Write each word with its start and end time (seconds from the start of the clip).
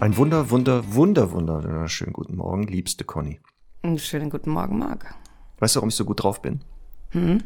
Ein 0.00 0.16
wunder, 0.16 0.48
wunder, 0.48 0.94
wunder, 0.94 1.30
wunder, 1.32 1.86
schönen 1.86 2.14
guten 2.14 2.36
Morgen, 2.36 2.62
liebste 2.62 3.04
Conny. 3.04 3.38
Einen 3.82 3.98
schönen 3.98 4.30
guten 4.30 4.48
Morgen, 4.48 4.78
Marc. 4.78 5.14
Weißt 5.58 5.76
du, 5.76 5.80
warum 5.80 5.90
ich 5.90 5.94
so 5.94 6.06
gut 6.06 6.22
drauf 6.22 6.40
bin? 6.40 6.62
Hm? 7.10 7.42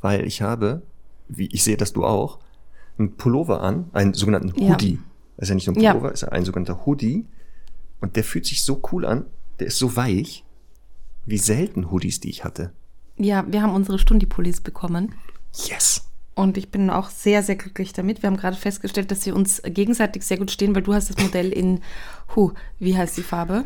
Weil 0.00 0.24
ich 0.24 0.40
habe, 0.40 0.82
wie 1.26 1.48
ich 1.48 1.64
sehe, 1.64 1.76
dass 1.76 1.92
du 1.92 2.04
auch, 2.04 2.38
einen 2.96 3.16
Pullover 3.16 3.60
an, 3.60 3.90
einen 3.92 4.14
sogenannten 4.14 4.52
Hoodie. 4.52 4.92
Ja. 4.92 4.98
Das 5.36 5.42
ist 5.42 5.48
ja 5.48 5.54
nicht 5.56 5.66
nur 5.66 5.76
ein 5.76 5.82
Pullover, 5.82 6.06
ja. 6.06 6.12
ist 6.12 6.20
ja 6.20 6.28
ein 6.28 6.44
sogenannter 6.44 6.86
Hoodie. 6.86 7.26
Und 8.00 8.14
der 8.14 8.22
fühlt 8.22 8.46
sich 8.46 8.62
so 8.62 8.80
cool 8.92 9.04
an, 9.04 9.26
der 9.58 9.66
ist 9.66 9.78
so 9.78 9.96
weich, 9.96 10.44
wie 11.26 11.38
selten 11.38 11.90
Hoodies, 11.90 12.20
die 12.20 12.30
ich 12.30 12.44
hatte. 12.44 12.72
Ja, 13.16 13.44
wir 13.50 13.62
haben 13.62 13.74
unsere 13.74 13.98
Stundi-Pullis 13.98 14.60
bekommen. 14.60 15.12
Yes. 15.52 16.07
Und 16.38 16.56
ich 16.56 16.70
bin 16.70 16.88
auch 16.88 17.10
sehr, 17.10 17.42
sehr 17.42 17.56
glücklich 17.56 17.92
damit. 17.92 18.22
Wir 18.22 18.28
haben 18.28 18.36
gerade 18.36 18.56
festgestellt, 18.56 19.10
dass 19.10 19.24
sie 19.24 19.32
uns 19.32 19.60
gegenseitig 19.64 20.22
sehr 20.22 20.36
gut 20.36 20.52
stehen, 20.52 20.72
weil 20.72 20.82
du 20.82 20.94
hast 20.94 21.10
das 21.10 21.20
Modell 21.20 21.52
in, 21.52 21.80
hu, 22.36 22.52
wie 22.78 22.96
heißt 22.96 23.16
die 23.16 23.24
Farbe? 23.24 23.64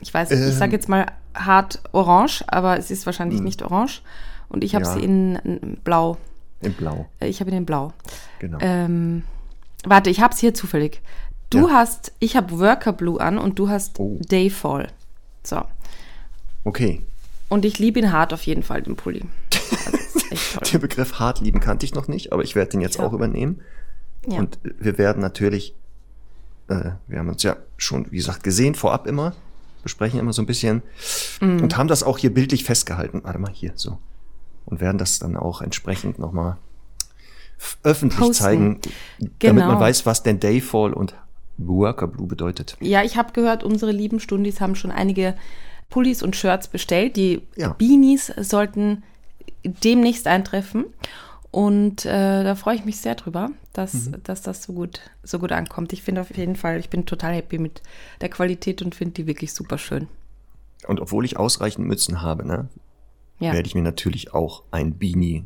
Ich 0.00 0.14
weiß, 0.14 0.30
ähm, 0.30 0.48
ich 0.48 0.54
sage 0.54 0.70
jetzt 0.70 0.88
mal 0.88 1.06
hart 1.34 1.82
orange, 1.90 2.44
aber 2.46 2.78
es 2.78 2.92
ist 2.92 3.06
wahrscheinlich 3.06 3.40
mh. 3.40 3.44
nicht 3.44 3.62
orange. 3.62 4.02
Und 4.48 4.62
ich 4.62 4.76
habe 4.76 4.84
ja. 4.84 4.92
sie 4.92 5.00
in 5.00 5.80
blau. 5.82 6.16
In 6.60 6.74
blau. 6.74 7.06
Äh, 7.18 7.26
ich 7.26 7.40
habe 7.40 7.50
ihn 7.50 7.56
in 7.56 7.66
blau. 7.66 7.92
Genau. 8.38 8.58
Ähm, 8.60 9.24
warte, 9.82 10.08
ich 10.08 10.20
habe 10.20 10.32
es 10.32 10.38
hier 10.38 10.54
zufällig. 10.54 11.02
Du 11.50 11.66
ja. 11.66 11.74
hast, 11.74 12.12
ich 12.20 12.36
habe 12.36 12.56
Worker 12.60 12.92
Blue 12.92 13.20
an 13.20 13.36
und 13.36 13.58
du 13.58 13.68
hast 13.68 13.98
oh. 13.98 14.20
Dayfall. 14.28 14.86
So. 15.42 15.62
Okay. 16.62 17.02
Und 17.48 17.64
ich 17.64 17.80
liebe 17.80 17.98
ihn 17.98 18.12
hart 18.12 18.32
auf 18.32 18.46
jeden 18.46 18.62
Fall, 18.62 18.80
den 18.80 18.94
Pulli. 18.94 19.24
Den 20.72 20.80
Begriff 20.80 21.18
hart 21.18 21.40
lieben 21.40 21.60
kannte 21.60 21.86
ich 21.86 21.94
noch 21.94 22.08
nicht, 22.08 22.32
aber 22.32 22.42
ich 22.42 22.54
werde 22.54 22.72
den 22.72 22.80
jetzt 22.80 22.98
ja. 22.98 23.04
auch 23.04 23.12
übernehmen. 23.12 23.60
Ja. 24.26 24.38
Und 24.38 24.58
wir 24.62 24.98
werden 24.98 25.20
natürlich, 25.20 25.74
äh, 26.68 26.92
wir 27.08 27.18
haben 27.18 27.28
uns 27.28 27.42
ja 27.42 27.56
schon, 27.76 28.10
wie 28.10 28.16
gesagt, 28.16 28.42
gesehen, 28.42 28.74
vorab 28.74 29.06
immer, 29.06 29.34
besprechen 29.82 30.20
immer 30.20 30.32
so 30.32 30.42
ein 30.42 30.46
bisschen 30.46 30.82
mm. 31.40 31.60
und 31.60 31.76
haben 31.76 31.88
das 31.88 32.02
auch 32.02 32.18
hier 32.18 32.32
bildlich 32.32 32.64
festgehalten. 32.64 33.22
Warte 33.24 33.38
mal, 33.38 33.52
hier, 33.52 33.72
so. 33.74 33.98
Und 34.64 34.80
werden 34.80 34.98
das 34.98 35.18
dann 35.18 35.36
auch 35.36 35.60
entsprechend 35.60 36.18
nochmal 36.18 36.56
öffentlich 37.82 38.18
Posten. 38.18 38.34
zeigen, 38.34 38.80
damit 39.18 39.38
genau. 39.40 39.66
man 39.66 39.80
weiß, 39.80 40.06
was 40.06 40.22
denn 40.22 40.40
Dayfall 40.40 40.92
und 40.92 41.14
Worker 41.58 42.06
Blue 42.06 42.26
bedeutet. 42.26 42.76
Ja, 42.80 43.02
ich 43.02 43.16
habe 43.16 43.32
gehört, 43.32 43.64
unsere 43.64 43.92
lieben 43.92 44.20
Stundis 44.20 44.60
haben 44.60 44.74
schon 44.74 44.90
einige 44.90 45.34
Pullis 45.90 46.22
und 46.22 46.36
Shirts 46.36 46.68
bestellt. 46.68 47.16
Die 47.16 47.42
ja. 47.56 47.72
Beanies 47.74 48.32
sollten 48.38 49.02
demnächst 49.64 50.26
eintreffen. 50.26 50.86
Und 51.50 52.06
äh, 52.06 52.44
da 52.44 52.54
freue 52.54 52.76
ich 52.76 52.84
mich 52.86 52.98
sehr 52.98 53.14
drüber, 53.14 53.50
dass, 53.74 53.92
mhm. 54.06 54.22
dass 54.24 54.40
das 54.40 54.62
so 54.62 54.72
gut, 54.72 55.00
so 55.22 55.38
gut 55.38 55.52
ankommt. 55.52 55.92
Ich 55.92 56.02
finde 56.02 56.22
auf 56.22 56.34
jeden 56.34 56.56
Fall, 56.56 56.80
ich 56.80 56.88
bin 56.88 57.04
total 57.04 57.34
happy 57.34 57.58
mit 57.58 57.82
der 58.22 58.30
Qualität 58.30 58.80
und 58.80 58.94
finde 58.94 59.14
die 59.14 59.26
wirklich 59.26 59.52
super 59.52 59.76
schön. 59.76 60.08
Und 60.86 60.98
obwohl 61.00 61.24
ich 61.26 61.36
ausreichend 61.36 61.86
Mützen 61.86 62.22
habe, 62.22 62.46
ne, 62.46 62.68
ja. 63.38 63.52
werde 63.52 63.66
ich 63.66 63.74
mir 63.74 63.82
natürlich 63.82 64.32
auch 64.32 64.62
ein 64.70 64.98
Beanie 64.98 65.44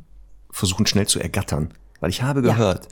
versuchen 0.51 0.86
schnell 0.86 1.07
zu 1.07 1.18
ergattern. 1.18 1.74
Weil 2.01 2.11
ich 2.11 2.23
habe 2.23 2.41
gehört, 2.41 2.85
ja. 2.85 2.91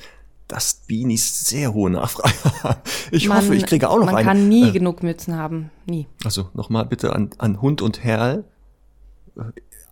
dass 0.48 0.82
Beanies 0.88 1.48
sehr 1.48 1.72
hohe 1.72 1.90
Nachfrage 1.90 2.62
haben. 2.64 2.80
Ich 3.12 3.28
man, 3.28 3.38
hoffe, 3.38 3.54
ich 3.54 3.64
kriege 3.64 3.88
auch 3.88 3.98
noch 3.98 4.06
man 4.06 4.16
eine. 4.16 4.26
Man 4.26 4.36
kann 4.36 4.48
nie 4.48 4.68
äh, 4.68 4.72
genug 4.72 5.02
Mützen 5.04 5.36
haben. 5.36 5.70
Nie. 5.86 6.06
Also 6.24 6.48
nochmal 6.54 6.84
bitte 6.84 7.14
an, 7.14 7.30
an 7.38 7.62
Hund 7.62 7.80
und 7.80 8.02
Herr 8.02 8.44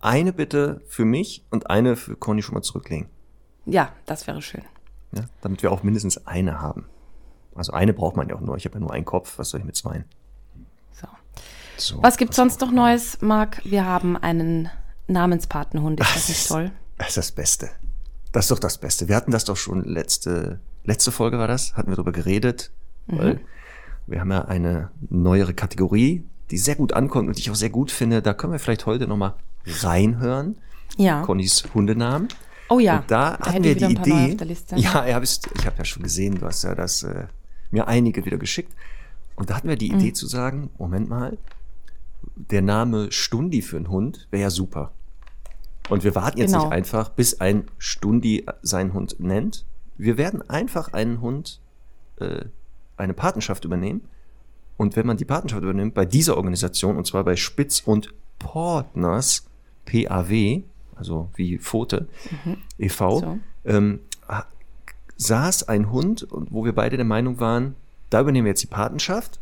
eine 0.03 0.33
bitte 0.33 0.81
für 0.87 1.05
mich 1.05 1.45
und 1.49 1.69
eine 1.69 1.95
für 1.95 2.15
Conny 2.15 2.41
schon 2.41 2.55
mal 2.55 2.61
zurücklegen. 2.61 3.07
Ja, 3.65 3.91
das 4.05 4.27
wäre 4.27 4.41
schön. 4.41 4.63
Ja, 5.13 5.25
damit 5.41 5.63
wir 5.63 5.71
auch 5.71 5.83
mindestens 5.83 6.25
eine 6.27 6.59
haben. 6.59 6.85
Also 7.55 7.71
eine 7.71 7.93
braucht 7.93 8.17
man 8.17 8.27
ja 8.27 8.35
auch 8.35 8.41
nur. 8.41 8.57
Ich 8.57 8.65
habe 8.65 8.75
ja 8.75 8.79
nur 8.81 8.91
einen 8.91 9.05
Kopf. 9.05 9.37
Was 9.37 9.49
soll 9.49 9.59
ich 9.59 9.65
mit 9.65 9.75
zwei? 9.75 10.03
So. 10.91 11.07
so 11.77 12.03
was 12.03 12.17
gibt's 12.17 12.35
sonst 12.35 12.59
noch 12.61 12.71
Neues, 12.71 13.21
Marc? 13.21 13.61
Wir 13.63 13.85
haben 13.85 14.17
einen 14.17 14.69
Namenspatenhund. 15.07 15.99
Ist 15.99 16.15
das 16.15 16.29
nicht 16.29 16.47
toll? 16.47 16.71
Das 16.97 17.09
ist 17.09 17.17
das 17.17 17.31
Beste. 17.31 17.69
Das 18.31 18.45
ist 18.45 18.51
doch 18.51 18.59
das 18.59 18.79
Beste. 18.79 19.07
Wir 19.07 19.15
hatten 19.15 19.31
das 19.31 19.45
doch 19.45 19.57
schon 19.57 19.83
letzte, 19.85 20.59
letzte 20.83 21.11
Folge 21.11 21.37
war 21.37 21.47
das, 21.47 21.75
hatten 21.75 21.89
wir 21.91 21.95
darüber 21.95 22.11
geredet, 22.11 22.71
mhm. 23.05 23.17
weil 23.17 23.41
wir 24.07 24.19
haben 24.19 24.31
ja 24.31 24.45
eine 24.45 24.91
neuere 25.09 25.53
Kategorie, 25.53 26.27
die 26.49 26.57
sehr 26.57 26.75
gut 26.75 26.93
ankommt 26.93 27.27
und 27.27 27.37
die 27.37 27.41
ich 27.41 27.51
auch 27.51 27.55
sehr 27.55 27.69
gut 27.69 27.91
finde. 27.91 28.21
Da 28.21 28.33
können 28.33 28.51
wir 28.51 28.59
vielleicht 28.59 28.85
heute 28.85 29.07
nochmal 29.07 29.35
reinhören. 29.65 30.57
Ja. 30.97 31.21
Connys 31.23 31.63
Hundenamen. 31.73 32.27
Oh 32.69 32.79
ja. 32.79 32.99
Und 32.99 33.11
da, 33.11 33.37
da 33.37 33.47
hatten 33.47 33.63
wir 33.63 33.75
die 33.75 33.85
Idee. 33.85 34.37
Ja, 34.75 35.05
ich 35.05 35.65
habe 35.65 35.77
ja 35.77 35.85
schon 35.85 36.03
gesehen, 36.03 36.35
du 36.35 36.45
hast 36.45 36.63
ja 36.63 36.75
das 36.75 37.03
äh, 37.03 37.27
mir 37.71 37.87
einige 37.87 38.25
wieder 38.25 38.37
geschickt. 38.37 38.73
Und 39.35 39.49
da 39.49 39.55
hatten 39.55 39.67
wir 39.67 39.75
die 39.75 39.87
Idee 39.87 40.09
mhm. 40.09 40.15
zu 40.15 40.27
sagen, 40.27 40.69
Moment 40.77 41.09
mal, 41.09 41.37
der 42.35 42.61
Name 42.61 43.11
Stundi 43.11 43.61
für 43.61 43.77
einen 43.77 43.89
Hund 43.89 44.27
wäre 44.31 44.43
ja 44.43 44.49
super. 44.49 44.91
Und 45.89 46.03
wir 46.03 46.15
warten 46.15 46.37
jetzt 46.37 46.51
genau. 46.51 46.65
nicht 46.65 46.73
einfach, 46.73 47.09
bis 47.09 47.41
ein 47.41 47.65
Stundi 47.77 48.45
seinen 48.61 48.93
Hund 48.93 49.19
nennt. 49.19 49.65
Wir 49.97 50.17
werden 50.17 50.47
einfach 50.49 50.93
einen 50.93 51.19
Hund 51.21 51.59
äh, 52.17 52.45
eine 52.97 53.13
Patenschaft 53.13 53.65
übernehmen. 53.65 54.01
Und 54.77 54.95
wenn 54.95 55.05
man 55.05 55.17
die 55.17 55.25
Patenschaft 55.25 55.61
übernimmt 55.61 55.93
bei 55.93 56.05
dieser 56.05 56.37
Organisation, 56.37 56.97
und 56.97 57.05
zwar 57.05 57.23
bei 57.23 57.35
Spitz 57.35 57.81
und 57.85 58.13
Partners, 58.39 59.45
PAW, 59.85 60.63
also 60.95 61.29
wie 61.35 61.57
Pfote, 61.57 62.07
mhm. 62.45 62.57
e.V., 62.77 63.19
so. 63.19 63.39
ähm, 63.65 63.99
saß 65.17 65.67
ein 65.69 65.91
Hund, 65.91 66.27
wo 66.29 66.65
wir 66.65 66.73
beide 66.73 66.97
der 66.97 67.05
Meinung 67.05 67.39
waren, 67.39 67.75
da 68.09 68.21
übernehmen 68.21 68.45
wir 68.45 68.51
jetzt 68.51 68.63
die 68.63 68.67
Patenschaft, 68.67 69.39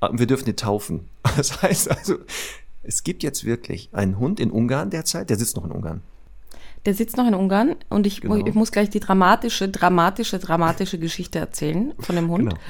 und 0.00 0.18
wir 0.18 0.26
dürfen 0.26 0.46
den 0.46 0.56
taufen. 0.56 1.08
Das 1.36 1.62
heißt 1.62 1.90
also, 1.90 2.16
es 2.82 3.04
gibt 3.04 3.22
jetzt 3.22 3.44
wirklich 3.44 3.90
einen 3.92 4.18
Hund 4.18 4.40
in 4.40 4.50
Ungarn 4.50 4.90
derzeit, 4.90 5.30
der 5.30 5.36
sitzt 5.36 5.56
noch 5.56 5.64
in 5.64 5.70
Ungarn. 5.70 6.02
Der 6.86 6.94
sitzt 6.94 7.16
noch 7.18 7.26
in 7.26 7.34
Ungarn 7.34 7.76
und 7.90 8.06
ich, 8.06 8.22
genau. 8.22 8.36
ich 8.36 8.54
muss 8.54 8.72
gleich 8.72 8.88
die 8.88 9.00
dramatische, 9.00 9.68
dramatische, 9.68 10.38
dramatische 10.38 10.98
Geschichte 10.98 11.38
erzählen 11.38 11.92
von 11.98 12.16
dem 12.16 12.30
Hund. 12.30 12.50
Genau. 12.50 12.60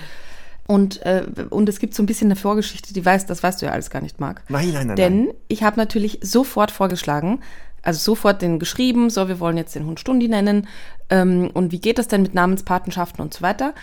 Und, 0.66 1.02
äh, 1.02 1.24
und 1.50 1.68
es 1.68 1.78
gibt 1.80 1.94
so 1.94 2.02
ein 2.02 2.06
bisschen 2.06 2.28
eine 2.28 2.36
Vorgeschichte, 2.36 2.94
die 2.94 3.04
weiß, 3.04 3.26
das 3.26 3.42
weißt 3.42 3.60
du 3.60 3.66
ja 3.66 3.72
alles 3.72 3.90
gar 3.90 4.02
nicht, 4.02 4.20
Marc. 4.20 4.42
Nein, 4.48 4.70
nein, 4.72 4.86
nein. 4.88 4.96
Denn 4.96 5.24
nein. 5.24 5.34
ich 5.48 5.62
habe 5.62 5.78
natürlich 5.78 6.20
sofort 6.22 6.70
vorgeschlagen, 6.70 7.40
also 7.82 7.98
sofort 7.98 8.42
den 8.42 8.58
geschrieben, 8.58 9.10
so, 9.10 9.28
wir 9.28 9.40
wollen 9.40 9.56
jetzt 9.56 9.74
den 9.74 9.86
Hund 9.86 10.00
Stundi 10.00 10.28
nennen. 10.28 10.68
Ähm, 11.08 11.50
und 11.52 11.72
wie 11.72 11.80
geht 11.80 11.98
das 11.98 12.08
denn 12.08 12.22
mit 12.22 12.34
Namenspatenschaften 12.34 13.22
und 13.22 13.34
so 13.34 13.42
weiter? 13.42 13.74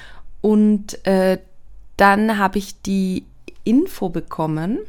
Und 0.41 1.05
äh, 1.05 1.39
dann 1.97 2.37
habe 2.37 2.59
ich 2.59 2.81
die 2.81 3.25
Info 3.63 4.09
bekommen, 4.09 4.79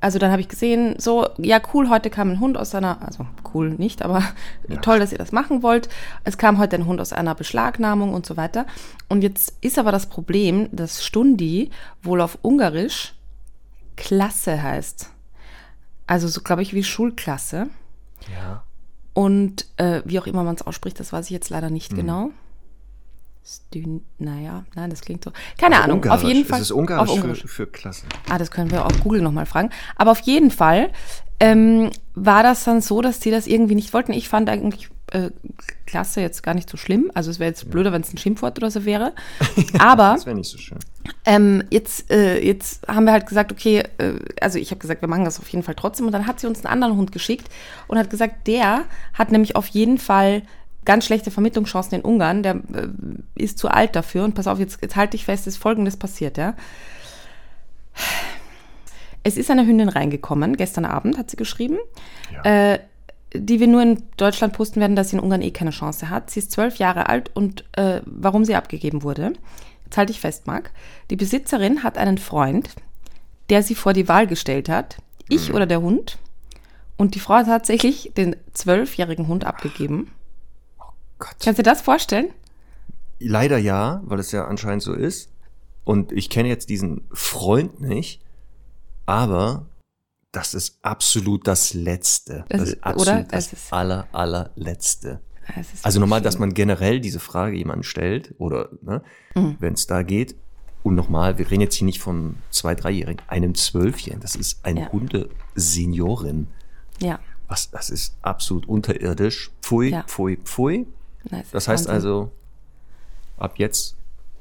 also 0.00 0.18
dann 0.18 0.30
habe 0.30 0.40
ich 0.40 0.48
gesehen, 0.48 0.94
so, 0.98 1.28
ja, 1.38 1.60
cool, 1.74 1.88
heute 1.88 2.08
kam 2.08 2.30
ein 2.30 2.40
Hund 2.40 2.56
aus 2.56 2.70
seiner, 2.70 3.02
also 3.02 3.26
cool 3.52 3.70
nicht, 3.70 4.02
aber 4.02 4.22
ja. 4.68 4.76
toll, 4.76 5.00
dass 5.00 5.10
ihr 5.10 5.18
das 5.18 5.32
machen 5.32 5.62
wollt. 5.62 5.88
Es 6.22 6.38
kam 6.38 6.58
heute 6.58 6.76
ein 6.76 6.86
Hund 6.86 7.00
aus 7.00 7.12
einer 7.12 7.34
Beschlagnahmung 7.34 8.14
und 8.14 8.24
so 8.24 8.36
weiter. 8.36 8.66
Und 9.08 9.22
jetzt 9.22 9.54
ist 9.60 9.78
aber 9.78 9.90
das 9.90 10.06
Problem, 10.06 10.68
dass 10.70 11.04
Stundi 11.04 11.70
wohl 12.02 12.20
auf 12.20 12.38
Ungarisch 12.42 13.14
Klasse 13.96 14.62
heißt. 14.62 15.10
Also 16.06 16.28
so, 16.28 16.42
glaube 16.42 16.62
ich, 16.62 16.74
wie 16.74 16.84
Schulklasse. 16.84 17.68
Ja. 18.32 18.62
Und 19.14 19.66
äh, 19.78 20.02
wie 20.04 20.20
auch 20.20 20.28
immer 20.28 20.44
man 20.44 20.54
es 20.54 20.62
ausspricht, 20.62 21.00
das 21.00 21.12
weiß 21.12 21.24
ich 21.26 21.32
jetzt 21.32 21.50
leider 21.50 21.70
nicht 21.70 21.92
mhm. 21.92 21.96
genau. 21.96 22.30
Stün, 23.48 24.04
naja, 24.18 24.64
nein, 24.74 24.90
das 24.90 25.00
klingt 25.00 25.24
so. 25.24 25.32
Keine 25.56 25.76
Aber 25.76 25.84
Ahnung, 25.84 25.96
Ungarisch. 25.98 26.22
auf 26.22 26.28
jeden 26.28 26.44
Fall. 26.44 26.60
Es 26.60 26.66
ist 26.66 26.72
Ungarisch, 26.72 27.10
Ungarisch. 27.10 27.40
Für, 27.40 27.48
für 27.48 27.66
Klasse. 27.66 28.04
Ah, 28.28 28.36
das 28.36 28.50
können 28.50 28.70
wir 28.70 28.84
auf 28.84 29.00
Google 29.00 29.22
nochmal 29.22 29.46
fragen. 29.46 29.70
Aber 29.96 30.10
auf 30.10 30.20
jeden 30.20 30.50
Fall 30.50 30.90
ähm, 31.40 31.90
war 32.14 32.42
das 32.42 32.64
dann 32.64 32.82
so, 32.82 33.00
dass 33.00 33.20
die 33.20 33.30
das 33.30 33.46
irgendwie 33.46 33.74
nicht 33.74 33.94
wollten. 33.94 34.12
Ich 34.12 34.28
fand 34.28 34.50
eigentlich 34.50 34.90
äh, 35.12 35.30
Klasse 35.86 36.20
jetzt 36.20 36.42
gar 36.42 36.52
nicht 36.52 36.68
so 36.68 36.76
schlimm. 36.76 37.10
Also 37.14 37.30
es 37.30 37.38
wäre 37.38 37.48
jetzt 37.48 37.70
blöder, 37.70 37.90
wenn 37.90 38.02
es 38.02 38.12
ein 38.12 38.18
Schimpfwort 38.18 38.58
oder 38.58 38.70
so 38.70 38.84
wäre. 38.84 39.14
Aber 39.78 40.12
das 40.12 40.26
wäre 40.26 40.36
nicht 40.36 40.50
so 40.50 40.58
schön. 40.58 40.78
Ähm, 41.24 41.64
jetzt, 41.70 42.10
äh, 42.10 42.44
jetzt 42.44 42.86
haben 42.86 43.04
wir 43.04 43.12
halt 43.12 43.26
gesagt, 43.26 43.50
okay, 43.50 43.82
äh, 43.96 44.16
also 44.42 44.58
ich 44.58 44.70
habe 44.70 44.80
gesagt, 44.80 45.00
wir 45.00 45.08
machen 45.08 45.24
das 45.24 45.40
auf 45.40 45.48
jeden 45.48 45.62
Fall 45.62 45.74
trotzdem. 45.74 46.04
Und 46.04 46.12
dann 46.12 46.26
hat 46.26 46.38
sie 46.38 46.46
uns 46.46 46.58
einen 46.66 46.72
anderen 46.72 46.96
Hund 46.96 47.12
geschickt 47.12 47.48
und 47.86 47.96
hat 47.96 48.10
gesagt, 48.10 48.46
der 48.46 48.84
hat 49.14 49.32
nämlich 49.32 49.56
auf 49.56 49.68
jeden 49.68 49.96
Fall 49.96 50.42
ganz 50.88 51.04
schlechte 51.04 51.30
Vermittlungschancen 51.30 51.98
in 51.98 52.00
Ungarn, 52.04 52.42
der 52.42 52.54
äh, 52.54 52.88
ist 53.34 53.58
zu 53.58 53.68
alt 53.68 53.94
dafür. 53.94 54.24
Und 54.24 54.34
pass 54.34 54.46
auf, 54.46 54.58
jetzt, 54.58 54.80
jetzt 54.80 54.96
halte 54.96 55.16
ich 55.16 55.26
fest, 55.26 55.46
ist 55.46 55.58
Folgendes 55.58 55.98
passiert, 55.98 56.38
ja. 56.38 56.54
es 59.22 59.36
ist 59.36 59.50
eine 59.50 59.66
Hündin 59.66 59.90
reingekommen, 59.90 60.56
gestern 60.56 60.86
Abend 60.86 61.18
hat 61.18 61.30
sie 61.30 61.36
geschrieben, 61.36 61.76
ja. 62.32 62.72
äh, 62.72 62.78
die 63.34 63.60
wir 63.60 63.66
nur 63.66 63.82
in 63.82 64.02
Deutschland 64.16 64.54
posten 64.54 64.80
werden, 64.80 64.96
dass 64.96 65.10
sie 65.10 65.16
in 65.16 65.22
Ungarn 65.22 65.42
eh 65.42 65.50
keine 65.50 65.72
Chance 65.72 66.08
hat. 66.08 66.30
Sie 66.30 66.40
ist 66.40 66.52
zwölf 66.52 66.76
Jahre 66.76 67.10
alt 67.10 67.30
und 67.36 67.64
äh, 67.76 68.00
warum 68.06 68.46
sie 68.46 68.54
abgegeben 68.54 69.02
wurde, 69.02 69.34
jetzt 69.84 69.98
halte 69.98 70.12
ich 70.12 70.20
fest, 70.20 70.46
Marc. 70.46 70.70
Die 71.10 71.16
Besitzerin 71.16 71.82
hat 71.82 71.98
einen 71.98 72.16
Freund, 72.16 72.70
der 73.50 73.62
sie 73.62 73.74
vor 73.74 73.92
die 73.92 74.08
Wahl 74.08 74.26
gestellt 74.26 74.70
hat, 74.70 74.96
ich 75.28 75.50
mhm. 75.50 75.54
oder 75.54 75.66
der 75.66 75.82
Hund. 75.82 76.16
Und 76.96 77.14
die 77.14 77.20
Frau 77.20 77.34
hat 77.34 77.46
tatsächlich 77.46 78.12
den 78.16 78.36
zwölfjährigen 78.54 79.28
Hund 79.28 79.44
abgegeben. 79.44 80.10
Gott. 81.18 81.36
Kannst 81.42 81.58
du 81.58 81.62
dir 81.62 81.70
das 81.70 81.80
vorstellen? 81.80 82.30
Leider 83.18 83.58
ja, 83.58 84.02
weil 84.04 84.18
es 84.18 84.30
ja 84.32 84.46
anscheinend 84.46 84.82
so 84.82 84.92
ist. 84.92 85.30
Und 85.84 86.12
ich 86.12 86.28
kenne 86.30 86.48
jetzt 86.48 86.68
diesen 86.68 87.08
Freund 87.12 87.80
nicht, 87.80 88.20
aber 89.06 89.66
das 90.32 90.54
ist 90.54 90.78
absolut 90.82 91.46
das 91.46 91.74
Letzte. 91.74 92.44
Das, 92.48 92.60
das 92.60 92.68
ist 92.70 92.84
absolut 92.84 93.20
oder? 93.20 93.28
das 93.30 93.52
ist 93.52 93.72
aller, 93.72 94.06
allerletzte. 94.12 95.20
Also 95.82 95.98
normal, 95.98 96.20
dass 96.20 96.38
man 96.38 96.52
generell 96.52 97.00
diese 97.00 97.20
Frage 97.20 97.56
jemanden 97.56 97.84
stellt 97.84 98.34
oder 98.38 98.68
ne, 98.82 99.02
mhm. 99.34 99.56
wenn 99.60 99.74
es 99.74 99.86
da 99.86 100.02
geht. 100.02 100.36
Und 100.82 100.94
nochmal, 100.94 101.38
wir 101.38 101.50
reden 101.50 101.62
jetzt 101.62 101.74
hier 101.74 101.86
nicht 101.86 102.00
von 102.00 102.36
zwei, 102.50 102.74
dreijährigen, 102.74 103.22
einem 103.26 103.54
Zwölfjährigen. 103.54 104.20
Das 104.20 104.36
ist 104.36 104.64
eine 104.64 104.82
ja. 104.82 104.92
Hundeseniorin. 104.92 106.48
Ja. 107.00 107.18
Was, 107.48 107.70
das 107.70 107.90
ist 107.90 108.16
absolut 108.22 108.68
unterirdisch. 108.68 109.50
Pfui, 109.62 109.90
ja. 109.90 110.02
pfui, 110.04 110.36
pfui. 110.36 110.86
Das, 111.24 111.50
das 111.50 111.68
heißt 111.68 111.88
Wahnsinn. 111.88 111.94
also, 111.94 112.30
ab 113.36 113.58
jetzt 113.58 113.96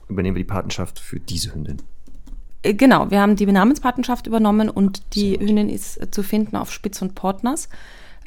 übernehmen 0.07 0.35
wir 0.35 0.43
die 0.43 0.47
Patenschaft 0.49 0.99
für 0.99 1.19
diese 1.19 1.53
Hündin. 1.53 1.81
Äh, 2.63 2.73
genau, 2.73 3.11
wir 3.11 3.21
haben 3.21 3.35
die 3.35 3.45
Namenspatenschaft 3.45 4.27
übernommen 4.27 4.69
und 4.69 5.15
die 5.15 5.39
Hündin 5.39 5.69
ist 5.69 6.01
äh, 6.01 6.09
zu 6.11 6.23
finden 6.23 6.55
auf 6.55 6.71
Spitz 6.71 7.01
und 7.01 7.15
Portners 7.15 7.69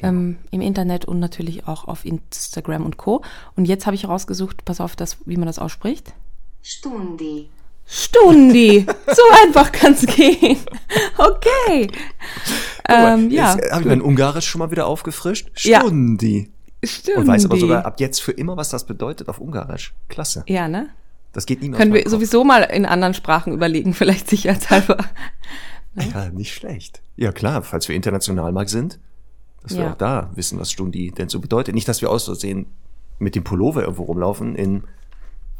ja. 0.01 0.09
ähm, 0.09 0.37
im 0.51 0.61
Internet 0.61 1.05
und 1.05 1.19
natürlich 1.19 1.67
auch 1.67 1.87
auf 1.87 2.05
Instagram 2.05 2.85
und 2.85 2.97
Co. 2.97 3.23
Und 3.55 3.65
jetzt 3.65 3.85
habe 3.85 3.95
ich 3.95 4.03
herausgesucht, 4.03 4.65
pass 4.65 4.81
auf, 4.81 4.95
das, 4.95 5.17
wie 5.25 5.37
man 5.37 5.47
das 5.47 5.59
ausspricht. 5.59 6.13
Stundi. 6.61 7.49
Stundi. 7.85 8.85
so 9.07 9.21
einfach 9.43 9.71
kann 9.71 9.93
es 9.93 10.05
gehen. 10.05 10.57
Okay. 11.17 11.89
Ähm, 12.87 13.29
ja. 13.31 13.55
Jetzt 13.55 13.71
habe 13.71 13.81
ich 13.81 13.87
mein 13.87 14.01
Ungarisch 14.01 14.47
schon 14.47 14.59
mal 14.59 14.71
wieder 14.71 14.87
aufgefrischt. 14.87 15.49
Stundi. 15.53 16.39
Ja. 16.39 16.60
Stundi. 16.83 17.19
Und 17.19 17.27
weiß 17.27 17.45
aber 17.45 17.57
sogar 17.57 17.85
ab 17.85 17.99
jetzt 17.99 18.21
für 18.21 18.31
immer, 18.31 18.57
was 18.57 18.69
das 18.69 18.85
bedeutet 18.85 19.29
auf 19.29 19.39
Ungarisch. 19.39 19.93
Klasse. 20.09 20.43
Ja, 20.47 20.67
ne? 20.67 20.89
Das 21.33 21.45
geht 21.45 21.61
niemals. 21.61 21.79
Können 21.79 21.93
wir 21.93 22.09
sowieso 22.09 22.43
mal 22.43 22.61
in 22.63 22.85
anderen 22.85 23.13
Sprachen 23.13 23.53
überlegen, 23.53 23.93
vielleicht 23.95 24.29
sicherheitshalber. 24.29 24.97
Ne? 25.93 26.09
Ja, 26.13 26.29
nicht 26.29 26.53
schlecht. 26.53 27.01
Ja, 27.15 27.31
klar, 27.31 27.61
falls 27.61 27.87
wir 27.87 27.95
international 27.95 28.51
mal 28.51 28.67
sind, 28.67 28.99
dass 29.63 29.77
wir 29.77 29.91
auch 29.91 29.95
da 29.95 30.31
wissen, 30.33 30.59
was 30.59 30.71
Stundi 30.71 31.11
denn 31.11 31.29
so 31.29 31.39
bedeutet. 31.39 31.75
Nicht, 31.75 31.87
dass 31.87 32.01
wir 32.01 32.09
aus 32.09 32.25
Versehen 32.25 32.65
mit 33.19 33.35
dem 33.35 33.43
Pullover 33.43 33.81
irgendwo 33.81 34.03
rumlaufen 34.03 34.55
in, 34.55 34.83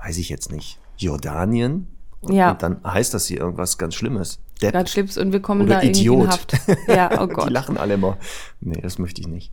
weiß 0.03 0.17
ich 0.17 0.29
jetzt 0.29 0.51
nicht, 0.51 0.79
Jordanien. 0.97 1.87
Und, 2.21 2.33
ja. 2.33 2.51
und 2.51 2.63
dann 2.63 2.81
heißt 2.83 3.13
das 3.13 3.27
hier 3.27 3.39
irgendwas 3.39 3.77
ganz 3.77 3.93
Schlimmes. 3.93 4.39
Depp. 4.61 4.73
Ganz 4.73 4.91
Schlimmes 4.91 5.17
und 5.17 5.31
wir 5.31 5.41
kommen 5.41 5.63
Oder 5.63 5.75
da 5.75 5.81
Idiot. 5.83 6.15
irgendwie 6.17 6.23
in 6.23 6.29
Haft. 6.29 6.87
Ja, 6.87 7.21
oh 7.21 7.27
Gott. 7.33 7.49
Die 7.49 7.53
lachen 7.53 7.77
alle 7.77 7.95
immer. 7.95 8.17
Nee, 8.59 8.79
das 8.81 8.97
möchte 8.97 9.21
ich 9.21 9.27
nicht. 9.27 9.51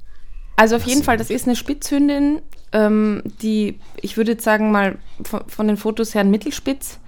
Also 0.59 0.75
auf 0.75 0.83
jeden 0.83 1.05
Fall, 1.05 1.17
das 1.17 1.31
ist 1.31 1.47
eine 1.47 1.55
Spitzhündin, 1.55 2.43
ähm, 2.73 3.23
die, 3.41 3.79
ich 4.03 4.17
würde 4.17 4.33
jetzt 4.33 4.43
sagen 4.43 4.73
mal, 4.73 4.99
von, 5.23 5.49
von 5.49 5.69
den 5.69 5.77
Fotos 5.77 6.17
her 6.17 6.25
mittelspitz. 6.25 6.99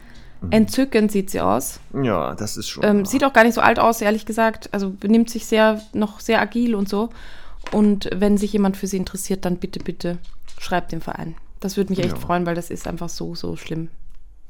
Mhm. 0.41 0.52
Entzückend 0.52 1.11
sieht 1.11 1.31
sie 1.31 1.41
aus. 1.41 1.81
Ja, 2.00 2.37
das 2.37 2.56
ist 2.56 2.69
schon. 2.69 2.85
Ähm, 2.85 3.05
sieht 3.05 3.25
auch 3.25 3.32
gar 3.32 3.43
nicht 3.43 3.55
so 3.55 3.61
alt 3.61 3.81
aus, 3.81 4.00
ehrlich 4.02 4.25
gesagt. 4.25 4.69
Also 4.73 4.91
benimmt 4.91 5.31
sich 5.31 5.47
sehr, 5.47 5.82
noch 5.93 6.20
sehr 6.20 6.41
agil 6.41 6.76
und 6.76 6.88
so. 6.88 7.11
Und 7.73 8.08
wenn 8.14 8.38
sich 8.38 8.52
jemand 8.52 8.76
für 8.76 8.87
sie 8.87 8.99
interessiert, 8.99 9.44
dann 9.44 9.56
bitte, 9.56 9.81
bitte 9.81 10.19
schreibt 10.61 10.93
den 10.93 11.00
Verein. 11.00 11.35
Das 11.58 11.76
würde 11.76 11.91
mich 11.91 11.99
echt 11.99 12.11
ja. 12.12 12.20
freuen, 12.20 12.46
weil 12.46 12.55
das 12.55 12.70
ist 12.70 12.87
einfach 12.87 13.08
so, 13.08 13.35
so 13.35 13.56
schlimm. 13.56 13.88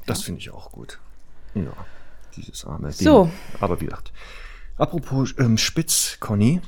Das 0.05 0.19
ja. 0.19 0.25
finde 0.27 0.41
ich 0.41 0.51
auch 0.51 0.73
gut. 0.73 0.99
Ja, 1.55 1.73
dieses 2.37 2.67
arme 2.67 2.93
So. 2.93 3.25
Ding. 3.25 3.33
Aber 3.61 3.81
wie 3.81 3.87
gesagt. 3.87 4.13
Apropos 4.77 5.35
ähm, 5.39 5.57
Spitz, 5.57 6.19
Conny. 6.21 6.61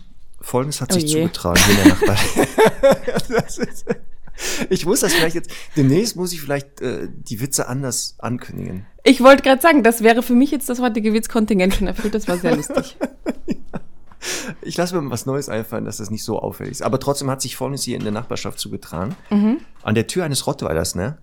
Folgendes 0.43 0.81
hat 0.81 0.91
oh 0.93 0.95
sich 0.95 1.05
je. 1.05 1.23
zugetragen 1.23 1.63
hier 1.65 1.75
in 1.75 1.85
der 1.85 1.95
Nachbarschaft. 1.95 2.49
ich 4.71 4.87
muss 4.87 5.01
das 5.01 5.15
vielleicht 5.15 5.35
jetzt, 5.35 5.51
demnächst 5.77 6.17
muss 6.17 6.33
ich 6.33 6.41
vielleicht 6.41 6.81
äh, 6.81 7.09
die 7.11 7.41
Witze 7.41 7.69
anders 7.69 8.17
ankündigen. 8.19 8.87
Ich 9.05 9.23
wollte 9.23 9.43
gerade 9.43 9.63
sagen, 9.63 9.83
das 9.83 10.03
wäre 10.03 10.23
für 10.23 10.35
mich 10.35 10.51
jetzt 10.51 10.69
das 10.69 10.81
heutige 10.81 11.13
Witzkontingent 11.13 11.75
schon 11.75 11.87
erfüllt, 11.87 12.15
das 12.15 12.29
war 12.29 12.39
sehr 12.39 12.57
lustig. 12.57 12.97
Ich 14.61 14.77
lasse 14.77 14.95
mir 14.95 15.11
was 15.11 15.27
Neues 15.27 15.49
einfallen, 15.49 15.85
dass 15.85 15.97
das 15.97 16.11
nicht 16.11 16.23
so 16.23 16.39
auffällig 16.39 16.73
ist. 16.73 16.83
Aber 16.83 17.01
trotzdem 17.01 17.29
hat 17.29 17.43
sich 17.43 17.57
Folgendes 17.57 17.83
hier 17.83 17.97
in 17.97 18.05
der 18.05 18.13
Nachbarschaft 18.13 18.59
zugetragen. 18.59 19.17
Mhm. 19.31 19.59
An 19.83 19.97
der 19.97 20.07
Tür 20.07 20.25
eines 20.25 20.47
Rottweilers, 20.47 20.95
ne? 20.95 21.19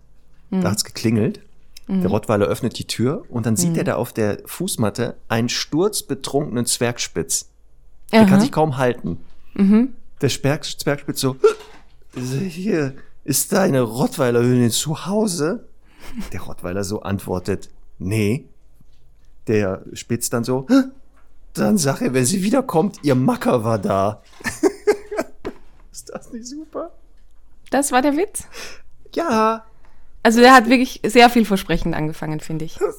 Mhm. 0.50 0.62
Da 0.62 0.72
hat's 0.72 0.84
geklingelt. 0.84 1.42
Mhm. 1.88 2.02
Der 2.02 2.10
Rottweiler 2.10 2.48
öffnet 2.48 2.78
die 2.78 2.88
Tür 2.88 3.24
und 3.30 3.46
dann 3.46 3.56
sieht 3.56 3.72
mhm. 3.72 3.78
er 3.78 3.84
da 3.86 3.96
auf 3.96 4.12
der 4.14 4.40
Fußmatte 4.46 5.18
einen 5.28 5.50
sturzbetrunkenen 5.50 6.66
Zwergspitz. 6.66 7.50
Der 8.12 8.26
kann 8.26 8.42
sich 8.42 8.52
kaum 8.52 8.78
halten. 8.78 9.18
Mhm. 9.54 9.94
Der 10.22 10.30
Zwerg, 10.30 10.66
Zwergspitz 10.66 11.22
so, 11.22 11.38
hier 12.16 12.96
ist 13.24 13.54
deine 13.54 13.82
Rottweilerhündin 13.82 14.72
zu 14.72 15.06
Hause? 15.06 15.68
Der 16.34 16.42
Rottweiler 16.42 16.84
so 16.84 17.02
antwortet, 17.02 17.70
nee. 18.00 18.46
Der 19.48 19.84
Spitz 19.94 20.30
dann 20.30 20.44
so, 20.44 20.68
dann 21.54 21.78
sag 21.78 22.02
er, 22.02 22.14
wenn 22.14 22.26
sie 22.26 22.44
wiederkommt, 22.44 23.00
ihr 23.04 23.16
Macker 23.16 23.64
war 23.64 23.80
da. 23.80 24.22
ist 25.92 26.10
das 26.10 26.32
nicht 26.32 26.48
super? 26.48 26.92
Das 27.70 27.92
war 27.92 28.02
der 28.02 28.18
Witz? 28.18 28.46
Ja. 29.14 29.66
Also 30.24 30.40
der 30.40 30.54
hat 30.54 30.70
wirklich 30.70 31.02
sehr 31.06 31.30
vielversprechend 31.30 31.96
angefangen, 31.96 32.40
finde 32.40 32.66
ich. 32.66 32.80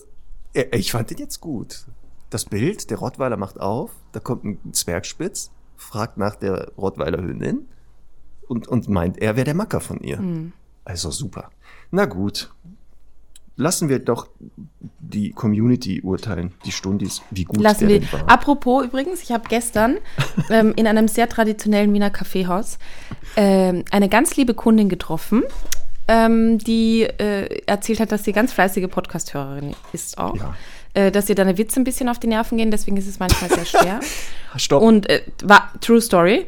Ich 0.73 0.91
fand 0.91 1.09
den 1.11 1.19
jetzt 1.19 1.41
gut 1.41 1.85
das 2.31 2.45
Bild, 2.45 2.91
der 2.91 2.99
Rottweiler 2.99 3.37
macht 3.37 3.61
auf, 3.61 3.91
da 4.13 4.21
kommt 4.21 4.45
ein 4.45 4.73
Zwergspitz, 4.73 5.51
fragt 5.77 6.17
nach 6.17 6.37
der 6.37 6.73
Rottweiler 6.79 7.19
Hündin 7.19 7.67
und, 8.49 8.69
und 8.69 8.89
meint, 8.89 9.19
er 9.19 9.37
wäre 9.37 9.45
der 9.45 9.55
Macker 9.55 9.81
von 9.81 10.01
ihr. 10.01 10.21
Mhm. 10.21 10.53
Also 10.85 11.11
super. 11.11 11.51
Na 11.91 12.07
gut. 12.07 12.51
Lassen 13.57 13.91
wir 13.91 13.99
doch 13.99 14.29
die 15.01 15.33
Community 15.33 16.01
urteilen, 16.01 16.55
die 16.65 16.73
Stundis, 16.73 17.21
wie 17.31 17.45
gut 17.45 17.61
Lassen 17.61 17.89
der 17.89 18.01
wir. 18.01 18.13
war. 18.13 18.29
Apropos 18.29 18.85
übrigens, 18.85 19.23
ich 19.23 19.33
habe 19.33 19.49
gestern 19.49 19.99
ähm, 20.51 20.73
in 20.77 20.87
einem 20.87 21.09
sehr 21.09 21.29
traditionellen 21.29 21.93
Wiener 21.93 22.11
Kaffeehaus 22.11 22.79
ähm, 23.37 23.85
eine 23.91 24.09
ganz 24.09 24.37
liebe 24.37 24.55
Kundin 24.55 24.89
getroffen, 24.89 25.43
ähm, 26.09 26.59
die 26.59 27.03
äh, 27.03 27.63
erzählt 27.67 28.01
hat, 28.01 28.13
dass 28.13 28.25
sie 28.25 28.33
ganz 28.33 28.53
fleißige 28.53 28.89
Podcast-Hörerin 28.89 29.75
ist 29.93 30.17
auch. 30.17 30.37
Ja 30.37 30.55
äh, 30.95 31.11
dass 31.11 31.29
ihr 31.29 31.35
deine 31.35 31.59
Witze 31.59 31.81
ein 31.81 31.85
bisschen 31.85 32.09
auf 32.09 32.19
die 32.19 32.27
Nerven 32.27 32.59
gehen, 32.59 32.71
deswegen 32.71 32.97
ist 32.97 33.07
es 33.07 33.19
manchmal 33.19 33.51
sehr 33.51 33.65
schwer. 33.65 34.01
Stopp. 34.57 34.83
Und 34.83 35.09
äh, 35.09 35.23
war 35.43 35.73
True 35.81 36.01
Story. 36.01 36.47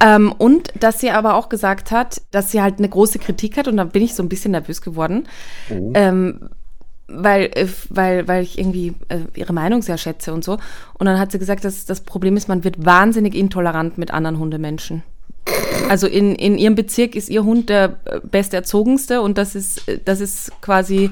Ähm, 0.00 0.32
und 0.32 0.72
dass 0.78 1.00
sie 1.00 1.10
aber 1.10 1.34
auch 1.34 1.48
gesagt 1.48 1.90
hat, 1.90 2.20
dass 2.30 2.50
sie 2.50 2.60
halt 2.60 2.78
eine 2.78 2.88
große 2.88 3.18
Kritik 3.18 3.56
hat 3.56 3.68
und 3.68 3.76
da 3.76 3.84
bin 3.84 4.02
ich 4.02 4.14
so 4.14 4.22
ein 4.22 4.28
bisschen 4.28 4.50
nervös 4.50 4.82
geworden. 4.82 5.26
Oh. 5.70 5.92
Ähm, 5.94 6.50
weil, 7.06 7.44
äh, 7.54 7.66
weil, 7.90 8.26
weil 8.28 8.42
ich 8.42 8.58
irgendwie 8.58 8.94
äh, 9.08 9.20
ihre 9.34 9.52
Meinung 9.52 9.82
sehr 9.82 9.98
schätze 9.98 10.32
und 10.32 10.44
so. 10.44 10.58
Und 10.98 11.06
dann 11.06 11.18
hat 11.18 11.32
sie 11.32 11.38
gesagt, 11.38 11.64
dass 11.64 11.84
das 11.84 12.00
Problem 12.00 12.36
ist, 12.36 12.48
man 12.48 12.64
wird 12.64 12.84
wahnsinnig 12.84 13.34
intolerant 13.34 13.98
mit 13.98 14.10
anderen 14.10 14.38
Hundemenschen. 14.38 15.02
Also 15.88 16.06
in, 16.06 16.34
in 16.34 16.56
ihrem 16.56 16.74
Bezirk 16.74 17.14
ist 17.14 17.28
ihr 17.28 17.44
Hund 17.44 17.68
der 17.68 17.98
besterzogenste 18.22 19.20
und 19.20 19.36
das 19.36 19.54
ist, 19.54 19.82
das 20.06 20.20
ist 20.20 20.50
quasi 20.62 21.10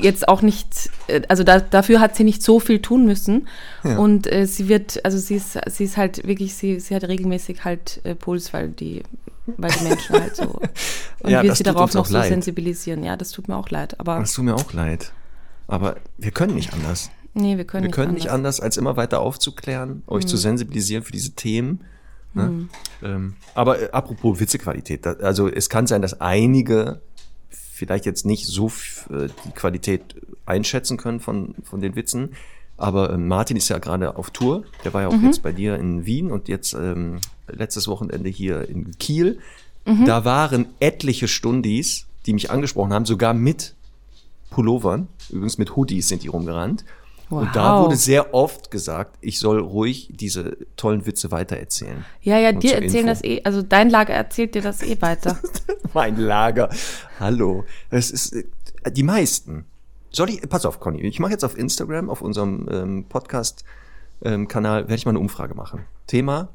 jetzt 0.00 0.28
auch 0.28 0.42
nicht, 0.42 0.90
äh, 1.06 1.22
also 1.28 1.44
da, 1.44 1.60
dafür 1.60 2.00
hat 2.00 2.16
sie 2.16 2.24
nicht 2.24 2.42
so 2.42 2.60
viel 2.60 2.80
tun 2.80 3.04
müssen. 3.06 3.48
Ja. 3.84 3.98
Und 3.98 4.30
äh, 4.30 4.46
sie 4.46 4.68
wird, 4.68 5.04
also 5.04 5.18
sie 5.18 5.36
ist, 5.36 5.58
sie 5.66 5.84
ist 5.84 5.96
halt 5.96 6.26
wirklich, 6.26 6.54
sie, 6.54 6.80
sie 6.80 6.94
hat 6.94 7.04
regelmäßig 7.04 7.64
halt 7.64 8.00
äh, 8.04 8.14
Puls, 8.14 8.52
weil 8.52 8.68
die, 8.68 9.02
weil 9.56 9.70
die 9.70 9.84
Menschen 9.84 10.20
halt 10.20 10.36
so 10.36 10.44
und 11.20 11.30
ja, 11.30 11.42
wir 11.42 11.54
sie 11.54 11.64
darauf 11.64 11.94
noch 11.94 12.06
so 12.06 12.14
leid. 12.14 12.28
sensibilisieren. 12.28 13.04
Ja, 13.04 13.16
das 13.16 13.30
tut 13.30 13.48
mir 13.48 13.56
auch 13.56 13.70
leid. 13.70 13.98
Aber 14.00 14.18
das 14.18 14.32
tut 14.32 14.44
mir 14.44 14.54
auch 14.54 14.72
leid. 14.72 15.12
Aber 15.68 15.96
wir 16.18 16.30
können 16.30 16.54
nicht 16.54 16.72
anders. 16.72 17.10
Nee, 17.34 17.56
wir 17.56 17.64
können, 17.64 17.84
wir 17.84 17.88
nicht, 17.88 17.94
können 17.94 18.08
anders. 18.08 18.24
nicht 18.24 18.32
anders, 18.32 18.60
als 18.60 18.76
immer 18.76 18.96
weiter 18.96 19.20
aufzuklären, 19.20 20.02
euch 20.06 20.24
mhm. 20.24 20.28
zu 20.28 20.36
sensibilisieren 20.36 21.02
für 21.02 21.12
diese 21.12 21.32
Themen. 21.32 21.80
Ne? 22.34 22.42
Mhm. 22.42 22.68
Ähm, 23.02 23.34
aber 23.54 23.80
äh, 23.80 23.90
apropos 23.90 24.40
Witzequalität, 24.40 25.06
da, 25.06 25.12
also 25.14 25.48
es 25.48 25.68
kann 25.68 25.86
sein, 25.86 26.02
dass 26.02 26.20
einige 26.20 27.00
vielleicht 27.82 28.06
jetzt 28.06 28.24
nicht 28.24 28.46
so 28.46 28.68
äh, 29.10 29.26
die 29.44 29.50
Qualität 29.50 30.14
einschätzen 30.46 30.98
können 30.98 31.18
von, 31.18 31.56
von 31.64 31.80
den 31.80 31.96
Witzen. 31.96 32.30
Aber 32.76 33.12
ähm, 33.12 33.26
Martin 33.26 33.56
ist 33.56 33.68
ja 33.68 33.78
gerade 33.78 34.16
auf 34.16 34.30
Tour. 34.30 34.62
Der 34.84 34.94
war 34.94 35.02
ja 35.02 35.08
auch 35.08 35.16
mhm. 35.16 35.26
jetzt 35.26 35.42
bei 35.42 35.50
dir 35.50 35.76
in 35.76 36.06
Wien 36.06 36.30
und 36.30 36.46
jetzt 36.46 36.74
ähm, 36.74 37.18
letztes 37.48 37.88
Wochenende 37.88 38.28
hier 38.28 38.68
in 38.68 38.96
Kiel. 38.98 39.40
Mhm. 39.84 40.04
Da 40.04 40.24
waren 40.24 40.66
etliche 40.78 41.26
Stundis, 41.26 42.06
die 42.26 42.32
mich 42.32 42.52
angesprochen 42.52 42.92
haben, 42.92 43.04
sogar 43.04 43.34
mit 43.34 43.74
Pullovern. 44.50 45.08
Übrigens 45.28 45.58
mit 45.58 45.74
Hoodies 45.74 46.06
sind 46.06 46.22
die 46.22 46.28
rumgerannt. 46.28 46.84
Wow. 47.32 47.40
Und 47.40 47.56
da 47.56 47.82
wurde 47.82 47.96
sehr 47.96 48.34
oft 48.34 48.70
gesagt, 48.70 49.16
ich 49.22 49.38
soll 49.38 49.58
ruhig 49.58 50.10
diese 50.12 50.58
tollen 50.76 51.06
Witze 51.06 51.30
weitererzählen. 51.30 52.04
Ja, 52.20 52.38
ja, 52.38 52.52
dir 52.52 52.74
erzählen 52.74 53.08
Info. 53.08 53.22
das 53.22 53.24
eh, 53.24 53.40
also 53.42 53.62
dein 53.62 53.88
Lager 53.88 54.12
erzählt 54.12 54.54
dir 54.54 54.60
das 54.60 54.82
eh 54.82 55.00
weiter. 55.00 55.38
mein 55.94 56.18
Lager. 56.18 56.68
Hallo. 57.18 57.64
Es 57.88 58.10
ist 58.10 58.34
äh, 58.34 58.44
die 58.90 59.02
meisten. 59.02 59.64
Soll 60.10 60.28
ich, 60.28 60.46
pass 60.46 60.66
auf, 60.66 60.78
Conny, 60.78 61.00
ich 61.00 61.20
mache 61.20 61.32
jetzt 61.32 61.42
auf 61.42 61.56
Instagram, 61.56 62.10
auf 62.10 62.20
unserem 62.20 62.68
ähm, 62.70 63.04
Podcast-Kanal, 63.08 64.80
ähm, 64.82 64.88
werde 64.88 64.94
ich 64.94 65.06
mal 65.06 65.12
eine 65.12 65.20
Umfrage 65.20 65.54
machen. 65.54 65.86
Thema, 66.06 66.50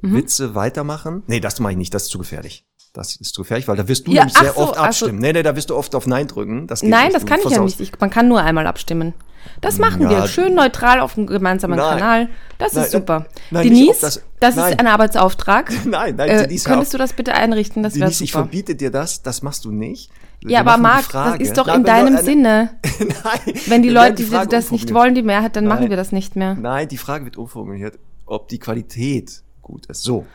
mhm. 0.00 0.16
Witze 0.16 0.56
weitermachen. 0.56 1.22
Nee, 1.28 1.38
das 1.38 1.60
mache 1.60 1.70
ich 1.70 1.78
nicht, 1.78 1.94
das 1.94 2.04
ist 2.04 2.08
zu 2.08 2.18
gefährlich. 2.18 2.64
Das 2.94 3.14
ist 3.14 3.32
zu 3.32 3.42
gefährlich, 3.42 3.68
weil 3.68 3.76
da 3.76 3.86
wirst 3.86 4.08
du 4.08 4.10
ja, 4.10 4.22
nämlich 4.22 4.36
sehr 4.36 4.54
so, 4.54 4.58
oft 4.58 4.76
abstimmen. 4.76 5.18
Also, 5.18 5.22
nee, 5.22 5.32
nee, 5.34 5.42
da 5.44 5.54
wirst 5.54 5.70
du 5.70 5.76
oft 5.76 5.94
auf 5.94 6.08
Nein 6.08 6.26
drücken. 6.26 6.66
Das 6.66 6.82
nein, 6.82 7.04
nicht. 7.04 7.14
das 7.14 7.26
kann 7.26 7.38
ich 7.44 7.50
ja 7.50 7.62
nicht. 7.62 7.78
Ich, 7.78 7.92
man 8.00 8.10
kann 8.10 8.26
nur 8.26 8.42
einmal 8.42 8.66
abstimmen. 8.66 9.14
Das 9.60 9.78
machen 9.78 10.02
ja, 10.02 10.10
wir 10.10 10.26
schön 10.26 10.54
neutral 10.54 11.00
auf 11.00 11.14
dem 11.14 11.26
gemeinsamen 11.26 11.76
nein, 11.76 11.98
Kanal. 11.98 12.28
Das 12.58 12.74
nein, 12.74 12.84
ist 12.84 12.92
super. 12.92 13.26
Nein, 13.50 13.64
Denise, 13.64 14.00
das, 14.00 14.22
das 14.40 14.56
ist 14.56 14.80
ein 14.80 14.86
Arbeitsauftrag. 14.86 15.70
Nein, 15.84 16.16
nein, 16.16 16.28
äh, 16.28 16.42
Denise, 16.46 16.68
Könntest 16.68 16.94
du 16.94 16.98
das 16.98 17.12
bitte 17.12 17.34
einrichten? 17.34 17.82
Das 17.82 17.94
wäre 17.94 18.10
super. 18.10 18.24
Ich 18.24 18.32
verbiete 18.32 18.74
dir 18.74 18.90
das, 18.90 19.22
das 19.22 19.42
machst 19.42 19.64
du 19.64 19.70
nicht. 19.70 20.10
Wir 20.42 20.52
ja, 20.52 20.60
aber 20.60 20.78
Marc, 20.78 21.12
das 21.12 21.36
ist 21.36 21.58
doch 21.58 21.68
in 21.68 21.84
deinem 21.84 22.16
eine, 22.16 22.22
Sinne. 22.22 22.70
nein, 22.98 23.54
Wenn 23.66 23.82
die 23.82 23.90
Leute 23.90 24.24
die 24.24 24.30
das 24.48 24.70
nicht 24.70 24.94
wollen, 24.94 25.14
die 25.14 25.22
Mehrheit, 25.22 25.56
dann 25.56 25.66
machen 25.66 25.90
wir 25.90 25.96
das 25.96 26.12
nicht 26.12 26.34
mehr. 26.34 26.54
Nein, 26.54 26.88
die 26.88 26.96
Frage 26.96 27.26
wird 27.26 27.36
umformuliert, 27.36 27.98
ob 28.24 28.48
die 28.48 28.58
Qualität 28.58 29.42
gut 29.60 29.86
ist. 29.86 30.02
So, 30.02 30.26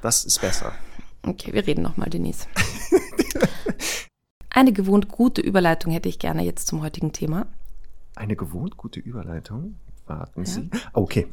das 0.00 0.24
ist 0.24 0.40
besser. 0.40 0.72
Okay, 1.26 1.52
wir 1.52 1.66
reden 1.66 1.82
nochmal, 1.82 2.08
Denise. 2.08 2.46
Eine 4.50 4.72
gewohnt 4.72 5.08
gute 5.08 5.40
Überleitung 5.40 5.92
hätte 5.92 6.08
ich 6.08 6.18
gerne 6.18 6.42
jetzt 6.42 6.68
zum 6.68 6.82
heutigen 6.82 7.12
Thema. 7.12 7.46
Eine 8.14 8.36
gewohnt 8.36 8.76
gute 8.76 9.00
Überleitung? 9.00 9.76
Warten 10.06 10.44
ja. 10.44 10.46
Sie. 10.46 10.70
Okay. 10.92 11.26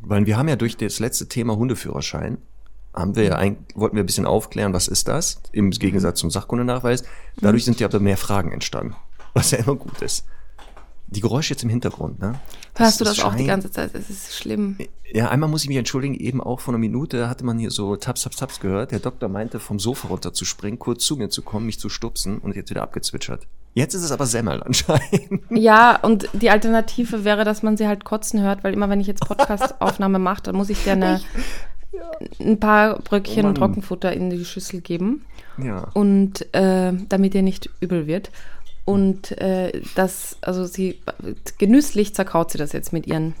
Weil 0.00 0.26
wir 0.26 0.36
haben 0.36 0.48
ja 0.48 0.56
durch 0.56 0.76
das 0.76 0.98
letzte 0.98 1.28
Thema 1.28 1.56
Hundeführerschein, 1.56 2.38
haben 2.92 3.16
wir 3.16 3.24
ja 3.24 3.36
ein, 3.36 3.56
wollten 3.74 3.96
wir 3.96 4.02
ein 4.02 4.06
bisschen 4.06 4.26
aufklären, 4.26 4.72
was 4.72 4.88
ist 4.88 5.08
das, 5.08 5.40
im 5.52 5.70
Gegensatz 5.70 6.20
zum 6.20 6.30
Sachkundenachweis. 6.30 7.04
Dadurch 7.40 7.64
sind 7.64 7.80
ja 7.80 7.88
aber 7.88 8.00
mehr 8.00 8.16
Fragen 8.16 8.52
entstanden, 8.52 8.94
was 9.32 9.50
ja 9.50 9.58
immer 9.58 9.74
gut 9.74 10.00
ist. 10.02 10.26
Die 11.06 11.20
Geräusche 11.20 11.54
jetzt 11.54 11.62
im 11.62 11.68
Hintergrund, 11.68 12.18
ne? 12.18 12.40
Hörst 12.76 13.00
du 13.00 13.04
das 13.04 13.20
auch 13.22 13.34
die 13.34 13.44
ganze 13.44 13.70
Zeit? 13.70 13.94
Es 13.94 14.10
ist 14.10 14.34
schlimm. 14.34 14.78
Ja, 15.12 15.28
einmal 15.28 15.48
muss 15.48 15.62
ich 15.62 15.68
mich 15.68 15.76
entschuldigen, 15.76 16.14
eben 16.14 16.40
auch 16.40 16.60
vor 16.60 16.72
einer 16.72 16.78
Minute 16.80 17.28
hatte 17.28 17.44
man 17.44 17.58
hier 17.58 17.70
so 17.70 17.94
Taps, 17.96 18.22
Taps, 18.22 18.36
Taps 18.36 18.60
gehört. 18.60 18.90
Der 18.90 18.98
Doktor 18.98 19.28
meinte, 19.28 19.60
vom 19.60 19.78
Sofa 19.78 20.08
runterzuspringen, 20.08 20.78
kurz 20.78 21.04
zu 21.04 21.16
mir 21.16 21.28
zu 21.28 21.42
kommen, 21.42 21.66
mich 21.66 21.78
zu 21.78 21.88
stupsen 21.88 22.38
und 22.38 22.56
jetzt 22.56 22.70
wieder 22.70 22.82
abgezwitschert. 22.82 23.46
Jetzt 23.74 23.94
ist 23.94 24.04
es 24.04 24.12
aber 24.12 24.26
Semmel 24.26 24.62
anscheinend. 24.62 25.42
Ja, 25.50 25.96
und 25.96 26.28
die 26.32 26.50
Alternative 26.50 27.24
wäre, 27.24 27.44
dass 27.44 27.62
man 27.62 27.76
sie 27.76 27.88
halt 27.88 28.04
kotzen 28.04 28.40
hört, 28.40 28.62
weil 28.62 28.72
immer 28.72 28.88
wenn 28.88 29.00
ich 29.00 29.08
jetzt 29.08 29.26
Podcast-Aufnahme 29.26 30.18
mache, 30.18 30.44
dann 30.44 30.56
muss 30.56 30.70
ich 30.70 30.82
dir 30.84 30.92
eine, 30.92 31.20
ja. 31.92 32.10
ein 32.40 32.60
paar 32.60 33.00
Bröckchen 33.00 33.46
oh 33.46 33.52
Trockenfutter 33.52 34.12
in 34.12 34.30
die 34.30 34.44
Schüssel 34.44 34.80
geben. 34.80 35.24
Ja. 35.58 35.88
Und 35.94 36.54
äh, 36.54 36.92
damit 37.08 37.34
ihr 37.34 37.42
nicht 37.42 37.68
übel 37.80 38.06
wird. 38.06 38.30
Und 38.84 39.36
äh, 39.38 39.80
das, 39.94 40.36
also 40.40 40.66
sie 40.66 41.00
genüsslich 41.58 42.14
zerkaut 42.14 42.52
sie 42.52 42.58
das 42.58 42.72
jetzt 42.72 42.92
mit 42.92 43.06
ihren 43.06 43.34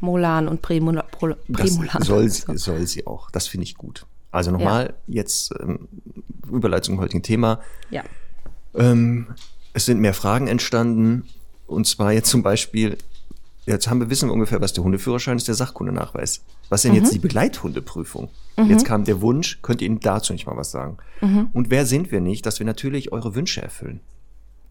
Molaren 0.00 0.48
und 0.48 0.62
Prämolaren. 0.62 1.08
Das 1.48 2.06
soll, 2.06 2.28
sie, 2.30 2.56
soll 2.56 2.86
sie 2.86 3.06
auch. 3.06 3.30
Das 3.30 3.48
finde 3.48 3.64
ich 3.64 3.76
gut. 3.76 4.06
Also 4.30 4.50
nochmal 4.50 4.94
ja. 5.06 5.14
jetzt 5.22 5.54
ähm, 5.60 5.88
Überleitung 6.50 6.96
zum 6.96 7.00
heutigen 7.00 7.22
Thema. 7.22 7.60
Ja. 7.90 8.02
Ähm, 8.74 9.28
es 9.72 9.86
sind 9.86 10.00
mehr 10.00 10.14
Fragen 10.14 10.48
entstanden. 10.48 11.24
Und 11.66 11.86
zwar 11.86 12.12
jetzt 12.12 12.28
zum 12.28 12.42
Beispiel, 12.42 12.98
jetzt 13.66 13.88
haben 13.88 14.00
wir 14.00 14.10
wissen 14.10 14.28
wir 14.28 14.34
ungefähr, 14.34 14.60
was 14.60 14.72
der 14.72 14.84
Hundeführerschein 14.84 15.36
ist, 15.36 15.48
der 15.48 15.54
Sachkundenachweis. 15.54 16.42
Was 16.68 16.82
denn 16.82 16.92
mhm. 16.92 16.98
jetzt 16.98 17.14
die 17.14 17.18
Begleithundeprüfung? 17.18 18.28
Mhm. 18.56 18.70
Jetzt 18.70 18.84
kam 18.84 19.04
der 19.04 19.20
Wunsch, 19.20 19.60
könnt 19.62 19.80
ihr 19.80 19.86
Ihnen 19.86 20.00
dazu 20.00 20.32
nicht 20.32 20.46
mal 20.46 20.56
was 20.56 20.70
sagen? 20.70 20.98
Mhm. 21.20 21.48
Und 21.52 21.70
wer 21.70 21.86
sind 21.86 22.12
wir 22.12 22.20
nicht, 22.20 22.46
dass 22.46 22.58
wir 22.58 22.66
natürlich 22.66 23.12
eure 23.12 23.34
Wünsche 23.34 23.62
erfüllen? 23.62 24.00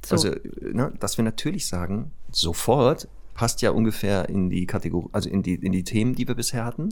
So. 0.06 0.16
Also, 0.16 0.36
ne, 0.62 0.92
dass 1.00 1.18
wir 1.18 1.24
natürlich 1.24 1.68
sagen, 1.68 2.12
sofort 2.32 3.08
passt 3.34 3.62
ja 3.62 3.72
ungefähr 3.72 4.30
in 4.30 4.50
die 4.50 4.66
Kategorie, 4.66 5.10
also 5.12 5.30
in 5.30 5.42
die, 5.42 5.56
in 5.56 5.72
die 5.72 5.84
Themen, 5.84 6.16
die 6.16 6.28
wir 6.28 6.36
bisher 6.36 6.66
hatten. 6.66 6.90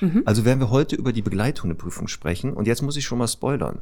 Mhm. 0.00 0.22
Also 0.24 0.44
werden 0.44 0.60
wir 0.60 0.70
heute 0.70 0.96
über 0.96 1.12
die 1.12 1.22
Begleithundeprüfung 1.22 2.08
sprechen. 2.08 2.52
Und 2.52 2.66
jetzt 2.66 2.82
muss 2.82 2.96
ich 2.96 3.04
schon 3.04 3.18
mal 3.18 3.28
spoilern. 3.28 3.78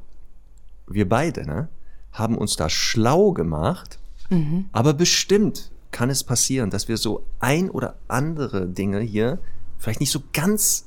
Wir 0.87 1.09
beide, 1.09 1.47
ne, 1.47 1.69
haben 2.15 2.39
uns 2.39 2.57
da 2.57 2.71
schlau 2.71 3.33
gemacht, 3.33 3.99
mhm. 4.31 4.67
aber 4.73 4.95
bestimmt 4.95 5.71
kann 5.91 6.11
es 6.11 6.25
passieren, 6.25 6.71
dass 6.71 6.89
wir 6.89 6.97
so 6.97 7.27
ein 7.41 7.71
oder 7.71 7.97
andere 8.09 8.67
Dinge 8.67 9.01
hier 9.01 9.39
vielleicht 9.79 10.01
nicht 10.01 10.11
so 10.11 10.23
ganz 10.33 10.87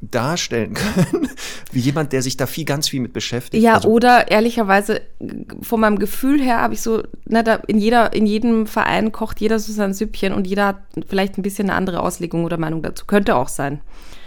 darstellen 0.00 0.74
können, 0.74 1.28
wie 1.72 1.80
jemand, 1.80 2.12
der 2.12 2.22
sich 2.22 2.36
da 2.36 2.46
viel, 2.46 2.64
ganz 2.64 2.88
viel 2.88 3.00
mit 3.00 3.12
beschäftigt. 3.12 3.62
Ja, 3.62 3.74
also, 3.74 3.88
oder 3.88 4.30
ehrlicherweise, 4.30 5.02
von 5.60 5.80
meinem 5.80 5.98
Gefühl 5.98 6.40
her 6.40 6.60
habe 6.60 6.74
ich 6.74 6.80
so, 6.80 7.02
ne, 7.26 7.44
da 7.44 7.56
in, 7.66 7.78
jeder, 7.78 8.12
in 8.14 8.24
jedem 8.24 8.66
Verein 8.66 9.12
kocht 9.12 9.40
jeder 9.40 9.58
so 9.58 9.72
sein 9.72 9.92
Süppchen 9.92 10.32
und 10.32 10.46
jeder 10.46 10.66
hat 10.66 10.82
vielleicht 11.06 11.36
ein 11.36 11.42
bisschen 11.42 11.68
eine 11.68 11.76
andere 11.76 12.00
Auslegung 12.00 12.44
oder 12.44 12.56
Meinung 12.56 12.82
dazu. 12.82 13.04
Könnte 13.06 13.36
auch 13.36 13.48
sein. 13.48 13.82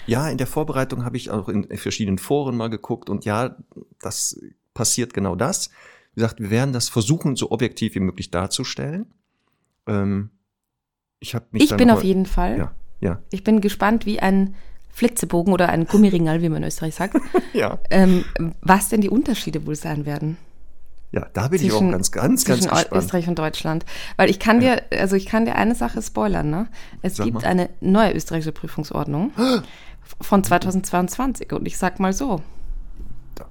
Ja, 0.06 0.30
in 0.30 0.38
der 0.38 0.48
Vorbereitung 0.48 1.06
habe 1.06 1.18
ich 1.18 1.32
auch 1.32 1.50
in 1.50 1.66
verschiedenen 1.78 2.18
Foren 2.18 2.56
mal 2.58 2.70
geguckt 2.70 3.10
und 3.10 3.26
ja, 3.26 3.56
das 4.02 4.40
passiert 4.74 5.14
genau 5.14 5.36
das. 5.36 5.70
Wie 6.14 6.22
gesagt, 6.22 6.40
wir 6.40 6.50
werden 6.50 6.74
das 6.74 6.90
versuchen, 6.90 7.36
so 7.36 7.52
objektiv 7.52 7.96
wie 7.96 8.00
möglich 8.00 8.32
darzustellen. 8.32 9.14
Ähm, 9.88 10.30
ich 11.20 11.36
habe 11.36 11.46
mich 11.52 11.64
Ich 11.64 11.76
bin 11.76 11.90
auf 11.90 12.04
jeden 12.04 12.26
Fall. 12.26 12.58
Ja, 12.58 12.76
ja. 13.00 13.22
Ich 13.32 13.44
bin 13.44 13.62
gespannt, 13.62 14.06
wie 14.06 14.20
ein 14.20 14.56
Flitzebogen 14.90 15.54
oder 15.54 15.70
ein 15.70 15.86
Gummiringel, 15.86 16.42
wie 16.42 16.50
man 16.50 16.62
in 16.62 16.68
Österreich 16.68 16.96
sagt. 16.96 17.18
ja. 17.54 17.80
Ähm, 17.90 18.26
was 18.62 18.90
denn 18.90 19.02
die 19.02 19.10
Unterschiede 19.10 19.66
wohl 19.66 19.76
sein 19.76 20.06
werden? 20.06 20.38
Ja, 21.12 21.28
da 21.34 21.48
bin 21.48 21.60
zwischen, 21.60 21.66
ich 21.66 21.74
auch 21.74 21.92
ganz, 21.92 22.12
ganz, 22.12 22.46
ganz 22.46 22.68
gespannt. 22.68 22.88
Österreich 22.92 23.28
und 23.28 23.38
Deutschland. 23.38 23.86
Weil 24.18 24.30
ich 24.30 24.40
kann 24.40 24.62
ja. 24.62 24.78
dir, 24.78 25.00
also 25.00 25.16
ich 25.16 25.28
kann 25.28 25.46
dir 25.46 25.56
eine 25.56 25.76
Sache 25.76 26.02
spoilern, 26.02 26.50
ne? 26.50 26.68
Es 27.02 27.18
sag 27.18 27.26
gibt 27.26 27.42
mal. 27.42 27.46
eine 27.46 27.70
neue 27.82 28.14
österreichische 28.14 28.52
Prüfungsordnung 28.52 29.32
von 30.22 30.44
2022 30.44 31.54
und 31.54 31.68
ich 31.68 31.78
sag 31.78 32.00
mal 32.00 32.14
so. 32.14 32.42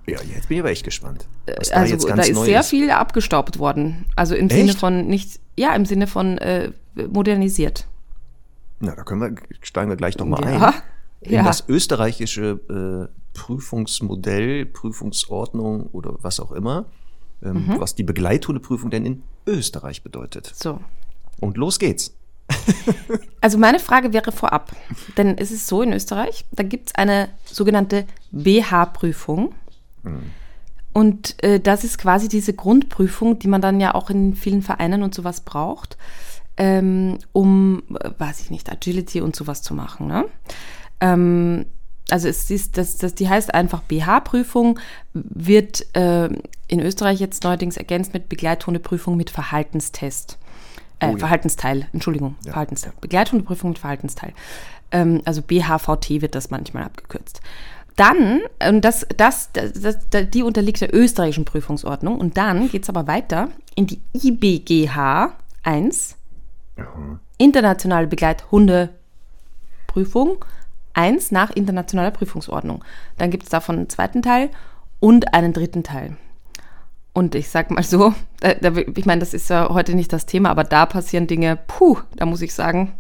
Ja, 0.06 0.18
jetzt 0.22 0.48
bin 0.48 0.56
ich 0.56 0.60
aber 0.60 0.70
echt 0.70 0.84
gespannt. 0.84 1.26
also 1.72 2.08
da, 2.08 2.16
da 2.16 2.22
ist 2.22 2.44
sehr 2.44 2.60
ist. 2.60 2.70
viel 2.70 2.90
abgestaubt 2.90 3.58
worden. 3.58 4.06
Also 4.16 4.34
im 4.34 4.48
echt? 4.48 4.56
Sinne 4.56 4.72
von 4.74 5.06
nicht, 5.06 5.40
ja, 5.56 5.74
im 5.74 5.84
Sinne 5.84 6.06
von 6.06 6.38
äh, 6.38 6.72
modernisiert. 6.94 7.86
Na, 8.80 8.94
da 8.94 9.04
können 9.04 9.20
wir, 9.20 9.34
steigen 9.60 9.90
wir 9.90 9.96
gleich 9.96 10.18
nochmal 10.18 10.42
ja. 10.44 10.68
ein 10.68 10.74
in 11.20 11.34
ja. 11.34 11.42
das 11.44 11.64
österreichische 11.68 13.08
äh, 13.08 13.38
Prüfungsmodell, 13.38 14.66
Prüfungsordnung 14.66 15.86
oder 15.92 16.16
was 16.22 16.40
auch 16.40 16.52
immer, 16.52 16.86
ähm, 17.42 17.66
mhm. 17.66 17.80
was 17.80 17.94
die 17.94 18.02
Begleithundeprüfung 18.02 18.90
denn 18.90 19.06
in 19.06 19.22
Österreich 19.46 20.02
bedeutet. 20.02 20.52
So. 20.54 20.80
Und 21.40 21.56
los 21.56 21.78
geht's. 21.78 22.14
also 23.40 23.56
meine 23.56 23.78
Frage 23.78 24.12
wäre 24.12 24.32
vorab, 24.32 24.72
denn 25.16 25.38
es 25.38 25.50
ist 25.50 25.66
so 25.66 25.82
in 25.82 25.92
Österreich, 25.92 26.44
da 26.52 26.62
gibt 26.62 26.88
es 26.88 26.94
eine 26.94 27.30
sogenannte 27.44 28.04
BH-Prüfung. 28.30 29.54
Mhm. 30.02 30.30
Und 30.92 31.42
äh, 31.42 31.58
das 31.58 31.84
ist 31.84 31.98
quasi 31.98 32.28
diese 32.28 32.52
Grundprüfung, 32.52 33.38
die 33.38 33.48
man 33.48 33.62
dann 33.62 33.80
ja 33.80 33.94
auch 33.94 34.10
in 34.10 34.34
vielen 34.34 34.62
Vereinen 34.62 35.02
und 35.02 35.14
sowas 35.14 35.40
braucht, 35.40 35.96
ähm, 36.56 37.18
um, 37.32 37.82
äh, 38.00 38.10
weiß 38.18 38.40
ich 38.40 38.50
nicht, 38.50 38.70
Agility 38.70 39.20
und 39.20 39.34
sowas 39.34 39.62
zu 39.62 39.74
machen. 39.74 40.06
Ne? 40.06 40.26
Ähm, 41.00 41.64
also 42.10 42.28
es 42.28 42.50
ist, 42.50 42.76
das, 42.76 42.98
das, 42.98 43.14
die 43.14 43.28
heißt 43.28 43.54
einfach 43.54 43.82
BH-Prüfung, 43.82 44.78
wird 45.14 45.86
äh, 45.96 46.28
in 46.68 46.80
Österreich 46.80 47.20
jetzt 47.20 47.44
neuerdings 47.44 47.78
ergänzt 47.78 48.12
mit 48.12 48.28
Begleithundeprüfung 48.28 49.16
mit 49.16 49.30
Verhaltenstest. 49.30 50.38
Äh, 50.98 51.06
oh, 51.06 51.10
ja. 51.12 51.18
Verhaltensteil, 51.18 51.88
Entschuldigung, 51.94 52.36
ja. 52.44 52.52
Verhaltensteil. 52.52 52.92
Begleithundeprüfung 53.00 53.70
mit 53.70 53.78
Verhaltensteil. 53.78 54.34
Ähm, 54.90 55.22
also 55.24 55.40
BHVT 55.40 56.20
wird 56.20 56.34
das 56.34 56.50
manchmal 56.50 56.84
abgekürzt. 56.84 57.40
Dann, 57.96 58.40
und 58.66 58.84
das, 58.84 59.06
das, 59.16 59.50
das, 59.52 59.72
das, 60.10 60.30
die 60.30 60.42
unterliegt 60.42 60.80
der 60.80 60.94
österreichischen 60.94 61.44
Prüfungsordnung. 61.44 62.18
Und 62.18 62.36
dann 62.36 62.70
geht 62.70 62.84
es 62.84 62.88
aber 62.88 63.06
weiter 63.06 63.48
in 63.74 63.86
die 63.86 64.00
IBGH 64.14 65.32
1, 65.62 66.16
mhm. 66.76 67.20
internationale 67.38 68.06
Begleithundeprüfung 68.06 70.44
1 70.94 71.30
nach 71.30 71.50
internationaler 71.50 72.10
Prüfungsordnung. 72.10 72.84
Dann 73.18 73.30
gibt 73.30 73.44
es 73.44 73.50
davon 73.50 73.76
einen 73.76 73.88
zweiten 73.88 74.22
Teil 74.22 74.50
und 75.00 75.34
einen 75.34 75.52
dritten 75.52 75.82
Teil. 75.82 76.16
Und 77.14 77.34
ich 77.34 77.50
sag 77.50 77.70
mal 77.70 77.82
so, 77.82 78.14
da, 78.40 78.54
da, 78.54 78.74
ich 78.76 79.04
meine, 79.04 79.20
das 79.20 79.34
ist 79.34 79.50
ja 79.50 79.68
heute 79.68 79.94
nicht 79.94 80.12
das 80.12 80.24
Thema, 80.24 80.50
aber 80.50 80.64
da 80.64 80.86
passieren 80.86 81.26
Dinge, 81.26 81.58
puh, 81.66 81.98
da 82.16 82.24
muss 82.24 82.40
ich 82.40 82.54
sagen, 82.54 82.92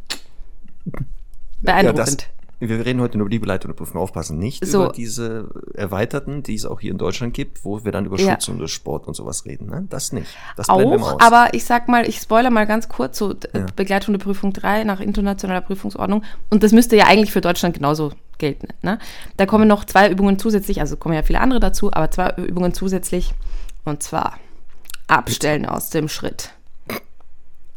beeindruckend. 1.62 2.28
Wir 2.68 2.84
reden 2.84 3.00
heute 3.00 3.18
nur 3.18 3.26
über 3.26 3.30
die 3.30 3.38
Begleithundeprüfung, 3.38 4.00
aufpassen, 4.00 4.38
nicht 4.38 4.64
so. 4.64 4.84
über 4.84 4.92
diese 4.92 5.50
erweiterten, 5.74 6.42
die 6.42 6.54
es 6.54 6.64
auch 6.64 6.80
hier 6.80 6.92
in 6.92 6.98
Deutschland 6.98 7.34
gibt, 7.34 7.64
wo 7.64 7.84
wir 7.84 7.92
dann 7.92 8.06
über 8.06 8.18
ja. 8.18 8.38
Sport 8.66 9.06
und 9.06 9.14
sowas 9.14 9.44
reden. 9.44 9.68
Ne? 9.68 9.86
Das 9.88 10.12
nicht. 10.12 10.28
Das 10.56 10.68
auch, 10.68 11.20
aber 11.20 11.54
ich 11.54 11.64
sag 11.64 11.88
mal, 11.88 12.08
ich 12.08 12.18
spoiler 12.18 12.50
mal 12.50 12.66
ganz 12.66 12.88
kurz, 12.88 13.18
so 13.18 13.34
ja. 13.54 13.66
Begleithundeprüfung 13.74 14.52
3 14.52 14.84
nach 14.84 15.00
internationaler 15.00 15.60
Prüfungsordnung. 15.60 16.22
Und 16.50 16.62
das 16.62 16.72
müsste 16.72 16.96
ja 16.96 17.06
eigentlich 17.06 17.32
für 17.32 17.40
Deutschland 17.40 17.74
genauso 17.74 18.12
gelten. 18.38 18.68
Ne? 18.82 18.98
Da 19.36 19.46
kommen 19.46 19.68
noch 19.68 19.84
zwei 19.84 20.10
Übungen 20.10 20.38
zusätzlich, 20.38 20.80
also 20.80 20.96
kommen 20.96 21.14
ja 21.14 21.22
viele 21.22 21.40
andere 21.40 21.60
dazu, 21.60 21.92
aber 21.92 22.10
zwei 22.10 22.30
Übungen 22.36 22.74
zusätzlich. 22.74 23.34
Und 23.84 24.02
zwar 24.02 24.38
Abstellen 25.08 25.66
aus 25.66 25.90
dem 25.90 26.08
Schritt. 26.08 26.50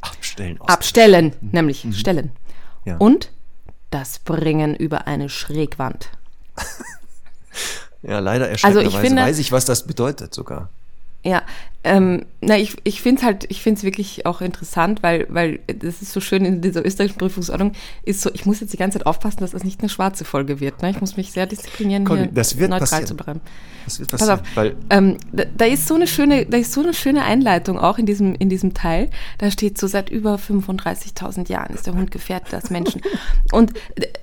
Abstellen 0.02 0.62
aus 0.62 0.70
Abstellen, 0.70 1.34
nämlich 1.42 1.86
mhm. 1.86 1.94
stellen. 1.94 2.32
Ja. 2.86 2.98
Und 2.98 3.32
das 3.96 4.20
Bringen 4.20 4.76
über 4.76 5.08
eine 5.08 5.30
Schrägwand. 5.30 6.10
ja, 8.02 8.20
leider 8.20 8.50
erschreckenderweise 8.50 8.88
also 8.88 9.00
ich 9.00 9.08
finde, 9.08 9.22
weiß 9.22 9.40
ich, 9.40 9.54
was 9.54 9.64
das 9.64 9.88
bedeutet 9.88 10.34
sogar. 10.34 10.70
Ja, 11.26 11.42
ähm, 11.84 12.26
na, 12.42 12.58
ich, 12.58 12.76
ich 12.84 13.02
finde 13.02 13.20
es 13.20 13.26
halt, 13.26 13.46
ich 13.50 13.62
finde 13.62 13.80
es 13.80 13.84
wirklich 13.84 14.26
auch 14.26 14.42
interessant, 14.42 15.04
weil, 15.04 15.28
weil 15.30 15.60
das 15.68 16.02
ist 16.02 16.14
so 16.14 16.20
schön 16.20 16.44
in 16.44 16.62
dieser 16.62 16.84
österreichischen 16.86 17.20
Prüfungsordnung, 17.20 17.74
ist 18.04 18.22
so, 18.22 18.32
ich 18.34 18.46
muss 18.46 18.60
jetzt 18.60 18.74
die 18.74 18.78
ganze 18.78 18.98
Zeit 18.98 19.08
aufpassen, 19.08 19.40
dass 19.40 19.52
das 19.52 19.64
nicht 19.64 19.80
eine 19.82 19.90
schwarze 19.90 20.26
Folge 20.26 20.60
wird. 20.60 20.82
Ne? 20.82 20.90
Ich 20.90 21.00
muss 21.00 21.16
mich 21.16 21.32
sehr 21.32 21.46
disziplinieren, 21.46 22.04
Conny, 22.04 22.30
hier 22.34 22.68
neutral 22.68 22.80
passieren. 22.80 23.06
zu 23.06 23.16
bleiben. 23.16 23.42
Das 23.86 24.00
wird 24.00 24.10
passieren. 24.10 24.40
Pass 24.40 24.40
auf, 24.40 24.56
weil 24.56 24.76
ähm, 24.90 25.18
da, 25.32 25.44
da, 25.56 25.66
ist 25.66 25.88
so 25.88 25.94
eine 25.94 26.08
schöne, 26.08 26.48
da 26.48 26.58
ist 26.58 26.74
so 26.74 26.82
eine 26.82 26.94
schöne 26.96 27.24
Einleitung 27.24 27.78
auch 27.78 28.00
in 28.00 28.08
diesem, 28.08 28.34
in 28.34 28.50
diesem 28.50 28.74
Teil. 28.74 29.12
Da 29.38 29.52
steht 29.52 29.78
so, 29.78 29.86
seit 29.86 30.10
über 30.10 30.36
35.000 30.36 31.50
Jahren 31.50 31.76
ist 31.76 31.86
der 31.86 31.94
Hund 31.94 32.10
gefährdet 32.10 32.54
als 32.54 32.72
Menschen. 32.72 33.02
und, 33.52 33.74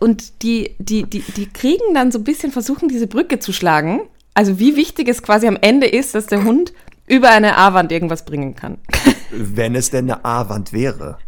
und 0.01 0.43
die, 0.43 0.75
die, 0.79 1.05
die, 1.05 1.21
die 1.21 1.47
kriegen 1.47 1.95
dann 1.95 2.11
so 2.11 2.19
ein 2.19 2.25
bisschen, 2.25 2.51
versuchen 2.51 2.89
diese 2.89 3.07
Brücke 3.07 3.39
zu 3.39 3.53
schlagen. 3.53 4.03
Also 4.35 4.59
wie 4.59 4.77
wichtig 4.77 5.09
es 5.09 5.23
quasi 5.23 5.47
am 5.47 5.59
Ende 5.61 5.87
ist, 5.87 6.15
dass 6.15 6.27
der 6.27 6.43
Hund 6.43 6.73
über 7.13 7.31
eine 7.31 7.59
A-Wand 7.59 7.93
irgendwas 7.93 8.25
bringen 8.25 8.55
kann. 8.55 8.79
Wenn 9.31 9.75
es 9.75 9.91
denn 9.91 10.11
eine 10.11 10.25
A-Wand 10.25 10.73
wäre. 10.73 11.19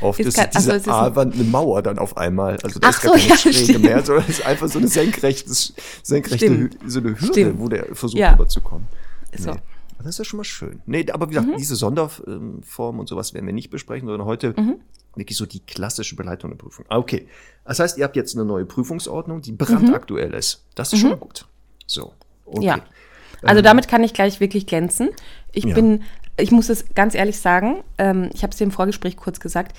Oft 0.00 0.20
ist, 0.20 0.38
ist 0.38 0.54
diese 0.54 0.72
also 0.72 0.90
A-Wand 0.90 1.34
eine 1.34 1.44
Mauer 1.44 1.82
dann 1.82 1.98
auf 1.98 2.16
einmal. 2.16 2.58
Also 2.62 2.78
das 2.78 2.96
ist 2.96 3.02
gar 3.02 3.14
keine 3.14 3.28
ja, 3.28 3.36
Schräge 3.36 3.56
stimmt. 3.56 3.84
mehr, 3.84 4.04
sondern 4.04 4.24
es 4.28 4.38
ist 4.38 4.46
einfach 4.46 4.68
so 4.68 4.78
eine 4.78 4.86
senkrechte, 4.88 5.52
senkrechte 6.02 6.48
Hü 6.48 6.70
so 6.86 7.00
eine 7.00 7.10
Hürde, 7.10 7.26
stimmt. 7.26 7.58
wo 7.58 7.68
der 7.68 7.86
versucht 7.94 8.20
ja. 8.20 8.32
rüberzukommen. 8.32 8.86
Nee. 9.32 9.42
So. 9.42 9.56
Das 9.98 10.06
ist 10.06 10.18
ja 10.18 10.24
schon 10.24 10.36
mal 10.38 10.44
schön. 10.44 10.82
Nee, 10.86 11.06
aber 11.12 11.26
wie 11.26 11.34
gesagt, 11.34 11.48
mhm. 11.48 11.56
diese 11.56 11.76
Sonderform 11.76 12.98
und 12.98 13.08
sowas 13.08 13.34
werden 13.34 13.46
wir 13.46 13.52
nicht 13.52 13.70
besprechen, 13.70 14.08
sondern 14.08 14.26
heute 14.26 14.54
mhm. 14.56 14.76
wirklich 15.14 15.36
so 15.36 15.46
die 15.46 15.60
klassische 15.60 16.16
Beleitung 16.16 16.50
der 16.50 16.58
Prüfung. 16.58 16.84
Ah, 16.88 16.98
okay. 16.98 17.28
Das 17.64 17.78
heißt, 17.78 17.98
ihr 17.98 18.04
habt 18.04 18.16
jetzt 18.16 18.34
eine 18.34 18.44
neue 18.44 18.64
Prüfungsordnung, 18.64 19.42
die 19.42 19.52
brandaktuell 19.52 20.30
mhm. 20.30 20.34
ist. 20.34 20.64
Das 20.74 20.92
ist 20.92 21.00
schon 21.00 21.10
mhm. 21.10 21.14
mal 21.16 21.20
gut. 21.20 21.46
So. 21.86 22.12
Okay. 22.44 22.66
Ja. 22.66 22.84
Also 23.42 23.58
ähm, 23.58 23.64
damit 23.64 23.88
kann 23.88 24.04
ich 24.04 24.14
gleich 24.14 24.40
wirklich 24.40 24.66
glänzen. 24.66 25.10
Ich 25.52 25.64
ja. 25.64 25.74
bin, 25.74 26.02
ich 26.36 26.50
muss 26.50 26.68
es 26.68 26.94
ganz 26.94 27.14
ehrlich 27.14 27.38
sagen, 27.38 27.82
ähm, 27.98 28.30
ich 28.32 28.42
habe 28.42 28.52
es 28.52 28.58
dir 28.58 28.64
im 28.64 28.70
Vorgespräch 28.70 29.16
kurz 29.16 29.40
gesagt, 29.40 29.76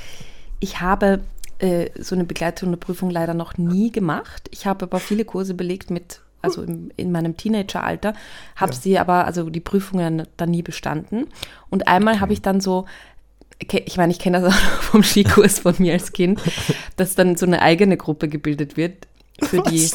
ich 0.59 0.79
habe 0.79 1.21
äh, 1.59 1.89
so 1.99 2.15
eine 2.15 2.23
begleitende 2.23 2.77
Prüfung 2.77 3.09
leider 3.09 3.33
noch 3.33 3.57
nie 3.57 3.91
gemacht. 3.91 4.49
Ich 4.51 4.65
habe 4.65 4.85
aber 4.85 4.99
viele 4.99 5.25
Kurse 5.25 5.53
belegt 5.53 5.91
mit, 5.91 6.21
also 6.41 6.63
im, 6.63 6.91
in 6.97 7.11
meinem 7.11 7.37
Teenageralter, 7.37 8.13
habe 8.55 8.73
ja. 8.73 8.79
sie 8.79 8.99
aber, 8.99 9.25
also 9.25 9.49
die 9.49 9.59
Prüfungen 9.59 10.27
dann 10.37 10.51
nie 10.51 10.61
bestanden. 10.61 11.27
Und 11.69 11.87
einmal 11.87 12.15
okay. 12.15 12.21
habe 12.21 12.33
ich 12.33 12.41
dann 12.41 12.61
so 12.61 12.85
ich 13.71 13.97
meine, 13.97 14.11
ich 14.11 14.19
kenne 14.19 14.41
das 14.41 14.53
auch 14.53 14.81
vom 14.81 15.03
Skikurs 15.03 15.59
von 15.59 15.75
mir 15.77 15.93
als 15.93 16.11
Kind, 16.11 16.41
dass 16.97 17.15
dann 17.15 17.37
so 17.37 17.45
eine 17.45 17.61
eigene 17.61 17.97
Gruppe 17.97 18.27
gebildet 18.27 18.77
wird 18.77 19.07
für 19.41 19.59
Was? 19.59 19.71
die 19.71 19.89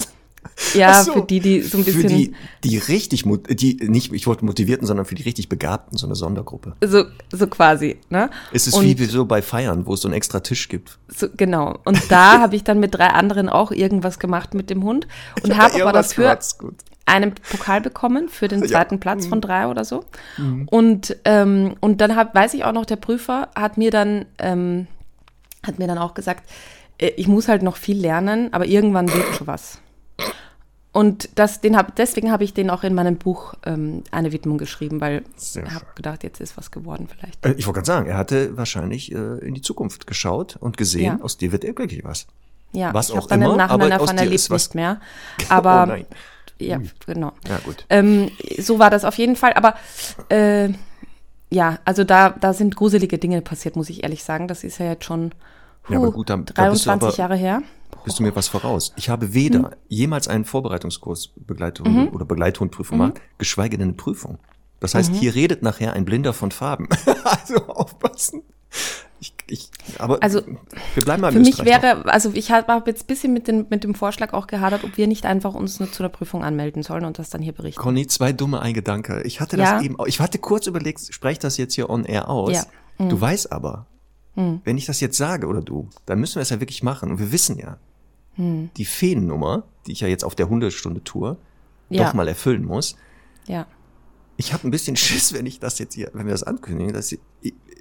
ja, 0.74 1.02
so, 1.02 1.12
für 1.12 1.22
die, 1.22 1.40
die 1.40 1.60
so 1.62 1.78
ein 1.78 1.84
bisschen. 1.84 2.02
Für 2.02 2.08
die, 2.08 2.34
die 2.64 2.78
richtig, 2.78 3.24
die 3.50 3.78
nicht, 3.82 4.12
ich 4.12 4.26
wollte 4.26 4.44
motivierten, 4.44 4.86
sondern 4.86 5.06
für 5.06 5.14
die 5.14 5.22
richtig 5.22 5.48
Begabten, 5.48 5.96
so 5.96 6.06
eine 6.06 6.14
Sondergruppe. 6.14 6.74
So, 6.84 7.04
so 7.30 7.46
quasi, 7.46 7.98
ne? 8.10 8.30
Es 8.52 8.66
ist 8.66 8.74
und, 8.74 8.84
wie 8.84 9.04
so 9.04 9.24
bei 9.24 9.42
Feiern, 9.42 9.86
wo 9.86 9.94
es 9.94 10.02
so 10.02 10.08
einen 10.08 10.14
extra 10.14 10.40
Tisch 10.40 10.68
gibt. 10.68 10.98
So, 11.08 11.28
genau. 11.36 11.78
Und 11.84 12.10
da 12.10 12.40
habe 12.40 12.56
ich 12.56 12.64
dann 12.64 12.80
mit 12.80 12.94
drei 12.94 13.08
anderen 13.08 13.48
auch 13.48 13.70
irgendwas 13.70 14.18
gemacht 14.18 14.54
mit 14.54 14.70
dem 14.70 14.82
Hund 14.82 15.06
und 15.42 15.56
habe 15.56 15.80
aber 15.82 15.92
dafür 15.92 16.38
einen 17.06 17.34
Pokal 17.34 17.80
bekommen 17.80 18.28
für 18.28 18.48
den 18.48 18.66
zweiten 18.66 18.94
ja. 18.94 19.00
Platz 19.00 19.26
von 19.26 19.38
mhm. 19.38 19.42
drei 19.42 19.66
oder 19.68 19.84
so. 19.84 20.04
Mhm. 20.36 20.68
Und, 20.68 21.16
ähm, 21.24 21.74
und 21.80 22.00
dann 22.00 22.16
hab, 22.16 22.34
weiß 22.34 22.54
ich 22.54 22.64
auch 22.64 22.72
noch, 22.72 22.84
der 22.84 22.96
Prüfer 22.96 23.48
hat 23.54 23.78
mir 23.78 23.90
dann, 23.90 24.26
ähm, 24.38 24.86
hat 25.66 25.78
mir 25.78 25.86
dann 25.86 25.98
auch 25.98 26.14
gesagt, 26.14 26.48
äh, 26.98 27.08
ich 27.16 27.26
muss 27.26 27.48
halt 27.48 27.62
noch 27.62 27.76
viel 27.76 27.98
lernen, 27.98 28.52
aber 28.52 28.66
irgendwann 28.66 29.12
wird 29.12 29.24
schon 29.36 29.46
was. 29.46 29.80
Und 30.90 31.28
das, 31.34 31.60
den 31.60 31.76
hab, 31.76 31.94
deswegen 31.96 32.32
habe 32.32 32.44
ich 32.44 32.54
den 32.54 32.70
auch 32.70 32.82
in 32.82 32.94
meinem 32.94 33.16
Buch 33.16 33.54
ähm, 33.64 34.02
eine 34.10 34.32
Widmung 34.32 34.56
geschrieben, 34.56 35.00
weil 35.00 35.22
Sehr 35.36 35.64
ich 35.64 35.70
habe 35.72 35.84
gedacht, 35.94 36.24
jetzt 36.24 36.40
ist 36.40 36.56
was 36.56 36.70
geworden 36.70 37.08
vielleicht. 37.14 37.44
Äh, 37.44 37.52
ich 37.52 37.66
wollte 37.66 37.78
gerade 37.78 37.86
sagen, 37.86 38.06
er 38.06 38.16
hatte 38.16 38.56
wahrscheinlich 38.56 39.12
äh, 39.12 39.38
in 39.38 39.54
die 39.54 39.60
Zukunft 39.60 40.06
geschaut 40.06 40.56
und 40.56 40.76
gesehen, 40.76 41.18
ja. 41.18 41.20
aus 41.22 41.36
dir 41.36 41.52
wird 41.52 41.64
wirklich 41.64 42.04
was. 42.04 42.26
Ja, 42.72 42.92
was 42.94 43.10
ich 43.10 43.16
habe 43.16 43.28
dann 43.28 43.42
im 43.42 43.56
Nachhinein 43.56 43.90
davon 43.90 44.16
erlebt 44.16 44.50
nicht 44.50 44.74
mehr. 44.74 45.00
Aber 45.48 45.84
oh 45.84 45.86
nein. 45.86 46.06
ja, 46.58 46.76
hm. 46.76 46.90
genau. 47.06 47.32
Ja, 47.46 47.58
gut. 47.64 47.84
Ähm, 47.90 48.30
so 48.58 48.78
war 48.78 48.90
das 48.90 49.04
auf 49.04 49.16
jeden 49.18 49.36
Fall. 49.36 49.52
Aber 49.54 49.74
äh, 50.30 50.70
ja, 51.50 51.78
also 51.84 52.04
da, 52.04 52.30
da 52.30 52.52
sind 52.52 52.76
gruselige 52.76 53.18
Dinge 53.18 53.40
passiert, 53.42 53.76
muss 53.76 53.90
ich 53.90 54.02
ehrlich 54.02 54.24
sagen. 54.24 54.48
Das 54.48 54.64
ist 54.64 54.78
ja 54.78 54.86
jetzt 54.86 55.04
schon 55.04 55.32
huh, 55.88 55.92
ja, 55.92 55.98
aber 55.98 56.12
gut, 56.12 56.30
dann, 56.30 56.44
23 56.46 56.90
aber, 56.90 57.16
Jahre 57.16 57.36
her 57.36 57.62
bist 58.04 58.18
du 58.18 58.22
mir 58.22 58.34
was 58.34 58.48
voraus. 58.48 58.92
Ich 58.96 59.08
habe 59.08 59.34
weder 59.34 59.58
mhm. 59.60 59.74
jemals 59.88 60.28
einen 60.28 60.44
Vorbereitungskurs 60.44 61.32
Begleithund 61.36 61.88
mhm. 61.88 62.08
oder 62.08 62.24
Begleithundprüfung 62.24 62.98
mhm. 62.98 63.02
gemacht, 63.02 63.20
geschweige 63.38 63.76
denn 63.78 63.88
eine 63.88 63.96
Prüfung. 63.96 64.38
Das 64.80 64.94
heißt, 64.94 65.12
mhm. 65.12 65.16
hier 65.16 65.34
redet 65.34 65.62
nachher 65.62 65.94
ein 65.94 66.04
Blinder 66.04 66.32
von 66.32 66.50
Farben. 66.50 66.88
also 67.24 67.66
aufpassen. 67.66 68.42
Ich, 69.20 69.34
ich, 69.48 69.70
aber 69.98 70.22
also, 70.22 70.42
wir 70.94 71.04
bleiben 71.04 71.22
mal 71.22 71.32
Für 71.32 71.40
mich 71.40 71.64
wäre, 71.64 71.98
noch. 71.98 72.04
also 72.06 72.30
ich 72.34 72.52
habe 72.52 72.84
jetzt 72.86 73.02
ein 73.02 73.06
bisschen 73.06 73.32
mit, 73.32 73.48
den, 73.48 73.66
mit 73.68 73.82
dem 73.82 73.96
Vorschlag 73.96 74.32
auch 74.32 74.46
gehadert, 74.46 74.84
ob 74.84 74.96
wir 74.96 75.08
nicht 75.08 75.26
einfach 75.26 75.54
uns 75.54 75.80
nur 75.80 75.90
zu 75.90 76.04
der 76.04 76.10
Prüfung 76.10 76.44
anmelden 76.44 76.84
sollen 76.84 77.04
und 77.04 77.18
das 77.18 77.28
dann 77.28 77.42
hier 77.42 77.52
berichten. 77.52 77.80
Conny, 77.80 78.06
zwei 78.06 78.32
dumme 78.32 78.60
Eingedanke. 78.60 79.22
Ich 79.22 79.40
hatte 79.40 79.56
ja. 79.56 79.74
das 79.74 79.82
eben, 79.82 79.96
ich 80.06 80.20
hatte 80.20 80.38
kurz 80.38 80.68
überlegt, 80.68 81.00
spreche 81.12 81.40
das 81.40 81.56
jetzt 81.56 81.74
hier 81.74 81.90
on 81.90 82.04
air 82.04 82.28
aus. 82.28 82.52
Ja. 82.52 82.62
Mhm. 82.98 83.08
Du 83.08 83.20
weißt 83.20 83.50
aber, 83.50 83.86
mhm. 84.38 84.60
wenn 84.64 84.78
ich 84.78 84.86
das 84.86 85.00
jetzt 85.00 85.16
sage 85.16 85.46
oder 85.46 85.60
du, 85.60 85.88
dann 86.06 86.20
müssen 86.20 86.36
wir 86.36 86.42
es 86.42 86.50
ja 86.50 86.60
wirklich 86.60 86.82
machen. 86.82 87.10
Und 87.10 87.18
wir 87.18 87.32
wissen 87.32 87.58
ja, 87.58 87.78
hm. 88.34 88.70
die 88.76 88.84
Feennummer, 88.84 89.64
die 89.86 89.92
ich 89.92 90.00
ja 90.00 90.08
jetzt 90.08 90.24
auf 90.24 90.34
der 90.34 90.48
Hundestunde 90.48 91.02
Tour 91.04 91.36
ja. 91.90 92.04
doch 92.04 92.14
mal 92.14 92.28
erfüllen 92.28 92.64
muss. 92.64 92.96
Ja. 93.46 93.66
Ich 94.36 94.52
habe 94.52 94.66
ein 94.66 94.70
bisschen 94.70 94.96
Schiss, 94.96 95.32
wenn 95.34 95.44
ich 95.44 95.60
das 95.60 95.78
jetzt 95.78 95.94
hier, 95.94 96.10
wenn 96.14 96.26
wir 96.26 96.32
das 96.32 96.44
ankündigen, 96.44 96.94
dass 96.94 97.12
ich, 97.12 97.20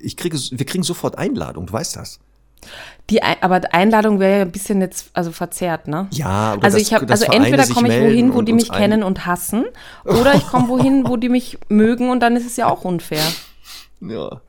ich 0.01 0.17
kriege, 0.17 0.37
wir 0.37 0.65
kriegen 0.65 0.83
sofort 0.83 1.17
Einladung, 1.17 1.67
du 1.67 1.73
weißt 1.73 1.95
das. 1.95 2.19
Die, 3.11 3.21
aber 3.21 3.59
die 3.59 3.67
Einladung 3.67 4.19
wäre 4.19 4.37
ja 4.37 4.41
ein 4.41 4.51
bisschen 4.51 4.81
jetzt 4.81 5.11
also 5.13 5.31
verzerrt, 5.31 5.87
ne? 5.87 6.07
Ja, 6.11 6.55
oder 6.55 6.65
also 6.65 6.77
ich 6.77 6.91
habe 6.91 7.07
also 7.07 7.25
entweder 7.25 7.67
komme 7.67 7.87
ich 7.87 8.03
wohin, 8.03 8.33
wo 8.33 8.41
die 8.41 8.51
mich 8.51 8.71
kennen 8.71 9.03
und 9.03 9.27
hassen, 9.27 9.65
oder 10.03 10.33
ich 10.33 10.45
komme 10.47 10.67
wohin, 10.67 11.07
wo 11.07 11.17
die 11.17 11.29
mich 11.29 11.59
mögen 11.69 12.09
und 12.09 12.19
dann 12.19 12.35
ist 12.35 12.47
es 12.47 12.57
ja 12.57 12.67
auch 12.67 12.83
unfair. 12.83 13.23
Ja. 14.01 14.41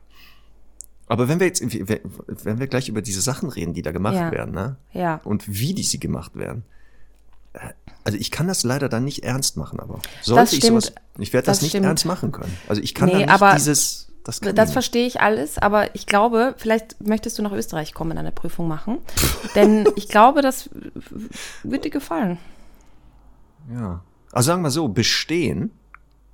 Aber 1.09 1.27
wenn 1.27 1.39
wir 1.39 1.47
jetzt, 1.47 1.61
wenn 1.61 2.59
wir 2.59 2.67
gleich 2.67 2.87
über 2.87 3.01
diese 3.01 3.19
Sachen 3.19 3.49
reden, 3.49 3.73
die 3.73 3.81
da 3.81 3.91
gemacht 3.91 4.15
ja. 4.15 4.31
werden, 4.31 4.53
ne? 4.53 4.77
Ja. 4.93 5.19
Und 5.23 5.43
wie 5.47 5.73
die 5.73 5.83
sie 5.83 5.99
gemacht 5.99 6.35
werden. 6.35 6.63
Äh, 7.53 7.59
also 8.03 8.17
ich 8.17 8.31
kann 8.31 8.47
das 8.47 8.63
leider 8.63 8.89
dann 8.89 9.03
nicht 9.03 9.23
ernst 9.23 9.57
machen, 9.57 9.79
aber 9.79 9.99
sollte 10.21 10.55
ich 10.55 10.63
sowas, 10.63 10.93
ich 11.17 11.33
werde 11.33 11.47
das, 11.47 11.57
das, 11.57 11.61
nicht 11.63 11.71
stimmt. 11.71 11.85
ernst 11.85 12.05
machen 12.05 12.31
können. 12.31 12.55
Also 12.67 12.81
ich 12.81 12.95
kann 12.95 13.09
nee, 13.09 13.17
nicht 13.17 13.29
aber 13.29 13.53
dieses, 13.53 14.07
das, 14.23 14.39
das 14.39 14.71
verstehe 14.71 15.05
ich 15.05 15.19
alles, 15.19 15.57
aber 15.57 15.93
ich 15.95 16.05
glaube, 16.05 16.53
vielleicht 16.57 17.05
möchtest 17.05 17.37
du 17.37 17.41
nach 17.41 17.51
Österreich 17.51 17.93
kommen 17.93 18.11
und 18.11 18.17
eine 18.19 18.31
Prüfung 18.31 18.67
machen, 18.67 18.99
denn 19.55 19.87
ich 19.95 20.07
glaube, 20.07 20.41
das 20.41 20.69
wird 21.63 21.85
dir 21.85 21.91
gefallen. 21.91 22.37
Ja, 23.73 24.03
also 24.31 24.47
sagen 24.47 24.61
wir 24.61 24.71
so, 24.71 24.87
bestehen, 24.87 25.71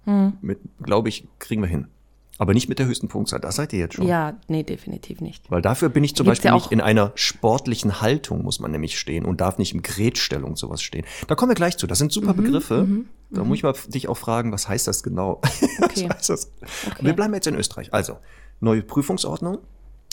hm. 0.03 0.33
mit, 0.41 0.59
glaube 0.81 1.09
ich, 1.09 1.27
kriegen 1.39 1.61
wir 1.61 1.69
hin. 1.69 1.87
Aber 2.37 2.53
nicht 2.53 2.67
mit 2.67 2.79
der 2.79 2.85
höchsten 2.85 3.07
Punktzahl, 3.07 3.39
das 3.39 3.55
seid 3.55 3.71
ihr 3.71 3.79
jetzt 3.79 3.95
schon. 3.95 4.07
Ja, 4.07 4.35
nee, 4.49 4.63
definitiv 4.63 5.21
nicht. 5.21 5.49
Weil 5.49 5.61
dafür 5.61 5.87
bin 5.87 6.03
ich 6.03 6.15
zum 6.15 6.25
Gibt's 6.25 6.39
Beispiel 6.39 6.49
ja 6.49 6.55
nicht 6.55 6.71
in 6.71 6.81
einer 6.81 7.13
sportlichen 7.15 8.01
Haltung, 8.01 8.43
muss 8.43 8.59
man 8.59 8.71
nämlich 8.71 8.99
stehen 8.99 9.23
und 9.23 9.39
darf 9.39 9.57
nicht 9.57 9.73
im 9.73 9.81
Gretstellung 9.81 10.57
sowas 10.57 10.81
stehen. 10.81 11.05
Da 11.27 11.35
kommen 11.35 11.51
wir 11.51 11.55
gleich 11.55 11.77
zu. 11.77 11.87
Das 11.87 11.97
sind 11.97 12.11
super 12.11 12.33
mhm, 12.33 12.43
Begriffe. 12.43 12.83
Mhm, 12.83 13.05
da 13.29 13.43
muss 13.45 13.57
ich 13.57 13.63
mal 13.63 13.73
dich 13.87 14.09
auch 14.09 14.17
fragen, 14.17 14.51
was 14.51 14.67
heißt 14.67 14.87
das 14.87 15.03
genau? 15.03 15.41
Okay. 15.81 16.09
was 16.09 16.17
heißt 16.17 16.29
das? 16.29 16.51
Okay. 16.87 17.05
Wir 17.05 17.13
bleiben 17.13 17.33
jetzt 17.33 17.47
in 17.47 17.55
Österreich. 17.55 17.93
Also, 17.93 18.17
neue 18.59 18.81
Prüfungsordnung, 18.81 19.59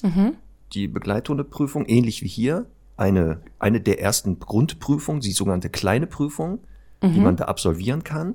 mhm. 0.03 0.35
die 0.75 0.87
Begleithundeprüfung, 0.89 1.87
ähnlich 1.87 2.23
wie 2.23 2.29
hier. 2.29 2.67
Eine, 2.97 3.41
eine 3.59 3.81
der 3.81 4.01
ersten 4.01 4.39
Grundprüfungen, 4.39 5.21
die 5.21 5.33
sogenannte 5.33 5.71
kleine 5.71 6.07
Prüfung, 6.07 6.61
die 7.03 7.09
mhm. 7.09 7.23
man 7.23 7.37
da 7.37 7.47
absolvieren 7.47 8.05
kann. 8.05 8.35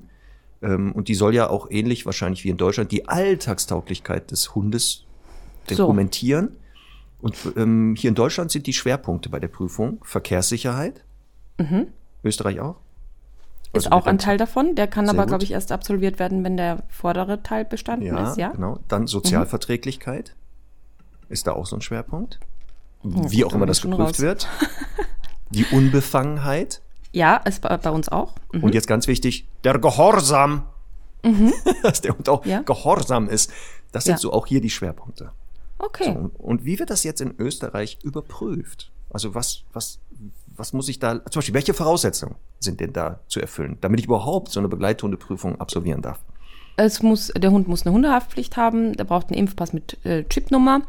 Ähm, 0.62 0.92
und 0.92 1.08
die 1.08 1.16
soll 1.16 1.36
ja 1.36 1.50
auch 1.50 1.70
ähnlich 1.70 2.06
wahrscheinlich 2.06 2.44
wie 2.44 2.50
in 2.50 2.58
Deutschland 2.58 2.92
die 2.92 3.08
Alltagstauglichkeit 3.08 4.32
des 4.32 4.56
Hundes 4.56 5.06
dokumentieren. 5.68 6.50
So. 6.50 6.58
Und 7.20 7.36
ähm, 7.56 7.96
hier 7.98 8.10
in 8.10 8.16
Deutschland 8.16 8.52
sind 8.52 8.68
die 8.68 8.74
Schwerpunkte 8.74 9.30
bei 9.30 9.40
der 9.40 9.48
Prüfung 9.48 10.00
Verkehrssicherheit, 10.04 11.04
Mhm. 11.58 11.88
Österreich 12.24 12.60
auch? 12.60 12.76
Also 13.74 13.88
ist 13.90 13.92
auch 13.92 14.06
ein 14.06 14.18
Teil 14.18 14.38
davon. 14.38 14.76
Der 14.76 14.88
kann 14.88 15.10
aber, 15.10 15.26
glaube 15.26 15.44
ich, 15.44 15.52
erst 15.52 15.72
absolviert 15.72 16.20
werden, 16.20 16.44
wenn 16.44 16.58
der 16.58 16.84
vordere 16.88 17.44
Teil 17.44 17.66
bestanden 17.66 18.08
ja, 18.08 18.30
ist. 18.30 18.38
Ja, 18.38 18.50
genau. 18.50 18.80
Dann 18.88 19.04
mhm. 19.04 19.08
Sozialverträglichkeit 19.08 20.36
mhm. 20.36 21.34
ist 21.34 21.48
da 21.48 21.54
auch 21.54 21.66
so 21.66 21.76
ein 21.76 21.82
Schwerpunkt. 21.82 22.40
Ja, 23.04 23.32
Wie 23.32 23.46
auch 23.46 23.54
immer 23.54 23.66
das 23.66 23.82
geprüft 23.82 24.02
raus. 24.02 24.20
wird. 24.20 24.48
Die 25.52 25.66
Unbefangenheit. 25.66 26.82
Ja, 27.12 27.38
ist 27.38 27.62
bei, 27.62 27.76
bei 27.78 27.90
uns 27.90 28.10
auch. 28.10 28.36
Mhm. 28.52 28.64
Und 28.64 28.74
jetzt 28.74 28.88
ganz 28.88 29.08
wichtig, 29.08 29.48
der 29.64 29.80
Gehorsam. 29.80 30.64
Mhm. 31.24 31.54
Dass 31.84 32.02
der 32.02 32.16
Hund 32.16 32.30
auch 32.30 32.46
ja. 32.46 32.62
gehorsam 32.62 33.28
ist. 33.30 33.52
Das 33.92 34.04
sind 34.04 34.14
ja. 34.14 34.20
so 34.20 34.34
auch 34.34 34.46
hier 34.46 34.62
die 34.62 34.70
Schwerpunkte. 34.70 35.32
Okay. 35.80 36.14
So, 36.14 36.32
und 36.38 36.66
wie 36.66 36.80
wird 36.80 36.90
das 36.90 37.04
jetzt 37.04 37.22
in 37.22 37.34
Österreich 37.38 38.00
überprüft? 38.04 38.92
Also 39.10 39.36
was, 39.36 39.64
was, 39.74 40.00
was 40.56 40.74
muss 40.74 40.90
ich 40.90 41.00
da, 41.00 41.24
zum 41.26 41.40
Beispiel, 41.40 41.54
welche 41.54 41.74
Voraussetzungen 41.74 42.36
sind 42.60 42.80
denn 42.80 42.94
da 42.94 43.20
zu 43.28 43.40
erfüllen, 43.40 43.78
damit 43.82 44.00
ich 44.00 44.06
überhaupt 44.08 44.52
so 44.52 44.60
eine 44.60 44.70
Begleithundeprüfung 44.70 45.60
absolvieren 45.62 46.02
darf? 46.02 46.20
Es 46.76 47.02
muss, 47.02 47.28
der 47.36 47.52
Hund 47.52 47.68
muss 47.68 47.86
eine 47.86 47.94
Hundehaftpflicht 47.94 48.58
haben, 48.58 48.94
der 48.94 49.06
braucht 49.06 49.30
einen 49.30 49.40
Impfpass 49.40 49.74
mit 49.74 50.04
äh, 50.06 50.24
Chipnummer 50.26 50.82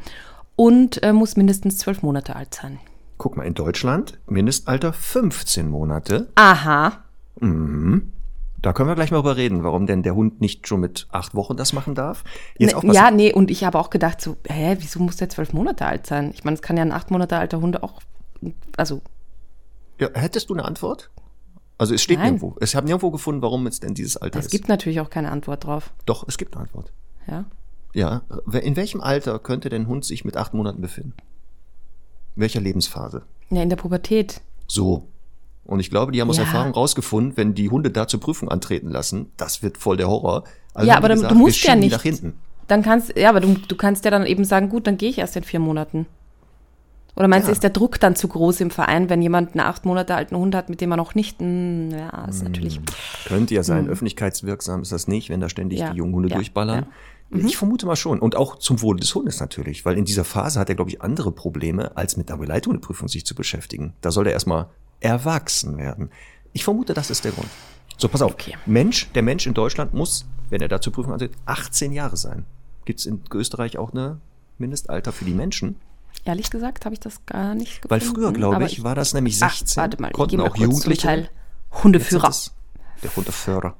und 0.57 1.03
äh, 1.03 1.13
muss 1.13 1.37
mindestens 1.37 1.79
zwölf 1.79 2.03
Monate 2.03 2.37
alt 2.37 2.55
sein. 2.55 2.79
Guck 3.19 3.37
mal, 3.37 3.45
in 3.45 3.55
Deutschland 3.55 4.19
Mindestalter 4.27 4.93
15 4.93 5.69
Monate. 5.69 6.29
Aha. 6.37 7.05
Mhm. 7.41 8.13
Da 8.61 8.73
können 8.73 8.89
wir 8.89 8.95
gleich 8.97 9.11
mal 9.11 9.19
drüber 9.19 9.37
reden, 9.37 9.63
warum 9.63 9.87
denn 9.87 10.03
der 10.03 10.15
Hund 10.15 10.41
nicht 10.41 10.67
schon 10.67 10.81
mit 10.81 11.07
acht 11.13 11.35
Wochen 11.35 11.57
das 11.57 11.73
machen 11.73 11.95
darf. 11.95 12.25
Jetzt 12.59 12.83
ne, 12.83 12.93
ja, 12.93 13.11
nee, 13.11 13.33
und 13.33 13.51
ich 13.51 13.63
habe 13.65 13.79
auch 13.79 13.91
gedacht, 13.91 14.21
so, 14.21 14.37
hä, 14.49 14.77
wieso 14.81 15.01
muss 15.01 15.17
der 15.17 15.29
zwölf 15.29 15.53
Monate 15.53 15.87
alt 15.87 16.07
sein? 16.07 16.33
Ich 16.35 16.45
meine, 16.45 16.57
es 16.57 16.63
kann 16.63 16.77
ja 16.77 16.83
ein 16.83 16.93
acht 16.93 17.11
Monate 17.11 17.37
alter 17.37 17.61
Hund 17.61 17.83
auch, 17.83 18.01
also. 18.77 19.01
Ja, 20.01 20.09
hättest 20.15 20.51
du 20.51 20.55
eine 20.55 20.65
Antwort? 20.65 21.11
Also 21.77 21.95
es 21.95 22.03
steht 22.03 22.19
Nein. 22.19 22.35
nirgendwo. 22.35 22.57
Ich 22.61 22.75
habe 22.75 22.87
nirgendwo 22.87 23.13
gefunden, 23.13 23.43
warum 23.43 23.67
es 23.69 23.79
denn 23.79 23.95
dieses 23.95 24.17
Alter 24.17 24.41
es 24.41 24.47
ist. 24.47 24.53
Es 24.53 24.59
gibt 24.59 24.69
natürlich 24.69 25.01
auch 25.01 25.11
keine 25.11 25.31
Antwort 25.31 25.65
drauf. 25.65 25.93
Doch, 26.07 26.27
es 26.27 26.37
gibt 26.37 26.55
eine 26.55 26.65
Antwort. 26.65 26.93
Ja. 27.29 27.45
Ja. 27.95 28.23
In 28.53 28.75
welchem 28.75 29.01
Alter 29.01 29.39
könnte 29.39 29.69
denn 29.69 29.87
Hund 29.87 30.05
sich 30.05 30.25
mit 30.25 30.37
acht 30.37 30.55
Monaten 30.55 30.81
befinden? 30.81 31.15
In 32.39 32.43
welcher 32.43 32.61
Lebensphase? 32.61 33.23
Ja, 33.51 33.65
in 33.65 33.69
der 33.69 33.75
Pubertät. 33.75 34.43
So. 34.69 35.09
Und 35.65 35.81
ich 35.81 35.91
glaube, 35.91 36.13
die 36.13 36.21
haben 36.21 36.31
aus 36.31 36.37
ja. 36.37 36.45
Erfahrung 36.45 36.73
rausgefunden, 36.73 37.37
wenn 37.37 37.53
die 37.53 37.69
Hunde 37.69 37.91
da 37.91 38.07
zur 38.07 38.21
Prüfung 38.21 38.49
antreten 38.49 38.91
lassen, 38.91 39.33
das 39.37 39.61
wird 39.61 39.77
voll 39.77 39.97
der 39.97 40.09
Horror. 40.09 40.45
Also 40.73 40.89
ja, 40.89 40.97
aber 40.97 41.09
gesagt, 41.09 41.33
du 41.33 41.37
musst 41.37 41.65
ja 41.65 41.75
nicht. 41.75 41.91
Nach 41.91 42.03
hinten. 42.03 42.35
Dann 42.69 42.83
kannst, 42.83 43.19
ja, 43.19 43.31
aber 43.31 43.41
du, 43.41 43.55
du 43.55 43.75
kannst 43.75 44.05
ja 44.05 44.13
dann 44.13 44.25
eben 44.25 44.45
sagen, 44.45 44.69
gut, 44.69 44.87
dann 44.87 44.99
gehe 44.99 45.11
ich 45.11 45.19
erst 45.19 45.35
in 45.35 45.43
vier 45.43 45.59
Monaten. 45.59 46.07
Oder 47.17 47.27
meinst 47.27 47.49
du, 47.49 47.53
ist 47.53 47.65
der 47.65 47.71
Druck 47.71 47.99
dann 47.99 48.15
zu 48.15 48.29
groß 48.29 48.61
im 48.61 48.71
Verein, 48.71 49.11
wenn 49.11 49.21
jemand 49.21 49.57
einen 49.57 49.67
acht 49.67 49.85
Monate 49.85 50.15
alten 50.15 50.37
Hund 50.37 50.55
hat, 50.55 50.69
mit 50.69 50.81
dem 50.81 50.93
er 50.93 50.97
noch 50.97 51.17
nicht, 51.17 51.41
mh, 51.41 51.47
hm, 51.47 51.91
ja, 51.91 52.25
ist 52.27 52.45
natürlich. 52.45 52.77
Hm. 52.77 52.85
Könnte 53.27 53.55
ja 53.57 53.65
sein, 53.65 53.87
mh. 53.87 53.91
öffentlichkeitswirksam 53.91 54.83
ist 54.83 54.93
das 54.93 55.09
nicht, 55.09 55.29
wenn 55.29 55.41
da 55.41 55.49
ständig 55.49 55.81
ja. 55.81 55.91
die 55.91 55.97
jungen 55.97 56.15
Hunde 56.15 56.29
ja. 56.29 56.37
durchballern. 56.37 56.87
Mhm. 57.31 57.47
Ich 57.47 57.57
vermute 57.57 57.87
mal 57.87 57.97
schon. 57.97 58.19
Und 58.21 58.37
auch 58.37 58.57
zum 58.57 58.81
Wohle 58.81 59.01
des 59.01 59.15
Hundes 59.15 59.41
natürlich, 59.41 59.85
weil 59.85 59.99
in 59.99 60.05
dieser 60.05 60.25
Phase 60.25 60.59
hat 60.59 60.69
er, 60.69 60.75
glaube 60.75 60.91
ich, 60.91 61.03
andere 61.03 61.33
Probleme, 61.33 61.97
als 61.97 62.17
mit 62.17 62.29
der 62.29 62.37
Begleithundeprüfung 62.37 63.09
sich 63.09 63.27
zu 63.27 63.35
beschäftigen. 63.35 63.95
Da 64.01 64.11
soll 64.11 64.27
er 64.27 64.33
erstmal 64.33 64.69
erwachsen 65.01 65.77
werden. 65.77 66.11
Ich 66.53 66.65
vermute, 66.65 66.95
das 66.95 67.11
ist 67.11 67.25
der 67.25 67.33
Grund. 67.33 67.49
So, 67.99 68.09
pass 68.09 68.23
auf. 68.23 68.33
Okay. 68.33 68.57
Mensch, 68.67 69.11
der 69.13 69.23
Mensch 69.23 69.47
in 69.47 69.55
Deutschland 69.55 69.93
muss, 69.93 70.27
wenn 70.51 70.63
er 70.63 70.69
da 70.69 70.81
zur 70.81 70.93
Prüfung 70.93 71.13
antritt, 71.13 71.33
18 71.47 71.93
Jahre 71.93 72.17
sein. 72.17 72.47
Gibt 72.85 73.01
es 73.01 73.07
in 73.07 73.21
Österreich 73.33 73.77
auch 73.77 73.93
eine 73.93 74.21
Mindestalter 74.57 75.13
für 75.13 75.25
die 75.25 75.35
Menschen? 75.35 75.77
Ehrlich 76.25 76.51
gesagt 76.51 76.85
habe 76.85 76.95
ich 76.95 77.01
das 77.01 77.25
gar 77.27 77.55
nicht 77.55 77.83
gefunden. 77.83 77.91
Weil 77.91 78.01
früher, 78.01 78.33
glaube 78.33 78.65
ich, 78.65 78.83
war 78.83 78.95
das 78.95 79.15
nämlich 79.15 79.39
16. 79.39 79.67
Ach, 79.81 79.83
warte 79.83 80.03
mal, 80.03 80.11
konnten 80.11 80.41
auch 80.41 80.57
Jugendliche. 80.57 81.29
Hundeführer. 81.83 82.33
Der 83.03 83.15
Hundeführer. 83.15 83.77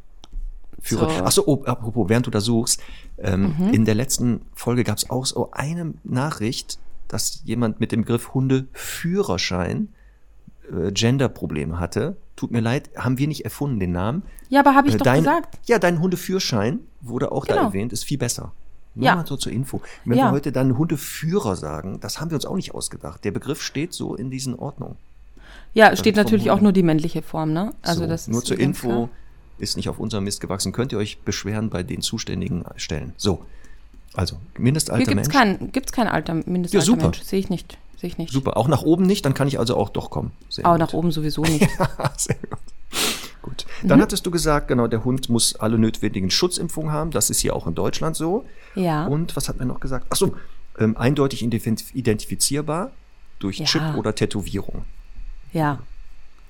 Führer. 0.81 1.11
So. 1.11 1.25
Achso, 1.25 1.43
oh, 1.47 1.65
apropos, 1.65 2.09
während 2.09 2.27
du 2.27 2.31
da 2.31 2.41
suchst, 2.41 2.81
ähm, 3.19 3.55
mhm. 3.59 3.75
in 3.75 3.85
der 3.85 3.95
letzten 3.95 4.43
Folge 4.55 4.85
gab 4.85 4.99
es 4.99 5.11
auch 5.11 5.27
so 5.27 5.51
eine 5.51 5.95
Nachricht, 6.05 6.79
dass 7.09 7.43
jemand 7.45 7.81
mit 7.81 7.93
dem 7.93 8.03
Begriff 8.03 8.35
Hundeführerschein 8.35 9.89
äh, 10.71 10.93
Gender-Probleme 10.93 11.81
hatte. 11.81 12.17
Tut 12.37 12.51
mir 12.51 12.61
leid, 12.61 12.91
haben 12.97 13.19
wir 13.19 13.27
nicht 13.27 13.45
erfunden 13.45 13.81
den 13.81 13.93
Namen. 13.93 14.23
Ja, 14.49 14.61
aber 14.61 14.75
habe 14.75 14.89
ich 14.89 14.95
äh, 14.95 14.99
doch 14.99 15.05
dein, 15.05 15.25
gesagt. 15.25 15.59
Ja, 15.67 15.79
dein 15.79 16.01
Hundeführschein 16.01 16.81
wurde 17.01 17.33
auch 17.33 17.47
genau. 17.47 17.61
da 17.61 17.67
erwähnt, 17.67 17.93
ist 17.93 18.05
viel 18.05 18.19
besser. 18.19 18.53
Nur 18.95 19.07
ja. 19.07 19.15
mal 19.17 19.27
so 19.27 19.37
zur 19.37 19.53
Info. 19.53 19.81
Wenn 20.05 20.19
ja. 20.19 20.27
wir 20.27 20.33
heute 20.33 20.53
dann 20.53 20.77
Hundeführer 20.77 21.57
sagen, 21.57 22.01
das 22.01 22.21
haben 22.21 22.31
wir 22.31 22.37
uns 22.37 22.47
auch 22.47 22.57
nicht 22.57 22.75
ausgedacht. 22.75 23.25
Der 23.25 23.31
Begriff 23.31 23.63
steht 23.63 23.93
so 23.93 24.15
in 24.15 24.31
diesen 24.31 24.59
Ordnungen. 24.59 24.97
Ja, 25.75 25.91
es 25.91 26.01
steht 26.01 26.17
natürlich 26.17 26.51
auch 26.51 26.61
nur 26.61 26.73
die 26.73 26.83
männliche 26.83 27.23
Form, 27.23 27.53
ne? 27.53 27.73
Also 27.83 28.03
so, 28.03 28.07
das 28.07 28.27
nur 28.29 28.43
zur 28.43 28.59
Info, 28.59 28.89
klar. 28.89 29.09
Ist 29.59 29.77
nicht 29.77 29.89
auf 29.89 29.99
unserem 29.99 30.25
Mist 30.25 30.41
gewachsen. 30.41 30.73
Könnt 30.73 30.93
ihr 30.93 30.99
euch 30.99 31.19
beschweren 31.21 31.71
bei 31.71 31.83
den 31.83 32.01
zuständigen 32.01 32.65
Stellen. 32.77 33.13
So, 33.17 33.45
also 34.15 34.37
Mindestalter 34.57 34.99
Hier 34.99 35.15
gibt's 35.15 35.33
Mensch. 35.33 35.59
Kein, 35.59 35.73
gibt's 35.73 35.93
kein 35.93 36.09
Alter, 36.09 36.35
Mindestalter 36.35 36.79
ja, 36.79 36.83
super. 36.83 37.03
Mensch. 37.05 37.23
Sehe 37.23 37.39
ich 37.39 37.51
nicht. 37.51 37.79
Sehe 37.97 38.09
ich 38.09 38.19
nicht. 38.19 38.33
Super. 38.33 38.57
Auch 38.57 38.69
nach 38.69 38.83
oben 38.83 39.05
nicht, 39.05 39.25
dann 39.25 39.35
kann 39.35 39.49
ich 39.49 39.59
also 39.59 39.77
auch 39.77 39.91
doch 39.91 40.11
kommen. 40.11 40.33
Sehr 40.49 40.67
auch 40.67 40.73
gut. 40.73 40.81
nach 40.81 40.93
oben 40.93 41.11
sowieso 41.11 41.43
nicht. 41.45 41.69
Sehr 42.17 42.37
gut. 42.37 42.59
Gut. 43.43 43.67
Dann 43.83 43.99
mhm. 43.99 44.03
hattest 44.03 44.27
du 44.27 44.31
gesagt, 44.31 44.69
genau, 44.69 44.89
der 44.89 45.05
Hund 45.05 45.29
muss 45.29 45.57
alle 45.57 45.79
notwendigen 45.79 46.31
Schutzimpfungen 46.31 46.93
haben. 46.93 47.11
Das 47.11 47.31
ist 47.31 47.41
hier 47.41 47.57
auch 47.57 47.67
in 47.67 47.75
Deutschland 47.75 48.17
so. 48.17 48.45
Ja. 48.75 49.07
Und 49.07 49.37
was 49.37 49.49
hat 49.49 49.59
man 49.59 49.69
noch 49.69 49.81
gesagt? 49.81 50.07
Ach 50.11 50.17
so, 50.17 50.37
ähm, 50.79 50.97
eindeutig 50.97 51.43
identifizierbar 51.43 52.91
durch 53.39 53.59
ja. 53.59 53.65
Chip 53.65 53.83
oder 53.97 54.15
Tätowierung. 54.15 54.85
Ja. 55.53 55.79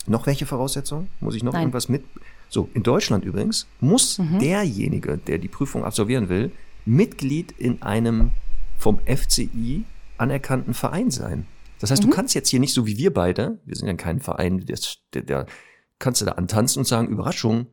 Noch 0.06 0.26
welche 0.26 0.46
Voraussetzungen? 0.46 1.08
Muss 1.20 1.34
ich 1.34 1.42
noch 1.42 1.52
Nein. 1.52 1.62
irgendwas 1.62 1.88
mit? 1.88 2.04
So, 2.48 2.68
in 2.74 2.82
Deutschland 2.82 3.24
übrigens 3.24 3.66
muss 3.80 4.18
mhm. 4.18 4.38
derjenige, 4.38 5.18
der 5.18 5.38
die 5.38 5.48
Prüfung 5.48 5.84
absolvieren 5.84 6.28
will, 6.28 6.50
Mitglied 6.84 7.52
in 7.52 7.82
einem 7.82 8.30
vom 8.78 9.00
FCI 9.06 9.84
anerkannten 10.16 10.74
Verein 10.74 11.10
sein. 11.10 11.46
Das 11.80 11.90
heißt, 11.90 12.02
mhm. 12.02 12.10
du 12.10 12.16
kannst 12.16 12.34
jetzt 12.34 12.48
hier 12.48 12.60
nicht 12.60 12.72
so 12.72 12.86
wie 12.86 12.96
wir 12.96 13.12
beide, 13.12 13.58
wir 13.64 13.76
sind 13.76 13.88
ja 13.88 13.94
kein 13.94 14.20
Verein, 14.20 14.64
der, 14.64 14.78
der, 15.14 15.22
der 15.22 15.46
kannst 15.98 16.20
du 16.20 16.24
da 16.24 16.32
antanzen 16.32 16.80
und 16.80 16.86
sagen, 16.86 17.08
Überraschung, 17.08 17.66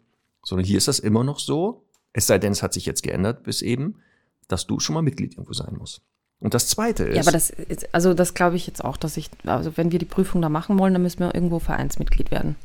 sondern 0.43 0.65
hier 0.65 0.77
ist 0.77 0.88
das 0.88 0.99
immer 0.99 1.23
noch 1.23 1.39
so, 1.39 1.85
es 2.13 2.27
sei 2.27 2.38
denn, 2.38 2.51
es 2.51 2.63
hat 2.63 2.73
sich 2.73 2.85
jetzt 2.85 3.03
geändert 3.03 3.43
bis 3.43 3.61
eben, 3.61 3.95
dass 4.47 4.67
du 4.67 4.79
schon 4.79 4.93
mal 4.93 5.01
Mitglied 5.01 5.33
irgendwo 5.33 5.53
sein 5.53 5.75
musst. 5.77 6.01
Und 6.39 6.53
das 6.53 6.67
Zweite 6.67 7.05
ist. 7.05 7.15
Ja, 7.15 7.21
aber 7.21 7.31
das, 7.31 7.49
ist, 7.49 7.93
also 7.93 8.13
das 8.13 8.33
glaube 8.33 8.55
ich 8.55 8.67
jetzt 8.67 8.83
auch, 8.83 8.97
dass 8.97 9.17
ich, 9.17 9.29
also 9.45 9.77
wenn 9.77 9.91
wir 9.91 9.99
die 9.99 10.05
Prüfung 10.05 10.41
da 10.41 10.49
machen 10.49 10.77
wollen, 10.77 10.93
dann 10.93 11.01
müssen 11.01 11.19
wir 11.19 11.33
irgendwo 11.33 11.59
Vereinsmitglied 11.59 12.29
werden. 12.31 12.55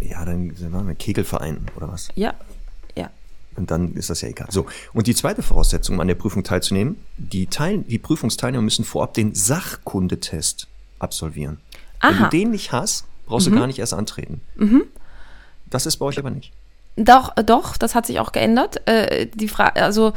Ja, 0.00 0.24
dann 0.24 0.54
sind 0.54 0.72
wir 0.72 0.80
ein 0.80 0.98
Kegelverein 0.98 1.66
oder 1.76 1.88
was? 1.88 2.08
Ja, 2.14 2.34
ja. 2.96 3.10
Und 3.56 3.70
dann 3.70 3.94
ist 3.94 4.10
das 4.10 4.20
ja 4.20 4.28
egal. 4.28 4.48
So. 4.50 4.66
Und 4.92 5.06
die 5.06 5.14
zweite 5.14 5.42
Voraussetzung, 5.42 5.96
um 5.96 6.00
an 6.00 6.08
der 6.08 6.14
Prüfung 6.14 6.44
teilzunehmen, 6.44 6.96
die, 7.16 7.46
Teil, 7.46 7.78
die 7.78 7.98
Prüfungsteilnehmer 7.98 8.62
müssen 8.62 8.84
vorab 8.84 9.14
den 9.14 9.34
Sachkundetest 9.34 10.66
absolvieren. 10.98 11.58
Aha. 12.00 12.10
Wenn 12.10 12.22
du 12.22 12.28
den 12.30 12.50
nicht 12.50 12.72
hast, 12.72 13.06
brauchst 13.26 13.48
mhm. 13.48 13.52
du 13.52 13.58
gar 13.60 13.66
nicht 13.66 13.78
erst 13.78 13.94
antreten. 13.94 14.40
Mhm. 14.56 14.84
Das 15.66 15.86
ist 15.86 15.96
bei 15.96 16.06
euch 16.06 16.18
aber 16.18 16.30
nicht. 16.30 16.52
Doch, 16.96 17.36
äh, 17.36 17.44
doch, 17.44 17.76
das 17.76 17.94
hat 17.94 18.06
sich 18.06 18.20
auch 18.20 18.32
geändert. 18.32 18.86
Äh, 18.86 19.26
die 19.34 19.48
Frage, 19.48 19.82
also 19.82 20.12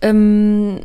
ähm, 0.00 0.80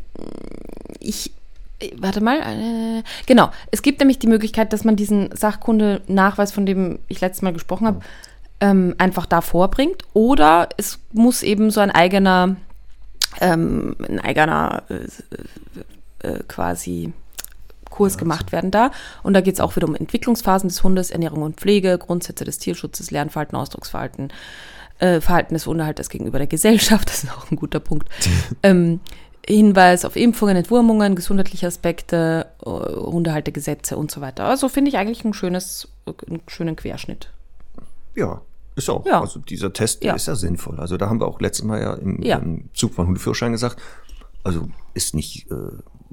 ich, 1.00 1.32
äh, 1.80 1.92
warte 1.98 2.22
mal, 2.22 2.40
äh, 2.40 3.04
genau. 3.26 3.52
Es 3.72 3.82
gibt 3.82 4.00
nämlich 4.00 4.20
die 4.20 4.28
Möglichkeit, 4.28 4.74
dass 4.74 4.84
man 4.84 4.96
diesen 4.96 5.30
Sachkunde-Nachweis, 5.36 6.52
von 6.52 6.66
dem 6.66 7.00
ich 7.08 7.22
letztes 7.22 7.42
Mal 7.42 7.54
gesprochen 7.54 7.88
habe, 7.88 8.00
ähm, 8.66 8.96
einfach 8.98 9.26
da 9.26 9.42
vorbringt. 9.42 10.04
Oder 10.14 10.70
es 10.78 11.00
muss 11.14 11.44
eben 11.44 11.70
so 11.70 11.82
ein 11.82 11.92
eigener, 11.92 12.56
ähm, 13.40 13.96
ein 14.08 14.20
eigener 14.20 14.84
äh, 14.90 16.28
äh, 16.28 16.44
quasi 16.48 17.14
Kurs 17.90 18.18
gemacht 18.18 18.52
werden 18.52 18.72
da. 18.72 18.92
Und 19.24 19.34
da 19.34 19.42
geht 19.42 19.56
es 19.56 19.60
auch 19.60 19.76
wieder 19.76 19.88
um 19.88 19.96
Entwicklungsphasen 19.96 20.70
des 20.70 20.84
Hundes, 20.84 21.12
Ernährung 21.12 21.44
und 21.44 21.60
Pflege, 21.60 21.98
Grundsätze 21.98 22.44
des 22.44 22.58
Tierschutzes, 22.58 23.12
Lernverhalten, 23.12 23.56
Ausdrucksverhalten, 23.58 24.34
äh, 25.00 25.22
Verhalten 25.22 25.54
des 25.54 25.68
Hundehalters 25.68 26.10
gegenüber 26.10 26.40
der 26.40 26.48
Gesellschaft, 26.48 27.10
das 27.10 27.24
ist 27.24 27.32
auch 27.32 27.52
ein 27.52 27.58
guter 27.58 27.80
Punkt. 27.80 28.10
ähm, 28.64 29.00
Hinweis 29.48 30.06
auf 30.06 30.16
Impfungen, 30.16 30.58
Entwurmungen, 30.58 31.16
gesundheitliche 31.16 31.68
Aspekte, 31.68 32.48
äh, 32.66 32.70
Hundehaltergesetze 32.70 33.96
und 33.96 34.10
so 34.10 34.20
weiter. 34.20 34.46
Also 34.46 34.70
finde 34.70 34.90
ich 34.90 34.98
eigentlich 34.98 35.24
ein 35.24 35.36
schönes, 35.36 35.88
einen 36.28 36.42
schönen 36.48 36.76
Querschnitt. 36.76 37.30
Ja, 38.16 38.42
ist 38.76 38.90
auch. 38.90 39.06
Ja. 39.06 39.22
Also 39.22 39.40
dieser 39.40 39.74
Test 39.74 40.04
ja. 40.04 40.16
ist 40.16 40.28
ja 40.28 40.36
sinnvoll. 40.36 40.80
Also 40.80 40.98
da 40.98 41.10
haben 41.10 41.20
wir 41.20 41.28
auch 41.28 41.40
letztes 41.40 41.66
Mal 41.66 41.82
ja 41.82 41.94
im, 41.94 42.22
ja. 42.22 42.38
im 42.38 42.70
Zug 42.74 42.94
von 42.94 43.08
Hundeführerschein 43.08 43.52
gesagt, 43.52 43.82
also 44.44 44.68
ist 44.94 45.16
nicht 45.16 45.50
äh, 45.50 45.56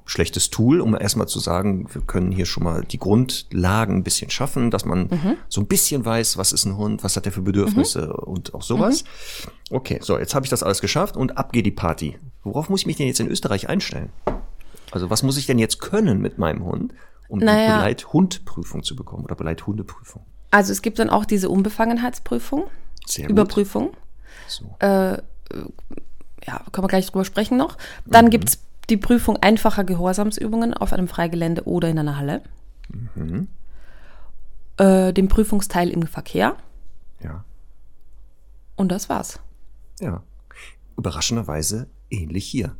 schlechtes 0.04 0.50
Tool, 0.50 0.80
um 0.80 0.96
erstmal 0.98 1.28
zu 1.28 1.38
sagen, 1.38 1.86
wir 1.92 2.02
können 2.02 2.32
hier 2.32 2.46
schon 2.46 2.64
mal 2.64 2.82
die 2.82 2.98
Grundlagen 2.98 3.96
ein 3.96 4.02
bisschen 4.02 4.30
schaffen, 4.30 4.70
dass 4.70 4.84
man 4.84 5.08
mhm. 5.08 5.36
so 5.48 5.60
ein 5.60 5.66
bisschen 5.66 6.04
weiß, 6.04 6.36
was 6.36 6.52
ist 6.52 6.64
ein 6.64 6.76
Hund, 6.76 7.04
was 7.04 7.16
hat 7.16 7.26
er 7.26 7.32
für 7.32 7.42
Bedürfnisse 7.42 8.06
mhm. 8.06 8.32
und 8.32 8.54
auch 8.54 8.62
sowas. 8.62 9.04
Mhm. 9.04 9.76
Okay, 9.76 9.98
so, 10.02 10.18
jetzt 10.18 10.34
habe 10.34 10.44
ich 10.44 10.50
das 10.50 10.62
alles 10.62 10.80
geschafft 10.80 11.16
und 11.16 11.38
ab 11.38 11.52
geht 11.52 11.66
die 11.66 11.70
Party. 11.70 12.18
Worauf 12.42 12.68
muss 12.68 12.80
ich 12.80 12.86
mich 12.86 12.96
denn 12.96 13.06
jetzt 13.06 13.20
in 13.20 13.28
Österreich 13.28 13.68
einstellen? 13.68 14.10
Also 14.90 15.08
was 15.08 15.22
muss 15.22 15.36
ich 15.36 15.46
denn 15.46 15.58
jetzt 15.58 15.80
können 15.80 16.20
mit 16.20 16.38
meinem 16.38 16.64
Hund, 16.64 16.92
um 17.28 17.38
naja. 17.38 17.66
die 17.66 17.78
Beleithundprüfung 17.78 18.82
zu 18.82 18.96
bekommen 18.96 19.24
oder 19.24 19.36
Beleithundeprüfung? 19.36 20.24
Also 20.52 20.70
es 20.70 20.82
gibt 20.82 20.98
dann 20.98 21.10
auch 21.10 21.24
diese 21.24 21.48
Unbefangenheitsprüfung, 21.48 22.64
Sehr 23.06 23.28
Überprüfung. 23.28 23.96
So. 24.46 24.76
Äh, 24.80 25.16
ja, 26.46 26.60
können 26.70 26.84
wir 26.84 26.88
gleich 26.88 27.06
drüber 27.06 27.24
sprechen 27.24 27.56
noch. 27.56 27.78
Dann 28.04 28.26
mhm. 28.26 28.30
gibt 28.30 28.48
es 28.50 28.58
die 28.90 28.98
Prüfung 28.98 29.38
einfacher 29.38 29.82
Gehorsamsübungen 29.82 30.74
auf 30.74 30.92
einem 30.92 31.08
Freigelände 31.08 31.64
oder 31.64 31.88
in 31.88 31.98
einer 31.98 32.18
Halle. 32.18 32.42
Mhm. 33.14 33.48
Äh, 34.76 35.14
den 35.14 35.28
Prüfungsteil 35.28 35.88
im 35.88 36.06
Verkehr. 36.06 36.56
Ja. 37.24 37.44
Und 38.76 38.92
das 38.92 39.08
war's. 39.08 39.40
Ja. 40.00 40.22
Überraschenderweise 40.98 41.86
ähnlich 42.10 42.44
hier. 42.46 42.76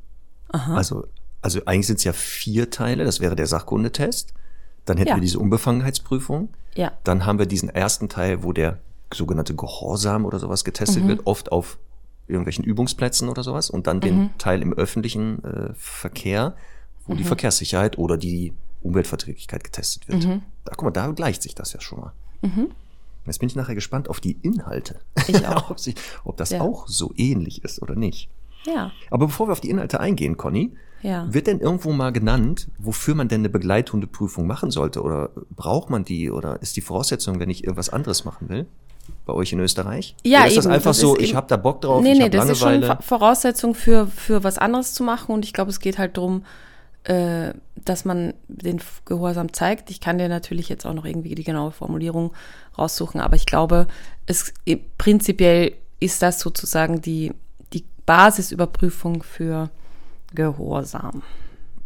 Aha. 0.49 0.77
Also, 0.77 1.07
also 1.41 1.65
eigentlich 1.65 1.87
sind 1.87 1.99
es 1.99 2.05
ja 2.05 2.13
vier 2.13 2.69
Teile. 2.69 3.05
Das 3.05 3.21
wäre 3.21 3.35
der 3.35 3.47
Sachkundetest. 3.47 4.35
Dann 4.85 4.97
hätten 4.97 5.11
ja. 5.11 5.17
wir 5.17 5.21
diese 5.21 5.39
Unbefangenheitsprüfung. 5.39 6.49
Ja. 6.75 6.93
Dann 7.05 7.27
haben 7.27 7.39
wir 7.39 7.47
diesen 7.47 7.69
ersten 7.69 8.09
Teil, 8.09 8.43
wo 8.43 8.53
der 8.53 8.79
sogenannte 9.13 9.55
Gehorsam 9.55 10.25
oder 10.25 10.39
sowas 10.39 10.65
getestet 10.65 11.05
mhm. 11.05 11.09
wird, 11.09 11.27
oft 11.27 11.53
auf 11.53 11.79
irgendwelchen 12.27 12.65
Übungsplätzen 12.65 13.29
oder 13.29 13.43
sowas. 13.43 13.71
Und 13.71 13.87
dann 13.87 14.01
den 14.01 14.19
mhm. 14.19 14.31
Teil 14.39 14.63
im 14.63 14.73
öffentlichen 14.73 15.45
äh, 15.45 15.75
Verkehr, 15.75 16.57
wo 17.07 17.13
mhm. 17.13 17.19
die 17.19 17.25
Verkehrssicherheit 17.25 17.99
oder 17.99 18.17
die 18.17 18.55
Umweltverträglichkeit 18.83 19.65
getestet 19.65 20.09
wird. 20.09 20.25
Mhm. 20.25 20.43
Da, 20.65 20.73
guck 20.77 20.85
mal, 20.85 20.91
da 20.91 21.09
gleicht 21.09 21.43
sich 21.43 21.55
das 21.55 21.73
ja 21.73 21.81
schon 21.81 22.01
mal. 22.01 22.13
Mhm. 22.43 22.71
Jetzt 23.27 23.39
bin 23.39 23.49
ich 23.49 23.55
nachher 23.55 23.77
gespannt 23.77 24.09
auf 24.09 24.21
die 24.21 24.33
Inhalte. 24.43 25.01
Ich 25.29 25.47
auch. 25.47 25.71
ob, 25.71 25.79
sie, 25.79 25.95
ob 26.25 26.37
das 26.37 26.51
ja. 26.51 26.61
auch 26.61 26.89
so 26.89 27.13
ähnlich 27.17 27.63
ist 27.65 27.81
oder 27.81 27.95
nicht. 27.95 28.29
Ja. 28.67 28.93
Aber 29.11 29.27
bevor 29.27 29.49
wir 29.49 29.53
auf 29.53 29.61
die 29.61 29.71
Inhalte 29.71 30.01
eingehen, 30.01 30.37
Conny, 30.37 30.73
ja. 31.03 31.27
wird 31.33 31.47
denn 31.47 31.61
irgendwo 31.61 31.93
mal 31.93 32.13
genannt, 32.13 32.69
wofür 32.79 33.15
man 33.15 33.29
denn 33.29 33.41
eine 33.41 33.49
Begleithundeprüfung 33.49 34.47
machen 34.47 34.71
sollte? 34.71 35.03
Oder 35.03 35.31
braucht 35.51 35.91
man 35.91 36.05
die? 36.05 36.31
Oder 36.31 36.63
ist 36.63 36.77
die 36.77 36.81
Voraussetzung, 36.81 37.41
wenn 37.41 37.51
ich 37.51 37.65
irgendwas 37.65 37.91
anderes 37.91 38.25
machen 38.25 38.49
will? 38.49 38.67
Bei 39.27 39.33
euch 39.33 39.53
in 39.53 39.59
Österreich? 39.59 40.15
Ja, 40.25 40.41
Oder 40.41 40.47
ist 40.47 40.53
eben, 40.53 40.63
das 40.63 40.67
einfach 40.67 40.91
das 40.91 41.01
so, 41.01 41.19
ich 41.19 41.35
habe 41.35 41.49
da 41.49 41.57
Bock 41.57 41.81
drauf, 41.81 42.03
nee, 42.03 42.13
ich 42.13 42.19
nee, 42.19 42.25
habe 42.25 42.37
Langeweile? 42.37 42.81
das 42.81 42.91
ist 42.91 42.97
schon 42.97 43.03
Voraussetzung 43.03 43.75
für, 43.75 44.07
für 44.07 44.45
was 44.45 44.59
anderes 44.59 44.95
zu 44.95 45.03
machen. 45.03 45.33
Und 45.35 45.45
ich 45.45 45.53
glaube, 45.53 45.71
es 45.71 45.81
geht 45.81 45.99
halt 45.99 46.17
darum, 46.17 46.45
äh, 47.05 47.53
dass 47.85 48.05
man 48.05 48.35
den 48.47 48.81
Gehorsam 49.05 49.53
zeigt. 49.53 49.91
Ich 49.91 50.01
kann 50.01 50.19
dir 50.19 50.29
natürlich 50.29 50.69
jetzt 50.69 50.87
auch 50.87 50.95
noch 50.95 51.05
irgendwie 51.05 51.35
die 51.35 51.43
genaue 51.43 51.73
Formulierung 51.73 52.33
raussuchen, 52.79 53.21
aber 53.21 53.35
ich 53.35 53.47
glaube, 53.47 53.89
es 54.27 54.55
prinzipiell 54.99 55.73
ist 55.99 56.23
das 56.23 56.39
sozusagen 56.39 57.03
die 57.03 57.33
Basisüberprüfung 58.07 59.23
für 59.23 59.71
Gehorsam. 60.35 61.23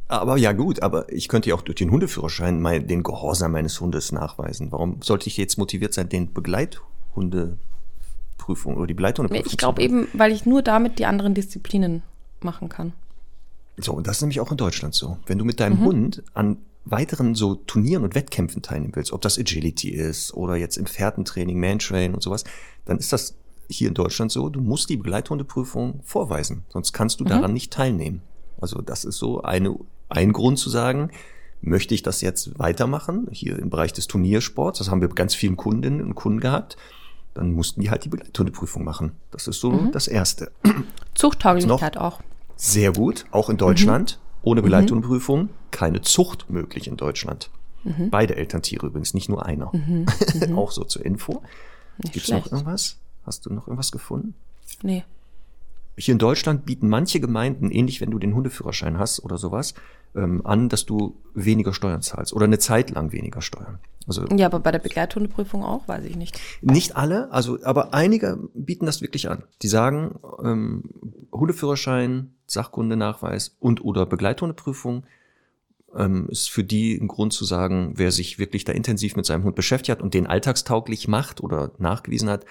Aber 0.08 0.36
ja 0.36 0.52
gut, 0.52 0.82
aber 0.82 1.12
ich 1.12 1.28
könnte 1.28 1.48
ja 1.48 1.56
auch 1.56 1.62
durch 1.62 1.76
den 1.76 1.90
Hundeführerschein 1.90 2.60
mal 2.60 2.80
den 2.80 3.02
Gehorsam 3.02 3.50
meines 3.52 3.80
Hundes 3.80 4.12
nachweisen. 4.12 4.70
Warum 4.70 5.00
sollte 5.02 5.26
ich 5.26 5.36
jetzt 5.36 5.58
motiviert 5.58 5.94
sein, 5.94 6.08
den 6.08 6.32
Begleithundeprüfung 6.32 8.76
oder 8.76 8.86
die 8.86 8.94
Begleithundeprüfung 8.94 9.50
Ich 9.50 9.58
glaube 9.58 9.82
eben, 9.82 10.06
weil 10.12 10.30
ich 10.30 10.46
nur 10.46 10.62
damit 10.62 11.00
die 11.00 11.06
anderen 11.06 11.34
Disziplinen 11.34 12.04
machen 12.40 12.68
kann. 12.68 12.92
So, 13.78 13.92
und 13.92 14.06
das 14.06 14.18
ist 14.18 14.22
nämlich 14.22 14.40
auch 14.40 14.52
in 14.52 14.56
Deutschland 14.56 14.94
so. 14.94 15.18
Wenn 15.26 15.38
du 15.38 15.44
mit 15.44 15.58
deinem 15.58 15.80
mhm. 15.80 15.84
Hund 15.84 16.22
an 16.34 16.58
weiteren 16.84 17.34
so 17.34 17.56
Turnieren 17.56 18.04
und 18.04 18.14
Wettkämpfen 18.14 18.62
teilnehmen 18.62 18.94
willst, 18.94 19.12
ob 19.12 19.20
das 19.20 19.38
Agility 19.38 19.90
ist 19.90 20.32
oder 20.34 20.54
jetzt 20.54 20.76
im 20.76 20.86
Pferdentraining, 20.86 21.58
Mantrain 21.58 22.14
und 22.14 22.22
sowas, 22.22 22.44
dann 22.84 22.98
ist 22.98 23.12
das 23.12 23.34
hier 23.68 23.88
in 23.88 23.94
Deutschland 23.94 24.32
so, 24.32 24.48
du 24.48 24.60
musst 24.60 24.88
die 24.88 24.96
Begleithundeprüfung 24.96 26.00
vorweisen, 26.04 26.64
sonst 26.68 26.92
kannst 26.92 27.20
du 27.20 27.24
mhm. 27.24 27.28
daran 27.28 27.52
nicht 27.52 27.72
teilnehmen. 27.72 28.22
Also 28.60 28.80
das 28.80 29.04
ist 29.04 29.18
so 29.18 29.42
eine, 29.42 29.76
ein 30.08 30.32
Grund 30.32 30.58
zu 30.58 30.70
sagen, 30.70 31.10
möchte 31.60 31.94
ich 31.94 32.02
das 32.02 32.20
jetzt 32.20 32.58
weitermachen, 32.58 33.28
hier 33.30 33.58
im 33.58 33.70
Bereich 33.70 33.92
des 33.92 34.06
Turniersports, 34.06 34.78
das 34.78 34.90
haben 34.90 35.00
wir 35.00 35.08
ganz 35.08 35.34
vielen 35.34 35.56
Kundinnen 35.56 36.02
und 36.02 36.14
Kunden 36.14 36.40
gehabt, 36.40 36.76
dann 37.34 37.52
mussten 37.52 37.80
die 37.80 37.90
halt 37.90 38.04
die 38.04 38.08
Begleithundeprüfung 38.08 38.84
machen. 38.84 39.12
Das 39.30 39.46
ist 39.46 39.60
so 39.60 39.70
mhm. 39.70 39.92
das 39.92 40.08
Erste. 40.08 40.52
Zuchttauglichkeit 41.14 41.98
auch. 41.98 42.20
Sehr 42.56 42.92
gut, 42.92 43.26
auch 43.30 43.50
in 43.50 43.58
Deutschland. 43.58 44.18
Mhm. 44.18 44.26
Ohne 44.42 44.62
Begleithundeprüfung 44.62 45.42
mhm. 45.42 45.50
keine 45.70 46.02
Zucht 46.02 46.48
möglich 46.48 46.86
in 46.86 46.96
Deutschland. 46.96 47.50
Mhm. 47.84 48.10
Beide 48.10 48.36
Elterntiere 48.36 48.86
übrigens, 48.86 49.12
nicht 49.12 49.28
nur 49.28 49.44
einer. 49.44 49.72
Auch 50.56 50.70
so 50.70 50.84
zur 50.84 51.04
Info. 51.04 51.42
Gibt 51.98 52.16
es 52.16 52.30
noch 52.30 52.50
irgendwas? 52.50 52.98
Hast 53.26 53.44
du 53.44 53.52
noch 53.52 53.66
irgendwas 53.66 53.92
gefunden? 53.92 54.34
Nee. 54.82 55.04
Hier 55.98 56.12
in 56.12 56.18
Deutschland 56.18 56.66
bieten 56.66 56.88
manche 56.88 57.20
Gemeinden, 57.20 57.70
ähnlich 57.70 58.00
wenn 58.00 58.10
du 58.10 58.18
den 58.18 58.34
Hundeführerschein 58.34 58.98
hast 58.98 59.24
oder 59.24 59.38
sowas, 59.38 59.74
ähm, 60.14 60.44
an, 60.44 60.68
dass 60.68 60.86
du 60.86 61.16
weniger 61.34 61.72
Steuern 61.72 62.02
zahlst 62.02 62.32
oder 62.32 62.44
eine 62.44 62.58
Zeit 62.58 62.90
lang 62.90 63.12
weniger 63.12 63.40
Steuern. 63.42 63.78
Also, 64.06 64.24
ja, 64.36 64.46
aber 64.46 64.60
bei 64.60 64.70
der 64.70 64.78
Begleithundeprüfung 64.78 65.64
auch, 65.64 65.88
weiß 65.88 66.04
ich 66.04 66.16
nicht. 66.16 66.38
Nicht 66.60 66.96
alle, 66.96 67.32
also 67.32 67.58
aber 67.64 67.92
einige 67.92 68.38
bieten 68.54 68.86
das 68.86 69.02
wirklich 69.02 69.28
an. 69.28 69.42
Die 69.62 69.68
sagen, 69.68 70.20
ähm, 70.42 70.84
Hundeführerschein, 71.32 72.32
Sachkundenachweis 72.46 73.56
und 73.58 73.84
oder 73.84 74.06
Begleithundeprüfung 74.06 75.04
ähm, 75.94 76.28
ist 76.30 76.50
für 76.50 76.62
die 76.62 76.96
ein 76.96 77.08
Grund 77.08 77.32
zu 77.32 77.44
sagen, 77.44 77.94
wer 77.96 78.12
sich 78.12 78.38
wirklich 78.38 78.64
da 78.64 78.72
intensiv 78.72 79.16
mit 79.16 79.26
seinem 79.26 79.44
Hund 79.44 79.56
beschäftigt 79.56 79.98
hat 79.98 80.02
und 80.02 80.14
den 80.14 80.26
alltagstauglich 80.26 81.08
macht 81.08 81.42
oder 81.42 81.72
nachgewiesen 81.78 82.28
hat, 82.28 82.44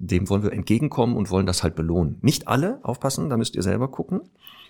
dem 0.00 0.28
wollen 0.30 0.42
wir 0.42 0.52
entgegenkommen 0.52 1.16
und 1.16 1.30
wollen 1.30 1.46
das 1.46 1.62
halt 1.62 1.76
belohnen. 1.76 2.16
Nicht 2.22 2.48
alle, 2.48 2.80
aufpassen, 2.82 3.28
da 3.28 3.36
müsst 3.36 3.54
ihr 3.54 3.62
selber 3.62 3.88
gucken. 3.88 4.22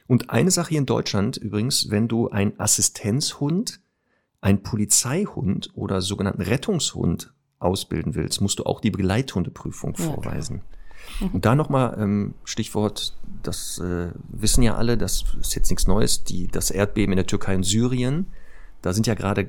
Und 0.09 0.31
eine 0.31 0.51
Sache 0.51 0.71
hier 0.71 0.81
in 0.81 0.87
Deutschland 0.87 1.37
übrigens, 1.37 1.91
wenn 1.91 2.09
du 2.09 2.29
ein 2.29 2.59
Assistenzhund, 2.59 3.81
ein 4.41 4.63
Polizeihund 4.63 5.71
oder 5.75 6.01
sogenannten 6.01 6.43
Rettungshund 6.43 7.33
ausbilden 7.61 8.17
willst, 8.17 8.41
musst 8.41 8.59
du 8.59 8.65
auch 8.65 8.81
die 8.81 8.91
Begleithundeprüfung 8.91 9.95
ja, 9.99 10.05
vorweisen. 10.05 10.63
Mhm. 11.21 11.29
Und 11.29 11.45
da 11.45 11.55
nochmal 11.55 11.97
ähm, 11.99 12.35
Stichwort, 12.43 13.17
das 13.45 13.79
äh, 13.79 14.09
wissen 14.29 14.63
ja 14.63 14.75
alle, 14.75 14.99
das 14.99 15.25
ist 15.41 15.55
jetzt 15.55 15.71
nichts 15.71 15.87
Neues, 15.87 16.25
die, 16.25 16.49
das 16.49 16.73
Erdbeben 16.73 17.13
in 17.13 17.17
der 17.17 17.27
Türkei 17.27 17.55
und 17.55 17.63
Syrien, 17.63 18.27
da 18.83 18.93
sind 18.93 19.07
ja 19.07 19.15
gerade 19.15 19.49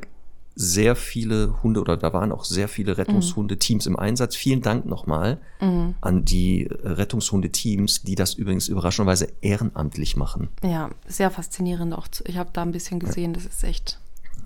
sehr 0.56 0.96
viele 0.96 1.62
Hunde 1.64 1.82
oder 1.82 1.98
da 1.98 2.14
waren 2.14 2.32
auch 2.32 2.44
sehr 2.44 2.68
viele 2.68 2.98
Rettungshundeteams 2.98 3.86
im 3.86 3.96
Einsatz. 3.98 4.36
Vielen 4.36 4.62
Dank 4.62 4.86
nochmal 4.86 5.40
mhm. 5.62 5.96
an 6.02 6.26
die 6.26 6.68
Rettungshundeteams, 6.70 8.04
die 8.04 8.16
das 8.16 8.34
übrigens 8.34 8.68
überraschenderweise 8.68 9.28
ehrenamtlich 9.42 10.18
machen. 10.18 10.50
Ja, 10.64 10.90
sehr 11.08 11.32
faszinierend 11.32 11.94
auch. 11.94 12.08
Ich 12.26 12.38
habe 12.38 12.50
da 12.54 12.62
ein 12.62 12.72
bisschen 12.72 13.00
gesehen, 13.00 13.34
das 13.34 13.46
ist 13.46 13.64
echt 13.64 14.00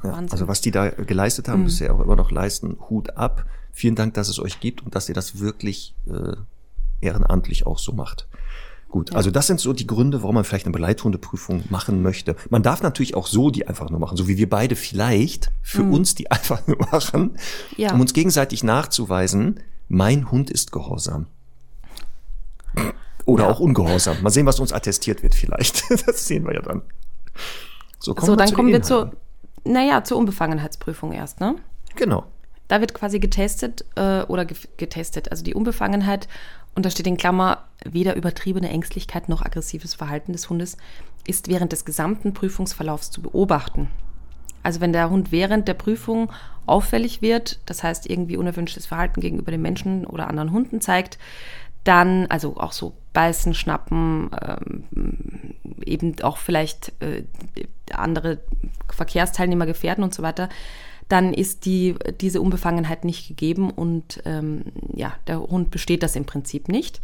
ja, 0.04 0.12
Wahnsinn. 0.12 0.32
Also 0.32 0.48
was 0.48 0.62
die 0.62 0.72
da 0.72 0.89
geleistet 0.89 1.48
haben, 1.48 1.62
mhm. 1.62 1.65
bisher 1.65 1.94
auch 1.94 2.00
immer 2.00 2.15
noch 2.15 2.32
leisten, 2.32 2.78
Hut 2.89 3.18
ab. 3.18 3.46
Vielen 3.72 3.96
Dank, 3.96 4.13
dass 4.13 4.30
es 4.30 4.39
euch 4.39 4.60
gibt 4.60 4.84
und 4.84 4.96
dass 4.96 5.10
ihr 5.10 5.15
das 5.15 5.39
wirklich 5.39 5.96
äh, 6.08 6.36
ehrenamtlich 7.02 7.65
auch 7.65 7.80
so 7.80 7.91
macht. 7.91 8.28
Gut, 8.89 9.12
ja. 9.12 9.17
also 9.17 9.32
das 9.32 9.48
sind 9.48 9.60
so 9.60 9.74
die 9.74 9.88
Gründe, 9.88 10.21
warum 10.21 10.36
man 10.36 10.43
vielleicht 10.43 10.65
eine 10.65 10.74
Begleithundeprüfung 10.74 11.63
machen 11.69 12.02
möchte. 12.02 12.36
Man 12.50 12.63
darf 12.63 12.82
natürlich 12.82 13.15
auch 13.15 13.28
so 13.28 13.50
die 13.50 13.67
einfach 13.67 13.89
nur 13.89 14.00
machen, 14.00 14.15
so 14.15 14.28
wie 14.28 14.38
wir 14.38 14.50
beide 14.50 14.76
vielleicht 14.76 15.52
für 15.62 15.84
mhm. 15.84 15.93
uns 15.93 16.15
die 16.15 16.32
einfach 16.32 16.65
nur 16.67 16.78
machen, 16.91 17.38
ja. 17.78 17.93
um 17.93 18.02
uns 18.02 18.13
gegenseitig 18.13 18.63
nachzuweisen, 18.63 19.60
mein 19.88 20.32
Hund 20.32 20.50
ist 20.50 20.71
gehorsam. 20.71 21.28
Oder 23.26 23.45
ja. 23.45 23.50
auch 23.52 23.60
ungehorsam. 23.60 24.21
Mal 24.21 24.30
sehen, 24.30 24.45
was 24.45 24.60
uns 24.60 24.71
attestiert 24.71 25.24
wird 25.24 25.36
vielleicht. 25.36 25.84
das 26.08 26.28
sehen 26.28 26.45
wir 26.45 26.54
ja 26.54 26.62
dann. 26.62 26.82
So, 28.00 28.13
kommen 28.13 28.28
so 28.28 28.34
wir 28.34 28.38
dann 28.38 28.54
kommen 28.54 28.71
wir 28.71 28.82
zur, 28.82 29.13
naja, 29.63 30.04
zur 30.04 30.17
Unbefangenheitsprüfung 30.17 31.12
erst, 31.12 31.39
ne? 31.39 31.56
Genau. 31.95 32.26
Da 32.67 32.82
wird 32.82 32.93
quasi 32.93 33.19
getestet 33.19 33.86
äh, 33.95 34.21
oder 34.24 34.45
getestet, 34.45 35.32
also 35.32 35.43
die 35.43 35.54
Unbefangenheit 35.54 36.28
und 36.75 36.85
da 36.85 36.89
steht 36.89 37.07
in 37.07 37.17
Klammer, 37.17 37.63
weder 37.85 38.15
übertriebene 38.15 38.69
Ängstlichkeit 38.69 39.29
noch 39.29 39.41
aggressives 39.43 39.93
Verhalten 39.93 40.33
des 40.33 40.49
Hundes 40.49 40.77
ist 41.25 41.47
während 41.47 41.71
des 41.71 41.85
gesamten 41.85 42.33
Prüfungsverlaufs 42.33 43.09
zu 43.11 43.21
beobachten. 43.21 43.89
Also 44.61 44.81
wenn 44.81 44.93
der 44.93 45.09
Hund 45.09 45.31
während 45.31 45.67
der 45.67 45.73
Prüfung 45.73 46.31
auffällig 46.65 47.21
wird, 47.21 47.59
das 47.65 47.83
heißt 47.83 48.09
irgendwie 48.09 48.38
unerwünschtes 48.38 48.88
Verhalten 48.88 49.21
gegenüber 49.21 49.51
den 49.51 49.61
Menschen 49.61 50.05
oder 50.05 50.27
anderen 50.27 50.51
Hunden 50.51 50.81
zeigt, 50.81 51.17
dann, 51.83 52.25
also 52.27 52.57
auch 52.57 52.71
so 52.71 52.93
beißen, 53.13 53.53
schnappen, 53.53 54.31
ähm, 54.41 54.83
eben 55.85 56.19
auch 56.23 56.38
vielleicht 56.38 56.93
äh, 57.01 57.23
andere 57.93 58.39
Verkehrsteilnehmer 58.89 59.67
gefährden 59.67 60.03
und 60.03 60.13
so 60.13 60.23
weiter, 60.23 60.49
dann 61.08 61.34
ist 61.34 61.65
die, 61.65 61.96
diese 62.20 62.41
Unbefangenheit 62.41 63.06
nicht 63.06 63.28
gegeben 63.28 63.70
und 63.70 64.22
ähm, 64.26 64.63
ja, 64.94 65.13
der 65.28 65.39
Hund 65.41 65.72
besteht 65.72 66.04
das 66.04 66.15
im 66.15 66.26
Prinzip 66.26 66.68
nicht. 66.68 67.00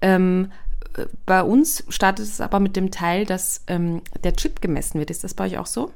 Ähm, 0.00 0.48
bei 1.26 1.42
uns 1.42 1.84
startet 1.88 2.26
es 2.26 2.40
aber 2.40 2.60
mit 2.60 2.76
dem 2.76 2.90
Teil, 2.90 3.24
dass 3.24 3.62
ähm, 3.66 4.02
der 4.22 4.34
Chip 4.34 4.60
gemessen 4.60 4.98
wird. 4.98 5.10
Ist 5.10 5.24
das 5.24 5.34
bei 5.34 5.46
euch 5.46 5.58
auch 5.58 5.66
so? 5.66 5.92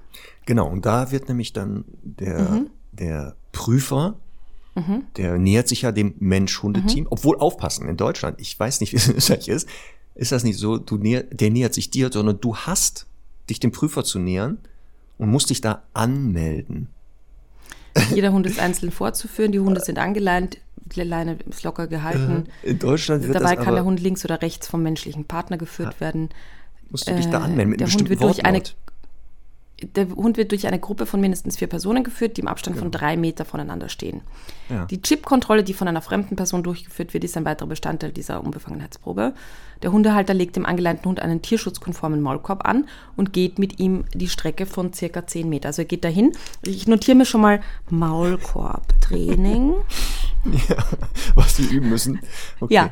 Genau, 0.46 0.68
und 0.68 0.86
da 0.86 1.10
wird 1.10 1.28
nämlich 1.28 1.52
dann 1.52 1.84
der, 2.02 2.38
mhm. 2.38 2.70
der 2.92 3.36
Prüfer, 3.52 4.16
mhm. 4.74 5.04
der 5.16 5.38
nähert 5.38 5.68
sich 5.68 5.82
ja 5.82 5.92
dem 5.92 6.14
Mensch-Hundeteam, 6.18 7.04
mhm. 7.04 7.08
obwohl 7.10 7.38
aufpassen, 7.38 7.88
in 7.88 7.96
Deutschland, 7.96 8.40
ich 8.40 8.58
weiß 8.58 8.80
nicht, 8.80 8.92
wie 8.92 8.96
es 8.96 9.08
in 9.08 9.16
Österreich 9.16 9.48
ist, 9.48 9.68
ist 10.14 10.32
das 10.32 10.44
nicht 10.44 10.58
so, 10.58 10.78
du 10.78 10.96
näher, 10.96 11.24
der 11.24 11.50
nähert 11.50 11.74
sich 11.74 11.90
dir, 11.90 12.10
sondern 12.10 12.40
du 12.40 12.56
hast 12.56 13.06
dich 13.50 13.60
dem 13.60 13.70
Prüfer 13.72 14.02
zu 14.02 14.18
nähern 14.18 14.58
und 15.18 15.30
musst 15.30 15.50
dich 15.50 15.60
da 15.60 15.82
anmelden. 15.92 16.88
Jeder 18.14 18.32
Hund 18.32 18.46
ist 18.46 18.58
einzeln 18.58 18.90
vorzuführen. 18.92 19.52
Die 19.52 19.60
Hunde 19.60 19.80
sind 19.80 19.98
angeleint. 19.98 20.58
Die 20.76 21.00
Leine 21.02 21.38
ist 21.48 21.62
locker 21.64 21.86
gehalten. 21.88 22.44
In 22.62 22.78
Deutschland 22.78 23.22
wird 23.24 23.34
Dabei 23.34 23.56
das 23.56 23.64
kann 23.64 23.74
der 23.74 23.84
Hund 23.84 24.00
links 24.00 24.24
oder 24.24 24.40
rechts 24.42 24.68
vom 24.68 24.82
menschlichen 24.82 25.24
Partner 25.24 25.56
geführt 25.58 26.00
werden. 26.00 26.28
musst 26.90 27.08
du 27.08 27.14
dich 27.14 27.26
da 27.26 27.40
äh, 27.40 27.42
anmelden 27.42 27.70
mit 27.70 27.80
der 27.80 27.86
einem 27.88 27.94
Hund 27.94 28.08
bestimmten 28.08 28.10
wird 28.10 28.22
durch 28.22 28.44
eine- 28.46 28.58
Wortlaut. 28.58 28.76
Der 29.82 30.08
Hund 30.08 30.38
wird 30.38 30.52
durch 30.52 30.66
eine 30.66 30.78
Gruppe 30.78 31.04
von 31.04 31.20
mindestens 31.20 31.58
vier 31.58 31.68
Personen 31.68 32.02
geführt, 32.02 32.36
die 32.36 32.40
im 32.40 32.48
Abstand 32.48 32.78
von 32.78 32.90
drei 32.90 33.16
Meter 33.16 33.44
voneinander 33.44 33.90
stehen. 33.90 34.22
Ja. 34.70 34.86
Die 34.86 35.02
Chip-Kontrolle, 35.02 35.64
die 35.64 35.74
von 35.74 35.86
einer 35.86 36.00
fremden 36.00 36.34
Person 36.34 36.62
durchgeführt 36.62 37.12
wird, 37.12 37.24
ist 37.24 37.36
ein 37.36 37.44
weiterer 37.44 37.68
Bestandteil 37.68 38.10
dieser 38.10 38.42
Unbefangenheitsprobe. 38.42 39.34
Der 39.82 39.92
Hundehalter 39.92 40.32
legt 40.32 40.56
dem 40.56 40.64
angeleinten 40.64 41.04
Hund 41.06 41.20
einen 41.20 41.42
tierschutzkonformen 41.42 42.22
Maulkorb 42.22 42.66
an 42.66 42.88
und 43.16 43.34
geht 43.34 43.58
mit 43.58 43.78
ihm 43.78 44.04
die 44.14 44.28
Strecke 44.28 44.64
von 44.64 44.94
circa 44.94 45.26
10 45.26 45.46
Meter. 45.46 45.68
Also 45.68 45.82
er 45.82 45.86
geht 45.86 46.04
dahin. 46.04 46.32
Ich 46.62 46.86
notiere 46.88 47.18
mir 47.18 47.26
schon 47.26 47.42
mal 47.42 47.60
Maulkorbtraining. 47.90 49.74
was 51.34 51.58
wir 51.58 51.70
üben 51.70 51.90
müssen. 51.90 52.20
Okay. 52.60 52.74
Ja. 52.74 52.90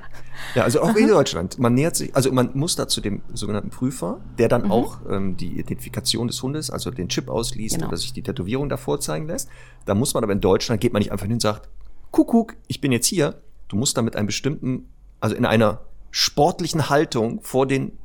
Ja, 0.55 0.62
also 0.64 0.81
auch 0.83 0.94
in 0.97 1.09
Deutschland. 1.09 1.59
Man 1.59 1.75
nähert 1.75 1.97
sich, 1.97 2.14
also 2.14 2.31
man 2.33 2.51
muss 2.55 2.77
da 2.77 2.88
zu 2.88 3.01
dem 3.01 3.23
sogenannten 3.33 3.70
Prüfer, 3.70 4.20
der 4.38 4.47
Mhm. 4.47 4.51
dann 4.51 4.70
auch 4.70 4.99
ähm, 5.11 5.37
die 5.37 5.59
Identifikation 5.59 6.27
des 6.27 6.42
Hundes, 6.42 6.70
also 6.70 6.90
den 6.90 7.09
Chip 7.09 7.29
ausliest 7.29 7.77
Genau. 7.77 7.88
oder 7.88 7.97
sich 7.97 8.12
die 8.12 8.23
Tätowierung 8.23 8.68
davor 8.68 9.01
zeigen 9.01 9.27
lässt. 9.27 9.49
Da 9.85 9.94
muss 9.94 10.14
man 10.14 10.23
aber 10.25 10.33
in 10.33 10.40
Deutschland, 10.40 10.81
geht 10.81 10.92
man 10.92 11.01
nicht 11.01 11.12
einfach 11.12 11.25
hin 11.27 11.35
und 11.35 11.42
sagt, 11.42 11.68
Kuckuck, 12.11 12.55
ich 12.68 12.81
bin 12.81 12.92
jetzt 12.92 13.07
hier. 13.07 13.40
Du 13.68 13.77
musst 13.77 13.97
da 13.97 14.03
mit 14.03 14.16
einem 14.16 14.27
bestimmten, 14.27 14.88
also 15.20 15.35
in 15.35 15.44
einer 15.47 15.81
sportlichen 16.11 16.88
Haltung 16.90 17.40
vor 17.42 17.66
den 17.66 17.99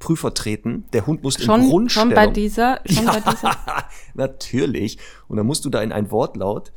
Prüfer 0.00 0.34
treten. 0.34 0.84
Der 0.92 1.06
Hund 1.06 1.22
muss 1.22 1.36
in 1.36 1.44
Schon, 1.44 1.68
Grundstellung. 1.68 2.10
schon 2.10 2.14
bei 2.16 2.26
dieser, 2.26 2.80
schon 2.84 3.06
bei 3.06 3.20
dieser. 3.20 3.56
Natürlich. 4.14 4.98
Und 5.28 5.36
dann 5.36 5.46
musst 5.46 5.64
du 5.64 5.70
da 5.70 5.82
in 5.82 5.92
ein 5.92 6.10
Wortlaut 6.10 6.72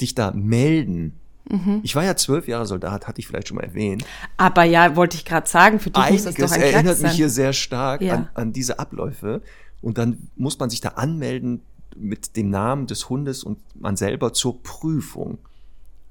dich 0.00 0.14
da 0.14 0.30
melden. 0.30 1.18
Mhm. 1.48 1.80
Ich 1.82 1.96
war 1.96 2.04
ja 2.04 2.16
zwölf 2.16 2.48
Jahre 2.48 2.66
Soldat, 2.66 3.08
hatte 3.08 3.20
ich 3.20 3.26
vielleicht 3.26 3.48
schon 3.48 3.56
mal 3.56 3.64
erwähnt. 3.64 4.04
Aber 4.36 4.64
ja, 4.64 4.96
wollte 4.96 5.16
ich 5.16 5.24
gerade 5.24 5.48
sagen, 5.48 5.80
für 5.80 5.90
dich 5.90 6.10
muss 6.10 6.24
das 6.24 6.36
Einiges 6.36 6.50
doch 6.50 6.56
ein 6.56 6.62
erinnert 6.62 6.84
Klacks 6.84 7.02
mich 7.02 7.12
hier 7.12 7.28
sehr 7.30 7.52
stark 7.52 8.02
Ja. 8.02 8.14
an, 8.14 8.28
an 8.34 8.52
diese 8.52 8.78
Abläufe. 8.78 9.42
Und 9.82 9.98
dann 9.98 10.28
muss 10.36 10.58
man 10.58 10.70
sich 10.70 10.80
da 10.80 10.90
anmelden 10.90 11.62
mit 11.96 12.36
dem 12.36 12.50
Namen 12.50 12.86
des 12.86 13.08
Hundes 13.08 13.42
und 13.44 13.58
man 13.74 13.96
selber 13.96 14.32
zur 14.32 14.62
Prüfung. 14.62 15.38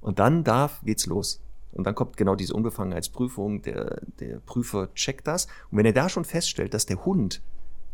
Und 0.01 0.19
dann 0.19 0.43
darf, 0.43 0.81
geht's 0.83 1.05
los. 1.05 1.41
Und 1.71 1.85
dann 1.85 1.95
kommt 1.95 2.17
genau 2.17 2.35
diese 2.35 2.53
Unbefangenheitsprüfung. 2.53 3.61
Der, 3.61 4.01
der 4.19 4.39
Prüfer 4.39 4.93
checkt 4.95 5.27
das. 5.27 5.45
Und 5.71 5.77
wenn 5.77 5.85
er 5.85 5.93
da 5.93 6.09
schon 6.09 6.25
feststellt, 6.25 6.73
dass 6.73 6.85
der 6.85 7.05
Hund 7.05 7.41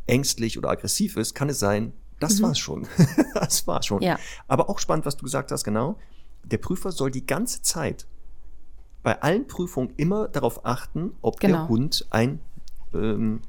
ängstlich 0.07 0.57
oder 0.57 0.69
aggressiv 0.69 1.17
ist, 1.17 1.35
kann 1.35 1.49
es 1.49 1.59
sein, 1.59 1.93
das 2.19 2.41
war's 2.41 2.59
schon. 2.59 2.87
das 3.33 3.67
war's 3.67 3.85
schon. 3.85 3.97
Mhm. 3.97 4.03
Ja. 4.03 4.19
Aber 4.47 4.69
auch 4.69 4.79
spannend, 4.79 5.05
was 5.05 5.17
du 5.17 5.23
gesagt 5.23 5.51
hast, 5.51 5.63
genau. 5.63 5.97
Der 6.51 6.57
Prüfer 6.57 6.91
soll 6.91 7.11
die 7.11 7.25
ganze 7.25 7.61
Zeit 7.61 8.05
bei 9.03 9.21
allen 9.21 9.47
Prüfungen 9.47 9.93
immer 9.97 10.27
darauf 10.27 10.65
achten, 10.65 11.11
ob 11.21 11.39
der 11.39 11.51
Genau. 11.51 11.67
Hund 11.67 12.07
ein, 12.09 12.39
ähm, 12.93 13.41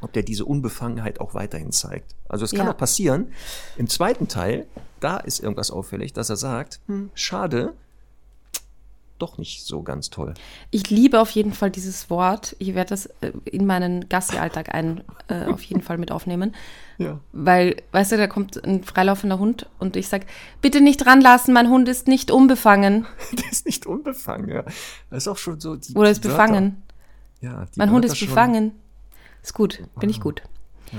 ob 0.00 0.12
der 0.12 0.22
diese 0.22 0.44
Unbefangenheit 0.44 1.20
auch 1.20 1.34
weiterhin 1.34 1.70
zeigt. 1.72 2.14
Also 2.28 2.44
es 2.44 2.52
kann 2.52 2.66
Ja. 2.66 2.72
auch 2.72 2.76
passieren. 2.76 3.32
Im 3.76 3.88
zweiten 3.88 4.26
Teil, 4.28 4.66
da 5.00 5.18
ist 5.18 5.40
irgendwas 5.40 5.70
auffällig, 5.70 6.12
dass 6.12 6.30
er 6.30 6.36
sagt, 6.36 6.80
hm, 6.86 7.10
schade, 7.14 7.74
doch 9.22 9.38
nicht 9.38 9.64
so 9.64 9.82
ganz 9.82 10.10
toll. 10.10 10.34
Ich 10.70 10.90
liebe 10.90 11.20
auf 11.20 11.30
jeden 11.30 11.52
Fall 11.54 11.70
dieses 11.70 12.10
Wort. 12.10 12.54
Ich 12.58 12.74
werde 12.74 12.90
das 12.90 13.06
äh, 13.22 13.32
in 13.44 13.64
meinen 13.66 14.08
Gassi-Alltag 14.08 14.74
ein, 14.74 15.02
äh, 15.28 15.44
auf 15.46 15.62
jeden 15.62 15.80
Fall 15.80 15.96
mit 15.98 16.10
aufnehmen. 16.12 16.54
Ja. 16.98 17.20
Weil, 17.32 17.76
weißt 17.92 18.12
du, 18.12 18.16
da 18.18 18.26
kommt 18.26 18.62
ein 18.64 18.84
freilaufender 18.84 19.38
Hund 19.38 19.66
und 19.78 19.96
ich 19.96 20.08
sag, 20.08 20.26
bitte 20.60 20.80
nicht 20.80 21.06
ranlassen, 21.06 21.54
mein 21.54 21.70
Hund 21.70 21.88
ist 21.88 22.08
nicht 22.08 22.30
unbefangen. 22.30 23.06
Der 23.32 23.50
ist 23.50 23.64
nicht 23.66 23.86
unbefangen, 23.86 24.48
ja. 24.50 24.62
Das 25.10 25.24
ist 25.24 25.28
auch 25.28 25.38
schon 25.38 25.58
so 25.60 25.76
die 25.76 25.94
Oder 25.94 26.10
ist 26.10 26.22
befangen. 26.22 26.82
Ja, 27.40 27.66
Mein 27.76 27.90
Hund 27.90 28.04
Wörter 28.04 28.12
ist 28.12 28.18
schon- 28.18 28.28
befangen. 28.28 28.72
Ist 29.42 29.54
gut, 29.54 29.82
bin 29.98 30.10
ich 30.10 30.20
gut. 30.20 30.42
Ja, 30.92 30.98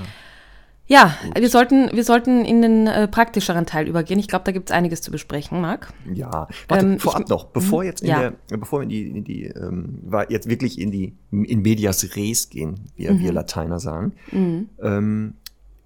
wir 0.88 1.50
sollten, 1.50 1.90
wir 1.94 2.04
sollten 2.04 2.46
in 2.46 2.62
den 2.62 2.88
äh, 2.88 3.08
praktischeren 3.08 3.66
Teil 3.66 3.88
übergehen. 3.88 4.20
Ich 4.20 4.28
glaube, 4.28 4.46
da 4.46 4.52
gibt 4.52 4.70
es 4.70 4.76
einiges 4.76 5.02
zu 5.02 5.12
besprechen, 5.12 5.62
Marc. 5.62 5.94
Ja, 6.14 6.48
warte, 6.68 6.86
Ähm, 6.86 7.00
vorab 7.00 7.24
ich- 7.24 7.30
noch, 7.30 7.46
bevor 7.46 7.84
jetzt 7.84 8.02
in 8.02 8.10
ja. 8.10 8.32
der, 8.50 8.58
bevor 8.58 8.80
wir 8.80 8.84
in 8.84 8.90
die, 8.90 9.08
in 9.10 9.24
die 9.24 9.44
ähm, 9.46 10.00
war 10.04 10.30
jetzt 10.30 10.50
wirklich 10.50 10.80
in 10.80 10.92
die 10.92 11.16
in 11.32 11.62
medias 11.62 12.16
res 12.16 12.50
gehen, 12.50 12.82
wie 12.96 13.04
wir 13.08 13.12
Mhm. 13.14 13.36
Lateiner 13.36 13.80
sagen. 13.80 14.14
Ähm, 14.82 15.36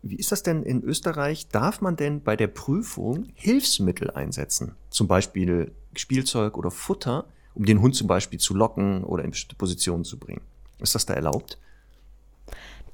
wie 0.03 0.15
ist 0.15 0.31
das 0.31 0.43
denn 0.43 0.63
in 0.63 0.83
Österreich? 0.83 1.47
Darf 1.49 1.81
man 1.81 1.95
denn 1.95 2.21
bei 2.21 2.35
der 2.35 2.47
Prüfung 2.47 3.25
Hilfsmittel 3.33 4.11
einsetzen? 4.11 4.73
Zum 4.89 5.07
Beispiel 5.07 5.71
Spielzeug 5.95 6.57
oder 6.57 6.71
Futter, 6.71 7.25
um 7.53 7.65
den 7.65 7.81
Hund 7.81 7.95
zum 7.95 8.07
Beispiel 8.07 8.39
zu 8.39 8.53
locken 8.53 9.03
oder 9.03 9.23
in 9.23 9.31
bestimmte 9.31 9.55
Positionen 9.55 10.03
zu 10.05 10.17
bringen. 10.17 10.41
Ist 10.79 10.95
das 10.95 11.05
da 11.05 11.13
erlaubt? 11.13 11.57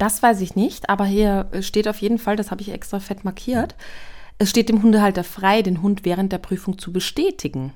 Das 0.03 0.21
weiß 0.21 0.41
ich 0.41 0.57
nicht, 0.57 0.89
aber 0.89 1.05
hier 1.05 1.47
äh, 1.53 1.61
steht 1.61 1.87
auf 1.87 1.99
jeden 1.99 2.17
Fall, 2.17 2.35
das 2.35 2.51
habe 2.51 2.61
ich 2.61 2.73
extra 2.73 2.99
fett 2.99 3.23
markiert, 3.23 3.73
es 4.37 4.49
steht 4.49 4.67
dem 4.67 4.83
Hundehalter 4.83 5.23
frei, 5.23 5.61
den 5.61 5.81
Hund 5.81 6.03
während 6.03 6.33
der 6.33 6.39
Prüfung 6.39 6.77
zu 6.77 6.91
bestätigen. 6.91 7.71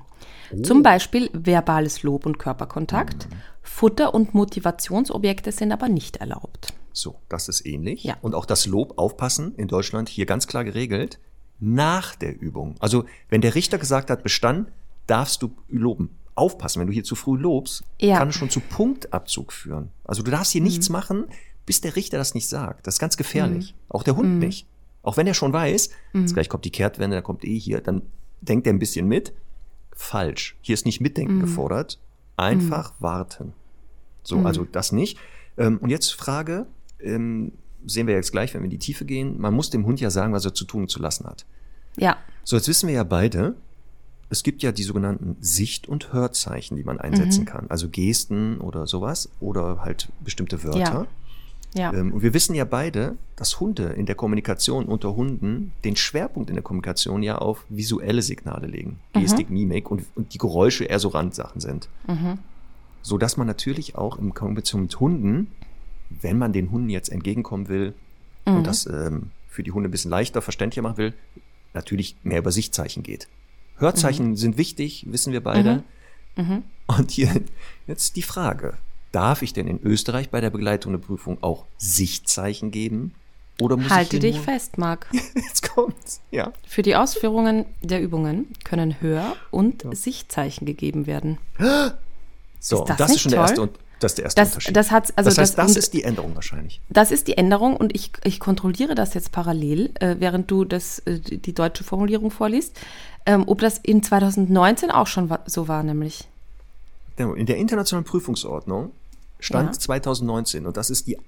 Oh. 0.52 0.60
Zum 0.60 0.82
Beispiel 0.82 1.30
verbales 1.32 2.02
Lob 2.02 2.26
und 2.26 2.38
Körperkontakt. 2.38 3.30
Mhm. 3.30 3.36
Futter- 3.62 4.12
und 4.14 4.34
Motivationsobjekte 4.34 5.52
sind 5.52 5.72
aber 5.72 5.88
nicht 5.88 6.18
erlaubt. 6.18 6.74
So, 6.92 7.14
das 7.30 7.48
ist 7.48 7.64
ähnlich. 7.64 8.04
Ja. 8.04 8.18
Und 8.20 8.34
auch 8.34 8.44
das 8.44 8.66
Lob 8.66 8.98
aufpassen 8.98 9.54
in 9.56 9.66
Deutschland 9.68 10.10
hier 10.10 10.26
ganz 10.26 10.46
klar 10.46 10.64
geregelt. 10.64 11.18
Nach 11.60 12.14
der 12.14 12.38
Übung. 12.38 12.74
Also, 12.78 13.06
wenn 13.30 13.40
der 13.40 13.54
Richter 13.54 13.78
gesagt 13.78 14.10
hat, 14.10 14.22
bestanden, 14.22 14.66
darfst 15.06 15.40
du 15.40 15.52
loben. 15.68 16.18
Aufpassen, 16.34 16.80
wenn 16.80 16.88
du 16.88 16.92
hier 16.92 17.04
zu 17.04 17.14
früh 17.14 17.38
lobst, 17.38 17.84
Ja. 17.98 18.16
Mhm. 18.16 18.18
kann 18.18 18.28
es 18.28 18.34
schon 18.34 18.50
zu 18.50 18.60
Punktabzug 18.60 19.50
führen. 19.50 19.92
Also, 20.04 20.22
du 20.22 20.30
darfst 20.30 20.52
hier 20.52 20.60
nichts 20.60 20.90
machen, 20.90 21.24
bis 21.68 21.80
der 21.82 21.94
Richter 21.96 22.16
das 22.18 22.34
nicht 22.34 22.48
sagt. 22.48 22.86
Das 22.86 22.94
ist 22.94 22.98
ganz 22.98 23.16
gefährlich. 23.18 23.74
Auch 23.90 24.02
der 24.02 24.14
Mhm. 24.14 24.18
Hund 24.18 24.38
nicht. 24.38 24.66
Auch 25.02 25.16
wenn 25.18 25.26
er 25.26 25.34
schon 25.34 25.52
weiß, 25.52 25.90
jetzt 26.14 26.32
gleich 26.34 26.48
kommt 26.48 26.64
die 26.64 26.70
Kehrtwende, 26.70 27.16
dann 27.16 27.22
kommt 27.24 27.44
eh 27.44 27.58
hier, 27.58 27.80
dann 27.82 28.02
denkt 28.40 28.66
er 28.66 28.72
ein 28.72 28.78
bisschen 28.78 29.06
mit. 29.06 29.32
Falsch. 29.94 30.56
Hier 30.62 30.74
ist 30.74 30.86
nicht 30.86 31.00
Mitdenken 31.00 31.36
Mhm. 31.36 31.40
gefordert. 31.42 31.98
Einfach 32.36 32.92
warten. 33.00 33.52
So, 34.22 34.38
also 34.40 34.64
das 34.64 34.92
nicht. 34.92 35.18
Ähm, 35.56 35.78
und 35.78 35.90
jetzt 35.90 36.12
Frage, 36.14 36.66
ähm, 37.00 37.52
sehen 37.86 38.06
wir 38.06 38.14
jetzt 38.14 38.32
gleich, 38.32 38.54
wenn 38.54 38.62
wir 38.62 38.66
in 38.66 38.70
die 38.70 38.78
Tiefe 38.78 39.04
gehen. 39.04 39.38
Man 39.40 39.54
muss 39.54 39.70
dem 39.70 39.84
Hund 39.86 40.00
ja 40.00 40.10
sagen, 40.10 40.32
was 40.32 40.44
er 40.44 40.54
zu 40.54 40.64
tun 40.64 40.82
und 40.82 40.90
zu 40.90 41.00
lassen 41.00 41.26
hat. 41.26 41.44
Ja, 41.96 42.16
So, 42.44 42.56
jetzt 42.56 42.68
wissen 42.68 42.86
wir 42.88 42.94
ja 42.94 43.04
beide, 43.04 43.56
es 44.30 44.42
gibt 44.42 44.62
ja 44.62 44.72
die 44.72 44.82
sogenannten 44.84 45.36
Sicht- 45.40 45.88
und 45.88 46.12
Hörzeichen, 46.12 46.76
die 46.76 46.84
man 46.84 47.00
einsetzen 47.00 47.44
kann. 47.44 47.66
Also 47.70 47.88
Gesten 47.88 48.58
oder 48.60 48.86
sowas 48.86 49.30
oder 49.40 49.80
halt 49.82 50.08
bestimmte 50.22 50.62
Wörter. 50.64 50.78
ja. 50.78 51.06
Ähm, 51.78 52.12
und 52.12 52.22
wir 52.22 52.34
wissen 52.34 52.54
ja 52.54 52.64
beide, 52.64 53.16
dass 53.36 53.60
Hunde 53.60 53.84
in 53.84 54.06
der 54.06 54.14
Kommunikation 54.14 54.86
unter 54.86 55.14
Hunden 55.16 55.72
den 55.84 55.96
Schwerpunkt 55.96 56.50
in 56.50 56.56
der 56.56 56.62
Kommunikation 56.62 57.22
ja 57.22 57.38
auf 57.38 57.64
visuelle 57.68 58.22
Signale 58.22 58.66
legen. 58.66 58.98
Gestik, 59.12 59.50
Mimik 59.50 59.90
und, 59.90 60.04
und 60.14 60.34
die 60.34 60.38
Geräusche 60.38 60.84
eher 60.84 60.98
so 60.98 61.08
Randsachen 61.08 61.60
sind. 61.60 61.88
So 63.02 63.18
dass 63.18 63.36
man 63.36 63.46
natürlich 63.46 63.96
auch 63.96 64.18
in 64.18 64.34
Kommunikation 64.34 64.82
mit 64.82 64.98
Hunden, 65.00 65.52
wenn 66.10 66.38
man 66.38 66.52
den 66.52 66.70
Hunden 66.70 66.90
jetzt 66.90 67.10
entgegenkommen 67.10 67.68
will 67.68 67.94
und 68.44 68.66
das 68.66 68.86
ähm, 68.86 69.30
für 69.48 69.62
die 69.62 69.72
Hunde 69.72 69.88
ein 69.88 69.92
bisschen 69.92 70.10
leichter, 70.10 70.42
verständlicher 70.42 70.82
machen 70.82 70.98
will, 70.98 71.14
natürlich 71.74 72.16
mehr 72.22 72.38
über 72.38 72.50
Sichtzeichen 72.52 73.02
geht. 73.02 73.28
Hörzeichen 73.76 74.36
sind 74.36 74.56
wichtig, 74.56 75.06
wissen 75.08 75.32
wir 75.32 75.42
beide. 75.42 75.84
Und 76.86 77.10
hier 77.10 77.42
jetzt 77.86 78.16
die 78.16 78.22
Frage, 78.22 78.74
darf 79.12 79.42
ich 79.42 79.52
denn 79.52 79.66
in 79.66 79.80
Österreich 79.82 80.30
bei 80.30 80.40
der 80.40 80.50
Begleitung 80.50 80.92
der 80.92 80.98
Prüfung 81.00 81.38
auch 81.42 81.64
Sichtzeichen 81.78 82.70
geben? 82.70 83.14
Oder 83.60 83.76
muss 83.76 83.90
Halte 83.90 84.16
ich 84.16 84.22
dich 84.22 84.36
nur, 84.36 84.44
fest, 84.44 84.78
Marc. 84.78 85.08
Jetzt 85.34 85.68
kommt's. 85.74 86.20
Ja. 86.30 86.52
Für 86.66 86.82
die 86.82 86.94
Ausführungen 86.94 87.64
der 87.82 88.00
Übungen 88.00 88.46
können 88.64 89.00
Hör- 89.00 89.34
und 89.50 89.84
Sichtzeichen 89.96 90.64
gegeben 90.64 91.06
werden. 91.08 91.38
So, 92.60 92.80
Ist 92.82 92.88
das 92.90 92.96
das 92.96 93.10
ist 93.12 93.20
schon 93.22 93.30
der 93.32 93.40
toll? 93.40 93.48
erste, 93.48 93.62
und 93.62 93.70
das 94.00 94.12
ist 94.12 94.18
der 94.18 94.24
erste 94.26 94.40
Das, 94.40 94.48
Unterschied. 94.50 94.76
das 94.76 94.92
also 94.92 95.10
das 95.30 95.38
heißt, 95.38 95.58
das, 95.58 95.70
und- 95.72 95.76
ist 95.76 95.92
die 95.92 96.04
Änderung 96.04 96.34
wahrscheinlich. 96.36 96.80
Das 96.88 97.10
ist 97.10 97.26
die 97.26 97.36
Änderung 97.36 97.76
und 97.76 97.92
ich, 97.96 98.12
ich 98.22 98.38
kontrolliere 98.38 98.94
das 98.94 99.14
jetzt 99.14 99.32
parallel, 99.32 99.90
äh, 99.98 100.16
während 100.20 100.50
du 100.52 100.64
das, 100.64 101.00
äh, 101.00 101.18
die 101.18 101.52
deutsche 101.52 101.82
Formulierung 101.82 102.30
vorliest, 102.30 102.76
ähm, 103.26 103.42
ob 103.46 103.60
das 103.60 103.78
in 103.78 104.04
2019 104.04 104.92
auch 104.92 105.08
schon 105.08 105.36
so 105.46 105.66
war, 105.66 105.82
nämlich. 105.82 106.28
In 107.18 107.46
der 107.46 107.56
internationalen 107.56 108.04
Prüfungsordnung 108.04 108.92
stand 109.40 109.74
Ja. 109.74 109.80
2019 109.80 110.66
und 110.66 110.76
das 110.76 110.90
ist 110.90 111.06
die 111.06 111.18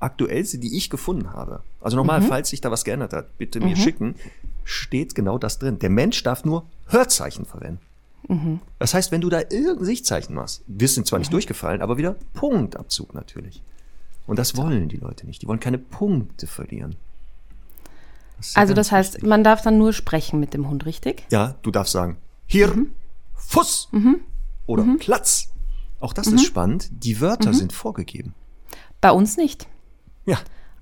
aktuellste, 0.00 0.58
die 0.58 0.76
ich 0.76 0.90
gefunden 0.90 1.32
habe. 1.32 1.62
Also 1.80 1.96
nochmal, 1.96 2.20
Mhm. 2.20 2.26
falls 2.26 2.50
sich 2.50 2.60
da 2.60 2.70
was 2.70 2.84
geändert 2.84 3.12
hat, 3.12 3.38
bitte 3.38 3.60
mir 3.60 3.76
schicken, 3.76 4.16
steht 4.64 5.14
genau 5.14 5.38
das 5.38 5.58
drin. 5.58 5.78
Der 5.78 5.90
Mensch 5.90 6.22
darf 6.22 6.44
nur 6.44 6.64
Hörzeichen 6.88 7.44
verwenden. 7.46 7.80
Mhm. 8.28 8.60
Das 8.78 8.94
heißt, 8.94 9.12
wenn 9.12 9.20
du 9.20 9.28
da 9.30 9.40
irgendein 9.40 9.84
Sichtzeichen 9.84 10.34
machst, 10.34 10.62
wirst 10.66 10.96
du 10.96 11.02
zwar 11.02 11.18
nicht 11.18 11.32
durchgefallen, 11.32 11.80
aber 11.82 11.96
wieder 11.96 12.16
Punktabzug 12.34 13.14
natürlich. 13.14 13.62
Und 14.26 14.38
das 14.38 14.56
wollen 14.56 14.88
die 14.88 14.96
Leute 14.96 15.26
nicht. 15.26 15.42
Die 15.42 15.46
wollen 15.48 15.60
keine 15.60 15.78
Punkte 15.78 16.46
verlieren. 16.46 16.96
Das 18.38 18.56
also 18.56 18.74
das 18.74 18.90
heißt, 18.92 19.14
wichtig. 19.14 19.28
man 19.28 19.44
darf 19.44 19.62
dann 19.62 19.78
nur 19.78 19.92
sprechen 19.92 20.40
mit 20.40 20.54
dem 20.54 20.68
Hund, 20.68 20.86
richtig? 20.86 21.24
Ja, 21.30 21.54
du 21.62 21.70
darfst 21.70 21.92
sagen, 21.92 22.16
hier, 22.46 22.68
mhm. 22.74 22.90
Oder 24.66 24.84
mhm. 24.84 24.98
Platz. 24.98 25.52
Auch 26.00 26.12
das 26.12 26.26
ist 26.26 26.32
mhm. 26.34 26.38
spannend. 26.38 26.88
Die 26.90 27.20
Wörter 27.20 27.50
mhm. 27.50 27.54
sind 27.54 27.72
vorgegeben. 27.72 28.34
Bei 29.00 29.10
uns 29.10 29.36
nicht. 29.36 29.68
Ja. 30.26 30.38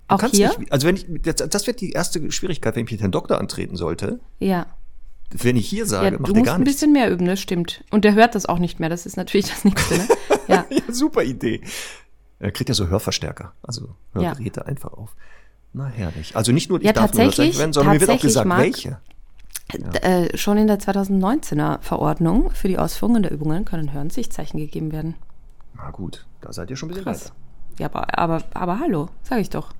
Auch 0.09 0.23
hier? 0.25 0.57
Nicht, 0.59 0.73
also 0.73 0.87
wenn 0.87 0.97
ich, 0.97 1.07
das, 1.23 1.37
das 1.37 1.67
wird 1.67 1.81
die 1.81 1.91
erste 1.91 2.31
Schwierigkeit, 2.31 2.77
wenn 2.77 2.85
ich 2.85 2.91
mit 2.91 3.01
Herrn 3.01 3.13
Doktor 3.13 3.39
antreten 3.39 3.77
sollte. 3.77 4.21
Ja. 4.39 4.67
Wenn 5.31 5.57
ich 5.57 5.69
hier 5.69 5.87
sage, 5.87 6.17
ja, 6.17 6.19
macht 6.19 6.35
er 6.35 6.35
gar 6.35 6.35
nichts. 6.35 6.35
Du 6.35 6.51
musst 6.51 6.61
ein 6.61 6.65
bisschen 6.65 6.93
mehr 6.93 7.11
üben, 7.11 7.27
das 7.27 7.41
stimmt. 7.41 7.85
Und 7.91 8.05
der 8.05 8.15
hört 8.15 8.35
das 8.35 8.47
auch 8.47 8.59
nicht 8.59 8.81
mehr, 8.81 8.91
das 8.91 9.07
ist 9.07 9.17
natürlich 9.17 9.49
das 9.49 9.65
Nächste. 9.65 9.99
Ne? 9.99 10.09
Ja. 10.49 10.67
ja, 10.71 10.83
super 10.93 11.23
Idee. 11.23 11.61
Er 12.41 12.51
kriegt 12.51 12.69
ja 12.69 12.75
so 12.75 12.89
Hörverstärker, 12.89 13.55
also 13.63 13.95
Hörgeräte 14.13 14.61
ja. 14.61 14.67
einfach 14.67 14.93
auf. 14.93 15.15
Na 15.73 15.87
herrlich. 15.87 16.35
Also 16.35 16.51
nicht 16.51 16.69
nur 16.69 16.81
die 16.81 16.87
ja, 16.87 16.93
darf 16.93 17.15
nur 17.15 17.39
werden, 17.39 17.73
sondern 17.73 17.95
mir 17.95 18.01
wird 18.01 18.11
auch 18.11 18.21
gesagt, 18.21 18.47
Marc, 18.47 18.61
welche. 18.61 18.99
Ja. 19.75 20.01
Äh, 20.01 20.37
schon 20.37 20.59
in 20.59 20.67
der 20.67 20.79
2019er 20.79 21.81
Verordnung 21.81 22.51
für 22.51 22.69
die 22.69 22.79
Ausführungen 22.79 23.23
der 23.23 23.33
Übungen 23.33 23.65
können 23.65 23.93
Hörnsichtzeichen 23.93 24.59
gegeben 24.59 24.93
werden. 24.93 25.15
Na 25.77 25.91
gut, 25.91 26.27
da 26.41 26.53
seid 26.53 26.71
ihr 26.71 26.77
schon 26.77 26.89
ein 26.89 26.91
bisschen 26.91 27.05
Krass. 27.05 27.25
weiter. 27.27 27.35
Ja, 27.79 27.87
aber, 27.87 28.19
aber, 28.19 28.45
aber 28.55 28.79
hallo, 28.79 29.09
sage 29.23 29.41
ich 29.41 29.51
doch. 29.51 29.73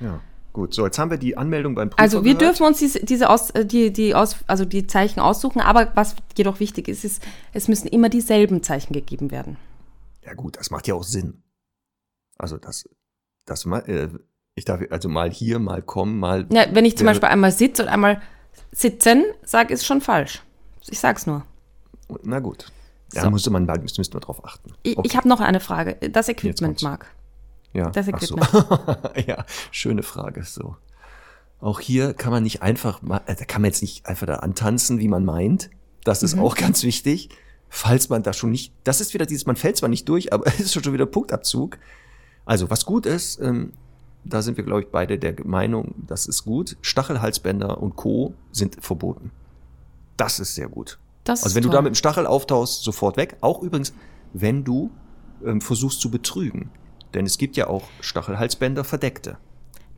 Ja. 0.00 0.20
Gut, 0.52 0.74
so 0.74 0.84
jetzt 0.84 0.98
haben 0.98 1.10
wir 1.10 1.16
die 1.16 1.36
Anmeldung 1.36 1.74
beim 1.74 1.88
Prüfer 1.88 2.02
Also 2.02 2.24
wir 2.24 2.34
gehört. 2.34 2.58
dürfen 2.58 2.66
uns 2.66 2.78
diese, 2.78 3.04
diese 3.04 3.30
aus, 3.30 3.50
äh, 3.50 3.64
die, 3.64 3.90
die 3.92 4.14
aus, 4.14 4.36
also 4.46 4.64
die 4.66 4.86
Zeichen 4.86 5.18
aussuchen, 5.18 5.60
aber 5.60 5.92
was 5.94 6.14
jedoch 6.36 6.60
wichtig 6.60 6.88
ist, 6.88 7.04
ist, 7.04 7.22
es 7.54 7.68
müssen 7.68 7.88
immer 7.88 8.10
dieselben 8.10 8.62
Zeichen 8.62 8.92
gegeben 8.92 9.30
werden. 9.30 9.56
Ja 10.24 10.34
gut, 10.34 10.58
das 10.58 10.70
macht 10.70 10.86
ja 10.88 10.94
auch 10.94 11.04
Sinn. 11.04 11.42
Also 12.36 12.58
das, 12.58 12.88
das 13.46 13.64
äh, 13.64 14.08
ich 14.54 14.64
darf 14.66 14.82
also 14.90 15.08
mal 15.08 15.30
hier, 15.30 15.58
mal 15.58 15.80
kommen, 15.80 16.18
mal. 16.18 16.46
Ja, 16.52 16.66
wenn 16.72 16.84
ich 16.84 16.98
zum 16.98 17.06
Beispiel 17.06 17.28
einmal 17.28 17.52
sitze 17.52 17.82
und 17.82 17.88
einmal 17.88 18.20
sitzen 18.72 19.24
sage, 19.44 19.72
ist 19.72 19.86
schon 19.86 20.00
falsch. 20.00 20.42
Ich 20.88 20.98
sag's 20.98 21.26
nur. 21.26 21.44
Na 22.22 22.40
gut. 22.40 22.72
Ja, 23.12 23.22
so. 23.22 23.30
müsste 23.30 23.50
man, 23.50 23.66
müsste, 23.66 24.00
müsste 24.00 24.14
man 24.14 24.22
drauf 24.22 24.44
achten. 24.44 24.70
Okay. 24.70 24.78
Ich, 24.82 24.98
ich 25.04 25.16
habe 25.16 25.28
noch 25.28 25.40
eine 25.40 25.60
Frage. 25.60 25.96
Das 26.10 26.28
Equipment, 26.28 26.82
Marc. 26.82 27.06
Ja. 27.74 27.90
Das 27.90 28.08
Equipment. 28.08 28.46
So. 28.50 28.64
ja, 29.26 29.44
schöne 29.70 30.02
Frage. 30.02 30.44
So. 30.44 30.76
Auch 31.60 31.78
hier 31.78 32.14
kann 32.14 32.32
man 32.32 32.42
nicht 32.42 32.62
einfach, 32.62 33.02
mal, 33.02 33.20
äh, 33.26 33.36
da 33.36 33.44
kann 33.44 33.62
man 33.62 33.70
jetzt 33.70 33.82
nicht 33.82 34.06
einfach 34.06 34.26
da 34.26 34.36
antanzen, 34.36 34.98
wie 34.98 35.08
man 35.08 35.24
meint. 35.24 35.70
Das 36.04 36.22
ist 36.22 36.36
mhm. 36.36 36.42
auch 36.42 36.56
ganz 36.56 36.82
wichtig. 36.82 37.28
Falls 37.68 38.08
man 38.08 38.22
da 38.22 38.32
schon 38.32 38.50
nicht, 38.50 38.72
das 38.84 39.00
ist 39.00 39.14
wieder 39.14 39.24
dieses, 39.26 39.46
man 39.46 39.56
fällt 39.56 39.76
zwar 39.76 39.88
nicht 39.88 40.08
durch, 40.08 40.32
aber 40.32 40.46
es 40.58 40.60
ist 40.60 40.74
schon 40.74 40.92
wieder 40.92 41.06
Punktabzug. 41.06 41.78
Also, 42.44 42.70
was 42.70 42.84
gut 42.84 43.06
ist, 43.06 43.40
ähm, 43.40 43.72
da 44.24 44.42
sind 44.42 44.56
wir, 44.56 44.64
glaube 44.64 44.82
ich, 44.82 44.88
beide 44.88 45.18
der 45.18 45.34
Meinung, 45.44 45.94
das 46.06 46.26
ist 46.26 46.44
gut. 46.44 46.76
Stachelhalsbänder 46.80 47.82
und 47.82 47.96
Co. 47.96 48.34
sind 48.52 48.82
verboten. 48.82 49.30
Das 50.16 50.38
ist 50.38 50.54
sehr 50.54 50.68
gut. 50.68 50.98
Das 51.24 51.44
also 51.44 51.56
wenn 51.56 51.62
du 51.62 51.68
da 51.68 51.82
mit 51.82 51.92
dem 51.92 51.94
Stachel 51.94 52.26
auftauchst, 52.26 52.82
sofort 52.82 53.16
weg. 53.16 53.36
Auch 53.40 53.62
übrigens, 53.62 53.92
wenn 54.32 54.64
du 54.64 54.90
ähm, 55.44 55.60
versuchst 55.60 56.00
zu 56.00 56.10
betrügen. 56.10 56.70
Denn 57.14 57.26
es 57.26 57.38
gibt 57.38 57.56
ja 57.56 57.66
auch 57.66 57.84
Stachelhalsbänder 58.00 58.84
verdeckte. 58.84 59.38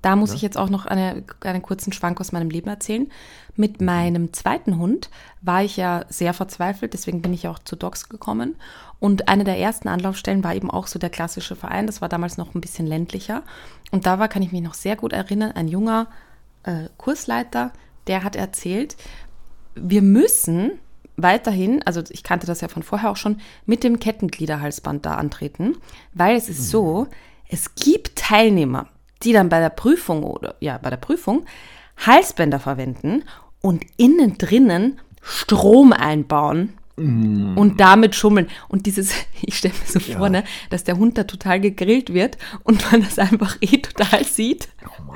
Da 0.04 0.16
muss 0.16 0.30
ja. 0.30 0.36
ich 0.36 0.42
jetzt 0.42 0.58
auch 0.58 0.68
noch 0.68 0.84
eine, 0.84 1.24
einen 1.40 1.62
kurzen 1.62 1.90
Schwank 1.90 2.20
aus 2.20 2.30
meinem 2.30 2.50
Leben 2.50 2.68
erzählen. 2.68 3.10
Mit 3.56 3.80
meinem 3.80 4.34
zweiten 4.34 4.76
Hund 4.76 5.08
war 5.40 5.64
ich 5.64 5.78
ja 5.78 6.04
sehr 6.10 6.34
verzweifelt, 6.34 6.92
deswegen 6.92 7.22
bin 7.22 7.32
ich 7.32 7.48
auch 7.48 7.58
zu 7.58 7.74
Dogs 7.74 8.10
gekommen. 8.10 8.56
Und 9.00 9.28
eine 9.28 9.44
der 9.44 9.58
ersten 9.58 9.88
Anlaufstellen 9.88 10.44
war 10.44 10.54
eben 10.54 10.70
auch 10.70 10.88
so 10.88 10.98
der 10.98 11.08
klassische 11.08 11.56
Verein. 11.56 11.86
Das 11.86 12.02
war 12.02 12.10
damals 12.10 12.36
noch 12.36 12.54
ein 12.54 12.60
bisschen 12.60 12.86
ländlicher. 12.86 13.44
Und 13.92 14.04
da 14.04 14.18
war, 14.18 14.28
kann 14.28 14.42
ich 14.42 14.52
mich 14.52 14.60
noch 14.60 14.74
sehr 14.74 14.96
gut 14.96 15.14
erinnern, 15.14 15.52
ein 15.52 15.68
junger 15.68 16.08
äh, 16.64 16.90
Kursleiter, 16.98 17.72
der 18.06 18.24
hat 18.24 18.36
erzählt, 18.36 18.98
wir 19.74 20.02
müssen 20.02 20.72
weiterhin, 21.16 21.82
also 21.86 22.02
ich 22.10 22.22
kannte 22.22 22.46
das 22.46 22.60
ja 22.60 22.68
von 22.68 22.82
vorher 22.82 23.10
auch 23.10 23.16
schon, 23.16 23.40
mit 23.64 23.82
dem 23.82 24.00
Kettengliederhalsband 24.00 25.06
da 25.06 25.14
antreten, 25.14 25.78
weil 26.12 26.36
es 26.36 26.50
ist 26.50 26.58
mhm. 26.58 26.64
so, 26.64 27.06
es 27.48 27.74
gibt 27.74 28.16
Teilnehmer, 28.16 28.88
die 29.24 29.32
dann 29.32 29.48
bei 29.48 29.60
der 29.60 29.70
Prüfung 29.70 30.22
oder 30.22 30.56
ja, 30.60 30.78
bei 30.78 30.90
der 30.90 30.96
Prüfung 30.96 31.44
Halsbänder 31.96 32.58
verwenden 32.58 33.24
und 33.60 33.84
innen 33.96 34.36
drinnen 34.36 35.00
Strom 35.22 35.92
einbauen 35.92 36.74
mm. 36.96 37.56
und 37.56 37.80
damit 37.80 38.14
schummeln. 38.14 38.48
Und 38.68 38.86
dieses, 38.86 39.12
ich 39.42 39.56
stelle 39.56 39.74
mir 39.74 39.90
so 39.90 39.98
ja. 40.00 40.18
vor, 40.18 40.28
ne, 40.28 40.44
dass 40.70 40.84
der 40.84 40.98
Hund 40.98 41.16
da 41.16 41.24
total 41.24 41.60
gegrillt 41.60 42.12
wird 42.12 42.36
und 42.62 42.90
man 42.92 43.02
das 43.02 43.18
einfach 43.18 43.56
eh 43.60 43.78
total 43.78 44.24
sieht. 44.24 44.68
Oh 44.84 45.14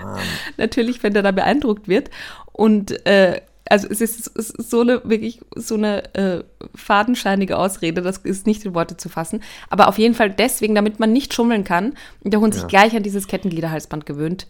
Natürlich, 0.56 1.02
wenn 1.02 1.12
der 1.12 1.22
da 1.22 1.32
beeindruckt 1.32 1.88
wird. 1.88 2.10
Und 2.52 3.06
äh, 3.06 3.40
also 3.70 3.88
es 3.88 4.00
ist, 4.00 4.30
es 4.36 4.50
ist 4.50 4.70
so 4.70 4.80
eine 4.80 5.02
wirklich 5.04 5.40
so 5.54 5.74
eine 5.74 6.14
äh, 6.14 6.44
fadenscheinige 6.74 7.56
Ausrede, 7.56 8.02
das 8.02 8.18
ist 8.18 8.46
nicht 8.46 8.64
in 8.64 8.74
Worte 8.74 8.96
zu 8.96 9.08
fassen. 9.08 9.42
Aber 9.70 9.88
auf 9.88 9.98
jeden 9.98 10.14
Fall 10.14 10.30
deswegen, 10.30 10.74
damit 10.74 11.00
man 11.00 11.12
nicht 11.12 11.34
schummeln 11.34 11.64
kann 11.64 11.94
und 12.22 12.32
der 12.32 12.40
Hund 12.40 12.54
ja. 12.54 12.60
sich 12.60 12.68
gleich 12.68 12.94
an 12.96 13.02
dieses 13.02 13.26
Kettengliederhalsband 13.26 14.06
gewöhnt. 14.06 14.46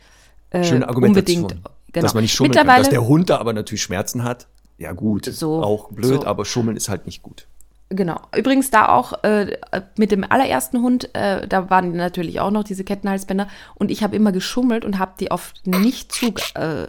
Äh, 0.50 0.64
Schöne 0.64 0.88
Argumentation. 0.88 1.44
Unbedingt, 1.44 1.64
genau. 1.92 2.04
Dass 2.04 2.14
man 2.14 2.22
nicht 2.22 2.34
schummeln 2.34 2.54
kann, 2.54 2.66
dass 2.66 2.88
der 2.88 3.06
Hund 3.06 3.30
da 3.30 3.38
aber 3.38 3.52
natürlich 3.52 3.82
Schmerzen 3.82 4.24
hat. 4.24 4.46
Ja 4.78 4.92
gut, 4.92 5.24
so, 5.24 5.62
auch 5.62 5.90
blöd, 5.90 6.22
so. 6.22 6.26
aber 6.26 6.44
schummeln 6.44 6.76
ist 6.76 6.88
halt 6.88 7.06
nicht 7.06 7.22
gut. 7.22 7.48
Genau. 7.90 8.20
Übrigens 8.36 8.70
da 8.70 8.88
auch 8.88 9.24
äh, 9.24 9.56
mit 9.96 10.12
dem 10.12 10.22
allerersten 10.30 10.82
Hund, 10.82 11.14
äh, 11.14 11.48
da 11.48 11.70
waren 11.70 11.92
natürlich 11.92 12.38
auch 12.38 12.50
noch 12.50 12.64
diese 12.64 12.84
Kettenhalsbänder 12.84 13.48
und 13.76 13.90
ich 13.90 14.02
habe 14.02 14.14
immer 14.14 14.30
geschummelt 14.30 14.84
und 14.84 14.98
habe 14.98 15.12
die 15.18 15.30
auf 15.30 15.54
Nicht-Zug, 15.64 16.38
äh, 16.54 16.82
äh, 16.82 16.88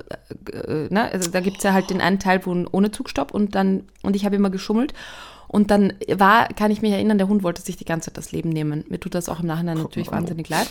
ne? 0.90 1.10
also 1.12 1.32
da 1.32 1.40
gibt 1.40 1.58
es 1.58 1.64
ja 1.64 1.72
halt 1.72 1.90
den 1.90 2.02
einen 2.02 2.20
Teil 2.20 2.46
wo 2.46 2.66
ohne 2.72 2.92
Zugstopp 2.92 3.34
und 3.34 3.56
dann, 3.56 3.84
und 4.04 4.18
ich 4.18 4.26
habe 4.26 4.36
immer 4.36 4.50
geschummelt 4.50 4.94
und 5.48 5.72
dann 5.72 5.94
war, 6.10 6.50
kann 6.50 6.70
ich 6.70 6.82
mich 6.82 6.92
erinnern, 6.92 7.18
der 7.18 7.30
Hund 7.30 7.44
wollte 7.44 7.62
sich 7.62 7.78
die 7.78 7.86
ganze 7.86 8.10
Zeit 8.10 8.18
das 8.18 8.34
Leben 8.34 8.50
nehmen. 8.50 8.84
Mir 8.90 9.00
tut 9.00 9.16
das 9.16 9.30
auch 9.30 9.40
im 9.40 9.48
Nachhinein 9.48 9.78
natürlich 9.78 10.12
wahnsinnig 10.12 10.50
leid. 10.50 10.70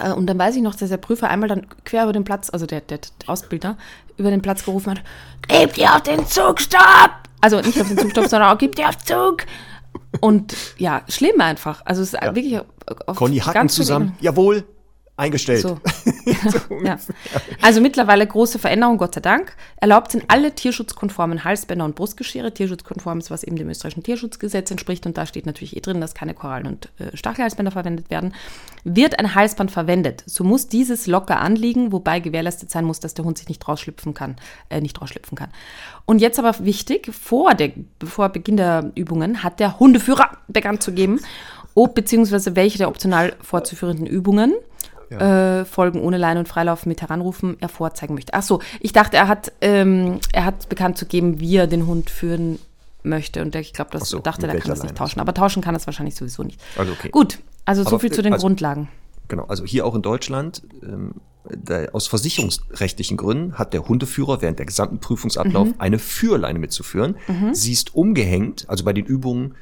Äh, 0.00 0.12
und 0.12 0.26
dann 0.26 0.38
weiß 0.38 0.56
ich 0.56 0.62
noch, 0.62 0.74
dass 0.74 0.88
der 0.88 0.96
Prüfer 0.96 1.28
einmal 1.28 1.48
dann 1.48 1.66
quer 1.84 2.04
über 2.04 2.12
den 2.14 2.24
Platz, 2.24 2.48
also 2.50 2.64
der, 2.64 2.80
der 2.80 3.00
Ausbilder, 3.26 3.76
über 4.16 4.30
den 4.30 4.42
Platz 4.42 4.64
gerufen 4.64 4.92
hat, 4.92 5.02
gebt 5.46 5.76
ihr 5.76 5.94
auf 5.94 6.02
den 6.02 6.26
Zugstopp! 6.26 7.10
Also 7.44 7.60
nicht 7.60 7.78
auf 7.78 7.88
den 7.88 7.98
Zugstopp, 7.98 8.28
sondern 8.28 8.50
auch 8.50 8.56
gibt 8.56 8.78
ihr 8.78 8.88
auf 8.88 8.96
Zug. 8.96 9.44
Und 10.20 10.56
ja, 10.78 11.02
schlimm 11.08 11.42
einfach. 11.42 11.82
Also 11.84 12.00
es 12.00 12.14
ist 12.14 12.22
ja. 12.22 12.34
wirklich 12.34 12.58
auf 13.04 13.16
Conny 13.18 13.38
Hacken 13.38 13.68
zusammen. 13.68 14.16
Jawohl, 14.18 14.64
eingestellt. 15.16 15.60
So. 15.60 15.78
ja. 16.84 16.98
Also 17.62 17.80
mittlerweile 17.80 18.26
große 18.26 18.58
Veränderung, 18.58 18.98
Gott 18.98 19.14
sei 19.14 19.20
Dank. 19.20 19.54
Erlaubt 19.76 20.10
sind 20.10 20.24
alle 20.28 20.54
tierschutzkonformen 20.54 21.44
Halsbänder 21.44 21.84
und 21.84 21.94
Brustgeschirre. 21.94 22.52
Tierschutzkonform 22.52 23.18
ist, 23.18 23.30
was 23.30 23.44
eben 23.44 23.56
dem 23.56 23.68
österreichischen 23.68 24.02
Tierschutzgesetz 24.02 24.70
entspricht. 24.70 25.06
Und 25.06 25.16
da 25.16 25.26
steht 25.26 25.46
natürlich 25.46 25.76
eh 25.76 25.80
drin, 25.80 26.00
dass 26.00 26.14
keine 26.14 26.34
Korallen- 26.34 26.66
und 26.66 26.88
äh, 26.98 27.16
Stachelhalsbänder 27.16 27.70
verwendet 27.70 28.10
werden. 28.10 28.34
Wird 28.82 29.18
ein 29.18 29.34
Halsband 29.34 29.70
verwendet, 29.70 30.24
so 30.26 30.44
muss 30.44 30.66
dieses 30.68 31.06
locker 31.06 31.40
anliegen, 31.40 31.92
wobei 31.92 32.20
gewährleistet 32.20 32.70
sein 32.70 32.84
muss, 32.84 33.00
dass 33.00 33.14
der 33.14 33.24
Hund 33.24 33.38
sich 33.38 33.48
nicht 33.48 33.66
rausschlüpfen 33.66 34.14
kann. 34.14 34.36
Äh, 34.68 34.80
nicht 34.80 35.00
rausschlüpfen 35.00 35.38
kann. 35.38 35.50
Und 36.06 36.18
jetzt 36.20 36.38
aber 36.38 36.54
wichtig, 36.64 37.14
vor, 37.14 37.54
der, 37.54 37.70
vor 38.04 38.28
Beginn 38.30 38.56
der 38.56 38.90
Übungen 38.94 39.42
hat 39.42 39.60
der 39.60 39.78
Hundeführer 39.78 40.30
bekannt 40.48 40.82
zu 40.82 40.92
geben, 40.92 41.20
ob 41.74 41.94
bzw. 41.94 42.54
welche 42.54 42.78
der 42.78 42.88
optional 42.88 43.34
vorzuführenden 43.40 44.06
Übungen 44.06 44.54
ja. 45.10 45.60
äh, 45.60 45.64
Folgen 45.64 46.00
ohne 46.00 46.16
Leine 46.16 46.40
und 46.40 46.48
Freilauf 46.48 46.86
mit 46.86 47.02
Heranrufen 47.02 47.56
er 47.60 47.68
vorzeigen 47.68 48.14
möchte. 48.14 48.34
Ach 48.34 48.42
so, 48.42 48.60
ich 48.80 48.92
dachte, 48.92 49.16
er 49.16 49.28
hat, 49.28 49.52
ähm, 49.60 50.20
er 50.32 50.44
hat 50.44 50.68
bekannt 50.68 50.98
zu 50.98 51.06
geben, 51.06 51.40
wie 51.40 51.56
er 51.56 51.66
den 51.66 51.86
Hund 51.86 52.10
führen 52.10 52.58
möchte. 53.02 53.42
Und 53.42 53.54
ich 53.54 53.72
glaube, 53.72 53.90
das 53.92 54.08
so, 54.08 54.18
dachte, 54.18 54.46
er 54.46 54.58
kann 54.58 54.70
das 54.70 54.82
nicht 54.82 54.96
tauschen. 54.96 55.20
Aber 55.20 55.34
tauschen 55.34 55.62
kann 55.62 55.74
das 55.74 55.86
wahrscheinlich 55.86 56.14
sowieso 56.14 56.42
nicht. 56.42 56.60
Also 56.76 56.92
okay. 56.92 57.10
Gut, 57.10 57.38
also 57.64 57.82
Aber 57.82 57.90
so 57.90 57.98
viel 57.98 58.12
zu 58.12 58.22
den 58.22 58.32
also, 58.32 58.46
Grundlagen. 58.46 58.88
Genau, 59.28 59.44
also 59.44 59.64
hier 59.64 59.86
auch 59.86 59.94
in 59.94 60.02
Deutschland, 60.02 60.62
ähm, 60.82 61.14
aus 61.92 62.06
versicherungsrechtlichen 62.06 63.18
Gründen 63.18 63.58
hat 63.58 63.74
der 63.74 63.86
Hundeführer 63.86 64.40
während 64.40 64.58
der 64.58 64.66
gesamten 64.66 64.98
Prüfungsablauf 64.98 65.68
mhm. 65.68 65.74
eine 65.78 65.98
Führleine 65.98 66.58
mitzuführen. 66.58 67.16
Mhm. 67.28 67.54
Sie 67.54 67.72
ist 67.72 67.94
umgehängt, 67.94 68.64
also 68.68 68.84
bei 68.84 68.94
den 68.94 69.04
Übungen 69.04 69.54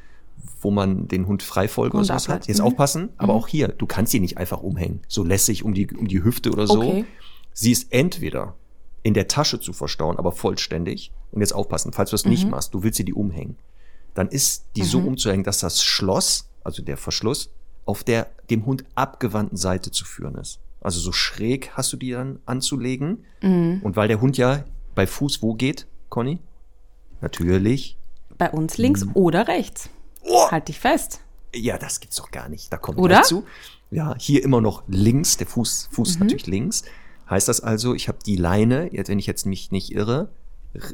wo 0.63 0.71
man 0.71 1.09
den 1.09 1.27
Hund 1.27 1.43
Freifolge 1.43 1.97
oder 1.97 2.07
sowas 2.07 2.29
hat. 2.29 2.47
Jetzt 2.47 2.61
mhm. 2.61 2.67
aufpassen, 2.67 3.09
aber 3.17 3.35
mhm. 3.35 3.39
auch 3.39 3.49
hier, 3.49 3.69
du 3.69 3.87
kannst 3.87 4.13
sie 4.13 4.21
nicht 4.21 4.39
einfach 4.39 4.63
umhängen, 4.63 5.01
so 5.09 5.25
lässig 5.25 5.65
um 5.65 5.75
die, 5.75 5.89
um 5.91 6.09
die 6.09 6.23
Hüfte 6.23 6.51
oder 6.51 6.67
so. 6.67 6.81
Okay. 6.81 7.05
Sie 7.53 7.73
ist 7.73 7.93
entweder 7.93 8.55
in 9.03 9.15
der 9.15 9.29
Tasche 9.29 9.61
zu 9.61 9.73
verstauen, 9.73 10.17
aber 10.17 10.33
vollständig. 10.33 11.13
Und 11.33 11.41
jetzt 11.41 11.55
aufpassen, 11.55 11.93
falls 11.93 12.11
du 12.11 12.17
es 12.17 12.25
mhm. 12.25 12.31
nicht 12.31 12.49
machst, 12.49 12.73
du 12.75 12.83
willst 12.83 12.97
sie 12.97 13.05
die 13.05 13.15
umhängen. 13.15 13.57
Dann 14.15 14.29
ist 14.29 14.67
die 14.77 14.85
so 14.85 15.01
mhm. 15.01 15.09
umzuhängen, 15.09 15.45
dass 15.45 15.61
das 15.61 15.83
Schloss, 15.83 16.49
also 16.63 16.83
der 16.83 16.97
Verschluss, 16.97 17.51
auf 17.85 18.05
der 18.05 18.29
dem 18.51 18.65
Hund 18.67 18.85
abgewandten 18.95 19.57
Seite 19.57 19.91
zu 19.91 20.05
führen 20.05 20.37
ist. 20.37 20.61
Also 20.81 21.01
so 21.01 21.13
schräg 21.13 21.71
hast 21.75 21.93
du 21.93 21.97
die 21.97 22.11
dann 22.11 22.39
anzulegen. 22.47 23.25
Mhm. 23.41 23.81
Und 23.83 23.97
weil 23.97 24.09
der 24.09 24.21
Hund 24.21 24.37
ja 24.37 24.65
bei 24.95 25.07
Fuß 25.07 25.43
wo 25.43 25.55
geht, 25.55 25.87
Conny? 26.09 26.39
Natürlich. 27.21 27.97
Bei 28.39 28.51
uns 28.51 28.79
links 28.79 29.05
mhm. 29.05 29.13
oder 29.15 29.49
rechts. 29.49 29.89
Oh. 30.25 30.51
Halt 30.51 30.69
dich 30.69 30.79
fest. 30.79 31.21
Ja, 31.55 31.79
das 31.79 32.01
gibt's 32.01 32.17
doch 32.17 32.31
gar 32.31 32.49
nicht. 32.49 32.73
Da 32.73 32.77
kommt 32.77 32.99
Oder? 32.99 33.23
zu. 33.23 33.45
Ja, 33.91 34.15
hier 34.19 34.43
immer 34.43 34.61
noch 34.61 34.85
links, 34.89 35.37
der 35.37 35.47
Fuß, 35.47 35.89
Fuß 35.93 36.15
mhm. 36.15 36.21
natürlich 36.21 36.47
links. 36.47 36.85
Heißt 37.29 37.49
das 37.49 37.61
also, 37.61 37.95
ich 37.95 38.09
habe 38.09 38.19
die 38.25 38.37
Leine, 38.37 38.93
jetzt, 38.93 39.09
wenn 39.09 39.19
ich 39.19 39.27
jetzt 39.27 39.47
mich 39.47 39.71
nicht 39.71 39.93
irre, 39.93 40.31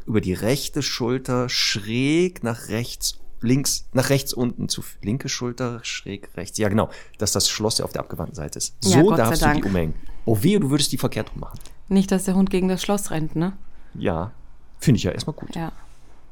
über 0.06 0.20
die 0.20 0.32
rechte 0.32 0.82
Schulter 0.82 1.48
schräg 1.48 2.42
nach 2.42 2.68
rechts, 2.68 3.20
links, 3.40 3.88
nach 3.92 4.10
rechts 4.10 4.32
unten 4.32 4.68
zu 4.68 4.82
linke 5.02 5.28
Schulter 5.28 5.80
schräg 5.82 6.28
rechts. 6.36 6.58
Ja, 6.58 6.68
genau, 6.68 6.90
dass 7.18 7.32
das 7.32 7.48
Schloss 7.48 7.78
ja 7.78 7.84
auf 7.84 7.92
der 7.92 8.02
abgewandten 8.02 8.34
Seite 8.34 8.58
ist. 8.58 8.74
So 8.80 9.10
ja, 9.10 9.16
darfst 9.16 9.42
du 9.42 9.52
die 9.54 9.62
umhängen. 9.62 9.94
Oh 10.24 10.42
wehe, 10.42 10.58
du 10.58 10.70
würdest 10.70 10.90
die 10.90 10.98
verkehrt 10.98 11.30
rum 11.32 11.40
machen. 11.40 11.58
Nicht, 11.88 12.10
dass 12.10 12.24
der 12.24 12.34
Hund 12.34 12.50
gegen 12.50 12.68
das 12.68 12.82
Schloss 12.82 13.10
rennt, 13.10 13.36
ne? 13.36 13.56
Ja, 13.94 14.32
finde 14.80 14.98
ich 14.98 15.04
ja 15.04 15.12
erstmal 15.12 15.34
gut. 15.34 15.54
Ja. 15.54 15.72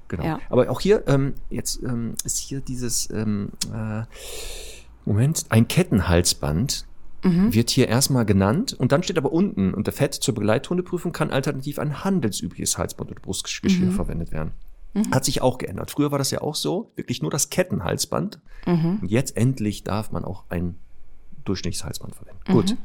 Genau. 0.09 0.25
Ja. 0.25 0.41
Aber 0.49 0.71
auch 0.71 0.81
hier, 0.81 1.05
ähm, 1.07 1.35
jetzt 1.51 1.83
ähm, 1.83 2.15
ist 2.25 2.39
hier 2.39 2.61
dieses, 2.61 3.11
ähm, 3.11 3.51
äh, 3.73 4.03
Moment, 5.05 5.47
ein 5.51 5.69
Kettenhalsband 5.69 6.87
mhm. 7.23 7.53
wird 7.53 7.71
hier 7.71 7.89
erstmal 7.89 8.25
genannt 8.25 8.75
und 8.79 8.93
dann 8.93 9.03
steht 9.03 9.19
aber 9.19 9.33
unten 9.33 9.75
unter 9.75 9.93
Fett 9.93 10.15
zur 10.15 10.35
Begleithundeprüfung 10.35 11.13
kann 11.13 11.31
alternativ 11.31 11.79
ein 11.79 12.05
handelsübliches 12.05 12.79
Halsband 12.79 13.11
oder 13.11 13.21
Brustgeschirr 13.21 13.87
mhm. 13.87 13.93
verwendet 13.93 14.33
werden. 14.33 14.53
Mhm. 14.95 15.11
Hat 15.13 15.25
sich 15.25 15.43
auch 15.43 15.59
geändert. 15.59 15.91
Früher 15.91 16.11
war 16.11 16.19
das 16.19 16.31
ja 16.31 16.41
auch 16.41 16.55
so, 16.55 16.91
wirklich 16.97 17.23
nur 17.23 17.31
das 17.31 17.51
Kettenhalsband. 17.51 18.41
Mhm. 18.67 18.99
Und 19.03 19.11
jetzt 19.11 19.37
endlich 19.37 19.85
darf 19.85 20.11
man 20.11 20.25
auch 20.25 20.45
ein 20.49 20.77
Durchschnittshalsband 21.45 22.15
verwenden. 22.15 22.41
Gut, 22.47 22.71
mhm. 22.71 22.79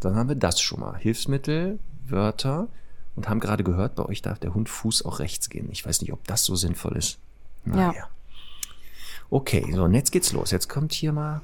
dann 0.00 0.16
haben 0.16 0.28
wir 0.28 0.36
das 0.36 0.60
schon 0.60 0.80
mal. 0.80 0.96
Hilfsmittel, 0.96 1.78
Wörter 2.06 2.68
und 3.20 3.28
haben 3.28 3.40
gerade 3.40 3.64
gehört, 3.64 3.94
bei 3.94 4.04
euch 4.04 4.22
darf 4.22 4.38
der 4.38 4.54
Hund 4.54 4.68
Fuß 4.68 5.04
auch 5.04 5.18
rechts 5.18 5.48
gehen. 5.48 5.68
Ich 5.70 5.86
weiß 5.86 6.00
nicht, 6.02 6.12
ob 6.12 6.26
das 6.26 6.44
so 6.44 6.56
sinnvoll 6.56 6.96
ist. 6.96 7.18
Naja. 7.64 7.92
Ja. 7.94 8.08
Okay, 9.28 9.64
so, 9.72 9.84
und 9.84 9.94
jetzt 9.94 10.10
geht's 10.10 10.32
los. 10.32 10.50
Jetzt 10.50 10.68
kommt 10.68 10.92
hier 10.92 11.12
mal 11.12 11.42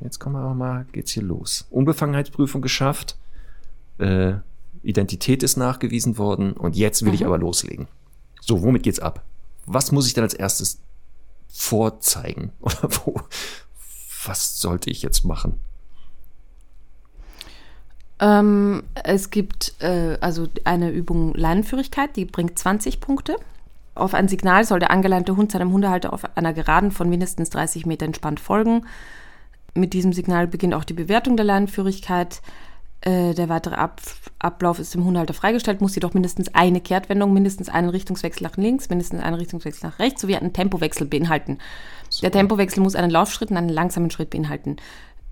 Jetzt 0.00 0.20
kommen 0.20 0.36
wir 0.36 0.54
mal, 0.54 0.86
geht's 0.92 1.12
hier 1.12 1.22
los. 1.22 1.66
Unbefangenheitsprüfung 1.70 2.62
geschafft. 2.62 3.16
Äh, 3.98 4.34
Identität 4.82 5.42
ist 5.42 5.56
nachgewiesen 5.56 6.18
worden 6.18 6.52
und 6.52 6.76
jetzt 6.76 7.02
will 7.02 7.08
mhm. 7.08 7.14
ich 7.14 7.26
aber 7.26 7.38
loslegen. 7.38 7.88
So, 8.40 8.62
womit 8.62 8.84
geht's 8.84 9.00
ab? 9.00 9.24
Was 9.66 9.90
muss 9.90 10.06
ich 10.06 10.14
dann 10.14 10.24
als 10.24 10.34
erstes 10.34 10.80
vorzeigen? 11.48 12.52
Oder 12.60 12.88
wo? 13.04 13.20
Was 14.24 14.60
sollte 14.60 14.90
ich 14.90 15.02
jetzt 15.02 15.24
machen? 15.24 15.58
Ähm, 18.20 18.82
es 19.04 19.30
gibt 19.30 19.74
äh, 19.80 20.18
also 20.20 20.48
eine 20.64 20.90
Übung 20.90 21.34
Leinenführigkeit, 21.34 22.16
die 22.16 22.24
bringt 22.24 22.58
20 22.58 23.00
Punkte. 23.00 23.36
Auf 23.94 24.14
ein 24.14 24.28
Signal 24.28 24.64
soll 24.64 24.78
der 24.78 24.90
angelernte 24.90 25.36
Hund 25.36 25.52
seinem 25.52 25.72
Hundehalter 25.72 26.12
auf 26.12 26.36
einer 26.36 26.52
Geraden 26.52 26.90
von 26.90 27.08
mindestens 27.08 27.50
30 27.50 27.86
Meter 27.86 28.06
entspannt 28.06 28.40
folgen. 28.40 28.86
Mit 29.74 29.92
diesem 29.92 30.12
Signal 30.12 30.46
beginnt 30.46 30.74
auch 30.74 30.84
die 30.84 30.94
Bewertung 30.94 31.36
der 31.36 31.46
Leinenführigkeit. 31.46 32.40
Äh, 33.00 33.34
der 33.34 33.48
weitere 33.48 33.76
Ab 33.76 34.00
Ablauf 34.40 34.78
ist 34.78 34.94
dem 34.94 35.04
Hundehalter 35.04 35.34
freigestellt, 35.34 35.80
muss 35.80 35.94
jedoch 35.94 36.14
mindestens 36.14 36.54
eine 36.54 36.80
Kehrtwendung, 36.80 37.32
mindestens 37.32 37.68
einen 37.68 37.88
Richtungswechsel 37.88 38.44
nach 38.44 38.56
links, 38.56 38.88
mindestens 38.88 39.20
einen 39.20 39.34
Richtungswechsel 39.34 39.88
nach 39.88 39.98
rechts 39.98 40.20
sowie 40.20 40.36
einen 40.36 40.52
Tempowechsel 40.52 41.06
beinhalten. 41.06 41.58
So. 42.08 42.22
Der 42.22 42.32
Tempowechsel 42.32 42.82
muss 42.82 42.94
einen 42.94 43.10
Laufschritt 43.10 43.50
und 43.50 43.56
einen 43.56 43.68
langsamen 43.68 44.10
Schritt 44.10 44.30
beinhalten. 44.30 44.76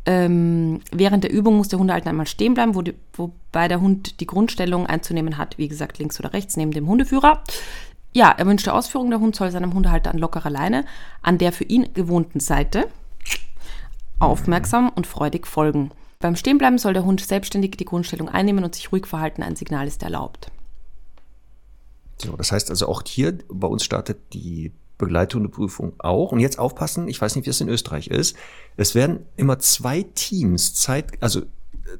Ähm, 0.07 0.80
während 0.92 1.24
der 1.24 1.32
Übung 1.32 1.57
muss 1.57 1.68
der 1.68 1.80
Hundehalter 1.80 2.11
einmal 2.11 2.28
stehen 2.28 2.54
bleiben, 2.54 2.76
wo 2.76 2.82
die, 2.82 2.94
wobei 3.12 3.66
der 3.66 3.80
Hund 3.80 4.20
die 4.20 4.26
Grundstellung 4.26 4.86
einzunehmen 4.86 5.36
hat, 5.36 5.59
wie 5.59 5.66
gesagt, 5.66 5.98
links 5.98 6.20
oder 6.20 6.32
rechts 6.32 6.57
neben 6.57 6.70
dem 6.70 6.86
Hundeführer. 6.86 7.42
Ja, 8.12 8.30
erwünschte 8.30 8.72
Ausführung, 8.72 9.11
der 9.11 9.20
Hund 9.20 9.34
soll 9.34 9.50
seinem 9.50 9.74
Hundehalter 9.74 10.11
an 10.11 10.18
lockerer 10.18 10.48
Leine 10.48 10.84
an 11.22 11.38
der 11.38 11.52
für 11.52 11.64
ihn 11.64 11.92
gewohnten 11.92 12.40
Seite 12.40 12.86
aufmerksam 14.18 14.88
und 14.88 15.07
freudig 15.07 15.46
folgen. 15.46 15.90
Beim 16.20 16.36
Stehenbleiben 16.36 16.78
soll 16.78 16.94
der 16.94 17.04
Hund 17.04 17.20
selbstständig 17.20 17.72
die 17.72 17.84
Grundstellung 17.84 18.28
einnehmen 18.28 18.64
und 18.64 18.74
sich 18.74 18.90
ruhig 18.90 19.07
verhalten. 19.07 19.42
Ein 19.42 19.57
Signal 19.57 19.86
ist 19.86 20.02
erlaubt. 20.02 20.50
So, 22.18 22.34
das 22.36 22.52
heißt 22.52 22.70
also 22.70 22.88
auch 22.88 23.02
hier 23.07 23.36
bei 23.48 23.66
uns 23.66 23.84
startet 23.84 24.32
die 24.32 24.72
Begleithundeprüfung 24.99 25.94
auch. 25.99 26.32
Und 26.32 26.40
jetzt 26.40 26.59
aufpassen, 26.59 27.09
ich 27.09 27.20
weiß 27.20 27.36
nicht, 27.36 27.47
wie 27.47 27.51
es 27.51 27.61
in 27.61 27.68
Österreich 27.68 28.09
ist. 28.09 28.36
Es 28.76 28.94
werden 28.94 29.26
immer 29.36 29.59
zwei 29.59 30.03
Teams 30.03 30.74
Zeit, 30.74 31.22
also 31.22 31.42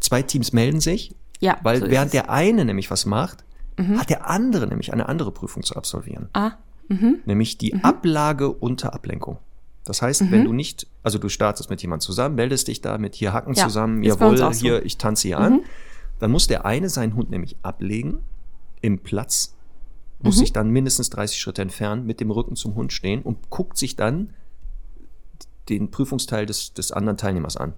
zwei 0.01 0.22
Teams 0.22 0.53
melden 0.53 0.80
sich. 0.80 1.14
Ja. 1.40 1.59
Weil 1.62 1.80
so 1.80 1.90
während 1.90 2.12
der 2.12 2.30
eine 2.30 2.64
nämlich 2.64 2.90
was 2.90 3.07
macht, 3.07 3.44
mhm. 3.76 3.99
hat 3.99 4.11
der 4.11 4.28
andere 4.28 4.66
nämlich 4.66 4.92
eine 4.92 5.09
andere 5.09 5.32
Prüfung 5.32 5.62
zu 5.62 5.76
absolvieren. 5.76 6.28
Ah. 6.32 6.53
Mhm. 6.88 7.18
Nämlich 7.26 7.59
die 7.59 7.74
mhm. 7.74 7.80
Ablage 7.80 8.51
unter 8.51 8.94
Ablenkung. 8.94 9.38
Das 9.84 10.03
heißt, 10.03 10.22
mhm. 10.22 10.30
wenn 10.32 10.44
du 10.44 10.53
nicht, 10.53 10.86
also 11.03 11.18
du 11.18 11.28
startest 11.28 11.70
mit 11.70 11.80
jemand 11.82 12.03
zusammen, 12.03 12.34
meldest 12.34 12.68
dich 12.68 12.80
da 12.80 12.99
mit 12.99 13.14
hier 13.14 13.32
Hacken 13.32 13.55
ja, 13.55 13.64
zusammen, 13.64 14.03
jawohl, 14.03 14.36
so. 14.36 14.51
hier, 14.51 14.84
ich 14.84 14.99
tanze 14.99 15.28
hier 15.28 15.38
mhm. 15.38 15.44
an, 15.44 15.61
dann 16.18 16.30
muss 16.30 16.47
der 16.47 16.64
eine 16.64 16.88
seinen 16.88 17.14
Hund 17.14 17.30
nämlich 17.30 17.57
ablegen 17.62 18.20
im 18.80 18.99
Platz, 18.99 19.55
muss 20.21 20.37
mhm. 20.37 20.41
sich 20.41 20.53
dann 20.53 20.71
mindestens 20.71 21.11
30 21.11 21.39
Schritte 21.39 21.62
entfernen, 21.62 22.07
mit 22.07 22.21
dem 22.21 22.31
Rücken 22.31 22.57
zum 22.57 22.75
Hund 22.75 22.93
stehen 22.93 23.23
und 23.23 23.51
guckt 23.51 23.77
sich 23.77 23.97
dann 23.97 24.31
den 25.69 25.91
Prüfungsteil 25.91 26.47
des, 26.47 26.73
des 26.75 26.93
anderen 26.93 27.17
Teilnehmers 27.17 27.57
an. 27.57 27.75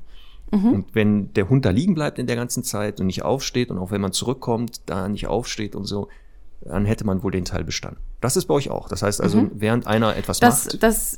Mhm. 0.51 0.73
Und 0.73 0.95
wenn 0.95 1.33
der 1.35 1.49
Hund 1.49 1.65
da 1.65 1.71
liegen 1.71 1.95
bleibt 1.95 2.19
in 2.19 2.27
der 2.27 2.37
ganzen 2.37 2.63
Zeit 2.63 3.01
und 3.01 3.07
nicht 3.07 3.23
aufsteht 3.23 3.71
und 3.71 3.79
auch 3.79 3.91
wenn 3.91 4.01
man 4.01 4.13
zurückkommt, 4.13 4.83
da 4.87 5.09
nicht 5.09 5.27
aufsteht 5.27 5.75
und 5.75 5.85
so, 5.85 6.09
dann 6.61 6.85
hätte 6.85 7.05
man 7.05 7.23
wohl 7.23 7.31
den 7.31 7.45
Teil 7.45 7.65
bestanden. 7.65 8.01
Das 8.21 8.37
ist 8.37 8.47
bei 8.47 8.55
euch 8.55 8.69
auch. 8.69 8.89
Das 8.89 9.03
heißt 9.03 9.21
also, 9.21 9.43
mhm. 9.43 9.51
während 9.55 9.87
einer 9.87 10.17
etwas 10.17 10.41
das, 10.41 10.67
macht. 10.67 10.83
Das 10.83 11.17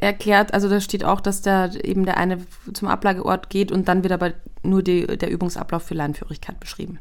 erklärt, 0.00 0.54
also 0.54 0.68
da 0.68 0.80
steht 0.80 1.04
auch, 1.04 1.20
dass 1.20 1.42
da 1.42 1.72
eben 1.72 2.04
der 2.04 2.16
eine 2.16 2.38
zum 2.72 2.88
Ablageort 2.88 3.50
geht 3.50 3.72
und 3.72 3.88
dann 3.88 4.02
wird 4.02 4.12
aber 4.12 4.32
nur 4.62 4.82
die, 4.82 5.06
der 5.06 5.30
Übungsablauf 5.30 5.82
für 5.82 5.94
Leinführigkeit 5.94 6.60
beschrieben. 6.60 6.98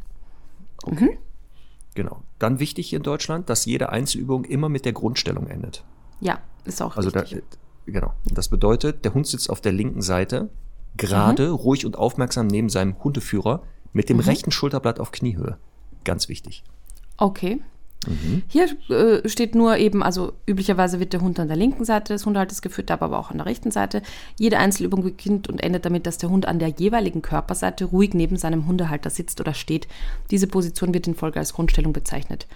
Okay. 0.83 1.05
Mhm. 1.05 1.17
Genau. 1.95 2.21
Dann 2.39 2.59
wichtig 2.59 2.89
hier 2.89 2.97
in 2.97 3.03
Deutschland, 3.03 3.49
dass 3.49 3.65
jede 3.65 3.89
Einzelübung 3.89 4.45
immer 4.45 4.69
mit 4.69 4.85
der 4.85 4.93
Grundstellung 4.93 5.47
endet. 5.47 5.83
Ja, 6.19 6.39
ist 6.63 6.81
auch 6.81 6.95
also 6.95 7.11
Da, 7.11 7.25
genau. 7.85 8.13
Das 8.25 8.47
bedeutet, 8.47 9.03
der 9.03 9.13
Hund 9.13 9.27
sitzt 9.27 9.49
auf 9.49 9.61
der 9.61 9.73
linken 9.73 10.01
Seite, 10.01 10.49
gerade, 10.95 11.49
mhm. 11.49 11.55
ruhig 11.55 11.85
und 11.85 11.97
aufmerksam 11.97 12.47
neben 12.47 12.69
seinem 12.69 13.03
Hundeführer, 13.03 13.63
mit 13.93 14.09
dem 14.09 14.17
mhm. 14.17 14.23
rechten 14.23 14.51
Schulterblatt 14.51 14.99
auf 14.99 15.11
Kniehöhe. 15.11 15.57
Ganz 16.03 16.29
wichtig. 16.29 16.63
Okay. 17.17 17.61
Mhm. 18.07 18.43
Hier 18.47 18.67
äh, 18.89 19.27
steht 19.29 19.53
nur 19.53 19.77
eben, 19.77 20.01
also 20.01 20.33
üblicherweise 20.47 20.99
wird 20.99 21.13
der 21.13 21.21
Hund 21.21 21.39
an 21.39 21.47
der 21.47 21.57
linken 21.57 21.85
Seite 21.85 22.13
des 22.13 22.25
Hundehalters 22.25 22.61
geführt, 22.61 22.89
aber 22.89 23.17
auch 23.17 23.31
an 23.31 23.37
der 23.37 23.45
rechten 23.45 23.71
Seite. 23.71 24.01
Jede 24.39 24.57
Einzelübung 24.57 25.03
beginnt 25.03 25.49
und 25.49 25.61
endet 25.61 25.85
damit, 25.85 26.07
dass 26.07 26.17
der 26.17 26.29
Hund 26.29 26.47
an 26.47 26.59
der 26.59 26.69
jeweiligen 26.69 27.21
Körperseite 27.21 27.85
ruhig 27.85 28.13
neben 28.13 28.37
seinem 28.37 28.67
Hundehalter 28.67 29.09
sitzt 29.09 29.39
oder 29.39 29.53
steht. 29.53 29.87
Diese 30.31 30.47
Position 30.47 30.93
wird 30.93 31.07
in 31.07 31.15
Folge 31.15 31.39
als 31.39 31.53
Grundstellung 31.53 31.93
bezeichnet. 31.93 32.47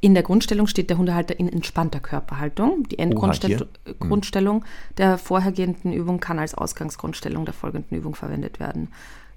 In 0.00 0.12
der 0.12 0.22
Grundstellung 0.22 0.66
steht 0.66 0.90
der 0.90 0.98
Hundehalter 0.98 1.38
in 1.40 1.48
entspannter 1.48 2.00
Körperhaltung. 2.00 2.86
Die 2.90 2.98
Endgrundstellung 2.98 4.58
mhm. 4.58 4.64
der 4.98 5.16
vorhergehenden 5.16 5.94
Übung 5.94 6.20
kann 6.20 6.38
als 6.38 6.54
Ausgangsgrundstellung 6.54 7.46
der 7.46 7.54
folgenden 7.54 7.96
Übung 7.96 8.14
verwendet 8.14 8.60
werden. 8.60 8.88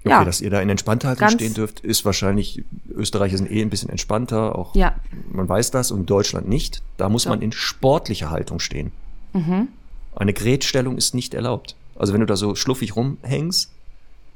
Okay, 0.04 0.10
ja. 0.10 0.24
dass 0.24 0.40
ihr 0.40 0.50
da 0.50 0.60
in 0.60 0.68
entspannter 0.68 1.08
Haltung 1.08 1.28
stehen 1.30 1.54
dürft, 1.54 1.80
ist 1.80 2.04
wahrscheinlich, 2.04 2.64
Österreicher 2.90 3.36
sind 3.36 3.50
eh 3.50 3.60
ein 3.60 3.70
bisschen 3.70 3.90
entspannter, 3.90 4.56
auch 4.56 4.74
ja. 4.74 4.94
man 5.30 5.48
weiß 5.48 5.72
das 5.72 5.90
und 5.90 6.08
Deutschland 6.08 6.48
nicht. 6.48 6.82
Da 6.96 7.08
muss 7.08 7.24
so. 7.24 7.30
man 7.30 7.42
in 7.42 7.52
sportlicher 7.52 8.30
Haltung 8.30 8.60
stehen. 8.60 8.92
Mhm. 9.32 9.68
Eine 10.14 10.32
Grätstellung 10.32 10.96
ist 10.96 11.14
nicht 11.14 11.34
erlaubt. 11.34 11.74
Also 11.96 12.12
wenn 12.12 12.20
du 12.20 12.26
da 12.26 12.36
so 12.36 12.54
schluffig 12.54 12.94
rumhängst, 12.94 13.72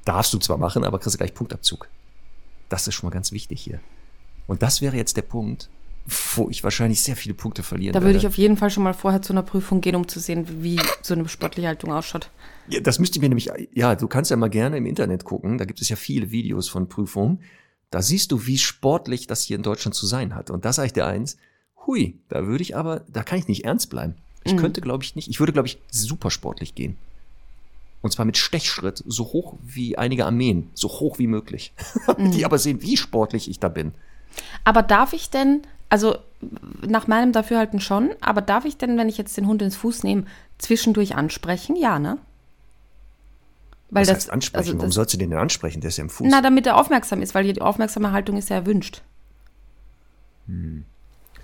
darfst 0.04 0.32
du 0.34 0.38
zwar 0.38 0.58
machen, 0.58 0.84
aber 0.84 0.98
kriegst 0.98 1.14
du 1.14 1.18
gleich 1.18 1.34
Punktabzug. 1.34 1.88
Das 2.68 2.86
ist 2.88 2.94
schon 2.94 3.08
mal 3.08 3.14
ganz 3.14 3.30
wichtig 3.32 3.60
hier. 3.60 3.80
Und 4.46 4.62
das 4.62 4.80
wäre 4.80 4.96
jetzt 4.96 5.16
der 5.16 5.22
Punkt, 5.22 5.68
wo 6.04 6.48
ich 6.50 6.64
wahrscheinlich 6.64 7.00
sehr 7.00 7.16
viele 7.16 7.34
Punkte 7.34 7.62
verlieren 7.62 7.92
Da 7.92 8.02
würde 8.02 8.18
ich 8.18 8.26
auf 8.26 8.36
jeden 8.36 8.56
Fall 8.56 8.70
schon 8.70 8.82
mal 8.82 8.94
vorher 8.94 9.22
zu 9.22 9.32
einer 9.32 9.42
Prüfung 9.42 9.80
gehen, 9.80 9.94
um 9.94 10.08
zu 10.08 10.18
sehen, 10.18 10.46
wie 10.62 10.80
so 11.00 11.14
eine 11.14 11.28
sportliche 11.28 11.68
Haltung 11.68 11.92
ausschaut. 11.92 12.30
Ja, 12.68 12.80
das 12.80 12.98
müsste 12.98 13.18
ich 13.18 13.22
mir 13.22 13.28
nämlich, 13.28 13.50
ja, 13.72 13.94
du 13.94 14.08
kannst 14.08 14.30
ja 14.30 14.36
mal 14.36 14.50
gerne 14.50 14.78
im 14.78 14.86
Internet 14.86 15.24
gucken, 15.24 15.58
da 15.58 15.64
gibt 15.64 15.80
es 15.80 15.88
ja 15.88 15.96
viele 15.96 16.30
Videos 16.30 16.68
von 16.68 16.88
Prüfungen. 16.88 17.40
Da 17.90 18.02
siehst 18.02 18.32
du, 18.32 18.46
wie 18.46 18.58
sportlich 18.58 19.26
das 19.26 19.42
hier 19.42 19.56
in 19.56 19.62
Deutschland 19.62 19.94
zu 19.94 20.06
sein 20.06 20.34
hat. 20.34 20.50
Und 20.50 20.64
da 20.64 20.72
sage 20.72 20.86
ich 20.86 20.92
dir 20.92 21.06
eins, 21.06 21.36
hui, 21.86 22.18
da 22.28 22.46
würde 22.46 22.62
ich 22.62 22.76
aber, 22.76 23.00
da 23.08 23.22
kann 23.22 23.38
ich 23.38 23.48
nicht 23.48 23.64
ernst 23.64 23.90
bleiben. 23.90 24.14
Ich 24.44 24.54
mhm. 24.54 24.58
könnte, 24.58 24.80
glaube 24.80 25.04
ich, 25.04 25.14
nicht, 25.14 25.28
ich 25.28 25.38
würde, 25.40 25.52
glaube 25.52 25.68
ich, 25.68 25.78
super 25.90 26.30
sportlich 26.30 26.74
gehen. 26.74 26.96
Und 28.00 28.12
zwar 28.12 28.24
mit 28.24 28.36
Stechschritt, 28.36 29.02
so 29.06 29.26
hoch 29.26 29.54
wie 29.62 29.96
einige 29.96 30.26
Armeen, 30.26 30.70
so 30.74 30.88
hoch 30.88 31.18
wie 31.18 31.28
möglich. 31.28 31.72
Mhm. 32.18 32.32
Die 32.32 32.44
aber 32.44 32.58
sehen, 32.58 32.82
wie 32.82 32.96
sportlich 32.96 33.48
ich 33.48 33.60
da 33.60 33.68
bin. 33.68 33.94
Aber 34.64 34.82
darf 34.82 35.12
ich 35.12 35.30
denn 35.30 35.62
also 35.92 36.16
nach 36.80 37.06
meinem 37.06 37.32
Dafürhalten 37.32 37.78
schon, 37.78 38.12
aber 38.22 38.40
darf 38.40 38.64
ich 38.64 38.78
denn, 38.78 38.96
wenn 38.96 39.10
ich 39.10 39.18
jetzt 39.18 39.36
den 39.36 39.46
Hund 39.46 39.60
ins 39.60 39.76
Fuß 39.76 40.04
nehme, 40.04 40.24
zwischendurch 40.56 41.16
ansprechen? 41.16 41.76
Ja, 41.76 41.98
ne? 41.98 42.16
Weil 43.90 44.00
Was 44.00 44.08
das 44.08 44.16
heißt 44.16 44.30
ansprechen? 44.30 44.68
Also 44.68 44.78
Warum 44.78 44.90
sollst 44.90 45.12
du 45.12 45.18
den 45.18 45.28
denn 45.28 45.38
ansprechen? 45.38 45.82
Der 45.82 45.88
ist 45.88 45.98
ja 45.98 46.04
im 46.04 46.08
Fuß. 46.08 46.26
Na, 46.30 46.40
damit 46.40 46.66
er 46.66 46.78
aufmerksam 46.78 47.20
ist, 47.20 47.34
weil 47.34 47.44
die 47.44 47.60
aufmerksame 47.60 48.10
Haltung 48.10 48.38
ist 48.38 48.48
ja 48.48 48.56
erwünscht. 48.56 49.02
Hm. 50.46 50.86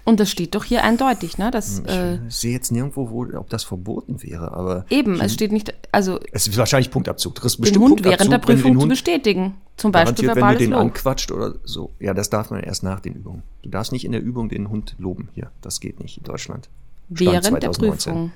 Und 0.09 0.21
das 0.21 0.31
steht 0.31 0.55
doch 0.55 0.65
hier 0.65 0.85
eindeutig, 0.85 1.37
ne? 1.37 1.51
Das, 1.51 1.81
ich 1.81 1.95
äh, 1.95 2.19
sehe 2.31 2.53
jetzt 2.55 2.73
nirgendwo, 2.73 3.11
wo, 3.11 3.27
ob 3.37 3.51
das 3.51 3.63
verboten 3.63 4.23
wäre, 4.23 4.53
aber. 4.53 4.87
Eben, 4.89 5.21
es 5.21 5.35
steht 5.35 5.53
nicht, 5.53 5.75
also. 5.93 6.19
Es 6.33 6.49
ist 6.49 6.57
wahrscheinlich 6.57 6.91
Punktabzug. 6.91 7.35
Du 7.35 7.63
den 7.63 7.79
Hund 7.79 8.03
während 8.03 8.33
der 8.33 8.39
Prüfung 8.39 8.81
zu 8.81 8.89
bestätigen. 8.89 9.57
Zum 9.77 9.93
Beispiel 9.93 10.35
wenn 10.35 10.49
du 10.49 10.57
den 10.57 10.71
Lob. 10.71 10.81
anquatscht 10.81 11.31
oder 11.31 11.57
so. 11.63 11.91
Ja, 12.01 12.15
das 12.15 12.31
darf 12.31 12.51
man 12.51 12.61
erst 12.61 12.83
nach 12.85 13.01
den 13.01 13.17
Übungen. 13.17 13.43
Du 13.61 13.69
darfst 13.69 13.93
nicht 13.93 14.07
in 14.07 14.13
der 14.13 14.23
Übung 14.23 14.49
den 14.49 14.71
Hund 14.71 14.97
loben 14.99 15.29
hier. 15.35 15.51
Das 15.61 15.79
geht 15.79 16.01
nicht 16.01 16.17
in 16.17 16.25
Deutschland. 16.25 16.71
Stand 17.09 17.21
während 17.21 17.45
2019. 17.45 17.61
der 17.61 18.13
Prüfung. 18.13 18.33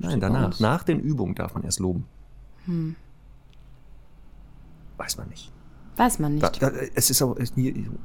Nein, 0.00 0.20
danach. 0.20 0.60
Nach 0.60 0.82
den 0.82 1.00
Übungen 1.00 1.34
darf 1.34 1.54
man 1.54 1.64
erst 1.64 1.80
loben. 1.80 2.04
Hm. 2.66 2.96
Weiß 4.98 5.16
man 5.16 5.30
nicht. 5.30 5.53
Weiß 5.96 6.18
man 6.18 6.34
nicht. 6.34 6.42
Da, 6.42 6.70
da, 6.70 6.72
es 6.94 7.10
ist 7.10 7.22
auch, 7.22 7.36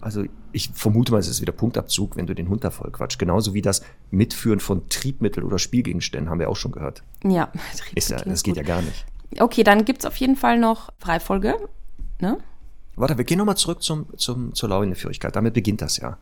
also 0.02 0.24
ich 0.52 0.70
vermute 0.74 1.12
mal, 1.12 1.18
es 1.18 1.28
ist 1.28 1.42
wieder 1.42 1.52
Punktabzug, 1.52 2.16
wenn 2.18 2.28
du 2.28 2.36
den 2.36 2.50
Hund 2.50 2.64
da 2.64 2.70
voll 2.70 2.92
quatsch. 2.92 3.18
Genauso 3.18 3.54
wie 3.54 3.62
das 3.62 3.82
Mitführen 4.12 4.60
von 4.60 4.88
Triebmittel 4.90 5.44
oder 5.44 5.58
Spielgegenständen, 5.58 6.30
haben 6.30 6.40
wir 6.40 6.50
auch 6.50 6.56
schon 6.56 6.72
gehört. 6.72 7.04
Ja, 7.24 7.52
ist 7.96 8.10
ja 8.10 8.18
das 8.18 8.44
geht 8.44 8.56
gut. 8.56 8.64
ja 8.64 8.76
gar 8.76 8.82
nicht. 8.82 9.06
Okay, 9.40 9.64
dann 9.64 9.86
gibt 9.86 10.00
es 10.00 10.06
auf 10.06 10.16
jeden 10.18 10.36
Fall 10.36 10.60
noch 10.60 10.92
Freifolge. 11.00 11.56
Ne? 12.20 12.38
Warte, 12.96 13.18
wir 13.18 13.24
gehen 13.24 13.38
nochmal 13.38 13.58
zurück 13.58 13.82
zum, 13.82 14.06
zum, 14.18 14.54
zur 14.54 14.70
Launeführigkeit. 14.70 15.36
Damit 15.36 15.54
beginnt 15.54 15.82
das 15.82 15.98
ja. 15.98 16.18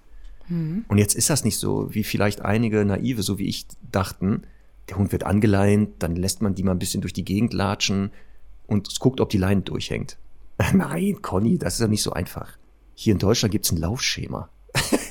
Mhm. 0.47 0.85
Und 0.87 0.97
jetzt 0.97 1.15
ist 1.15 1.29
das 1.29 1.43
nicht 1.43 1.57
so, 1.57 1.93
wie 1.93 2.03
vielleicht 2.03 2.41
einige 2.41 2.85
Naive, 2.85 3.23
so 3.23 3.39
wie 3.39 3.47
ich, 3.47 3.65
dachten. 3.91 4.43
Der 4.89 4.97
Hund 4.97 5.11
wird 5.11 5.23
angeleint, 5.23 5.89
dann 5.99 6.15
lässt 6.15 6.41
man 6.41 6.55
die 6.55 6.63
mal 6.63 6.71
ein 6.71 6.79
bisschen 6.79 7.01
durch 7.01 7.13
die 7.13 7.25
Gegend 7.25 7.53
latschen 7.53 8.11
und 8.67 8.99
guckt, 8.99 9.19
ob 9.19 9.29
die 9.29 9.37
Leine 9.37 9.61
durchhängt. 9.61 10.17
Nein, 10.73 11.21
Conny, 11.21 11.57
das 11.57 11.75
ist 11.75 11.79
ja 11.81 11.87
nicht 11.87 12.03
so 12.03 12.11
einfach. 12.13 12.57
Hier 12.93 13.13
in 13.13 13.19
Deutschland 13.19 13.51
gibt's 13.51 13.71
ein 13.71 13.77
Laufschema. 13.77 14.49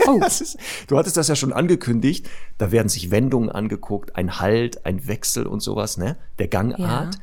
Oh. 0.06 0.20
ist, 0.26 0.58
du 0.88 0.98
hattest 0.98 1.16
das 1.16 1.28
ja 1.28 1.36
schon 1.36 1.52
angekündigt. 1.52 2.28
Da 2.58 2.72
werden 2.72 2.88
sich 2.88 3.10
Wendungen 3.10 3.50
angeguckt, 3.50 4.16
ein 4.16 4.40
Halt, 4.40 4.84
ein 4.86 5.06
Wechsel 5.06 5.46
und 5.46 5.60
sowas, 5.60 5.96
ne? 5.96 6.16
Der 6.38 6.48
Gangart. 6.48 7.14
Ja. 7.14 7.20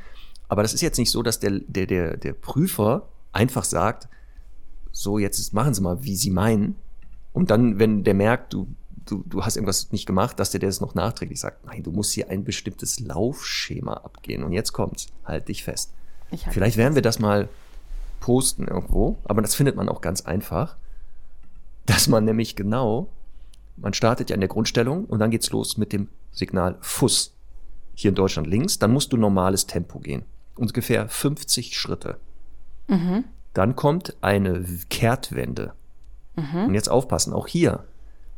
Aber 0.47 0.61
das 0.61 0.74
ist 0.74 0.82
jetzt 0.82 0.97
nicht 0.97 1.11
so, 1.11 1.24
dass 1.24 1.39
der, 1.39 1.59
der, 1.67 1.88
der, 1.88 2.17
der 2.17 2.34
Prüfer 2.34 3.09
einfach 3.32 3.63
sagt, 3.63 4.07
so, 4.91 5.17
jetzt 5.17 5.53
machen 5.53 5.74
Sie 5.74 5.82
mal, 5.82 6.03
wie 6.03 6.15
Sie 6.15 6.30
meinen. 6.30 6.76
Und 7.34 7.49
dann, 7.49 7.80
wenn 7.80 8.03
der 8.03 8.13
merkt, 8.13 8.53
du, 8.53 8.67
du, 9.05 9.24
du 9.26 9.43
hast 9.43 9.55
irgendwas 9.55 9.91
nicht 9.91 10.05
gemacht, 10.05 10.39
dass 10.39 10.51
der 10.51 10.59
das 10.59 10.82
noch 10.82 10.93
nachträglich 10.93 11.39
sagt, 11.39 11.65
nein, 11.65 11.82
du 11.82 11.91
musst 11.91 12.13
hier 12.13 12.30
ein 12.30 12.43
bestimmtes 12.43 12.99
Laufschema 12.99 13.95
abgehen. 13.95 14.43
Und 14.43 14.51
jetzt 14.51 14.71
kommt's, 14.71 15.07
halt 15.26 15.47
dich 15.47 15.63
fest. 15.63 15.91
Vielleicht 16.51 16.78
werden 16.78 16.95
wir 16.95 17.01
das 17.03 17.19
mal 17.19 17.49
posten 18.24 18.69
irgendwo, 18.69 19.17
aber 19.26 19.41
das 19.41 19.53
findet 19.53 19.76
man 19.76 19.89
auch 19.89 19.99
ganz 19.99 20.21
einfach, 20.21 20.78
dass 21.86 22.07
man 22.07 22.24
nämlich 22.24 22.55
genau, 22.55 23.09
man 23.76 23.93
startet 23.93 24.30
ja 24.30 24.36
in 24.36 24.39
der 24.39 24.47
Grundstellung 24.47 25.03
und 25.03 25.19
dann 25.19 25.30
geht's 25.30 25.51
los 25.51 25.76
mit 25.76 25.91
dem 25.91 26.07
Signal 26.32 26.78
Fuß. 26.80 27.36
Hier 27.95 28.09
in 28.09 28.15
Deutschland 28.15 28.47
links, 28.47 28.80
dann 28.80 28.93
musst 28.93 29.11
du 29.11 29.17
normales 29.17 29.67
Tempo 29.67 29.99
gehen. 29.99 30.24
Ungefähr 30.55 31.09
50 31.09 31.78
Schritte. 31.78 32.17
Mhm. 32.88 33.26
Dann 33.53 33.76
kommt 33.76 34.15
eine 34.21 34.63
Kehrtwende. 34.89 35.74
Mhm. 36.38 36.67
Und 36.67 36.76
jetzt 36.76 36.89
aufpassen, 36.89 37.34
auch 37.34 37.47
hier 37.47 37.84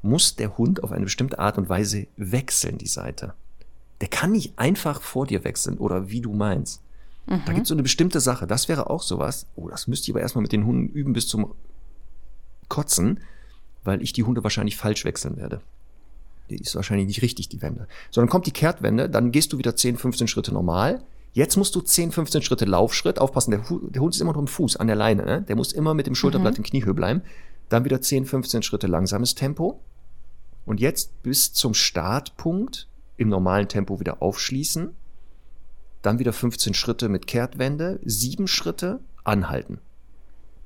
muss 0.02 0.36
der 0.36 0.58
Hund 0.58 0.84
auf 0.84 0.94
eine 0.94 1.04
bestimmte 1.04 1.38
Art 1.38 1.60
und 1.60 1.70
Weise 1.70 2.08
wechseln, 2.18 2.80
die 2.80 2.88
Seite. 2.88 3.36
Der 4.02 4.08
kann 4.08 4.32
nicht 4.32 4.58
einfach 4.58 5.00
vor 5.02 5.28
dir 5.28 5.44
wechseln 5.44 5.78
oder 5.78 6.10
wie 6.10 6.22
du 6.22 6.34
meinst. 6.34 6.82
Mhm. 7.28 7.42
Da 7.46 7.54
gibt 7.54 7.64
es 7.64 7.70
so 7.70 7.76
eine 7.76 7.84
bestimmte 7.84 8.20
Sache. 8.20 8.48
Das 8.48 8.68
wäre 8.68 8.90
auch 8.90 9.02
sowas. 9.02 9.48
Oh, 9.56 9.68
das 9.68 9.88
müsste 9.88 10.06
ich 10.06 10.14
aber 10.14 10.22
erstmal 10.22 10.44
mit 10.44 10.52
den 10.52 10.66
Hunden 10.66 10.90
üben 10.90 11.14
bis 11.14 11.28
zum 11.28 11.54
Kotzen, 12.68 13.20
weil 13.84 14.02
ich 14.02 14.14
die 14.14 14.24
Hunde 14.24 14.44
wahrscheinlich 14.44 14.78
falsch 14.78 15.06
wechseln 15.06 15.38
werde. 15.38 15.62
Die 16.50 16.58
ist 16.58 16.76
wahrscheinlich 16.76 17.08
nicht 17.08 17.22
richtig, 17.22 17.50
die 17.50 17.62
Wende. 17.62 17.88
Sondern 18.12 18.30
kommt 18.30 18.46
die 18.46 18.52
Kehrtwende, 18.52 19.10
dann 19.10 19.32
gehst 19.32 19.52
du 19.54 19.58
wieder 19.58 19.76
10, 19.76 19.98
15 19.98 20.28
Schritte 20.28 20.54
normal. 20.54 21.04
Jetzt 21.34 21.58
musst 21.58 21.76
du 21.76 21.82
10, 21.82 22.12
15 22.12 22.44
Schritte 22.44 22.66
Laufschritt. 22.66 23.20
Aufpassen, 23.20 23.52
der, 23.52 23.62
der 23.90 24.02
Hund 24.02 24.14
ist 24.14 24.22
immer 24.22 24.34
noch 24.34 24.40
im 24.40 24.48
Fuß, 24.48 24.78
an 24.78 24.88
der 24.88 24.96
Leine. 24.96 25.26
Ne? 25.26 25.42
Der 25.42 25.56
muss 25.56 25.74
immer 25.74 25.94
mit 25.94 26.08
dem 26.08 26.16
Schulterblatt 26.16 26.54
mhm. 26.54 26.58
in 26.58 26.64
Kniehöhe 26.64 26.94
bleiben. 26.94 27.24
Dann 27.68 27.84
wieder 27.84 28.00
10, 28.00 28.26
15 28.26 28.62
Schritte 28.62 28.88
langsames 28.88 29.36
Tempo. 29.36 29.82
Und 30.66 30.80
jetzt 30.80 31.22
bis 31.24 31.52
zum 31.52 31.74
Startpunkt 31.74 32.88
im 33.18 33.30
normalen 33.30 33.68
Tempo 33.68 34.00
wieder 34.00 34.22
aufschließen 34.22 34.96
dann 36.06 36.20
wieder 36.20 36.34
15 36.34 36.74
Schritte 36.74 37.10
mit 37.10 37.28
Kehrtwende, 37.28 38.00
sieben 38.04 38.48
Schritte 38.48 39.00
anhalten. 39.24 39.80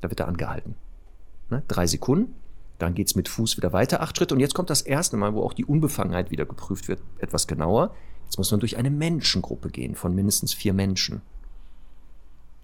Da 0.02 0.10
wird 0.10 0.20
er 0.20 0.28
angehalten. 0.28 0.76
Ne? 1.50 1.64
Drei 1.68 1.88
Sekunden. 1.88 2.36
Dann 2.78 2.96
geht's 2.96 3.16
mit 3.16 3.28
Fuß 3.28 3.58
wieder 3.58 3.74
weiter, 3.74 4.02
acht 4.02 4.16
Schritte. 4.16 4.34
Und 4.34 4.40
jetzt 4.40 4.56
kommt 4.56 4.70
das 4.70 4.82
erste 4.82 5.18
Mal, 5.18 5.34
wo 5.34 5.42
auch 5.44 5.54
die 5.54 5.66
Unbefangenheit 5.66 6.32
wieder 6.32 6.46
geprüft 6.46 6.88
wird, 6.88 7.02
etwas 7.20 7.46
genauer. 7.46 7.94
Jetzt 8.24 8.38
muss 8.38 8.52
man 8.52 8.62
durch 8.62 8.78
eine 8.78 8.90
Menschengruppe 8.90 9.70
gehen 9.70 9.96
von 9.96 10.16
mindestens 10.16 10.54
vier 10.54 10.74
Menschen. 10.74 11.22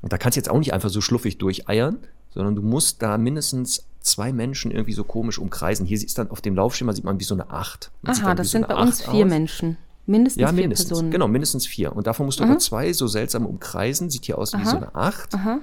Und 0.01 0.13
da 0.13 0.17
kannst 0.17 0.37
du 0.37 0.39
jetzt 0.39 0.49
auch 0.49 0.59
nicht 0.59 0.73
einfach 0.73 0.89
so 0.89 1.01
schluffig 1.01 1.37
durcheiern, 1.37 1.97
sondern 2.29 2.55
du 2.55 2.61
musst 2.61 3.01
da 3.01 3.17
mindestens 3.17 3.87
zwei 3.99 4.31
Menschen 4.31 4.71
irgendwie 4.71 4.93
so 4.93 5.03
komisch 5.03 5.39
umkreisen. 5.39 5.85
Hier 5.85 5.97
ist 5.97 6.17
dann 6.17 6.29
auf 6.29 6.41
dem 6.41 6.55
Laufschema 6.55 6.93
sieht 6.93 7.03
man 7.03 7.19
wie 7.19 7.23
so 7.23 7.33
eine 7.33 7.49
Acht. 7.49 7.91
Man 8.03 8.15
Aha, 8.15 8.35
das 8.35 8.47
so 8.47 8.51
sind 8.51 8.67
bei 8.67 8.75
uns 8.75 9.01
vier 9.01 9.25
aus. 9.25 9.29
Menschen. 9.29 9.77
Mindestens 10.05 10.41
ja, 10.41 10.47
vier 10.49 10.61
mindestens. 10.61 10.89
Personen. 10.89 11.11
Genau, 11.11 11.27
mindestens 11.27 11.65
vier. 11.65 11.95
Und 11.95 12.07
davon 12.07 12.25
musst 12.25 12.39
du 12.39 12.43
Aha. 12.43 12.51
aber 12.51 12.59
zwei 12.59 12.93
so 12.93 13.07
seltsam 13.07 13.45
umkreisen. 13.45 14.09
Sieht 14.09 14.25
hier 14.25 14.37
aus 14.37 14.53
Aha. 14.53 14.61
wie 14.61 14.65
so 14.65 14.77
eine 14.77 14.93
Acht. 14.93 15.33
Aha. 15.33 15.59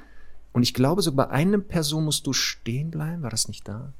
Und 0.52 0.62
ich 0.62 0.74
glaube, 0.74 1.02
so 1.02 1.12
bei 1.12 1.28
einer 1.30 1.58
Person 1.58 2.04
musst 2.04 2.26
du 2.26 2.32
stehen 2.32 2.90
bleiben. 2.90 3.22
War 3.22 3.30
das 3.30 3.48
nicht 3.48 3.66
da? 3.68 3.92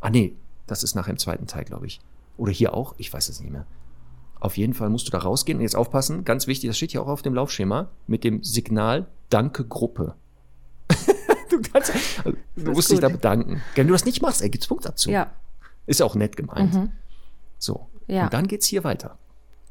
Ah, 0.00 0.10
nee, 0.10 0.36
das 0.66 0.82
ist 0.82 0.94
nachher 0.94 1.10
im 1.10 1.18
zweiten 1.18 1.46
Teil, 1.46 1.64
glaube 1.64 1.86
ich. 1.86 2.00
Oder 2.36 2.52
hier 2.52 2.74
auch? 2.74 2.94
Ich 2.96 3.12
weiß 3.12 3.28
es 3.28 3.40
nicht 3.40 3.50
mehr. 3.50 3.66
Auf 4.38 4.56
jeden 4.56 4.72
Fall 4.72 4.88
musst 4.88 5.06
du 5.06 5.10
da 5.10 5.18
rausgehen 5.18 5.58
und 5.58 5.62
jetzt 5.62 5.76
aufpassen. 5.76 6.24
Ganz 6.24 6.46
wichtig, 6.46 6.70
das 6.70 6.78
steht 6.78 6.92
hier 6.92 7.02
auch 7.02 7.08
auf 7.08 7.20
dem 7.20 7.34
Laufschema 7.34 7.90
mit 8.06 8.24
dem 8.24 8.42
Signal 8.42 9.06
Danke 9.28 9.66
Gruppe. 9.66 10.14
du 11.50 11.60
kannst, 11.72 11.92
also, 12.24 12.36
du 12.56 12.70
musst 12.72 12.88
gut. 12.88 12.96
dich 12.96 13.00
da 13.00 13.10
bedanken. 13.10 13.60
Wenn 13.74 13.86
du 13.86 13.92
das 13.92 14.06
nicht 14.06 14.22
machst, 14.22 14.42
ey, 14.42 14.48
gibt's 14.48 14.66
Punktabzug. 14.66 15.12
Ja. 15.12 15.30
Ist 15.86 16.00
auch 16.00 16.14
nett 16.14 16.36
gemeint. 16.36 16.72
Mhm. 16.72 16.92
So. 17.58 17.90
Ja. 18.06 18.24
Und 18.24 18.32
dann 18.32 18.48
geht's 18.48 18.66
hier 18.66 18.82
weiter. 18.82 19.18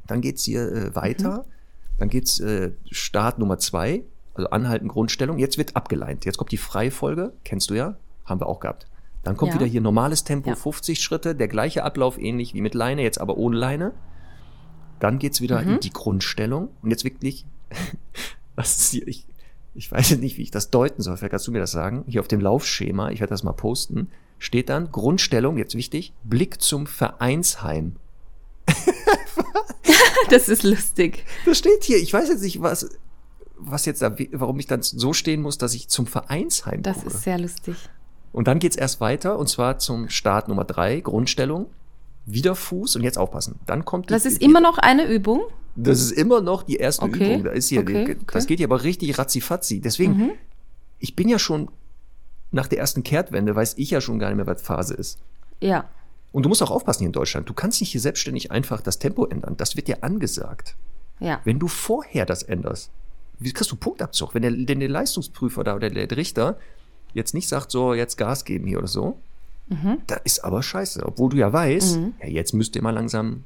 Dann 0.09 0.21
geht's 0.21 0.43
hier 0.43 0.71
äh, 0.71 0.95
weiter. 0.95 1.45
Mhm. 1.45 1.51
Dann 1.99 2.09
geht's 2.09 2.39
äh, 2.39 2.71
Start 2.89 3.39
Nummer 3.39 3.59
zwei, 3.59 4.03
also 4.33 4.49
Anhalten, 4.49 4.87
Grundstellung. 4.87 5.37
Jetzt 5.37 5.57
wird 5.57 5.75
abgeleint. 5.75 6.25
Jetzt 6.25 6.37
kommt 6.37 6.51
die 6.51 6.57
Freifolge, 6.57 7.33
kennst 7.43 7.69
du 7.69 7.75
ja, 7.75 7.95
haben 8.25 8.41
wir 8.41 8.47
auch 8.47 8.59
gehabt. 8.59 8.87
Dann 9.23 9.37
kommt 9.37 9.53
ja. 9.53 9.59
wieder 9.59 9.67
hier 9.67 9.81
normales 9.81 10.23
Tempo, 10.23 10.49
ja. 10.49 10.55
50 10.55 11.03
Schritte, 11.03 11.35
der 11.35 11.47
gleiche 11.47 11.83
Ablauf 11.83 12.17
ähnlich 12.17 12.53
wie 12.53 12.61
mit 12.61 12.73
Leine, 12.73 13.03
jetzt 13.03 13.19
aber 13.19 13.37
ohne 13.37 13.57
Leine. 13.57 13.91
Dann 14.99 15.19
geht's 15.19 15.41
wieder 15.41 15.61
mhm. 15.61 15.73
in 15.73 15.79
die 15.81 15.91
Grundstellung. 15.91 16.69
Und 16.81 16.89
jetzt 16.89 17.03
wirklich, 17.03 17.45
was 18.55 18.79
ist 18.79 18.91
hier, 18.91 19.07
ich, 19.07 19.27
ich 19.75 19.91
weiß 19.91 20.17
nicht, 20.17 20.37
wie 20.37 20.41
ich 20.41 20.51
das 20.51 20.71
deuten 20.71 21.01
soll. 21.01 21.17
Vielleicht 21.17 21.31
kannst 21.31 21.47
du 21.47 21.51
mir 21.51 21.59
das 21.59 21.71
sagen. 21.71 22.03
Hier 22.07 22.21
auf 22.21 22.27
dem 22.27 22.39
Laufschema, 22.39 23.11
ich 23.11 23.19
werde 23.19 23.31
das 23.31 23.43
mal 23.43 23.53
posten, 23.53 24.07
steht 24.39 24.69
dann 24.69 24.91
Grundstellung, 24.91 25.57
jetzt 25.57 25.75
wichtig, 25.75 26.13
Blick 26.23 26.61
zum 26.61 26.87
Vereinsheim. 26.87 27.97
das 30.29 30.49
ist 30.49 30.63
lustig. 30.63 31.25
Das 31.45 31.57
steht 31.57 31.83
hier. 31.83 31.97
Ich 31.97 32.13
weiß 32.13 32.29
jetzt 32.29 32.41
nicht, 32.41 32.61
was, 32.61 32.89
was 33.57 33.85
jetzt 33.85 34.01
da, 34.01 34.15
warum 34.31 34.59
ich 34.59 34.67
dann 34.67 34.81
so 34.81 35.13
stehen 35.13 35.41
muss, 35.41 35.57
dass 35.57 35.73
ich 35.73 35.87
zum 35.89 36.07
Vereinsheim 36.07 36.81
Das 36.81 37.03
ist 37.03 37.23
sehr 37.23 37.37
lustig. 37.37 37.75
Und 38.31 38.47
dann 38.47 38.59
geht's 38.59 38.75
erst 38.75 39.01
weiter, 39.01 39.39
und 39.39 39.49
zwar 39.49 39.79
zum 39.79 40.09
Start 40.09 40.47
Nummer 40.47 40.63
drei, 40.63 40.99
Grundstellung. 40.99 41.67
Wieder 42.25 42.55
Fuß 42.55 42.95
und 42.95 43.03
jetzt 43.03 43.17
aufpassen. 43.17 43.59
Dann 43.65 43.85
kommt 43.85 44.09
die, 44.09 44.13
Das 44.13 44.25
ist 44.25 44.41
die, 44.41 44.45
immer 44.45 44.61
noch 44.61 44.77
eine 44.77 45.07
Übung? 45.07 45.41
Das 45.75 45.99
ist 45.99 46.11
immer 46.11 46.41
noch 46.41 46.63
die 46.63 46.75
erste 46.75 47.03
okay. 47.05 47.33
Übung. 47.33 47.45
Da 47.45 47.51
ist 47.51 47.69
hier, 47.69 47.81
okay. 47.81 48.17
das 48.31 48.45
geht 48.45 48.59
hier 48.59 48.67
aber 48.67 48.83
richtig 48.83 49.17
ratzifatzi. 49.17 49.81
Deswegen, 49.81 50.17
mhm. 50.17 50.31
ich 50.99 51.15
bin 51.15 51.27
ja 51.27 51.39
schon 51.39 51.69
nach 52.51 52.67
der 52.67 52.79
ersten 52.79 53.03
Kehrtwende, 53.03 53.55
weiß 53.55 53.75
ich 53.77 53.91
ja 53.91 54.01
schon 54.01 54.19
gar 54.19 54.27
nicht 54.27 54.37
mehr, 54.37 54.47
was 54.47 54.61
Phase 54.61 54.93
ist. 54.93 55.19
Ja. 55.61 55.85
Und 56.31 56.43
du 56.43 56.49
musst 56.49 56.61
auch 56.61 56.71
aufpassen 56.71 56.99
hier 56.99 57.07
in 57.07 57.13
Deutschland. 57.13 57.49
Du 57.49 57.53
kannst 57.53 57.81
nicht 57.81 57.91
hier 57.91 58.01
selbstständig 58.01 58.51
einfach 58.51 58.81
das 58.81 58.99
Tempo 58.99 59.25
ändern. 59.25 59.55
Das 59.57 59.75
wird 59.75 59.87
dir 59.87 60.03
angesagt. 60.03 60.75
Ja. 61.19 61.41
Wenn 61.43 61.59
du 61.59 61.67
vorher 61.67 62.25
das 62.25 62.43
änderst, 62.43 62.91
wie 63.39 63.51
kriegst 63.51 63.71
du 63.71 63.75
Punktabzug? 63.75 64.35
Wenn 64.35 64.41
der, 64.41 64.51
denn 64.51 64.79
der 64.79 64.89
Leistungsprüfer 64.89 65.63
da 65.63 65.75
oder 65.75 65.89
der 65.89 66.09
Richter 66.15 66.57
jetzt 67.13 67.33
nicht 67.33 67.47
sagt, 67.47 67.71
so, 67.71 67.93
jetzt 67.93 68.17
Gas 68.17 68.45
geben 68.45 68.67
hier 68.67 68.77
oder 68.77 68.87
so, 68.87 69.17
mhm. 69.67 69.97
da 70.07 70.15
ist 70.15 70.43
aber 70.43 70.61
scheiße. 70.61 71.03
Obwohl 71.05 71.29
du 71.31 71.37
ja 71.37 71.51
weißt, 71.51 71.97
mhm. 71.97 72.13
ja, 72.21 72.27
jetzt 72.27 72.53
müsste 72.53 72.79
immer 72.79 72.91
langsam 72.91 73.43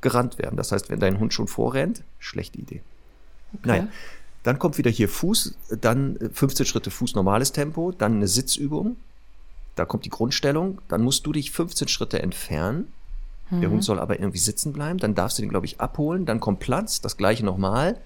gerannt 0.00 0.38
werden. 0.38 0.56
Das 0.56 0.72
heißt, 0.72 0.90
wenn 0.90 1.00
dein 1.00 1.18
Hund 1.18 1.34
schon 1.34 1.48
vorrennt, 1.48 2.02
schlechte 2.18 2.58
Idee. 2.58 2.82
Okay. 3.54 3.62
Naja, 3.64 3.88
dann 4.42 4.58
kommt 4.58 4.78
wieder 4.78 4.90
hier 4.90 5.08
Fuß, 5.08 5.54
dann 5.80 6.18
15 6.32 6.64
Schritte 6.64 6.90
Fuß 6.90 7.14
normales 7.14 7.52
Tempo, 7.52 7.92
dann 7.92 8.16
eine 8.16 8.28
Sitzübung, 8.28 8.96
da 9.80 9.86
kommt 9.86 10.04
die 10.04 10.10
Grundstellung, 10.10 10.82
dann 10.88 11.00
musst 11.00 11.24
du 11.24 11.32
dich 11.32 11.50
15 11.50 11.88
Schritte 11.88 12.22
entfernen. 12.22 12.92
Mhm. 13.48 13.60
Der 13.62 13.70
Hund 13.70 13.82
soll 13.82 13.98
aber 13.98 14.20
irgendwie 14.20 14.38
sitzen 14.38 14.74
bleiben, 14.74 14.98
dann 14.98 15.14
darfst 15.14 15.38
du 15.38 15.42
den, 15.42 15.48
glaube 15.48 15.64
ich, 15.64 15.80
abholen, 15.80 16.26
dann 16.26 16.38
kommt 16.38 16.60
Platz, 16.60 17.00
das 17.00 17.16
gleiche 17.16 17.44
nochmal. 17.44 17.96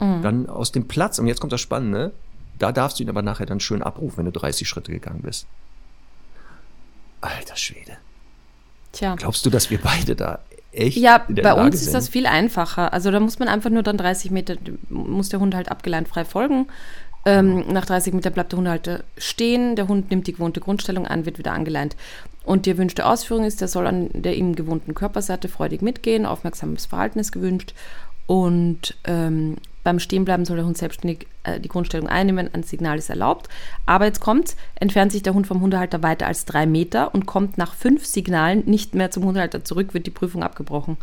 Mhm. 0.00 0.22
Dann 0.22 0.48
aus 0.48 0.72
dem 0.72 0.88
Platz, 0.88 1.18
und 1.18 1.26
jetzt 1.26 1.40
kommt 1.40 1.52
das 1.52 1.60
Spannende, 1.60 2.12
da 2.58 2.72
darfst 2.72 2.98
du 2.98 3.02
ihn 3.02 3.10
aber 3.10 3.20
nachher 3.20 3.44
dann 3.44 3.60
schön 3.60 3.82
abrufen, 3.82 4.18
wenn 4.18 4.24
du 4.24 4.32
30 4.32 4.66
Schritte 4.66 4.90
gegangen 4.90 5.20
bist. 5.20 5.46
Alter 7.20 7.56
Schwede. 7.56 7.98
Tja. 8.92 9.14
Glaubst 9.16 9.44
du, 9.44 9.50
dass 9.50 9.68
wir 9.68 9.80
beide 9.82 10.16
da 10.16 10.38
echt? 10.72 10.96
Ja, 10.96 11.26
bei 11.28 11.42
Lage 11.42 11.60
uns 11.60 11.74
ist 11.74 11.84
sind? 11.84 11.94
das 11.94 12.08
viel 12.08 12.26
einfacher. 12.26 12.94
Also 12.94 13.10
da 13.10 13.20
muss 13.20 13.38
man 13.38 13.48
einfach 13.48 13.68
nur 13.68 13.82
dann 13.82 13.98
30 13.98 14.30
Meter, 14.30 14.56
muss 14.88 15.28
der 15.28 15.40
Hund 15.40 15.54
halt 15.54 15.70
abgeleint 15.70 16.08
frei 16.08 16.24
folgen. 16.24 16.68
Ähm, 17.24 17.64
nach 17.68 17.84
30 17.84 18.14
Metern 18.14 18.32
bleibt 18.32 18.52
der 18.52 18.58
Hundehalter 18.58 19.04
stehen, 19.16 19.76
der 19.76 19.88
Hund 19.88 20.10
nimmt 20.10 20.26
die 20.26 20.32
gewohnte 20.32 20.60
Grundstellung 20.60 21.06
an, 21.06 21.26
wird 21.26 21.38
wieder 21.38 21.52
angeleint. 21.52 21.96
Und 22.44 22.64
die 22.64 22.70
erwünschte 22.70 23.04
Ausführung 23.04 23.44
ist, 23.44 23.60
der 23.60 23.68
soll 23.68 23.86
an 23.86 24.08
der 24.14 24.36
ihm 24.36 24.54
gewohnten 24.54 24.94
Körperseite 24.94 25.48
freudig 25.48 25.82
mitgehen, 25.82 26.24
aufmerksames 26.24 26.86
Verhalten 26.86 27.18
ist 27.18 27.32
gewünscht. 27.32 27.74
Und 28.26 28.96
ähm, 29.04 29.56
beim 29.84 29.98
Stehenbleiben 29.98 30.44
soll 30.44 30.56
der 30.56 30.66
Hund 30.66 30.76
selbstständig 30.76 31.26
äh, 31.44 31.60
die 31.60 31.68
Grundstellung 31.68 32.08
einnehmen, 32.08 32.50
ein 32.52 32.62
Signal 32.62 32.98
ist 32.98 33.10
erlaubt. 33.10 33.48
Aber 33.86 34.04
jetzt 34.04 34.20
kommt, 34.20 34.54
entfernt 34.74 35.12
sich 35.12 35.22
der 35.22 35.34
Hund 35.34 35.46
vom 35.46 35.60
Hundehalter 35.60 36.02
weiter 36.02 36.26
als 36.26 36.44
drei 36.44 36.66
Meter 36.66 37.14
und 37.14 37.26
kommt 37.26 37.58
nach 37.58 37.74
fünf 37.74 38.04
Signalen 38.04 38.64
nicht 38.66 38.94
mehr 38.94 39.10
zum 39.10 39.24
Hundehalter 39.24 39.64
zurück, 39.64 39.94
wird 39.94 40.06
die 40.06 40.10
Prüfung 40.10 40.42
abgebrochen. 40.42 40.98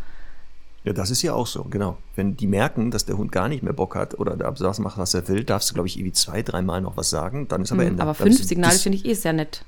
Ja, 0.86 0.92
das 0.92 1.10
ist 1.10 1.20
ja 1.22 1.34
auch 1.34 1.48
so, 1.48 1.64
genau. 1.64 1.98
Wenn 2.14 2.36
die 2.36 2.46
merken, 2.46 2.92
dass 2.92 3.04
der 3.04 3.18
Hund 3.18 3.32
gar 3.32 3.48
nicht 3.48 3.64
mehr 3.64 3.72
Bock 3.72 3.96
hat 3.96 4.20
oder 4.20 4.36
das 4.36 4.78
macht, 4.78 4.98
was 4.98 5.14
er 5.14 5.26
will, 5.26 5.42
darfst 5.42 5.68
du, 5.68 5.74
glaube 5.74 5.88
ich, 5.88 5.96
irgendwie 5.96 6.12
zwei, 6.12 6.42
dreimal 6.42 6.80
noch 6.80 6.96
was 6.96 7.10
sagen, 7.10 7.48
dann 7.48 7.62
ist 7.62 7.72
aber 7.72 7.82
mhm, 7.82 7.88
Ende. 7.88 8.02
Aber 8.04 8.14
fünf 8.14 8.40
Signale 8.44 8.78
finde 8.78 8.98
ich 8.98 9.04
eh 9.04 9.14
sehr 9.14 9.32
nett. 9.32 9.64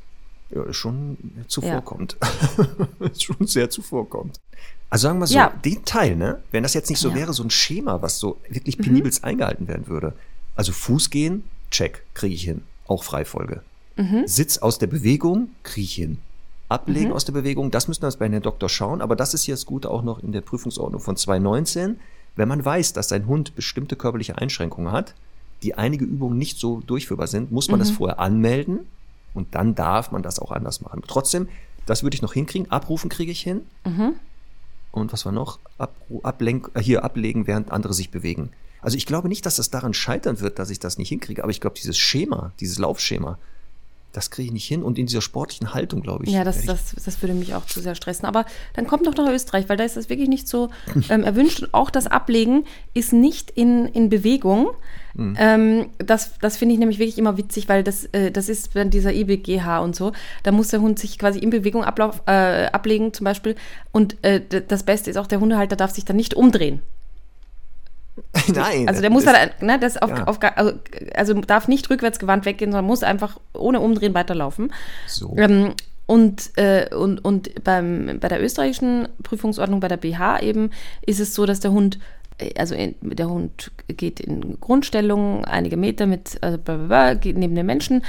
Ja, 0.51 0.73
schon 0.73 1.19
zuvorkommt. 1.49 2.17
Ja. 2.23 3.11
schon 3.19 3.49
sehr 3.49 3.69
zuvorkommt. 3.69 4.39
Also 4.91 5.09
sagen 5.09 5.19
wir 5.19 5.27
so, 5.27 5.35
ja. 5.35 5.53
den 5.65 5.85
Teil, 5.85 6.15
ne? 6.15 6.41
Wenn 6.53 6.63
das 6.63 6.73
jetzt 6.75 6.89
nicht 6.89 7.01
so 7.01 7.09
ja. 7.09 7.17
wäre, 7.17 7.33
so 7.33 7.43
ein 7.43 7.51
Schema, 7.51 8.01
was 8.01 8.21
so 8.21 8.41
wirklich 8.49 8.79
penibelst 8.79 9.23
mhm. 9.23 9.31
eingehalten 9.31 9.67
werden 9.67 9.89
würde. 9.89 10.15
Also 10.55 10.71
Fuß 10.71 11.11
gehen, 11.11 11.43
check, 11.73 12.05
kriege 12.15 12.37
ich 12.37 12.45
hin. 12.45 12.63
Auch 12.87 13.03
Freifolge. 13.03 13.63
Mhm. 13.97 14.23
Sitz 14.29 14.59
aus 14.59 14.79
der 14.79 14.87
Bewegung, 14.87 15.49
kriege 15.65 15.85
ich 15.85 15.95
hin 15.95 16.19
ablegen 16.69 17.09
mhm. 17.09 17.15
aus 17.15 17.25
der 17.25 17.33
Bewegung. 17.33 17.71
Das 17.71 17.89
müssen 17.89 18.03
wir 18.03 18.11
bei 18.19 18.29
Herrn 18.29 18.43
Doktor 18.43 18.69
schauen. 18.69 19.01
Aber 19.01 19.17
das 19.17 19.35
ist 19.35 19.45
hier 19.45 19.55
das 19.55 19.67
Gute 19.67 19.91
auch 19.91 20.03
noch 20.03 20.23
in 20.23 20.33
der 20.33 20.41
Prüfungsordnung 20.41 21.01
von 21.01 21.17
2019. 21.17 21.99
Wenn 22.37 22.49
man 22.49 22.65
weiß, 22.65 22.93
dass 22.93 23.09
sein 23.09 23.27
Hund 23.27 23.55
bestimmte 23.55 23.97
körperliche 23.97 24.39
Einschränkungen 24.39 24.93
hat, 24.93 25.15
die 25.63 25.75
einige 25.75 26.05
Übungen 26.05 26.39
nicht 26.39 26.59
so 26.59 26.81
durchführbar 26.87 27.27
sind, 27.27 27.51
muss 27.51 27.69
man 27.69 27.81
mhm. 27.81 27.85
das 27.85 27.91
vorher 27.91 28.21
anmelden 28.21 28.81
und 29.35 29.55
dann 29.55 29.75
darf 29.75 30.13
man 30.13 30.23
das 30.23 30.39
auch 30.39 30.53
anders 30.53 30.81
machen. 30.81 31.03
Trotzdem, 31.07 31.49
das 31.87 32.03
würde 32.03 32.15
ich 32.15 32.23
noch 32.23 32.33
hinkriegen. 32.33 32.71
Abrufen 32.71 33.11
kriege 33.11 33.33
ich 33.33 33.41
hin. 33.41 33.63
Mhm. 33.85 34.15
Und 34.93 35.13
was 35.13 35.25
war 35.25 35.33
noch? 35.33 35.59
Abru 35.79 36.21
ablenk 36.23 36.71
äh, 36.75 36.81
hier 36.81 37.05
ablegen, 37.05 37.47
während 37.47 37.71
andere 37.71 37.93
sich 37.93 38.11
bewegen. 38.11 38.51
Also 38.81 38.97
ich 38.97 39.07
glaube 39.07 39.29
nicht, 39.29 39.45
dass 39.45 39.57
das 39.57 39.71
daran 39.71 39.95
scheitern 39.95 40.41
wird, 40.41 40.59
dass 40.59 40.71
ich 40.71 40.79
das 40.79 40.99
nicht 40.99 41.09
hinkriege, 41.09 41.43
aber 41.43 41.51
ich 41.51 41.61
glaube, 41.61 41.77
dieses 41.77 41.99
Schema, 41.99 42.53
dieses 42.61 42.79
Laufschema, 42.79 43.39
das 44.13 44.31
kriege 44.31 44.47
ich 44.47 44.53
nicht 44.53 44.67
hin. 44.67 44.83
Und 44.83 44.99
in 44.99 45.07
dieser 45.07 45.21
sportlichen 45.21 45.75
Haltung, 45.75 46.01
glaube 46.01 46.25
ich. 46.25 46.33
Ja, 46.33 46.45
das, 46.45 46.65
das, 46.65 46.95
das 47.05 47.23
würde 47.23 47.35
mich 47.35 47.55
auch 47.55 47.67
zu 47.67 47.81
sehr 47.81 47.95
stressen. 47.95 48.27
Aber 48.27 48.47
dann 48.75 48.87
kommt 48.87 49.07
doch 49.07 49.15
nach 49.15 49.31
Österreich, 49.31 49.69
weil 49.69 49.77
da 49.77 49.85
ist 49.85 49.97
das 49.97 50.09
wirklich 50.09 50.29
nicht 50.29 50.49
so 50.49 50.71
ähm, 51.11 51.25
erwünscht. 51.25 51.63
Und 51.63 51.75
auch 51.75 51.91
das 51.91 52.07
Ablegen 52.07 52.65
ist 52.95 53.13
nicht 53.13 53.51
in, 53.51 53.87
in 53.87 54.09
Bewegung. 54.09 54.71
Mhm. 55.15 55.37
Ähm, 55.39 55.87
das 55.99 56.39
das 56.41 56.57
finde 56.57 56.75
ich 56.75 56.79
nämlich 56.79 56.99
wirklich 56.99 57.19
immer 57.19 57.37
witzig, 57.37 57.69
weil 57.69 57.85
das, 57.85 58.07
äh, 58.07 58.31
das 58.31 58.49
ist 58.49 58.75
bei 58.75 58.85
dieser 58.85 59.13
IBGH 59.13 59.81
und 59.81 59.95
so. 59.95 60.13
Da 60.43 60.53
muss 60.53 60.69
der 60.69 60.81
Hund 60.81 60.99
sich 60.99 61.19
quasi 61.19 61.39
in 61.39 61.51
Bewegung 61.51 61.85
ablauf, 61.85 62.23
äh, 62.27 62.67
ablegen, 62.67 63.13
zum 63.13 63.25
Beispiel. 63.25 63.57
Und 63.93 64.17
äh, 64.23 64.41
das 64.67 64.85
Beste 64.85 65.11
ist 65.11 65.17
auch, 65.17 65.27
der 65.27 65.41
Hundehalter 65.41 65.77
darf 65.77 65.91
sich 65.91 66.05
dann 66.05 66.17
nicht 66.17 66.35
umdrehen. 66.35 66.81
Nein. 68.55 68.89
Also 68.89 69.01
der 69.01 69.11
muss 69.11 69.25
dann, 69.25 69.51
ne, 69.61 69.79
das 69.79 69.97
auf, 69.97 70.11
ja. 70.11 70.25
auf 70.25 70.39
also, 70.57 70.73
also, 71.15 71.35
darf 71.35 71.69
nicht 71.69 71.89
rückwärts 71.91 72.19
gewandt 72.19 72.45
weggehen, 72.45 72.73
sondern 72.73 72.87
muss 72.87 73.03
einfach 73.03 73.39
ohne 73.55 73.81
Umdrehen 73.81 74.15
weiterlaufen. 74.15 74.73
So. 75.07 75.35
Ähm, 75.37 75.75
und, 76.07 76.57
äh, 76.57 76.95
und, 76.95 77.25
und 77.25 77.65
beim, 77.65 78.19
bei 78.21 78.29
der 78.29 78.43
österreichischen 78.43 79.09
Prüfungsordnung, 79.23 79.81
bei 79.81 79.89
der 79.89 79.99
BH 79.99 80.41
eben, 80.41 80.71
ist 81.05 81.21
es 81.21 81.35
so, 81.35 81.45
dass 81.45 81.61
der 81.61 81.73
Hund, 81.73 81.99
äh, 82.39 82.59
also 82.59 82.75
der 83.03 83.29
Hund 83.29 83.71
geht 83.89 84.21
in 84.21 84.59
Grundstellung 84.59 85.45
einige 85.45 85.77
Meter 85.77 86.07
mit, 86.07 86.39
also 86.41 86.57
blablabla, 86.57 87.15
geht 87.15 87.37
neben 87.37 87.55
den 87.55 87.67
Menschen. 87.67 88.03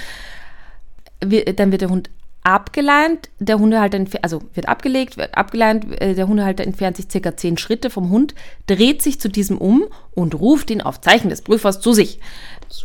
Dann 1.20 1.72
wird 1.72 1.82
der 1.82 1.90
Hund 1.90 2.10
abgeleint, 2.44 3.30
der 3.40 3.60
Hundehalter, 3.60 4.04
also 4.22 4.42
wird 4.54 4.70
abgelegt, 4.70 5.18
wird 5.18 5.38
abgeleint, 5.38 6.02
äh, 6.02 6.16
der 6.16 6.28
Hundehalter 6.28 6.64
entfernt 6.64 6.98
sich 6.98 7.08
circa 7.12 7.36
zehn 7.36 7.58
Schritte 7.58 7.90
vom 7.90 8.10
Hund, 8.10 8.34
dreht 8.66 9.02
sich 9.02 9.20
zu 9.20 9.30
diesem 9.30 9.58
um 9.58 9.86
und 10.12 10.36
ruft 10.36 10.72
ihn 10.72 10.82
auf 10.82 11.02
Zeichen 11.02 11.30
des 11.30 11.42
Prüfers 11.42 11.82
zu 11.82 11.94
sich. 11.94 12.20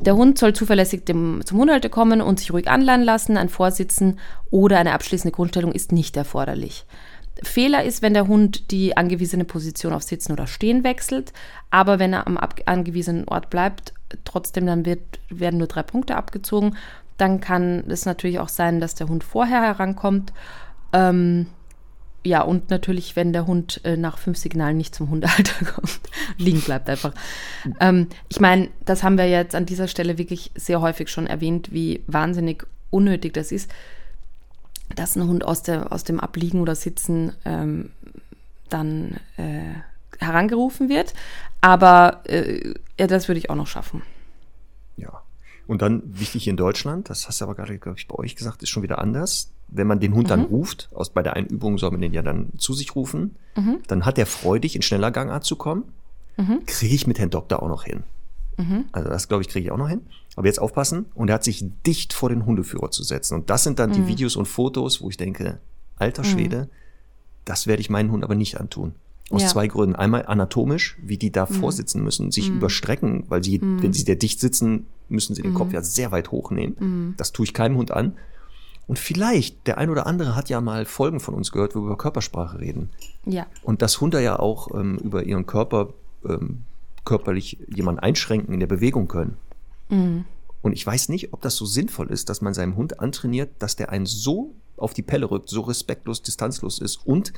Der 0.01 0.17
Hund 0.17 0.39
soll 0.39 0.55
zuverlässig 0.55 1.05
dem, 1.05 1.43
zum 1.45 1.59
Hundehalter 1.59 1.89
kommen 1.89 2.21
und 2.21 2.41
sich 2.41 2.53
ruhig 2.53 2.69
anleihen 2.69 3.03
lassen, 3.03 3.37
ein 3.37 3.49
Vorsitzen 3.49 4.19
oder 4.51 4.79
eine 4.79 4.93
abschließende 4.93 5.35
Grundstellung 5.35 5.73
ist 5.73 5.93
nicht 5.93 6.17
erforderlich. 6.17 6.85
Fehler 7.43 7.85
ist, 7.85 8.01
wenn 8.01 8.15
der 8.15 8.29
Hund 8.29 8.71
die 8.71 8.97
angewiesene 8.97 9.45
Position 9.45 9.93
auf 9.93 10.03
Sitzen 10.03 10.33
oder 10.33 10.47
Stehen 10.47 10.85
wechselt, 10.85 11.33
aber 11.71 11.99
wenn 11.99 12.13
er 12.13 12.27
am 12.27 12.39
angewiesenen 12.65 13.29
Ort 13.29 13.51
bleibt, 13.51 13.93
trotzdem 14.25 14.67
dann 14.67 14.87
wird, 14.87 15.01
werden 15.29 15.59
nur 15.59 15.67
drei 15.67 15.83
Punkte 15.83 16.17
abgezogen 16.17 16.77
dann 17.17 17.41
kann 17.41 17.85
es 17.89 18.07
natürlich 18.07 18.39
auch 18.39 18.49
sein, 18.49 18.81
dass 18.81 18.95
der 18.95 19.09
Hund 19.09 19.25
vorher 19.25 19.62
herankommt. 19.62 20.33
Ähm, 20.93 21.47
ja, 22.27 22.41
und 22.41 22.71
natürlich, 22.71 23.17
wenn 23.17 23.35
der 23.35 23.47
Hund 23.47 23.83
äh, 23.85 23.99
nach 23.99 24.17
fünf 24.17 24.39
Signalen 24.39 24.79
nicht 24.79 24.95
zum 24.95 25.11
Hundehalter 25.11 25.65
kommt, 25.75 26.01
liegen 26.39 26.61
bleibt 26.61 26.89
einfach. 26.89 27.12
Ähm, 27.81 28.09
ich 28.29 28.41
meine, 28.41 28.71
das 28.85 29.03
haben 29.03 29.19
wir 29.19 29.29
jetzt 29.29 29.55
an 29.55 29.67
dieser 29.67 29.89
Stelle 29.89 30.17
wirklich 30.17 30.51
sehr 30.55 30.81
häufig 30.81 31.11
schon 31.11 31.27
erwähnt, 31.27 31.73
wie 31.73 32.03
wahnsinnig 32.07 32.67
unnötig 32.91 33.35
das 33.35 33.53
ist, 33.53 33.71
dass 34.97 35.17
ein 35.17 35.29
Hund 35.29 35.45
aus, 35.45 35.62
der, 35.62 35.93
aus 35.93 36.05
dem 36.05 36.19
Abliegen 36.19 36.61
oder 36.61 36.75
Sitzen 36.75 37.33
ähm, 37.45 37.91
dann 38.71 39.21
äh, 39.37 39.75
herangerufen 40.19 40.89
wird. 40.89 41.12
Aber 41.61 42.23
äh, 42.25 42.75
ja, 42.99 43.07
das 43.07 43.29
würde 43.29 43.39
ich 43.39 43.51
auch 43.51 43.55
noch 43.55 43.67
schaffen. 43.67 44.03
Ja, 44.97 45.24
und 45.67 45.83
dann 45.83 46.03
wichtig 46.05 46.49
in 46.49 46.57
Deutschland, 46.57 47.11
das 47.11 47.27
hast 47.27 47.41
du 47.41 47.45
aber 47.45 47.55
gerade, 47.55 47.79
glaube 47.79 47.99
ich, 47.99 48.09
bei 48.09 48.17
euch 48.17 48.37
gesagt, 48.37 48.62
ist 48.62 48.69
schon 48.69 48.83
wieder 48.83 48.99
anders. 48.99 49.51
Wenn 49.69 49.87
man 49.87 49.99
den 49.99 50.15
Hund 50.15 50.25
mhm. 50.25 50.29
dann 50.29 50.41
ruft, 50.43 50.91
aus 50.95 51.11
bei 51.11 51.23
der 51.23 51.35
einen 51.35 51.47
Übung 51.47 51.79
soll 51.79 51.91
man 51.91 52.01
den 52.01 52.12
ja 52.12 52.23
dann 52.23 52.51
zu 52.59 52.75
sich 52.75 52.95
rufen, 52.95 53.37
mhm. 53.57 53.79
dann 53.87 54.05
hat 54.05 54.19
er 54.19 54.27
freudig 54.27 54.77
in 54.77 54.83
schneller 54.83 55.11
Gangart 55.11 55.45
zu 55.45 55.57
kommen. 55.57 55.85
Mhm. 56.37 56.67
Kriege 56.67 56.95
ich 56.95 57.07
mit 57.07 57.19
Herrn 57.19 57.31
Doktor 57.31 57.62
auch 57.62 57.69
noch 57.69 57.85
hin. 57.85 58.03
Mhm. 58.57 58.85
Also 58.93 59.09
das, 59.09 59.29
glaube 59.29 59.43
ich, 59.43 59.49
kriege 59.49 59.67
ich 59.67 59.73
auch 59.73 59.79
noch 59.79 59.89
hin. 59.89 60.03
Aber 60.37 60.47
jetzt 60.47 60.61
aufpassen. 60.61 61.07
Und 61.15 61.29
er 61.29 61.35
hat 61.35 61.45
sich 61.45 61.65
dicht 61.87 62.12
vor 62.12 62.29
den 62.29 62.45
Hundeführer 62.45 62.91
zu 62.91 63.03
setzen. 63.03 63.35
Und 63.35 63.51
das 63.51 63.65
sind 63.65 63.79
dann 63.79 63.93
die 63.93 64.01
mhm. 64.01 64.09
Videos 64.09 64.37
und 64.37 64.47
Fotos, 64.47 65.01
wo 65.01 65.09
ich 65.09 65.17
denke, 65.17 65.59
alter 65.97 66.23
mhm. 66.23 66.27
Schwede, 66.27 66.69
das 67.45 67.67
werde 67.67 67.81
ich 67.81 67.91
meinen 67.91 68.11
Hund 68.11 68.25
aber 68.25 68.35
nicht 68.35 68.61
antun. 68.61 68.95
Aus 69.31 69.43
ja. 69.43 69.49
zwei 69.49 69.66
Gründen. 69.68 69.97
Einmal 69.97 70.27
anatomisch, 70.27 70.99
wie 71.03 71.16
die 71.16 71.33
da 71.33 71.47
mhm. 71.47 71.55
vorsitzen 71.55 72.03
müssen, 72.03 72.31
sich 72.31 72.51
mhm. 72.51 72.59
überstrecken, 72.59 73.25
weil 73.29 73.43
sie, 73.43 73.59
mhm. 73.59 73.83
wenn 73.83 73.93
sie 73.93 74.03
sehr 74.03 74.16
dicht 74.16 74.39
sitzen, 74.39 74.87
müssen 75.09 75.35
sie 75.35 75.43
den 75.43 75.55
Kopf 75.55 75.68
mhm. 75.68 75.75
ja 75.75 75.83
sehr 75.83 76.12
weit 76.12 76.31
hochnehmen. 76.31 76.77
Mhm. 76.79 77.14
Das 77.16 77.33
tue 77.33 77.45
ich 77.45 77.55
keinem 77.55 77.77
Hund 77.77 77.91
an. 77.91 78.14
Und 78.87 78.99
vielleicht, 78.99 79.66
der 79.66 79.79
ein 79.79 79.89
oder 79.89 80.07
andere 80.07 80.37
hat 80.37 80.51
ja 80.51 80.61
mal 80.61 80.85
Folgen 80.85 81.20
von 81.20 81.35
uns 81.35 81.53
gehört, 81.53 81.75
wo 81.75 81.81
wir 81.81 81.87
über 81.87 81.97
Körpersprache 81.97 82.61
reden. 82.61 82.91
Ja. 83.25 83.47
Und 83.62 83.81
dass 83.81 84.01
Hunde 84.01 84.22
ja 84.22 84.39
auch 84.39 84.75
ähm, 84.75 84.99
über 84.99 85.22
ihren 85.22 85.47
Körper 85.47 85.95
ähm, 86.29 86.61
körperlich 87.05 87.59
jemanden 87.75 88.01
einschränken 88.01 88.53
in 88.53 88.61
der 88.61 88.66
Bewegung 88.66 89.09
können. 89.09 89.37
Mhm. 89.89 90.25
Und 90.62 90.72
ich 90.72 90.87
weiß 90.87 91.09
nicht, 91.11 91.33
ob 91.33 91.43
das 91.43 91.57
so 91.57 91.66
sinnvoll 91.66 92.11
ist, 92.11 92.29
dass 92.29 92.41
man 92.41 92.55
seinem 92.55 92.77
Hund 92.77 93.01
antrainiert, 93.01 93.51
dass 93.59 93.77
der 93.77 93.91
einen 93.91 94.07
so 94.07 94.55
auf 94.77 94.95
die 94.95 95.03
Pelle 95.03 95.31
rückt, 95.31 95.49
so 95.49 95.62
respektlos, 95.62 96.22
distanzlos 96.22 96.79
ist 96.79 97.07
und 97.07 97.33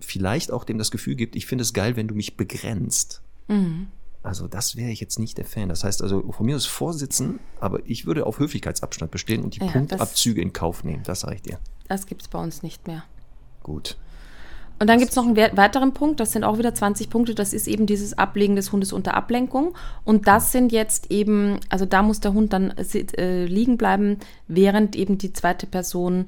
vielleicht 0.00 0.50
auch 0.50 0.64
dem 0.64 0.78
das 0.78 0.90
Gefühl 0.90 1.14
gibt, 1.14 1.36
ich 1.36 1.46
finde 1.46 1.62
es 1.62 1.72
geil, 1.72 1.96
wenn 1.96 2.08
du 2.08 2.14
mich 2.14 2.36
begrenzt. 2.36 3.22
Mhm. 3.48 3.88
Also 4.22 4.48
das 4.48 4.76
wäre 4.76 4.90
ich 4.90 5.00
jetzt 5.00 5.18
nicht 5.18 5.36
der 5.36 5.44
Fan. 5.44 5.68
Das 5.68 5.84
heißt 5.84 6.02
also, 6.02 6.32
von 6.32 6.46
mir 6.46 6.56
aus 6.56 6.64
Vorsitzen, 6.64 7.40
aber 7.60 7.80
ich 7.84 8.06
würde 8.06 8.24
auf 8.24 8.38
Höflichkeitsabstand 8.38 9.10
bestehen 9.10 9.42
und 9.42 9.56
die 9.56 9.60
ja, 9.60 9.70
Punktabzüge 9.70 10.40
in 10.40 10.52
Kauf 10.52 10.82
nehmen. 10.82 11.02
Das 11.04 11.20
sage 11.20 11.36
ich 11.36 11.42
dir. 11.42 11.58
Das 11.88 12.06
gibt 12.06 12.22
es 12.22 12.28
bei 12.28 12.42
uns 12.42 12.62
nicht 12.62 12.86
mehr. 12.86 13.04
Gut. 13.62 13.98
Und 14.78 14.88
dann 14.88 14.98
gibt 14.98 15.10
es 15.10 15.16
noch 15.16 15.26
einen 15.26 15.36
weiteren 15.36 15.94
Punkt, 15.94 16.18
das 16.18 16.32
sind 16.32 16.42
auch 16.42 16.58
wieder 16.58 16.74
20 16.74 17.08
Punkte, 17.08 17.34
das 17.34 17.52
ist 17.52 17.68
eben 17.68 17.86
dieses 17.86 18.18
Ablegen 18.18 18.56
des 18.56 18.72
Hundes 18.72 18.92
unter 18.92 19.14
Ablenkung. 19.14 19.76
Und 20.04 20.26
das 20.26 20.52
sind 20.52 20.72
jetzt 20.72 21.10
eben, 21.10 21.60
also 21.68 21.86
da 21.86 22.02
muss 22.02 22.20
der 22.20 22.32
Hund 22.32 22.52
dann 22.52 22.70
äh, 22.72 23.44
liegen 23.44 23.76
bleiben, 23.76 24.18
während 24.48 24.96
eben 24.96 25.16
die 25.16 25.32
zweite 25.32 25.66
Person 25.66 26.26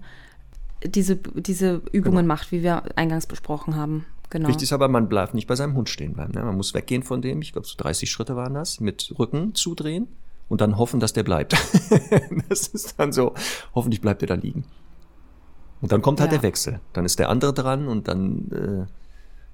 diese, 0.84 1.16
diese 1.16 1.82
Übungen 1.92 2.18
genau. 2.18 2.28
macht, 2.28 2.52
wie 2.52 2.62
wir 2.62 2.82
eingangs 2.96 3.26
besprochen 3.26 3.76
haben. 3.76 4.06
Genau. 4.30 4.48
Wichtig 4.48 4.64
ist 4.64 4.72
aber, 4.72 4.88
man 4.88 5.08
bleibt 5.08 5.34
nicht 5.34 5.46
bei 5.46 5.54
seinem 5.54 5.74
Hund 5.74 5.88
stehen 5.88 6.14
bleiben. 6.14 6.32
Ne? 6.32 6.42
Man 6.42 6.56
muss 6.56 6.74
weggehen 6.74 7.02
von 7.02 7.22
dem, 7.22 7.42
ich 7.42 7.52
glaube 7.52 7.66
so 7.66 7.74
30 7.76 8.10
Schritte 8.10 8.36
waren 8.36 8.54
das, 8.54 8.80
mit 8.80 9.14
Rücken 9.18 9.54
zudrehen 9.54 10.08
und 10.48 10.60
dann 10.60 10.76
hoffen, 10.76 11.00
dass 11.00 11.12
der 11.12 11.22
bleibt. 11.22 11.52
das 12.48 12.68
ist 12.68 12.98
dann 12.98 13.12
so, 13.12 13.34
hoffentlich 13.74 14.00
bleibt 14.00 14.22
er 14.22 14.28
da 14.28 14.34
liegen. 14.34 14.64
Und 15.80 15.92
dann 15.92 16.02
kommt 16.02 16.20
halt 16.20 16.32
ja. 16.32 16.38
der 16.38 16.42
Wechsel. 16.42 16.80
Dann 16.92 17.04
ist 17.04 17.18
der 17.18 17.28
andere 17.28 17.52
dran 17.52 17.86
und 17.86 18.08
dann 18.08 18.50
äh, 18.50 18.92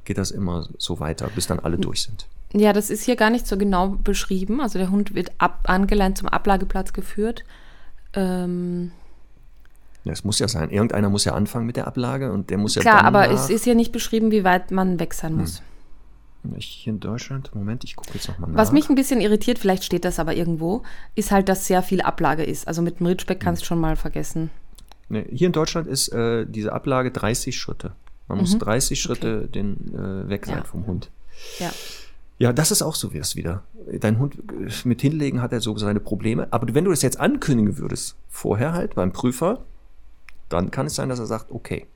geht 0.05 0.19
das 0.19 0.31
immer 0.31 0.69
so 0.79 1.01
weiter, 1.01 1.29
bis 1.35 1.47
dann 1.47 1.59
alle 1.59 1.79
durch 1.79 2.03
sind. 2.03 2.27
Ja, 2.55 2.73
das 2.73 2.91
ist 2.91 3.05
hier 3.05 3.17
gar 3.17 3.31
nicht 3.31 3.47
so 3.47 3.57
genau 3.57 3.89
beschrieben. 3.89 4.61
Also 4.61 4.79
der 4.79 4.91
Hund 4.91 5.15
wird 5.15 5.33
ab, 5.39 5.65
angeleint 5.65 6.19
zum 6.19 6.29
Ablageplatz 6.29 6.93
geführt. 6.93 7.45
Ähm, 8.15 8.93
Es 10.05 10.25
muss 10.25 10.39
ja 10.39 10.49
sein. 10.49 10.71
Irgendeiner 10.71 11.09
muss 11.09 11.25
ja 11.25 11.35
anfangen 11.35 11.67
mit 11.67 11.77
der 11.77 11.87
Ablage 11.87 12.33
und 12.33 12.51
der 12.51 12.59
muss 12.59 12.75
ja 12.75 12.83
Klar, 12.83 13.05
aber 13.05 13.31
es 13.31 13.51
ist 13.51 13.67
ja 13.67 13.75
nicht 13.75 13.93
beschrieben, 13.93 14.31
wie 14.31 14.43
weit 14.43 14.71
man 14.71 14.99
weg 14.99 15.15
sein 15.15 15.35
muss. 15.35 15.59
Hm. 16.43 16.57
Ich 16.57 16.67
hier 16.67 16.93
in 16.93 16.99
Deutschland, 16.99 17.55
Moment, 17.55 17.85
ich 17.85 17.95
gucke 17.95 18.15
jetzt 18.15 18.29
nochmal 18.29 18.51
nach. 18.51 18.59
Was 18.59 18.73
mich 18.73 18.89
ein 18.89 18.97
bisschen 18.97 19.21
irritiert, 19.21 19.61
vielleicht 19.61 19.85
steht 19.85 20.05
das 20.05 20.19
aber 20.19 20.35
irgendwo, 20.35 20.83
ist 21.15 21.31
halt, 21.31 21.49
dass 21.49 21.69
sehr 21.69 21.85
viel 21.85 22.03
Ablage 22.03 22.43
ist. 22.43 22.67
Also 22.67 22.83
mit 22.83 22.99
dem 22.99 23.07
Ritschbeck 23.07 23.39
hm. 23.39 23.45
kannst 23.45 23.63
du 23.63 23.67
schon 23.67 23.79
mal 23.79 23.95
vergessen. 23.95 24.51
Nee, 25.09 25.27
hier 25.31 25.47
in 25.47 25.53
Deutschland 25.53 25.87
ist 25.87 26.09
äh, 26.09 26.47
diese 26.47 26.73
Ablage 26.73 27.11
30 27.11 27.57
Schritte. 27.57 27.93
Man 28.29 28.39
mhm. 28.39 28.43
muss 28.45 28.59
30 28.59 29.01
Schritte 29.01 29.43
okay. 29.43 29.53
den, 29.53 29.95
äh, 29.95 30.29
weg 30.29 30.47
sein 30.47 30.59
ja. 30.59 30.65
vom 30.65 30.87
Hund. 30.87 31.11
Ja. 31.59 31.71
Ja, 32.39 32.53
das 32.53 32.71
ist 32.71 32.83
auch 32.83 32.95
so 32.95 33.13
wie 33.13 33.19
es 33.19 33.37
wieder. 33.37 33.63
Dein 34.01 34.19
Hund 34.19 34.37
äh, 34.37 34.89
mit 34.89 35.03
hinlegen 35.03 35.43
hat 35.43 35.53
er 35.53 35.61
so 35.61 35.77
seine 35.77 36.01
Probleme. 36.01 36.49
Aber 36.51 36.75
wenn 36.75 36.85
du 36.85 36.91
das 36.91 37.03
jetzt 37.03 37.21
ankündigen 37.21 37.79
würdest, 37.79 38.17
vorher 38.31 38.73
halt 38.73 38.95
beim 38.95 39.13
Prüfer, 39.13 39.61
dann 40.53 40.71
kann 40.71 40.87
es 40.87 40.95
sein, 40.95 41.09
dass 41.09 41.19
er 41.19 41.27
sagt, 41.27 41.51
okay. 41.51 41.87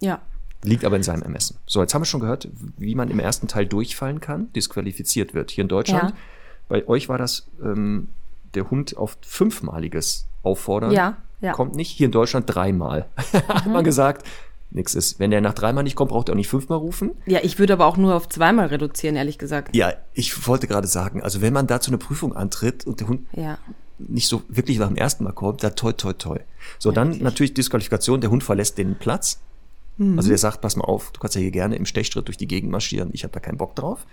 Ja. 0.00 0.20
Liegt 0.62 0.84
aber 0.84 0.96
in 0.96 1.02
seinem 1.02 1.22
Ermessen. 1.22 1.58
So, 1.66 1.80
jetzt 1.80 1.94
haben 1.94 2.02
wir 2.02 2.06
schon 2.06 2.20
gehört, 2.20 2.48
wie 2.78 2.94
man 2.94 3.10
im 3.10 3.20
ersten 3.20 3.48
Teil 3.48 3.66
durchfallen 3.66 4.20
kann, 4.20 4.52
disqualifiziert 4.54 5.34
wird. 5.34 5.50
Hier 5.50 5.62
in 5.62 5.68
Deutschland, 5.68 6.10
ja. 6.10 6.16
bei 6.68 6.88
euch 6.88 7.08
war 7.08 7.18
das 7.18 7.46
ähm, 7.62 8.08
der 8.54 8.70
Hund 8.70 8.96
auf 8.96 9.18
fünfmaliges 9.20 10.26
Auffordern. 10.42 10.92
Ja, 10.92 11.18
ja. 11.40 11.52
Kommt 11.52 11.74
nicht. 11.74 11.90
Hier 11.90 12.06
in 12.06 12.12
Deutschland 12.12 12.46
dreimal. 12.46 13.06
Mhm. 13.32 13.38
Hat 13.48 13.66
man 13.66 13.84
gesagt, 13.84 14.26
nichts 14.70 14.94
ist. 14.94 15.18
Wenn 15.18 15.30
der 15.30 15.42
nach 15.42 15.54
dreimal 15.54 15.84
nicht 15.84 15.96
kommt, 15.96 16.10
braucht 16.10 16.28
er 16.28 16.32
auch 16.32 16.36
nicht 16.36 16.48
fünfmal 16.48 16.78
rufen. 16.78 17.10
Ja, 17.26 17.40
ich 17.42 17.58
würde 17.58 17.74
aber 17.74 17.86
auch 17.86 17.98
nur 17.98 18.14
auf 18.14 18.28
zweimal 18.28 18.66
reduzieren, 18.66 19.16
ehrlich 19.16 19.38
gesagt. 19.38 19.76
Ja, 19.76 19.92
ich 20.14 20.46
wollte 20.46 20.66
gerade 20.66 20.86
sagen, 20.86 21.22
also 21.22 21.42
wenn 21.42 21.52
man 21.52 21.66
da 21.66 21.80
zu 21.80 21.90
einer 21.90 21.98
Prüfung 21.98 22.34
antritt 22.34 22.86
und 22.86 23.00
der 23.00 23.08
Hund 23.08 23.26
ja 23.32 23.58
nicht 23.98 24.28
so 24.28 24.42
wirklich 24.48 24.78
nach 24.78 24.88
dem 24.88 24.96
ersten 24.96 25.24
Mal 25.24 25.32
kommt, 25.32 25.62
da 25.62 25.70
toi, 25.70 25.92
toi, 25.92 26.12
toi. 26.12 26.38
So, 26.78 26.90
ja, 26.90 26.94
dann 26.94 27.08
wirklich? 27.08 27.22
natürlich 27.22 27.54
Disqualifikation, 27.54 28.20
der 28.20 28.30
Hund 28.30 28.42
verlässt 28.42 28.78
den 28.78 28.96
Platz. 28.96 29.40
Mhm. 29.96 30.18
Also 30.18 30.28
der 30.28 30.38
sagt, 30.38 30.60
pass 30.60 30.76
mal 30.76 30.84
auf, 30.84 31.12
du 31.12 31.20
kannst 31.20 31.36
ja 31.36 31.40
hier 31.40 31.50
gerne 31.50 31.76
im 31.76 31.86
Stechschritt 31.86 32.26
durch 32.26 32.36
die 32.36 32.48
Gegend 32.48 32.70
marschieren, 32.70 33.10
ich 33.12 33.22
habe 33.24 33.32
da 33.32 33.40
keinen 33.40 33.58
Bock 33.58 33.76
drauf. 33.76 34.06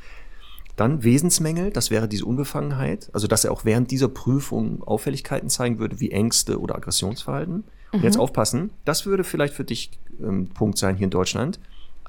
Dann 0.75 1.03
Wesensmängel, 1.03 1.71
das 1.71 1.91
wäre 1.91 2.07
diese 2.07 2.25
Unbefangenheit, 2.25 3.09
also 3.13 3.27
dass 3.27 3.43
er 3.43 3.51
auch 3.51 3.65
während 3.65 3.91
dieser 3.91 4.07
Prüfung 4.07 4.83
Auffälligkeiten 4.83 5.49
zeigen 5.49 5.79
würde, 5.79 5.99
wie 5.99 6.11
Ängste 6.11 6.59
oder 6.59 6.75
Aggressionsverhalten. 6.75 7.55
Mhm. 7.55 7.63
Und 7.91 8.03
jetzt 8.03 8.15
mhm. 8.15 8.21
aufpassen, 8.21 8.69
das 8.85 9.05
würde 9.05 9.23
vielleicht 9.23 9.53
für 9.53 9.65
dich 9.65 9.91
ähm, 10.21 10.47
Punkt 10.47 10.77
sein 10.77 10.95
hier 10.95 11.05
in 11.05 11.11
Deutschland. 11.11 11.59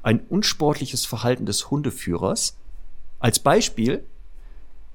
Ein 0.03 0.21
unsportliches 0.29 1.05
Verhalten 1.07 1.47
des 1.47 1.71
Hundeführers. 1.71 2.57
Als 3.19 3.39
Beispiel, 3.39 4.05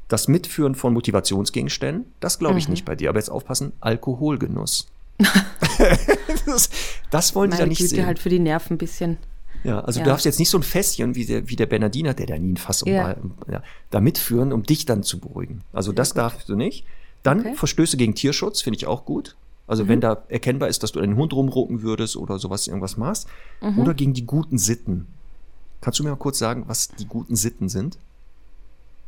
das 0.08 0.28
Mitführen 0.28 0.76
von 0.76 0.94
Motivationsgegenständen, 0.94 2.06
das 2.20 2.40
glaube 2.40 2.60
ich 2.60 2.68
mhm. 2.68 2.74
nicht 2.74 2.86
bei 2.86 2.96
dir. 2.96 3.10
Aber 3.10 3.20
jetzt 3.20 3.30
aufpassen, 3.30 3.74
Alkoholgenuss. 3.82 4.88
das, 6.46 6.70
das 7.10 7.36
wollen 7.36 7.52
die 7.52 7.58
da 7.58 7.66
nicht 7.66 7.80
Güte 7.80 7.90
sehen. 7.90 8.06
halt 8.06 8.20
für 8.20 8.30
die 8.30 8.40
Nerven 8.40 8.76
ein 8.76 8.78
bisschen. 8.78 9.18
Ja, 9.64 9.80
also 9.82 10.00
ja. 10.00 10.06
du 10.06 10.12
darfst 10.12 10.26
jetzt 10.26 10.40
nicht 10.40 10.50
so 10.50 10.58
ein 10.58 10.64
Fässchen 10.64 11.16
wie 11.16 11.26
der, 11.26 11.50
wie 11.50 11.56
der 11.56 11.66
Bernardiner, 11.66 12.14
der 12.14 12.28
da 12.28 12.38
nie 12.38 12.54
ein 12.54 12.58
Fass 12.58 12.84
ja. 12.86 13.14
um, 13.14 13.34
ja, 13.52 13.64
da 13.90 14.00
mitführen, 14.00 14.54
um 14.54 14.64
dich 14.64 14.86
dann 14.86 15.04
zu 15.04 15.20
beruhigen. 15.20 15.62
Also 15.74 15.92
das 15.92 16.12
gut. 16.12 16.18
darfst 16.20 16.50
du 16.50 16.56
nicht. 16.56 16.86
Dann 17.24 17.42
okay. 17.42 17.56
Verstöße 17.56 17.98
gegen 17.98 18.16
Tierschutz, 18.16 18.62
finde 18.62 18.78
ich 18.78 18.88
auch 18.88 19.04
gut. 19.04 19.36
Also 19.66 19.84
mhm. 19.84 19.88
wenn 19.90 20.02
da 20.02 20.24
erkennbar 20.30 20.70
ist, 20.70 20.84
dass 20.84 20.92
du 20.92 21.00
einen 21.00 21.18
Hund 21.18 21.34
rumrucken 21.34 21.82
würdest 21.82 22.16
oder 22.16 22.40
sowas, 22.40 22.68
irgendwas 22.68 22.98
machst. 22.98 23.28
Mhm. 23.62 23.80
Oder 23.80 23.94
gegen 23.94 24.14
die 24.14 24.26
guten 24.26 24.58
Sitten. 24.58 25.08
Kannst 25.82 26.00
du 26.00 26.04
mir 26.04 26.12
mal 26.12 26.16
kurz 26.16 26.40
sagen, 26.40 26.64
was 26.68 26.90
die 26.90 27.06
guten 27.06 27.36
Sitten 27.36 27.68
sind? 27.70 27.98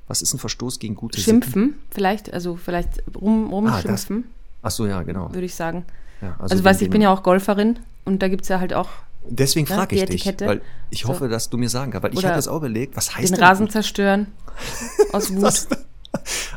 Was 0.10 0.22
ist 0.24 0.34
ein 0.34 0.39
Verstoß 0.39 0.80
gegen 0.80 0.95
gute 0.95 1.22
Schimpfen, 1.22 1.64
Sitten? 1.64 1.82
vielleicht, 1.91 2.34
also 2.34 2.55
vielleicht 2.55 3.03
rum, 3.16 3.53
rumschimpfen. 3.53 4.26
Ah, 4.28 4.64
Ach 4.64 4.72
so, 4.72 4.88
ja, 4.88 5.03
genau. 5.03 5.32
Würde 5.34 5.45
ich 5.45 5.53
sagen. 5.55 5.86
Ja, 6.22 6.32
also, 6.39 6.53
also 6.53 6.64
weißt, 6.64 6.82
ich 6.82 6.89
bin 6.89 7.01
ja 7.01 7.14
auch 7.14 7.24
Golferin 7.24 7.80
und 8.05 8.22
da 8.22 8.28
gibt 8.28 8.41
es 8.43 8.49
ja 8.49 8.60
halt 8.60 8.74
auch. 8.74 8.89
Deswegen 9.30 9.70
ne, 9.70 9.76
frage 9.76 9.95
ich 9.95 10.05
dich, 10.05 10.26
weil 10.39 10.62
ich 10.89 11.05
hoffe, 11.05 11.26
so. 11.26 11.28
dass 11.28 11.49
du 11.49 11.57
mir 11.57 11.70
sagen 11.70 11.91
kannst, 11.91 12.03
weil 12.03 12.14
ich 12.14 12.26
hatte 12.26 12.36
das 12.36 12.47
auch 12.47 12.57
überlegt, 12.57 12.97
was 12.97 13.16
heißt 13.16 13.36
Den 13.36 13.39
Rasen 13.41 13.68
gut? 13.68 13.74
zerstören 13.74 14.28
aus 15.14 15.34
Wut. 15.34 15.68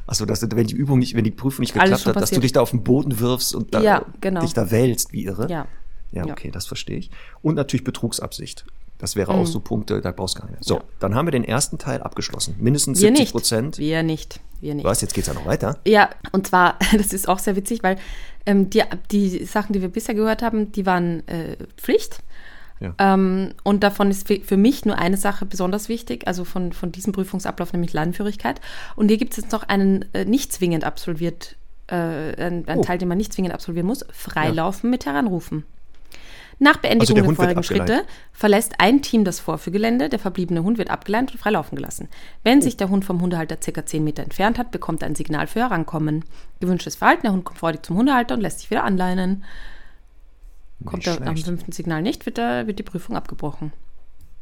Achso, 0.06 0.24
dass 0.24 0.42
wenn 0.50 0.66
die 0.66 0.74
Übung 0.74 0.98
nicht, 0.98 1.14
wenn 1.14 1.24
die 1.24 1.30
Prüfung 1.30 1.60
nicht 1.60 1.74
geklappt 1.74 2.06
hat, 2.06 2.16
dass 2.16 2.30
du 2.30 2.40
dich 2.40 2.52
da 2.52 2.62
auf 2.62 2.70
den 2.70 2.82
Boden 2.82 3.20
wirfst 3.20 3.54
und 3.54 3.74
da, 3.74 3.82
ja, 3.82 4.06
genau. 4.22 4.40
dich 4.40 4.54
da 4.54 4.70
wälzt 4.70 5.12
wie 5.12 5.24
irre. 5.24 5.48
Ja. 5.50 5.66
Ja, 6.10 6.24
okay, 6.24 6.48
ja. 6.48 6.52
das 6.52 6.66
verstehe 6.66 6.98
ich. 6.98 7.10
Und 7.42 7.54
natürlich 7.54 7.84
Betrugsabsicht. 7.84 8.64
Das 9.02 9.16
wäre 9.16 9.32
mhm. 9.32 9.40
auch 9.40 9.46
so 9.46 9.58
Punkte, 9.58 10.00
da 10.00 10.12
brauchst 10.12 10.36
du 10.36 10.42
gar 10.42 10.46
nicht 10.46 10.60
mehr. 10.60 10.62
So, 10.62 10.76
ja. 10.76 10.84
dann 11.00 11.16
haben 11.16 11.26
wir 11.26 11.32
den 11.32 11.42
ersten 11.42 11.76
Teil 11.76 12.00
abgeschlossen. 12.04 12.54
Mindestens 12.60 13.00
wir 13.00 13.08
70 13.08 13.32
Prozent. 13.32 13.78
Wir 13.78 14.04
nicht. 14.04 14.38
Wir 14.60 14.76
nicht. 14.76 14.84
Was, 14.84 15.00
jetzt 15.00 15.12
geht 15.12 15.22
es 15.22 15.28
ja 15.28 15.34
noch 15.34 15.44
weiter? 15.44 15.80
Ja, 15.84 16.08
und 16.30 16.46
zwar, 16.46 16.78
das 16.96 17.12
ist 17.12 17.28
auch 17.28 17.40
sehr 17.40 17.56
witzig, 17.56 17.82
weil 17.82 17.98
ähm, 18.46 18.70
die, 18.70 18.84
die 19.10 19.44
Sachen, 19.44 19.72
die 19.72 19.80
wir 19.82 19.88
bisher 19.88 20.14
gehört 20.14 20.40
haben, 20.40 20.70
die 20.70 20.86
waren 20.86 21.26
äh, 21.26 21.56
Pflicht. 21.76 22.22
Ja. 22.78 22.94
Ähm, 22.98 23.54
und 23.64 23.82
davon 23.82 24.08
ist 24.08 24.28
für 24.28 24.56
mich 24.56 24.84
nur 24.84 24.96
eine 24.96 25.16
Sache 25.16 25.46
besonders 25.46 25.88
wichtig, 25.88 26.28
also 26.28 26.44
von, 26.44 26.72
von 26.72 26.92
diesem 26.92 27.12
Prüfungsablauf, 27.12 27.72
nämlich 27.72 27.92
Leinenführigkeit. 27.92 28.60
Und 28.94 29.08
hier 29.08 29.18
gibt 29.18 29.32
es 29.32 29.38
jetzt 29.38 29.50
noch 29.50 29.64
einen 29.64 30.04
äh, 30.12 30.24
nicht 30.26 30.52
zwingend 30.52 30.84
absolviert, 30.84 31.56
äh, 31.88 31.96
einen, 31.96 32.68
einen 32.68 32.78
oh. 32.78 32.84
Teil, 32.84 32.98
den 32.98 33.08
man 33.08 33.18
nicht 33.18 33.32
zwingend 33.32 33.52
absolvieren 33.52 33.88
muss, 33.88 34.04
Freilaufen 34.12 34.90
ja. 34.90 34.90
mit 34.92 35.06
Heranrufen. 35.06 35.64
Nach 36.62 36.76
Beendigung 36.76 37.00
also 37.00 37.14
der, 37.14 37.24
der 37.24 37.34
folgenden 37.34 37.64
Schritte 37.64 38.04
verlässt 38.32 38.74
ein 38.78 39.02
Team 39.02 39.24
das 39.24 39.40
Vorführgelände, 39.40 40.08
der 40.08 40.20
verbliebene 40.20 40.62
Hund 40.62 40.78
wird 40.78 40.90
abgeleint 40.90 41.32
und 41.32 41.38
frei 41.38 41.50
laufen 41.50 41.74
gelassen. 41.74 42.08
Wenn 42.44 42.58
oh. 42.58 42.60
sich 42.60 42.76
der 42.76 42.88
Hund 42.88 43.04
vom 43.04 43.20
Hundehalter 43.20 43.56
ca. 43.56 43.84
10 43.84 44.04
Meter 44.04 44.22
entfernt 44.22 44.58
hat, 44.58 44.70
bekommt 44.70 45.02
er 45.02 45.08
ein 45.08 45.16
Signal 45.16 45.48
für 45.48 45.58
Herankommen. 45.58 46.24
Gewünschtes 46.60 46.94
Verhalten, 46.94 47.22
der 47.22 47.32
Hund 47.32 47.44
kommt 47.44 47.58
freudig 47.58 47.84
zum 47.84 47.96
Hundehalter 47.96 48.36
und 48.36 48.42
lässt 48.42 48.60
sich 48.60 48.70
wieder 48.70 48.84
anleinen. 48.84 49.42
Kommt 50.84 51.04
er 51.04 51.20
am 51.26 51.36
fünften 51.36 51.72
Signal 51.72 52.00
nicht, 52.00 52.26
wird, 52.26 52.36
der, 52.36 52.68
wird 52.68 52.78
die 52.78 52.84
Prüfung 52.84 53.16
abgebrochen. 53.16 53.72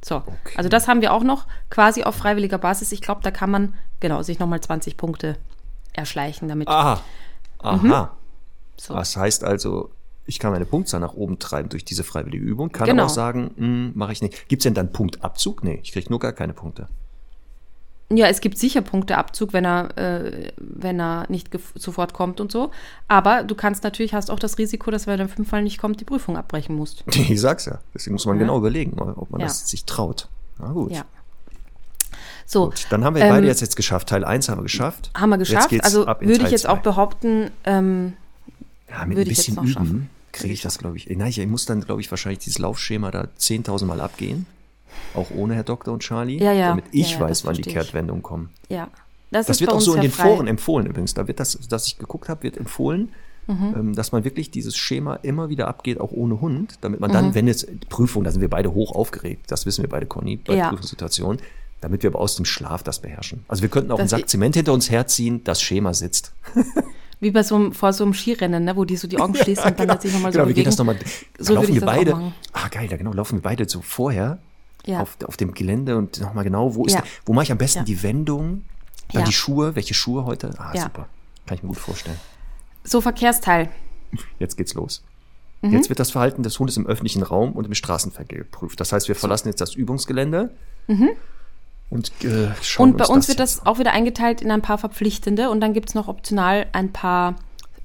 So, 0.04 0.16
okay. 0.16 0.56
also 0.56 0.68
das 0.68 0.88
haben 0.88 1.00
wir 1.00 1.14
auch 1.14 1.22
noch 1.22 1.46
quasi 1.70 2.02
auf 2.02 2.16
freiwilliger 2.16 2.58
Basis. 2.58 2.92
Ich 2.92 3.00
glaube, 3.00 3.22
da 3.22 3.30
kann 3.30 3.50
man 3.50 3.72
genau 4.00 4.22
sich 4.22 4.38
nochmal 4.38 4.60
20 4.60 4.98
Punkte 4.98 5.38
erschleichen 5.94 6.48
damit. 6.48 6.68
Aha. 6.68 7.00
Aha. 7.60 7.76
Mhm. 7.76 8.08
So. 8.76 8.92
Das 8.92 9.16
heißt 9.16 9.42
also, 9.42 9.90
ich 10.30 10.38
kann 10.38 10.52
meine 10.52 10.64
Punktzahl 10.64 11.00
nach 11.00 11.14
oben 11.14 11.40
treiben 11.40 11.68
durch 11.68 11.84
diese 11.84 12.04
freiwillige 12.04 12.44
Übung, 12.44 12.70
kann 12.70 12.86
genau. 12.86 13.02
aber 13.02 13.10
auch 13.10 13.14
sagen, 13.14 13.50
hm, 13.56 13.92
mache 13.96 14.12
ich 14.12 14.22
nicht. 14.22 14.48
Gibt 14.48 14.60
es 14.60 14.64
denn 14.64 14.74
dann 14.74 14.92
Punktabzug? 14.92 15.64
Nee, 15.64 15.80
ich 15.82 15.90
kriege 15.90 16.08
nur 16.08 16.20
gar 16.20 16.32
keine 16.32 16.52
Punkte. 16.52 16.86
Ja, 18.12 18.26
es 18.26 18.40
gibt 18.40 18.56
sicher 18.56 18.80
Punkteabzug, 18.80 19.52
wenn 19.52 19.64
er, 19.64 19.96
äh, 19.98 20.52
wenn 20.56 21.00
er 21.00 21.26
nicht 21.28 21.48
sofort 21.74 22.12
kommt 22.12 22.40
und 22.40 22.52
so. 22.52 22.70
Aber 23.08 23.42
du 23.42 23.56
kannst 23.56 23.82
natürlich, 23.82 24.14
hast 24.14 24.30
auch 24.30 24.38
das 24.38 24.56
Risiko, 24.58 24.92
dass 24.92 25.08
wenn 25.08 25.18
er 25.18 25.24
im 25.24 25.28
fünfmal 25.28 25.62
nicht 25.62 25.78
kommt, 25.78 26.00
die 26.00 26.04
Prüfung 26.04 26.36
abbrechen 26.36 26.76
musst. 26.76 27.04
Ich 27.28 27.40
sag's 27.40 27.66
ja. 27.66 27.80
Deswegen 27.92 28.14
muss 28.14 28.26
man 28.26 28.36
ja. 28.36 28.42
genau 28.42 28.56
überlegen, 28.58 28.98
ob 29.00 29.30
man 29.30 29.40
ja. 29.40 29.48
das 29.48 29.68
sich 29.68 29.84
traut. 29.84 30.28
Na 30.58 30.72
gut. 30.72 30.92
Ja. 30.92 31.04
So, 32.46 32.66
gut, 32.66 32.86
dann 32.90 33.04
haben 33.04 33.16
wir 33.16 33.22
ähm, 33.22 33.30
beide 33.30 33.46
jetzt, 33.48 33.62
jetzt 33.62 33.76
geschafft. 33.76 34.08
Teil 34.08 34.24
1 34.24 34.48
haben 34.48 34.58
wir 34.58 34.64
geschafft. 34.64 35.10
Haben 35.14 35.30
wir 35.30 35.38
geschafft. 35.38 35.72
Also 35.84 36.06
würde 36.06 36.44
ich 36.44 36.50
jetzt 36.50 36.62
zwei. 36.62 36.70
auch 36.70 36.78
behaupten, 36.78 37.50
ähm, 37.64 38.14
ja, 38.88 39.06
mit 39.06 39.18
ein 39.18 39.24
bisschen 39.24 39.56
üben 39.64 40.10
kriege 40.32 40.52
ich 40.52 40.62
das, 40.62 40.78
glaube 40.78 40.96
ich. 40.96 41.08
Nein, 41.08 41.28
ich 41.28 41.46
muss 41.46 41.66
dann, 41.66 41.80
glaube 41.80 42.00
ich, 42.00 42.10
wahrscheinlich 42.10 42.40
dieses 42.40 42.58
Laufschema 42.58 43.10
da 43.10 43.28
10.000 43.38 43.84
Mal 43.84 44.00
abgehen. 44.00 44.46
Auch 45.14 45.30
ohne 45.30 45.54
Herr 45.54 45.64
Doktor 45.64 45.92
und 45.92 46.00
Charlie. 46.00 46.38
Ja, 46.38 46.52
ja. 46.52 46.68
Damit 46.68 46.84
ich 46.92 47.12
ja, 47.12 47.20
weiß, 47.20 47.44
wann 47.44 47.54
die 47.54 47.62
Kehrtwendungen 47.62 48.22
kommen. 48.22 48.50
Ja. 48.68 48.88
Das, 49.30 49.46
das 49.46 49.60
wird 49.60 49.72
auch 49.72 49.80
so 49.80 49.94
in 49.94 50.02
den. 50.02 50.10
Foren 50.10 50.46
empfohlen 50.46 50.86
übrigens. 50.86 51.14
Da 51.14 51.28
wird 51.28 51.40
das, 51.40 51.58
das 51.68 51.86
ich 51.86 51.98
geguckt 51.98 52.28
habe, 52.28 52.42
wird 52.42 52.56
empfohlen, 52.56 53.10
mhm. 53.46 53.74
ähm, 53.76 53.94
dass 53.94 54.12
man 54.12 54.24
wirklich 54.24 54.50
dieses 54.50 54.76
Schema 54.76 55.16
immer 55.16 55.48
wieder 55.48 55.68
abgeht, 55.68 56.00
auch 56.00 56.10
ohne 56.10 56.40
Hund, 56.40 56.78
damit 56.80 57.00
man 57.00 57.12
dann, 57.12 57.28
mhm. 57.28 57.34
wenn 57.34 57.48
es 57.48 57.66
Prüfung, 57.88 58.24
da 58.24 58.32
sind 58.32 58.40
wir 58.40 58.50
beide 58.50 58.74
hoch 58.74 58.92
aufgeregt, 58.92 59.44
das 59.48 59.66
wissen 59.66 59.82
wir 59.82 59.88
beide, 59.88 60.06
Conny, 60.06 60.36
bei 60.36 60.56
ja. 60.56 60.68
Prüfungssituationen, 60.68 61.40
damit 61.80 62.02
wir 62.02 62.10
aber 62.10 62.18
aus 62.18 62.34
dem 62.34 62.44
Schlaf 62.44 62.82
das 62.82 62.98
beherrschen. 62.98 63.44
Also 63.46 63.62
wir 63.62 63.68
könnten 63.68 63.92
auch 63.92 63.98
das 63.98 64.12
einen 64.12 64.20
Sack 64.22 64.28
Zement 64.28 64.56
hinter 64.56 64.72
uns 64.72 64.90
herziehen, 64.90 65.44
das 65.44 65.62
Schema 65.62 65.94
sitzt. 65.94 66.32
Wie 67.20 67.30
bei 67.30 67.42
so 67.42 67.54
einem, 67.54 67.72
vor 67.72 67.92
so 67.92 68.04
einem 68.04 68.14
Skirennen, 68.14 68.64
ne, 68.64 68.76
wo 68.76 68.84
die 68.84 68.96
so 68.96 69.06
die 69.06 69.18
Augen 69.18 69.34
schließen 69.34 69.64
ja, 69.64 69.70
und 69.70 69.78
dann 69.78 69.88
genau. 69.88 70.00
sich 70.00 70.12
nochmal 70.12 70.32
so 70.32 70.38
genau. 70.38 70.48
Wie 70.48 70.54
geht 70.54 70.66
das 70.66 70.78
nochmal? 70.78 70.96
So 71.38 71.54
laufen 71.54 71.74
wir 71.74 71.80
beide. 71.82 72.32
Ah, 72.52 72.68
geil, 72.68 72.88
da 72.88 72.96
genau, 72.96 73.12
laufen 73.12 73.36
wir 73.36 73.42
beide 73.42 73.68
so 73.68 73.82
vorher 73.82 74.38
ja. 74.86 75.02
auf, 75.02 75.16
auf 75.24 75.36
dem 75.36 75.52
Gelände 75.52 75.96
und 75.96 76.20
nochmal 76.20 76.44
genau, 76.44 76.74
wo 76.74 76.86
ist 76.86 76.94
ja. 76.94 77.00
der, 77.00 77.10
wo 77.26 77.32
mache 77.32 77.44
ich 77.44 77.52
am 77.52 77.58
besten 77.58 77.84
die 77.84 78.02
Wendung? 78.02 78.64
Dann 79.12 79.24
die 79.24 79.32
Schuhe, 79.32 79.74
welche 79.74 79.92
Schuhe 79.92 80.24
heute? 80.24 80.54
Ah, 80.58 80.72
super. 80.76 81.08
Kann 81.46 81.56
ich 81.56 81.62
mir 81.62 81.70
gut 81.70 81.78
vorstellen. 81.78 82.16
So, 82.84 83.00
Verkehrsteil. 83.00 83.68
Jetzt 84.38 84.56
geht's 84.56 84.74
los. 84.74 85.02
Mhm. 85.62 85.72
Jetzt 85.72 85.88
wird 85.88 85.98
das 85.98 86.10
Verhalten 86.12 86.42
des 86.42 86.58
Hundes 86.58 86.76
im 86.76 86.86
öffentlichen 86.86 87.22
Raum 87.22 87.52
und 87.52 87.66
im 87.66 87.74
Straßenverkehr 87.74 88.38
geprüft. 88.38 88.80
Das 88.80 88.92
heißt, 88.92 89.08
wir 89.08 89.14
verlassen 89.14 89.48
jetzt 89.48 89.60
das 89.60 89.74
Übungsgelände. 89.74 90.54
Mhm. 90.86 91.10
Und, 91.90 92.12
äh, 92.22 92.50
und 92.78 92.96
bei 92.96 93.04
uns, 93.04 93.10
uns 93.10 93.28
wird 93.28 93.40
das 93.40 93.66
auch 93.66 93.80
wieder 93.80 93.92
eingeteilt 93.92 94.40
in 94.42 94.50
ein 94.52 94.62
paar 94.62 94.78
verpflichtende 94.78 95.50
und 95.50 95.60
dann 95.60 95.72
gibt 95.72 95.88
es 95.88 95.94
noch 95.96 96.06
optional 96.06 96.66
ein 96.72 96.92
paar 96.92 97.34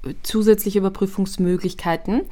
äh, 0.04 0.14
zusätzliche 0.22 0.78
Überprüfungsmöglichkeiten, 0.78 2.22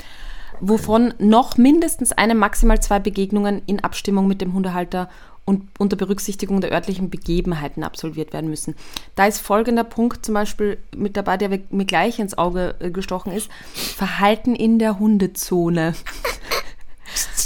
wovon 0.61 1.15
noch 1.19 1.57
mindestens 1.57 2.13
eine, 2.13 2.37
maximal 2.37 2.81
zwei 2.81 3.01
Begegnungen 3.01 3.61
in 3.67 3.83
Abstimmung 3.83 4.29
mit 4.29 4.41
dem 4.41 4.55
Hundehalter 4.55 5.09
und 5.45 5.69
unter 5.79 5.97
Berücksichtigung 5.97 6.61
der 6.61 6.73
örtlichen 6.73 7.11
Begebenheiten 7.11 7.83
absolviert 7.83 8.33
werden 8.33 8.49
müssen. 8.49 8.77
Da 9.15 9.27
ist 9.27 9.41
folgender 9.41 9.85
Punkt 9.85 10.25
zum 10.25 10.35
Beispiel 10.35 10.79
mit 10.97 11.17
dabei, 11.17 11.37
der 11.37 11.49
mir 11.49 11.85
gleich 11.85 12.19
ins 12.19 12.39
Auge 12.39 12.77
äh, 12.79 12.91
gestochen 12.91 13.33
ist. 13.33 13.51
Verhalten 13.75 14.55
in 14.55 14.79
der 14.79 14.99
Hundezone. 14.99 15.95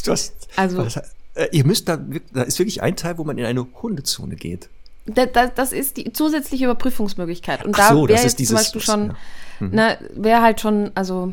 Das, 0.04 0.32
also, 0.56 0.78
was, 0.78 0.98
äh, 1.38 1.48
ihr 1.52 1.64
müsst 1.64 1.88
da, 1.88 1.98
da 2.32 2.42
ist 2.42 2.58
wirklich 2.58 2.82
ein 2.82 2.96
Teil, 2.96 3.16
wo 3.16 3.24
man 3.24 3.38
in 3.38 3.44
eine 3.44 3.66
Hundezone 3.80 4.34
geht. 4.34 4.68
Da, 5.06 5.24
da, 5.26 5.46
das 5.46 5.72
ist 5.72 5.96
die 5.96 6.12
zusätzliche 6.12 6.64
Überprüfungsmöglichkeit. 6.64 7.64
Und 7.64 7.78
da 7.78 7.90
so, 7.90 8.08
wäre 8.08 8.20
jetzt 8.20 8.38
dieses, 8.38 8.48
zum 8.48 8.56
Beispiel 8.56 8.80
schon, 8.80 9.06
ja. 9.08 9.16
mhm. 9.60 9.70
ne, 9.70 9.98
wäre 10.14 10.42
halt 10.42 10.60
schon, 10.60 10.90
also 10.94 11.32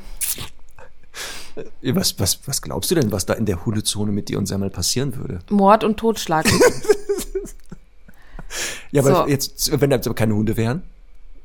äh, 1.55 1.95
was, 1.95 2.19
was, 2.19 2.39
was 2.45 2.61
glaubst 2.61 2.91
du 2.91 2.95
denn, 2.95 3.11
was 3.11 3.25
da 3.25 3.33
in 3.33 3.45
der 3.45 3.65
Hundezone 3.65 4.11
mit 4.11 4.29
dir 4.29 4.37
und 4.37 4.45
Semmel 4.45 4.69
passieren 4.69 5.15
würde? 5.15 5.39
Mord 5.49 5.83
und 5.83 5.97
Totschlag. 5.97 6.45
ja, 8.91 9.01
aber 9.01 9.23
so. 9.23 9.27
jetzt, 9.27 9.81
wenn 9.81 9.89
da 9.89 9.97
aber 9.97 10.13
keine 10.13 10.35
Hunde 10.35 10.55
wären? 10.55 10.83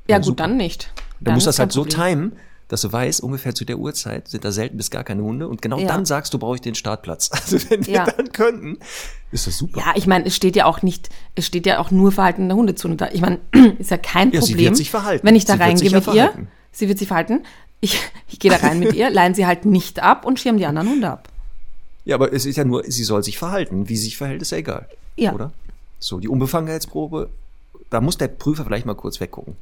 Ja, 0.07 0.19
gut, 0.19 0.27
super. 0.27 0.43
dann 0.45 0.59
nicht. 0.59 0.93
Dann, 0.95 1.25
dann 1.25 1.35
musst 1.35 1.47
du 1.47 1.49
das 1.49 1.59
halt 1.59 1.73
so 1.73 1.85
timen, 1.85 2.37
dass 2.71 2.81
du 2.81 2.91
weißt, 2.91 3.23
ungefähr 3.23 3.55
zu 3.55 3.65
der 3.65 3.79
Uhrzeit 3.79 4.29
sind 4.29 4.45
da 4.45 4.53
selten 4.53 4.79
bis 4.79 4.91
gar 4.91 5.05
keine 5.05 5.23
Hunde 5.23 5.47
und 5.49 5.61
genau 5.61 5.79
ja. 5.79 5.89
dann 5.89 6.07
sagst 6.07 6.33
du, 6.33 6.39
brauche 6.39 6.55
ich 6.55 6.61
den 6.63 6.75
Startplatz. 6.75 7.31
Also 7.41 7.59
wenn 7.71 7.87
wir 7.87 7.95
ja. 7.95 8.05
dann 8.05 8.33
könnten, 8.33 8.79
ist 9.33 9.47
das 9.47 9.59
super. 9.59 9.81
Ja, 9.81 9.93
ich 9.97 10.07
meine, 10.07 10.27
es 10.27 10.37
steht 10.37 10.57
ja 10.57 10.67
auch 10.67 10.83
nicht, 10.83 11.09
es 11.35 11.47
steht 11.47 11.67
ja 11.67 11.79
auch 11.79 11.91
nur 11.91 12.13
Verhalten 12.13 12.49
der 12.49 12.57
Hundezone 12.57 12.97
da. 12.97 13.09
Ich 13.13 13.21
meine, 13.21 13.39
ist 13.79 13.91
ja 13.91 13.97
kein 13.97 14.31
ja, 14.31 14.41
Problem, 14.41 14.59
sie 14.59 14.65
wird 14.65 14.77
sich 14.77 14.91
verhalten. 14.91 15.27
wenn 15.27 15.35
ich 15.35 15.45
da 15.45 15.55
reingehe 15.55 15.91
mit 15.91 16.07
ihr. 16.09 16.33
Sie 16.73 16.87
wird 16.87 16.99
sich 16.99 17.09
verhalten 17.09 17.41
ich, 17.81 17.99
ich 18.29 18.39
gehe 18.39 18.51
da 18.51 18.59
rein 18.59 18.79
mit 18.79 18.95
ihr, 18.95 19.11
leihen 19.11 19.35
sie 19.35 19.47
halt 19.47 19.65
nicht 19.65 20.03
ab 20.03 20.25
und 20.25 20.39
schirmen 20.39 20.59
die 20.59 20.67
anderen 20.67 20.89
Hunde 20.89 21.11
ab. 21.11 21.29
Ja, 22.05 22.15
aber 22.15 22.33
es 22.33 22.47
ist 22.47 22.57
ja 22.57 22.65
nur, 22.65 22.85
sie 22.87 23.05
soll 23.05 23.23
sich 23.23 23.39
verhalten. 23.39 23.89
Wie 23.89 23.97
sie 23.97 24.05
sich 24.05 24.17
verhält, 24.17 24.43
ist 24.43 24.53
ja 24.53 24.59
egal. 24.59 24.87
Ja. 25.17 25.33
Oder? 25.33 25.53
So, 25.99 26.19
die 26.19 26.29
Unbefangenheitsprobe, 26.29 27.31
da 27.91 28.01
muss 28.01 28.19
der 28.19 28.29
Prüfer 28.29 28.65
vielleicht 28.65 28.87
mal 28.87 28.95
kurz 28.95 29.21
weggucken. 29.21 29.57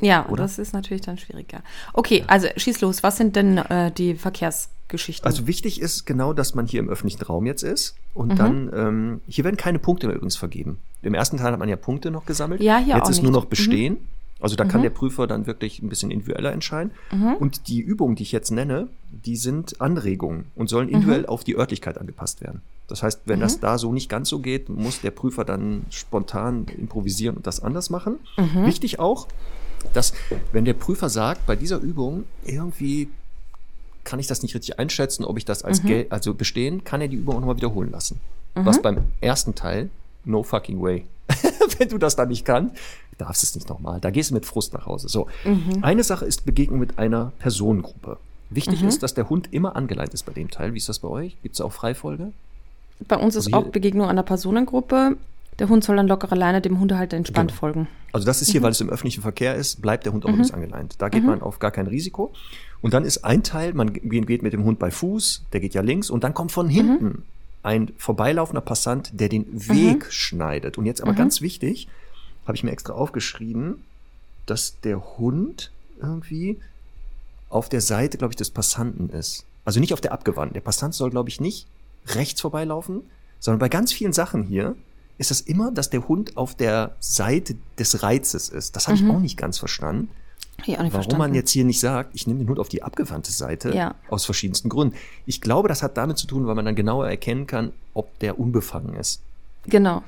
Ja, 0.00 0.26
oder? 0.28 0.42
das 0.42 0.58
ist 0.58 0.72
natürlich 0.72 1.02
dann 1.02 1.18
schwieriger. 1.18 1.62
Okay, 1.92 2.24
also 2.26 2.48
schieß 2.56 2.80
los. 2.80 3.02
Was 3.02 3.16
sind 3.16 3.36
denn 3.36 3.58
äh, 3.58 3.90
die 3.92 4.14
Verkehrsgeschichten? 4.14 5.26
Also 5.26 5.46
wichtig 5.46 5.80
ist 5.80 6.06
genau, 6.06 6.32
dass 6.32 6.54
man 6.54 6.66
hier 6.66 6.80
im 6.80 6.88
öffentlichen 6.88 7.22
Raum 7.22 7.46
jetzt 7.46 7.62
ist. 7.62 7.96
Und 8.14 8.32
mhm. 8.32 8.36
dann, 8.36 8.70
ähm, 8.74 9.20
hier 9.28 9.44
werden 9.44 9.56
keine 9.56 9.78
Punkte 9.78 10.06
mehr 10.06 10.16
übrigens 10.16 10.36
vergeben. 10.36 10.78
Im 11.02 11.14
ersten 11.14 11.36
Teil 11.36 11.52
hat 11.52 11.58
man 11.58 11.68
ja 11.68 11.76
Punkte 11.76 12.10
noch 12.10 12.26
gesammelt. 12.26 12.60
Ja, 12.60 12.78
hier 12.78 12.94
Jetzt 12.94 13.04
auch 13.04 13.10
ist 13.10 13.16
nicht. 13.16 13.22
nur 13.22 13.32
noch 13.32 13.46
Bestehen. 13.46 13.94
Mhm. 13.94 14.08
Also 14.40 14.56
da 14.56 14.64
mhm. 14.64 14.68
kann 14.68 14.82
der 14.82 14.90
Prüfer 14.90 15.26
dann 15.26 15.46
wirklich 15.46 15.82
ein 15.82 15.88
bisschen 15.88 16.10
individueller 16.10 16.52
entscheiden. 16.52 16.92
Mhm. 17.12 17.34
Und 17.34 17.68
die 17.68 17.80
Übungen, 17.80 18.16
die 18.16 18.22
ich 18.22 18.32
jetzt 18.32 18.50
nenne, 18.50 18.88
die 19.10 19.36
sind 19.36 19.80
Anregungen 19.80 20.46
und 20.56 20.68
sollen 20.68 20.88
individuell 20.88 21.22
mhm. 21.22 21.28
auf 21.28 21.44
die 21.44 21.56
Örtlichkeit 21.56 21.98
angepasst 21.98 22.40
werden. 22.40 22.62
Das 22.88 23.02
heißt, 23.02 23.22
wenn 23.26 23.40
das 23.40 23.56
mhm. 23.56 23.60
da 23.60 23.78
so 23.78 23.92
nicht 23.92 24.08
ganz 24.08 24.28
so 24.28 24.40
geht, 24.40 24.68
muss 24.68 25.00
der 25.00 25.12
Prüfer 25.12 25.44
dann 25.44 25.84
spontan 25.90 26.66
improvisieren 26.76 27.36
und 27.36 27.46
das 27.46 27.60
anders 27.60 27.90
machen. 27.90 28.16
Mhm. 28.36 28.66
Wichtig 28.66 28.98
auch, 28.98 29.28
dass 29.92 30.12
wenn 30.52 30.64
der 30.64 30.74
Prüfer 30.74 31.08
sagt, 31.08 31.46
bei 31.46 31.56
dieser 31.56 31.78
Übung 31.78 32.24
irgendwie 32.44 33.08
kann 34.04 34.18
ich 34.18 34.26
das 34.26 34.42
nicht 34.42 34.54
richtig 34.54 34.78
einschätzen, 34.78 35.24
ob 35.24 35.36
ich 35.38 35.44
das 35.44 35.62
als 35.62 35.82
mhm. 35.82 35.88
Geld, 35.88 36.12
also 36.12 36.34
bestehen, 36.34 36.84
kann 36.84 37.00
er 37.00 37.08
die 37.08 37.16
Übung 37.16 37.36
auch 37.36 37.40
nochmal 37.40 37.56
wiederholen 37.56 37.90
lassen. 37.90 38.20
Was 38.54 38.82
beim 38.82 38.98
ersten 39.20 39.54
Teil 39.54 39.90
no 40.24 40.42
fucking 40.42 40.80
way. 40.82 41.04
Wenn 41.78 41.88
du 41.88 41.98
das 41.98 42.16
dann 42.16 42.28
nicht 42.28 42.44
kannst, 42.44 42.76
darfst 43.18 43.42
es 43.42 43.54
nicht 43.54 43.68
nochmal. 43.68 44.00
Da 44.00 44.10
gehst 44.10 44.30
du 44.30 44.34
mit 44.34 44.46
Frust 44.46 44.72
nach 44.72 44.86
Hause. 44.86 45.08
So. 45.08 45.28
Mhm. 45.44 45.78
Eine 45.82 46.04
Sache 46.04 46.24
ist 46.24 46.44
Begegnung 46.44 46.80
mit 46.80 46.98
einer 46.98 47.32
Personengruppe. 47.38 48.18
Wichtig 48.50 48.82
mhm. 48.82 48.88
ist, 48.88 49.02
dass 49.02 49.14
der 49.14 49.28
Hund 49.28 49.52
immer 49.52 49.76
angeleint 49.76 50.12
ist 50.12 50.26
bei 50.26 50.32
dem 50.32 50.50
Teil. 50.50 50.74
Wie 50.74 50.78
ist 50.78 50.88
das 50.88 50.98
bei 50.98 51.08
euch? 51.08 51.36
Gibt 51.42 51.54
es 51.54 51.60
auch 51.60 51.72
Freifolge? 51.72 52.32
Bei 53.06 53.16
uns 53.16 53.36
ist 53.36 53.46
also 53.46 53.58
auch 53.68 53.70
Begegnung 53.70 54.08
einer 54.08 54.22
Personengruppe. 54.22 55.16
Der 55.60 55.68
Hund 55.68 55.84
soll 55.84 55.96
dann 55.96 56.08
locker 56.08 56.32
alleine 56.32 56.62
dem 56.62 56.80
Hundehalter 56.80 57.18
entspannt 57.18 57.50
genau. 57.50 57.60
folgen. 57.60 57.88
Also 58.12 58.26
das 58.26 58.40
ist 58.40 58.50
hier, 58.50 58.60
mhm. 58.60 58.64
weil 58.64 58.72
es 58.72 58.80
im 58.80 58.88
öffentlichen 58.88 59.20
Verkehr 59.20 59.54
ist, 59.54 59.82
bleibt 59.82 60.06
der 60.06 60.12
Hund 60.12 60.24
auch 60.24 60.30
mhm. 60.30 60.38
nicht 60.38 60.54
angeleint. 60.54 60.96
Da 60.98 61.10
geht 61.10 61.22
mhm. 61.22 61.28
man 61.28 61.42
auf 61.42 61.58
gar 61.58 61.70
kein 61.70 61.86
Risiko. 61.86 62.32
Und 62.80 62.94
dann 62.94 63.04
ist 63.04 63.24
ein 63.24 63.42
Teil, 63.42 63.74
man 63.74 63.92
geht 63.92 64.42
mit 64.42 64.52
dem 64.54 64.64
Hund 64.64 64.78
bei 64.78 64.90
Fuß, 64.90 65.44
der 65.52 65.60
geht 65.60 65.74
ja 65.74 65.82
links 65.82 66.08
und 66.08 66.24
dann 66.24 66.32
kommt 66.32 66.50
von 66.50 66.70
hinten 66.70 67.04
mhm. 67.04 67.22
ein 67.62 67.92
vorbeilaufender 67.98 68.62
Passant, 68.62 69.10
der 69.12 69.28
den 69.28 69.46
Weg 69.68 70.06
mhm. 70.06 70.10
schneidet. 70.10 70.78
Und 70.78 70.86
jetzt 70.86 71.02
aber 71.02 71.12
ganz 71.12 71.42
wichtig, 71.42 71.88
habe 72.46 72.56
ich 72.56 72.64
mir 72.64 72.72
extra 72.72 72.94
aufgeschrieben, 72.94 73.84
dass 74.46 74.80
der 74.80 75.18
Hund 75.18 75.70
irgendwie 76.00 76.58
auf 77.50 77.68
der 77.68 77.82
Seite, 77.82 78.16
glaube 78.16 78.32
ich, 78.32 78.36
des 78.36 78.50
Passanten 78.50 79.10
ist. 79.10 79.44
Also 79.66 79.78
nicht 79.78 79.92
auf 79.92 80.00
der 80.00 80.12
abgewandten. 80.12 80.54
Der 80.54 80.62
Passant 80.62 80.94
soll, 80.94 81.10
glaube 81.10 81.28
ich, 81.28 81.38
nicht 81.38 81.66
rechts 82.06 82.40
vorbeilaufen, 82.40 83.02
sondern 83.40 83.58
bei 83.58 83.68
ganz 83.68 83.92
vielen 83.92 84.14
Sachen 84.14 84.44
hier 84.44 84.74
ist 85.20 85.30
das 85.30 85.42
immer, 85.42 85.70
dass 85.70 85.90
der 85.90 86.08
Hund 86.08 86.38
auf 86.38 86.54
der 86.54 86.96
Seite 86.98 87.54
des 87.78 88.02
Reizes 88.02 88.48
ist. 88.48 88.74
Das 88.74 88.88
habe 88.88 88.98
mhm. 88.98 89.06
ich 89.06 89.14
auch 89.14 89.20
nicht 89.20 89.36
ganz 89.36 89.58
verstanden. 89.58 90.08
Ja, 90.64 90.78
Warum 90.78 90.90
verstanden. 90.90 91.18
man 91.18 91.34
jetzt 91.34 91.50
hier 91.50 91.64
nicht 91.64 91.78
sagt, 91.78 92.14
ich 92.14 92.26
nehme 92.26 92.38
den 92.38 92.48
Hund 92.48 92.58
auf 92.58 92.70
die 92.70 92.82
abgewandte 92.82 93.30
Seite, 93.30 93.74
ja. 93.74 93.94
aus 94.08 94.24
verschiedensten 94.24 94.70
Gründen. 94.70 94.96
Ich 95.26 95.42
glaube, 95.42 95.68
das 95.68 95.82
hat 95.82 95.98
damit 95.98 96.16
zu 96.16 96.26
tun, 96.26 96.46
weil 96.46 96.54
man 96.54 96.64
dann 96.64 96.74
genauer 96.74 97.06
erkennen 97.06 97.46
kann, 97.46 97.72
ob 97.92 98.18
der 98.20 98.38
unbefangen 98.38 98.94
ist. 98.94 99.20
Genau. 99.66 100.02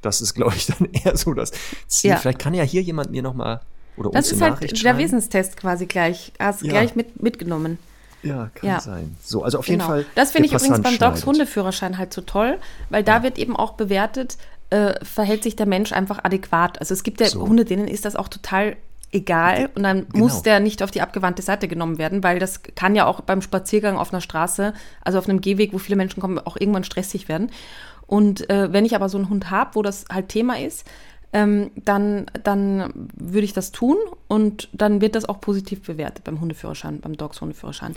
Das 0.00 0.22
ist, 0.22 0.32
glaube 0.32 0.54
ich, 0.56 0.66
dann 0.66 0.88
eher 0.92 1.16
so 1.16 1.34
das 1.34 1.52
Ziel. 1.86 2.10
Ja. 2.10 2.16
Vielleicht 2.16 2.38
kann 2.38 2.54
ja 2.54 2.62
hier 2.62 2.80
jemand 2.80 3.10
mir 3.10 3.22
nochmal 3.22 3.60
oder 3.98 4.10
das 4.10 4.32
uns 4.32 4.40
Das 4.40 4.60
ist 4.60 4.60
halt 4.60 4.84
der 4.84 4.98
Wissenstest 4.98 5.58
quasi 5.58 5.84
gleich. 5.84 6.32
Hast 6.38 6.62
du 6.62 6.66
ja. 6.66 6.72
gleich 6.72 6.96
mit, 6.96 7.22
mitgenommen. 7.22 7.78
Ja, 8.24 8.50
kann 8.54 8.68
ja. 8.68 8.80
sein. 8.80 9.16
So, 9.22 9.42
also 9.44 9.58
auf 9.58 9.68
jeden 9.68 9.80
genau. 9.80 9.90
Fall. 9.90 10.06
Das 10.14 10.32
finde 10.32 10.48
ich 10.48 10.54
übrigens 10.54 10.80
beim 10.80 10.98
Dogs 10.98 11.26
Hundeführerschein 11.26 11.98
halt 11.98 12.12
so 12.14 12.22
toll, 12.22 12.58
weil 12.88 13.04
da 13.04 13.22
wird 13.22 13.38
eben 13.38 13.54
auch 13.54 13.74
bewertet, 13.74 14.38
äh, 14.74 15.04
verhält 15.04 15.44
sich 15.44 15.54
der 15.54 15.66
Mensch 15.66 15.92
einfach 15.92 16.24
adäquat. 16.24 16.80
Also 16.80 16.94
es 16.94 17.04
gibt 17.04 17.20
ja 17.20 17.28
so. 17.28 17.46
Hunde, 17.46 17.64
denen 17.64 17.86
ist 17.86 18.04
das 18.04 18.16
auch 18.16 18.28
total 18.28 18.76
egal 19.12 19.70
und 19.76 19.84
dann 19.84 20.08
genau. 20.08 20.24
muss 20.24 20.42
der 20.42 20.58
nicht 20.58 20.82
auf 20.82 20.90
die 20.90 21.00
abgewandte 21.00 21.42
Seite 21.42 21.68
genommen 21.68 21.98
werden, 21.98 22.24
weil 22.24 22.40
das 22.40 22.62
kann 22.74 22.96
ja 22.96 23.06
auch 23.06 23.20
beim 23.20 23.40
Spaziergang 23.40 23.96
auf 23.96 24.12
einer 24.12 24.20
Straße, 24.20 24.74
also 25.02 25.18
auf 25.18 25.28
einem 25.28 25.40
Gehweg, 25.40 25.72
wo 25.72 25.78
viele 25.78 25.94
Menschen 25.94 26.20
kommen, 26.20 26.40
auch 26.40 26.56
irgendwann 26.58 26.82
stressig 26.82 27.28
werden. 27.28 27.52
Und 28.08 28.50
äh, 28.50 28.72
wenn 28.72 28.84
ich 28.84 28.96
aber 28.96 29.08
so 29.08 29.16
einen 29.16 29.30
Hund 29.30 29.50
habe, 29.50 29.76
wo 29.76 29.82
das 29.82 30.06
halt 30.10 30.28
Thema 30.28 30.58
ist, 30.58 30.84
ähm, 31.32 31.70
dann, 31.76 32.26
dann 32.42 33.08
würde 33.14 33.44
ich 33.44 33.52
das 33.52 33.70
tun 33.70 33.96
und 34.26 34.68
dann 34.72 35.00
wird 35.00 35.14
das 35.14 35.24
auch 35.24 35.40
positiv 35.40 35.82
bewertet 35.82 36.24
beim 36.24 36.40
Hundeführerschein, 36.40 37.00
beim 37.00 37.16
Dogs-Hundeführerschein. 37.16 37.94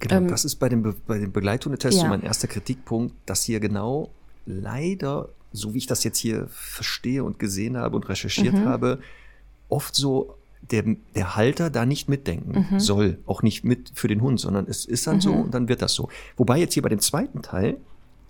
Genau, 0.00 0.16
ähm, 0.16 0.28
das 0.28 0.44
ist 0.44 0.56
bei 0.56 0.68
dem, 0.68 0.82
Be 0.82 0.94
bei 1.06 1.18
dem 1.18 1.32
Begleithundetest 1.32 1.96
ja. 1.96 2.02
so 2.02 2.08
mein 2.08 2.22
erster 2.22 2.48
Kritikpunkt, 2.48 3.14
dass 3.24 3.42
hier 3.42 3.60
genau 3.60 4.10
leider, 4.44 5.30
so 5.52 5.74
wie 5.74 5.78
ich 5.78 5.86
das 5.86 6.04
jetzt 6.04 6.18
hier 6.18 6.46
verstehe 6.48 7.24
und 7.24 7.38
gesehen 7.38 7.76
habe 7.76 7.96
und 7.96 8.08
recherchiert 8.08 8.54
mhm. 8.54 8.64
habe, 8.64 9.00
oft 9.68 9.94
so 9.94 10.36
der, 10.70 10.84
der 11.14 11.36
Halter 11.36 11.70
da 11.70 11.86
nicht 11.86 12.08
mitdenken 12.08 12.66
mhm. 12.70 12.80
soll, 12.80 13.18
auch 13.26 13.42
nicht 13.42 13.64
mit 13.64 13.92
für 13.94 14.08
den 14.08 14.20
Hund, 14.20 14.38
sondern 14.38 14.66
es 14.68 14.84
ist 14.84 15.06
dann 15.06 15.16
mhm. 15.16 15.20
so 15.20 15.32
und 15.32 15.54
dann 15.54 15.68
wird 15.68 15.82
das 15.82 15.94
so. 15.94 16.08
Wobei 16.36 16.58
jetzt 16.58 16.74
hier 16.74 16.82
bei 16.82 16.88
dem 16.88 17.00
zweiten 17.00 17.42
Teil 17.42 17.78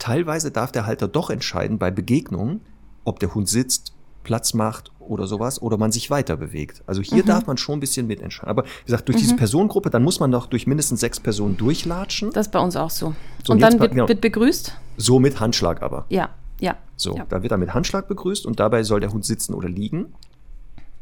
Teilweise 0.00 0.50
darf 0.50 0.72
der 0.72 0.86
Halter 0.86 1.06
doch 1.06 1.28
entscheiden 1.28 1.78
bei 1.78 1.90
Begegnungen, 1.90 2.62
ob 3.04 3.20
der 3.20 3.34
Hund 3.34 3.48
sitzt, 3.48 3.92
Platz 4.24 4.54
macht 4.54 4.92
oder 4.98 5.26
sowas 5.26 5.60
oder 5.60 5.76
man 5.76 5.92
sich 5.92 6.10
weiter 6.10 6.38
bewegt. 6.38 6.82
Also 6.86 7.02
hier 7.02 7.22
mhm. 7.22 7.28
darf 7.28 7.46
man 7.46 7.58
schon 7.58 7.76
ein 7.76 7.80
bisschen 7.80 8.06
mitentscheiden. 8.06 8.48
Aber 8.48 8.64
wie 8.64 8.86
gesagt, 8.86 9.08
durch 9.08 9.18
mhm. 9.18 9.20
diese 9.20 9.36
Personengruppe, 9.36 9.90
dann 9.90 10.02
muss 10.02 10.18
man 10.18 10.30
noch 10.30 10.46
durch 10.46 10.66
mindestens 10.66 11.00
sechs 11.00 11.20
Personen 11.20 11.58
durchlatschen. 11.58 12.30
Das 12.32 12.46
ist 12.46 12.52
bei 12.52 12.60
uns 12.60 12.76
auch 12.76 12.88
so. 12.88 13.14
so 13.44 13.52
und, 13.52 13.56
und 13.56 13.60
dann 13.60 13.78
wird, 13.78 13.92
genau, 13.92 14.08
wird, 14.08 14.22
begrüßt? 14.22 14.74
So 14.96 15.18
mit 15.18 15.38
Handschlag 15.38 15.82
aber. 15.82 16.06
Ja, 16.08 16.30
ja. 16.60 16.76
So, 16.96 17.16
ja. 17.16 17.26
da 17.28 17.42
wird 17.42 17.52
er 17.52 17.58
mit 17.58 17.74
Handschlag 17.74 18.08
begrüßt 18.08 18.46
und 18.46 18.60
dabei 18.60 18.82
soll 18.82 19.00
der 19.00 19.12
Hund 19.12 19.24
sitzen 19.24 19.54
oder 19.54 19.68
liegen. 19.68 20.14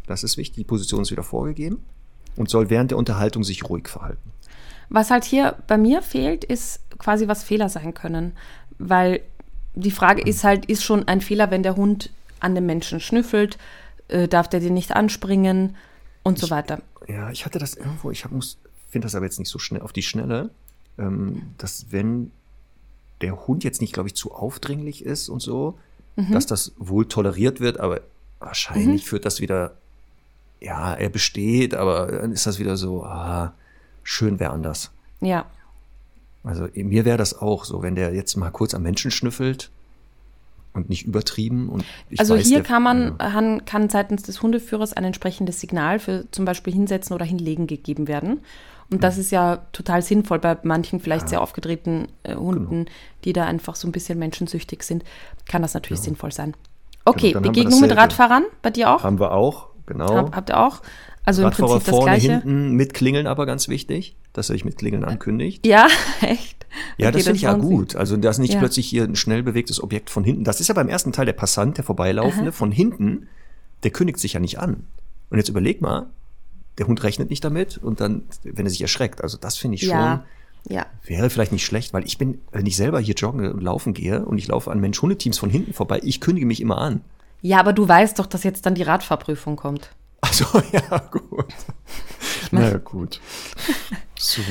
Das 0.06 0.24
ist 0.24 0.36
wichtig. 0.36 0.56
Die 0.56 0.64
Position 0.64 1.02
ist 1.02 1.10
wieder 1.10 1.22
vorgegeben 1.22 1.84
und 2.36 2.48
soll 2.48 2.70
während 2.70 2.90
der 2.92 2.98
Unterhaltung 2.98 3.44
sich 3.44 3.68
ruhig 3.68 3.88
verhalten. 3.88 4.32
Was 4.88 5.10
halt 5.10 5.24
hier 5.24 5.56
bei 5.66 5.76
mir 5.76 6.00
fehlt, 6.00 6.44
ist 6.44 6.80
quasi, 6.98 7.28
was 7.28 7.42
Fehler 7.42 7.68
sein 7.68 7.92
können 7.92 8.32
weil 8.78 9.20
die 9.74 9.90
Frage 9.90 10.22
ist 10.22 10.44
halt, 10.44 10.64
ist 10.66 10.84
schon 10.84 11.06
ein 11.06 11.20
Fehler, 11.20 11.50
wenn 11.50 11.62
der 11.62 11.76
Hund 11.76 12.10
an 12.40 12.54
dem 12.54 12.66
Menschen 12.66 13.00
schnüffelt, 13.00 13.58
äh, 14.08 14.28
darf 14.28 14.48
der 14.48 14.60
den 14.60 14.74
nicht 14.74 14.92
anspringen 14.92 15.76
und 16.22 16.38
ich, 16.38 16.40
so 16.40 16.50
weiter. 16.50 16.80
Ja, 17.06 17.30
ich 17.30 17.44
hatte 17.44 17.58
das 17.58 17.74
irgendwo, 17.74 18.10
ich 18.10 18.22
finde 18.22 19.06
das 19.06 19.14
aber 19.14 19.26
jetzt 19.26 19.38
nicht 19.38 19.50
so 19.50 19.58
schnell 19.58 19.82
auf 19.82 19.92
die 19.92 20.02
Schnelle, 20.02 20.50
ähm, 20.98 21.42
dass 21.58 21.86
wenn 21.90 22.30
der 23.20 23.46
Hund 23.46 23.64
jetzt 23.64 23.80
nicht, 23.80 23.92
glaube 23.92 24.08
ich, 24.08 24.14
zu 24.14 24.32
aufdringlich 24.32 25.04
ist 25.04 25.28
und 25.28 25.40
so, 25.40 25.78
mhm. 26.16 26.32
dass 26.32 26.46
das 26.46 26.72
wohl 26.76 27.06
toleriert 27.06 27.60
wird, 27.60 27.80
aber 27.80 28.00
wahrscheinlich 28.38 29.02
mhm. 29.04 29.06
führt 29.06 29.24
das 29.24 29.40
wieder, 29.40 29.76
ja, 30.60 30.94
er 30.94 31.08
besteht, 31.08 31.74
aber 31.74 32.06
dann 32.06 32.32
ist 32.32 32.46
das 32.46 32.58
wieder 32.58 32.76
so, 32.76 33.04
ah, 33.04 33.54
schön 34.02 34.38
wäre 34.40 34.52
anders. 34.52 34.90
Ja. 35.20 35.46
Also 36.44 36.68
mir 36.74 37.04
wäre 37.04 37.18
das 37.18 37.38
auch 37.38 37.64
so, 37.64 37.82
wenn 37.82 37.94
der 37.94 38.14
jetzt 38.14 38.36
mal 38.36 38.50
kurz 38.50 38.74
am 38.74 38.82
Menschen 38.82 39.10
schnüffelt, 39.10 39.70
und 40.78 40.88
nicht 40.88 41.06
übertrieben. 41.06 41.68
Und 41.68 41.84
also 42.16 42.34
weiß, 42.34 42.46
hier 42.46 42.58
der, 42.58 42.66
kann 42.66 42.82
man 42.82 43.16
ja. 43.18 43.58
kann 43.64 43.90
seitens 43.90 44.22
des 44.22 44.42
Hundeführers 44.42 44.92
ein 44.92 45.04
entsprechendes 45.04 45.60
Signal 45.60 45.98
für 45.98 46.24
zum 46.30 46.44
Beispiel 46.44 46.72
hinsetzen 46.72 47.14
oder 47.14 47.24
hinlegen 47.24 47.66
gegeben 47.66 48.08
werden. 48.08 48.40
Und 48.90 49.04
das 49.04 49.18
ist 49.18 49.30
ja 49.30 49.58
total 49.72 50.02
sinnvoll 50.02 50.38
bei 50.38 50.56
manchen 50.62 51.00
vielleicht 51.00 51.24
ja. 51.24 51.28
sehr 51.28 51.40
aufgedrehten 51.42 52.08
äh, 52.22 52.34
Hunden, 52.34 52.84
genau. 52.84 52.96
die 53.24 53.32
da 53.32 53.44
einfach 53.44 53.76
so 53.76 53.86
ein 53.86 53.92
bisschen 53.92 54.18
menschensüchtig 54.18 54.82
sind, 54.82 55.04
kann 55.46 55.62
das 55.62 55.74
natürlich 55.74 56.00
ja. 56.00 56.06
sinnvoll 56.06 56.32
sein. 56.32 56.54
Okay, 57.04 57.32
genau, 57.32 57.48
Begegnung 57.48 57.80
mit 57.80 57.94
Radfahrern 57.94 58.44
bei 58.62 58.70
dir 58.70 58.90
auch? 58.90 59.02
Haben 59.02 59.20
wir 59.20 59.32
auch, 59.32 59.68
genau. 59.86 60.14
Hab, 60.14 60.36
habt 60.36 60.50
ihr 60.50 60.58
auch? 60.58 60.82
Also 61.24 61.42
Radfahrer 61.42 61.74
im 61.74 61.78
Prinzip 61.80 61.90
vorne, 61.94 62.12
das 62.12 62.24
Gleiche. 62.24 62.40
hinten 62.40 62.72
mit 62.72 62.94
Klingeln 62.94 63.26
aber 63.26 63.44
ganz 63.44 63.68
wichtig, 63.68 64.16
dass 64.32 64.48
er 64.48 64.54
sich 64.54 64.64
mit 64.64 64.78
Klingeln 64.78 65.04
ankündigt. 65.04 65.66
Ja, 65.66 65.86
echt? 66.22 66.66
Ja, 66.96 67.08
okay, 67.08 67.16
das 67.16 67.24
finde 67.24 67.36
ich 67.36 67.42
ja 67.42 67.54
gut. 67.54 67.96
Also, 67.96 68.16
dass 68.16 68.38
nicht 68.38 68.54
ja. 68.54 68.58
plötzlich 68.58 68.86
hier 68.86 69.04
ein 69.04 69.16
schnell 69.16 69.42
bewegtes 69.42 69.82
Objekt 69.82 70.10
von 70.10 70.24
hinten. 70.24 70.44
Das 70.44 70.60
ist 70.60 70.68
ja 70.68 70.74
beim 70.74 70.88
ersten 70.88 71.12
Teil 71.12 71.26
der 71.26 71.32
Passant, 71.34 71.76
der 71.76 71.84
Vorbeilaufende, 71.84 72.50
Aha. 72.50 72.56
von 72.56 72.72
hinten, 72.72 73.28
der 73.82 73.90
kündigt 73.90 74.18
sich 74.18 74.34
ja 74.34 74.40
nicht 74.40 74.58
an. 74.58 74.84
Und 75.30 75.38
jetzt 75.38 75.48
überleg 75.48 75.80
mal, 75.82 76.06
der 76.78 76.86
Hund 76.86 77.02
rechnet 77.02 77.30
nicht 77.30 77.44
damit 77.44 77.78
und 77.78 78.00
dann, 78.00 78.22
wenn 78.42 78.66
er 78.66 78.70
sich 78.70 78.80
erschreckt. 78.82 79.22
Also, 79.22 79.38
das 79.38 79.56
finde 79.56 79.76
ich 79.76 79.82
schon. 79.82 80.22
Ja. 80.68 80.86
Wäre 81.04 81.30
vielleicht 81.30 81.52
nicht 81.52 81.64
schlecht, 81.64 81.94
weil 81.94 82.04
ich 82.04 82.18
bin, 82.18 82.42
wenn 82.52 82.66
ich 82.66 82.76
selber 82.76 83.00
hier 83.00 83.14
joggen 83.14 83.50
und 83.50 83.62
laufen 83.62 83.94
gehe 83.94 84.24
und 84.24 84.38
ich 84.38 84.48
laufe 84.48 84.70
an 84.70 84.80
Mensch-Hundeteams 84.80 85.38
von 85.38 85.48
hinten 85.48 85.72
vorbei, 85.72 86.00
ich 86.02 86.20
kündige 86.20 86.46
mich 86.46 86.60
immer 86.60 86.78
an. 86.78 87.00
Ja, 87.40 87.60
aber 87.60 87.72
du 87.72 87.88
weißt 87.88 88.18
doch, 88.18 88.26
dass 88.26 88.42
jetzt 88.42 88.66
dann 88.66 88.74
die 88.74 88.82
Radfahrprüfung 88.82 89.56
kommt. 89.56 89.90
Also 90.20 90.44
ja, 90.72 90.98
gut. 91.10 91.54
Na 92.50 92.70
ja, 92.70 92.78
gut. 92.78 93.20
So. 94.18 94.42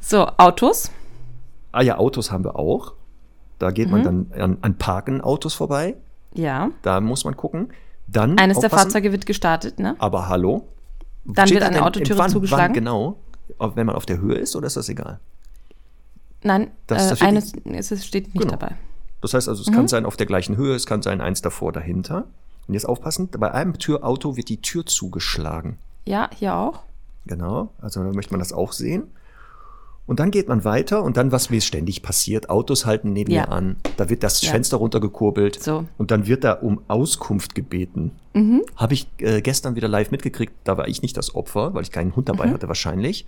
so, 0.00 0.26
Autos? 0.38 0.90
Ah 1.72 1.82
ja, 1.82 1.98
Autos 1.98 2.30
haben 2.30 2.44
wir 2.44 2.56
auch. 2.56 2.94
Da 3.58 3.70
geht 3.70 3.86
mhm. 3.86 3.92
man 3.92 4.04
dann 4.04 4.40
an, 4.40 4.58
an 4.62 4.78
Parken 4.78 5.20
Autos 5.20 5.54
vorbei. 5.54 5.96
Ja. 6.34 6.70
Da 6.82 7.00
muss 7.00 7.24
man 7.24 7.36
gucken. 7.36 7.72
Dann 8.06 8.38
Eines 8.38 8.60
der 8.60 8.70
Fahrzeuge 8.70 9.12
wird 9.12 9.26
gestartet, 9.26 9.78
ne? 9.78 9.96
Aber 9.98 10.28
hallo? 10.28 10.68
Dann 11.34 11.46
Steht 11.46 11.60
wird 11.60 11.70
eine 11.70 11.84
Autotüre 11.84 12.18
wann, 12.18 12.30
zugeschlagen. 12.30 12.68
Wann 12.68 12.72
genau? 12.72 13.18
Wenn 13.58 13.86
man 13.86 13.96
auf 13.96 14.06
der 14.06 14.18
Höhe 14.18 14.36
ist 14.36 14.56
oder 14.56 14.66
ist 14.66 14.76
das 14.76 14.88
egal? 14.88 15.20
Nein, 16.42 16.70
das, 16.86 17.20
äh, 17.20 17.24
eines 17.24 17.52
es 17.64 18.06
steht 18.06 18.26
nicht 18.34 18.38
genau. 18.38 18.52
dabei. 18.52 18.76
Das 19.20 19.34
heißt 19.34 19.48
also, 19.48 19.62
es 19.62 19.68
mhm. 19.68 19.74
kann 19.74 19.88
sein 19.88 20.06
auf 20.06 20.16
der 20.16 20.26
gleichen 20.26 20.56
Höhe, 20.56 20.74
es 20.74 20.86
kann 20.86 21.02
sein 21.02 21.20
eins 21.20 21.42
davor, 21.42 21.72
dahinter. 21.72 22.26
Und 22.66 22.74
jetzt 22.74 22.88
aufpassen, 22.88 23.28
bei 23.30 23.50
einem 23.50 23.78
Türauto 23.78 24.36
wird 24.36 24.48
die 24.48 24.60
Tür 24.60 24.86
zugeschlagen. 24.86 25.78
Ja, 26.06 26.30
hier 26.34 26.54
auch. 26.54 26.80
Genau, 27.26 27.70
also 27.80 28.02
da 28.02 28.12
möchte 28.12 28.32
man 28.32 28.38
das 28.38 28.52
auch 28.52 28.72
sehen. 28.72 29.08
Und 30.08 30.20
dann 30.20 30.30
geht 30.30 30.48
man 30.48 30.64
weiter 30.64 31.02
und 31.02 31.18
dann, 31.18 31.32
was 31.32 31.50
mir 31.50 31.60
ständig 31.60 32.02
passiert, 32.02 32.48
Autos 32.48 32.86
halten 32.86 33.12
neben 33.12 33.30
ja. 33.30 33.42
mir 33.42 33.52
an, 33.52 33.76
da 33.98 34.08
wird 34.08 34.22
das 34.22 34.40
ja. 34.40 34.50
Fenster 34.50 34.78
runtergekurbelt 34.78 35.62
so. 35.62 35.84
und 35.98 36.10
dann 36.10 36.26
wird 36.26 36.44
da 36.44 36.54
um 36.54 36.80
Auskunft 36.88 37.54
gebeten. 37.54 38.12
Mhm. 38.32 38.62
Habe 38.74 38.94
ich 38.94 39.06
äh, 39.18 39.42
gestern 39.42 39.76
wieder 39.76 39.86
live 39.86 40.10
mitgekriegt, 40.10 40.54
da 40.64 40.78
war 40.78 40.88
ich 40.88 41.02
nicht 41.02 41.18
das 41.18 41.34
Opfer, 41.34 41.74
weil 41.74 41.82
ich 41.82 41.92
keinen 41.92 42.16
Hund 42.16 42.30
dabei 42.30 42.46
mhm. 42.46 42.54
hatte 42.54 42.68
wahrscheinlich. 42.68 43.26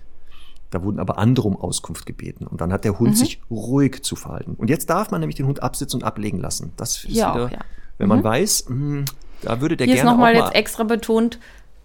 Da 0.71 0.83
wurden 0.83 1.01
aber 1.01 1.19
andere 1.19 1.49
um 1.49 1.57
Auskunft 1.57 2.07
gebeten. 2.07 2.47
Und 2.47 2.63
dann 2.63 2.73
hat 2.73 2.85
der 2.85 2.99
Hund 2.99 3.11
mhm. 3.11 3.17
sich 3.17 3.43
ruhig 3.51 4.03
zu 4.03 4.17
verhalten. 4.17 4.55
Und 4.57 4.71
jetzt 4.71 4.89
darf 4.89 5.11
man 5.11 5.21
nämlich 5.21 5.37
den 5.37 5.47
Hund 5.47 5.63
absitzen 5.63 6.01
und 6.01 6.07
ablegen 6.07 6.39
lassen. 6.39 6.73
Das 6.79 7.05
ist 7.05 7.15
ja, 7.15 7.35
wieder, 7.35 7.45
auch, 7.45 7.51
ja. 7.51 7.59
wenn 7.99 8.09
man 8.09 8.21
mhm. 8.21 8.25
weiß, 8.25 8.67
mh, 8.69 8.75
hm, 8.75 9.05
da 9.43 9.61
würde 9.61 9.77
der 9.77 9.87
Hier 9.87 9.97
gerne 9.97 10.09
ist 10.09 10.15
nochmal 10.15 10.35
jetzt 10.35 10.55
extra 10.55 10.85
betont, 10.85 11.39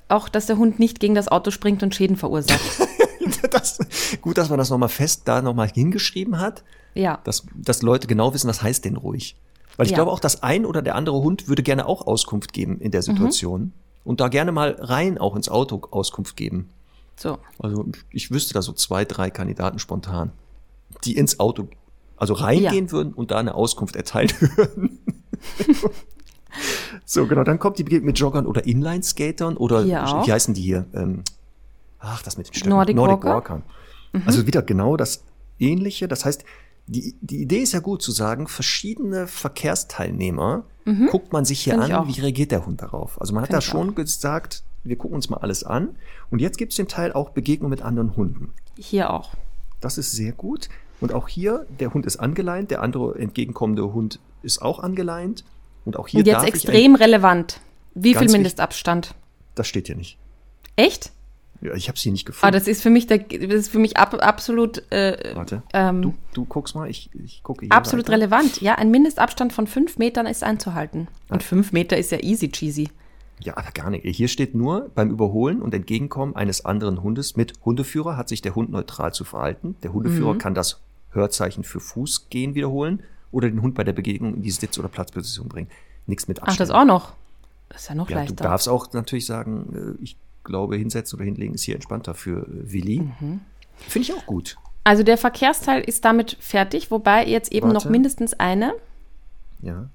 auch 0.07 0.29
dass 0.29 0.45
der 0.45 0.57
Hund 0.57 0.79
nicht 0.79 1.01
gegen 1.01 1.15
das 1.15 1.27
Auto 1.27 1.51
springt 1.51 1.83
und 1.83 1.93
Schäden 1.93 2.15
verursacht. 2.15 2.61
das, 3.51 3.79
gut, 4.21 4.37
dass 4.37 4.49
man 4.49 4.57
das 4.57 4.69
nochmal 4.69 4.89
fest 4.89 5.23
da 5.25 5.41
nochmal 5.41 5.69
hingeschrieben 5.69 6.39
hat. 6.39 6.63
Ja. 6.93 7.19
Dass, 7.23 7.45
dass 7.55 7.81
Leute 7.81 8.07
genau 8.07 8.33
wissen, 8.33 8.47
was 8.47 8.61
heißt 8.61 8.85
denn 8.85 8.95
ruhig. 8.95 9.35
Weil 9.77 9.85
ich 9.85 9.91
ja. 9.91 9.97
glaube 9.97 10.11
auch, 10.11 10.19
dass 10.19 10.43
ein 10.43 10.65
oder 10.65 10.81
der 10.81 10.95
andere 10.95 11.17
Hund 11.17 11.47
würde 11.47 11.63
gerne 11.63 11.85
auch 11.85 12.07
Auskunft 12.07 12.53
geben 12.53 12.79
in 12.79 12.91
der 12.91 13.01
mhm. 13.01 13.05
Situation. 13.05 13.61
Mhm. 13.61 13.73
Und 14.05 14.21
da 14.21 14.27
gerne 14.27 14.51
mal 14.51 14.77
rein 14.79 15.17
auch 15.17 15.35
ins 15.35 15.49
Auto 15.49 15.81
Auskunft 15.91 16.37
geben. 16.37 16.69
So. 17.17 17.37
Also 17.59 17.85
ich 18.11 18.31
wüsste 18.31 18.53
da 18.53 18.61
so 18.61 18.73
zwei, 18.73 19.05
drei 19.05 19.29
Kandidaten 19.29 19.79
spontan, 19.79 20.31
die 21.03 21.15
ins 21.17 21.39
Auto, 21.39 21.67
also 22.17 22.33
reingehen 22.33 22.85
ja. 22.85 22.91
würden 22.91 23.13
und 23.13 23.31
da 23.31 23.37
eine 23.37 23.55
Auskunft 23.55 23.95
erteilt 23.95 24.39
würden. 24.57 24.99
so, 27.05 27.25
genau. 27.25 27.43
Dann 27.43 27.59
kommt 27.59 27.79
die 27.79 27.83
Begegnung 27.83 28.07
mit 28.07 28.19
Joggern 28.19 28.45
oder 28.45 28.65
Inline-Skatern 28.65 29.57
oder 29.57 29.85
wie 29.85 30.31
heißen 30.31 30.53
die 30.53 30.61
hier? 30.61 30.85
Ähm, 30.93 31.23
ach, 32.05 32.21
das 32.23 32.37
mit 32.37 32.47
den 32.47 32.53
Stöcken. 32.53 32.69
Nordic, 32.69 32.95
Nordic 32.95 33.23
Walker. 33.23 33.55
Walker. 33.55 33.61
Mhm. 34.13 34.23
Also 34.25 34.47
wieder 34.47 34.61
genau 34.61 34.97
das 34.97 35.23
Ähnliche. 35.59 36.07
Das 36.07 36.25
heißt, 36.25 36.43
die, 36.87 37.15
die 37.21 37.41
Idee 37.41 37.59
ist 37.59 37.73
ja 37.73 37.79
gut 37.79 38.01
zu 38.01 38.11
sagen, 38.11 38.47
verschiedene 38.47 39.27
Verkehrsteilnehmer 39.27 40.65
mhm. 40.85 41.07
guckt 41.07 41.33
man 41.33 41.45
sich 41.45 41.61
hier 41.61 41.73
Find 41.81 41.91
an, 41.91 42.07
wie 42.07 42.21
reagiert 42.21 42.51
der 42.51 42.65
Hund 42.65 42.81
darauf. 42.81 43.19
Also 43.19 43.33
man 43.33 43.41
hat 43.41 43.49
Find 43.49 43.57
da 43.57 43.61
schon 43.61 43.89
auch. 43.91 43.95
gesagt, 43.95 44.63
wir 44.83 44.95
gucken 44.97 45.15
uns 45.15 45.29
mal 45.29 45.37
alles 45.37 45.63
an. 45.63 45.95
Und 46.29 46.39
jetzt 46.39 46.57
gibt 46.57 46.73
es 46.73 46.77
den 46.77 46.87
Teil 46.87 47.11
auch 47.13 47.31
Begegnung 47.31 47.69
mit 47.69 47.81
anderen 47.81 48.15
Hunden. 48.15 48.53
Hier 48.77 49.11
auch. 49.11 49.31
Das 49.81 49.97
ist 49.97 50.11
sehr 50.11 50.31
gut. 50.31 50.69
Und 51.01 51.11
auch 51.11 51.27
hier, 51.27 51.65
der 51.79 51.93
Hund 51.93 52.05
ist 52.05 52.17
angeleint, 52.17 52.71
der 52.71 52.81
andere 52.81 53.17
entgegenkommende 53.19 53.93
Hund 53.93 54.19
ist 54.43 54.61
auch 54.61 54.79
angeleint. 54.79 55.43
Und 55.85 55.97
auch 55.97 56.07
hier 56.07 56.19
Und 56.19 56.27
jetzt 56.27 56.45
extrem 56.45 56.95
relevant. 56.95 57.59
Wie 57.93 58.15
viel 58.15 58.29
Mindestabstand? 58.29 59.15
Das 59.55 59.67
steht 59.67 59.87
hier 59.87 59.95
nicht. 59.95 60.17
Echt? 60.75 61.11
Ich 61.73 61.87
habe 61.87 61.97
sie 61.97 62.11
nicht 62.11 62.25
gefunden. 62.25 62.45
Aber 62.45 62.57
das 62.57 62.67
ist 62.67 62.81
für 62.81 62.89
mich, 62.89 63.07
der, 63.07 63.19
das 63.19 63.53
ist 63.53 63.67
für 63.69 63.79
mich 63.79 63.97
ab, 63.97 64.13
absolut. 64.21 64.89
Äh, 64.91 65.35
Warte. 65.35 65.63
Ähm, 65.73 66.01
du, 66.01 66.13
du 66.33 66.45
guckst 66.45 66.75
mal, 66.75 66.89
ich, 66.89 67.09
ich 67.23 67.43
gucke 67.43 67.65
hier. 67.65 67.71
Absolut 67.71 68.07
weiter. 68.07 68.17
relevant. 68.17 68.61
Ja, 68.61 68.75
ein 68.75 68.91
Mindestabstand 68.91 69.53
von 69.53 69.67
fünf 69.67 69.97
Metern 69.97 70.25
ist 70.25 70.43
einzuhalten. 70.43 71.07
Und 71.29 71.41
ah. 71.41 71.45
fünf 71.45 71.71
Meter 71.71 71.97
ist 71.97 72.11
ja 72.11 72.19
easy 72.19 72.49
cheesy. 72.49 72.89
Ja, 73.39 73.57
aber 73.57 73.71
gar 73.71 73.89
nicht. 73.89 74.05
Hier 74.05 74.27
steht 74.27 74.55
nur, 74.55 74.89
beim 74.95 75.09
Überholen 75.09 75.61
und 75.61 75.73
Entgegenkommen 75.73 76.35
eines 76.35 76.63
anderen 76.63 77.03
Hundes 77.03 77.35
mit 77.35 77.53
Hundeführer 77.65 78.17
hat 78.17 78.29
sich 78.29 78.41
der 78.41 78.55
Hund 78.55 78.71
neutral 78.71 79.13
zu 79.13 79.23
verhalten. 79.23 79.75
Der 79.83 79.93
Hundeführer 79.93 80.35
mhm. 80.35 80.37
kann 80.37 80.55
das 80.55 80.79
Hörzeichen 81.11 81.63
für 81.63 81.79
Fußgehen 81.79 82.55
wiederholen 82.55 83.03
oder 83.31 83.49
den 83.49 83.61
Hund 83.61 83.75
bei 83.75 83.83
der 83.83 83.93
Begegnung 83.93 84.35
in 84.35 84.41
die 84.41 84.51
Sitz- 84.51 84.79
oder 84.79 84.87
Platzposition 84.87 85.49
bringen. 85.49 85.69
Nichts 86.07 86.27
mit 86.27 86.39
Abstand. 86.39 86.55
Ach, 86.55 86.59
das 86.59 86.69
auch 86.69 86.85
noch. 86.85 87.13
Das 87.69 87.81
ist 87.81 87.89
ja 87.89 87.95
noch 87.95 88.09
ja, 88.09 88.17
leichter. 88.17 88.35
Du 88.35 88.43
darfst 88.43 88.69
auch 88.69 88.93
natürlich 88.93 89.25
sagen, 89.25 89.97
äh, 89.99 90.03
ich 90.03 90.17
glaube, 90.45 90.77
hinsetzen 90.77 91.17
oder 91.17 91.25
hinlegen 91.25 91.53
ist 91.53 91.63
hier 91.63 91.75
entspannter 91.75 92.13
für 92.13 92.43
äh, 92.47 92.71
Willi. 92.71 93.01
Mhm. 93.19 93.41
Finde 93.75 94.09
ich 94.09 94.13
auch 94.13 94.25
gut. 94.25 94.55
Also 94.85 95.03
der 95.03 95.17
Verkehrsteil 95.17 95.81
ist 95.81 96.05
damit 96.05 96.37
fertig, 96.39 96.91
wobei 96.91 97.25
jetzt 97.25 97.51
eben 97.51 97.67
Warte. 97.67 97.73
noch 97.73 97.91
mindestens 97.91 98.33
eine 98.33 98.73
ja. 99.61 99.89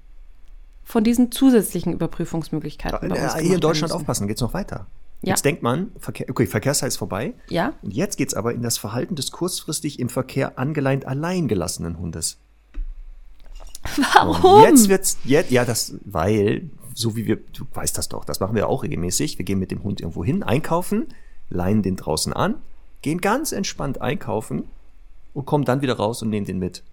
von 0.83 1.03
diesen 1.03 1.31
zusätzlichen 1.31 1.93
Überprüfungsmöglichkeiten. 1.93 3.09
Ja, 3.09 3.15
bei 3.15 3.23
uns 3.23 3.35
hier 3.35 3.55
in 3.55 3.61
Deutschland 3.61 3.91
müssen. 3.91 4.01
aufpassen, 4.01 4.27
geht 4.27 4.37
es 4.37 4.41
noch 4.41 4.53
weiter. 4.53 4.87
Ja. 5.21 5.29
Jetzt 5.29 5.45
denkt 5.45 5.61
man, 5.61 5.91
Verkehr, 5.99 6.27
okay, 6.29 6.45
Verkehrsteil 6.45 6.89
ist 6.89 6.97
vorbei. 6.97 7.33
Ja. 7.47 7.73
Und 7.81 7.93
jetzt 7.93 8.17
geht 8.17 8.29
es 8.29 8.33
aber 8.33 8.53
in 8.53 8.63
das 8.63 8.77
Verhalten 8.77 9.15
des 9.15 9.31
kurzfristig 9.31 9.99
im 9.99 10.09
Verkehr 10.09 10.57
angeleint 10.57 11.05
allein 11.05 11.47
gelassenen 11.47 11.97
Hundes. 11.99 12.37
Warum? 14.13 14.55
Und 14.55 14.63
jetzt 14.63 14.89
wird's, 14.89 15.17
jetzt, 15.23 15.51
ja, 15.51 15.63
das, 15.63 15.93
weil 16.05 16.69
so 17.01 17.15
wie 17.15 17.25
wir, 17.25 17.35
du 17.35 17.65
weißt 17.73 17.97
das 17.97 18.09
doch, 18.09 18.23
das 18.23 18.39
machen 18.39 18.55
wir 18.55 18.69
auch 18.69 18.83
regelmäßig. 18.83 19.37
Wir 19.37 19.45
gehen 19.45 19.59
mit 19.59 19.71
dem 19.71 19.83
Hund 19.83 20.01
irgendwo 20.01 20.23
hin, 20.23 20.43
einkaufen, 20.43 21.07
leihen 21.49 21.81
den 21.81 21.95
draußen 21.95 22.33
an, 22.33 22.55
gehen 23.01 23.19
ganz 23.19 23.51
entspannt 23.51 24.01
einkaufen 24.01 24.65
und 25.33 25.45
kommen 25.45 25.65
dann 25.65 25.81
wieder 25.81 25.97
raus 25.97 26.21
und 26.21 26.29
nehmen 26.29 26.45
den 26.45 26.59
mit. 26.59 26.83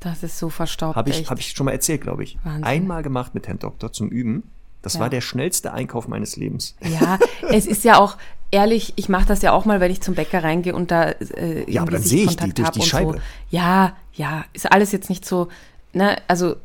Das 0.00 0.22
ist 0.22 0.38
so 0.38 0.48
verstaubt. 0.48 0.96
Habe 0.96 1.10
ich, 1.10 1.28
hab 1.28 1.38
ich 1.38 1.50
schon 1.50 1.66
mal 1.66 1.72
erzählt, 1.72 2.02
glaube 2.02 2.22
ich. 2.22 2.38
Wahnsinn. 2.44 2.64
Einmal 2.64 3.02
gemacht 3.02 3.34
mit 3.34 3.48
Herrn 3.48 3.58
Doktor 3.58 3.92
zum 3.92 4.08
Üben. 4.08 4.44
Das 4.82 4.94
ja. 4.94 5.00
war 5.00 5.10
der 5.10 5.20
schnellste 5.20 5.72
Einkauf 5.72 6.06
meines 6.06 6.36
Lebens. 6.36 6.76
Ja, 6.82 7.18
es 7.50 7.66
ist 7.66 7.84
ja 7.84 7.98
auch 7.98 8.16
ehrlich, 8.50 8.92
ich 8.96 9.08
mache 9.08 9.26
das 9.26 9.42
ja 9.42 9.52
auch 9.52 9.64
mal, 9.64 9.80
wenn 9.80 9.90
ich 9.90 10.00
zum 10.00 10.14
Bäcker 10.14 10.44
reingehe 10.44 10.74
und 10.74 10.90
da 10.90 11.10
äh, 11.10 11.70
ja, 11.70 11.82
aber 11.82 11.92
dann 11.92 12.02
sehe 12.02 12.24
ich 12.24 12.36
die 12.36 12.52
durch 12.54 12.70
die 12.70 12.82
Scheibe. 12.82 13.14
So. 13.14 13.18
Ja, 13.50 13.96
ja, 14.14 14.44
ist 14.52 14.70
alles 14.70 14.92
jetzt 14.92 15.08
nicht 15.08 15.24
so 15.24 15.48
ne, 15.92 16.16
also 16.28 16.56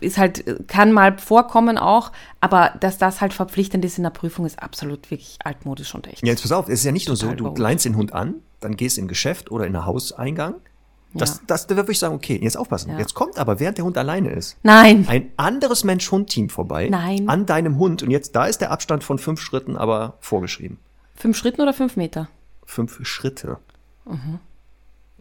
ist 0.00 0.18
halt, 0.18 0.68
kann 0.68 0.92
mal 0.92 1.18
vorkommen 1.18 1.78
auch, 1.78 2.12
aber 2.40 2.74
dass 2.80 2.98
das 2.98 3.20
halt 3.20 3.32
verpflichtend 3.32 3.84
ist 3.84 3.98
in 3.98 4.04
der 4.04 4.10
Prüfung, 4.10 4.46
ist 4.46 4.62
absolut 4.62 5.10
wirklich 5.10 5.38
altmodisch 5.44 5.94
und 5.94 6.06
echt. 6.06 6.22
Ja, 6.22 6.28
jetzt 6.28 6.42
pass 6.42 6.52
auf, 6.52 6.68
es 6.68 6.80
ist 6.80 6.84
ja 6.84 6.92
nicht 6.92 7.08
nur 7.08 7.16
so, 7.16 7.32
du 7.32 7.54
leinst 7.56 7.84
den 7.84 7.96
Hund 7.96 8.12
an, 8.12 8.36
dann 8.60 8.76
gehst 8.76 8.98
in 8.98 9.04
ein 9.04 9.08
Geschäft 9.08 9.50
oder 9.50 9.66
in 9.66 9.74
ein 9.74 9.84
Hauseingang. 9.84 10.54
Das, 11.14 11.36
ja. 11.36 11.40
das, 11.46 11.66
da 11.68 11.76
würde 11.76 11.92
ich 11.92 11.98
sagen, 11.98 12.14
okay, 12.14 12.38
jetzt 12.42 12.56
aufpassen. 12.56 12.90
Ja. 12.90 12.98
Jetzt 12.98 13.14
kommt 13.14 13.38
aber, 13.38 13.60
während 13.60 13.78
der 13.78 13.84
Hund 13.84 13.96
alleine 13.96 14.30
ist, 14.30 14.56
Nein. 14.64 15.06
ein 15.08 15.30
anderes 15.36 15.84
Mensch-Hund-Team 15.84 16.50
vorbei. 16.50 16.88
Nein. 16.90 17.28
An 17.28 17.46
deinem 17.46 17.78
Hund. 17.78 18.02
Und 18.02 18.10
jetzt, 18.10 18.34
da 18.34 18.46
ist 18.46 18.60
der 18.60 18.72
Abstand 18.72 19.04
von 19.04 19.18
fünf 19.18 19.40
Schritten 19.40 19.76
aber 19.76 20.16
vorgeschrieben. 20.18 20.78
Fünf 21.14 21.36
Schritten 21.36 21.60
oder 21.60 21.72
fünf 21.72 21.96
Meter? 21.96 22.28
Fünf 22.64 22.98
Schritte. 23.06 23.58
Mhm. 24.06 24.40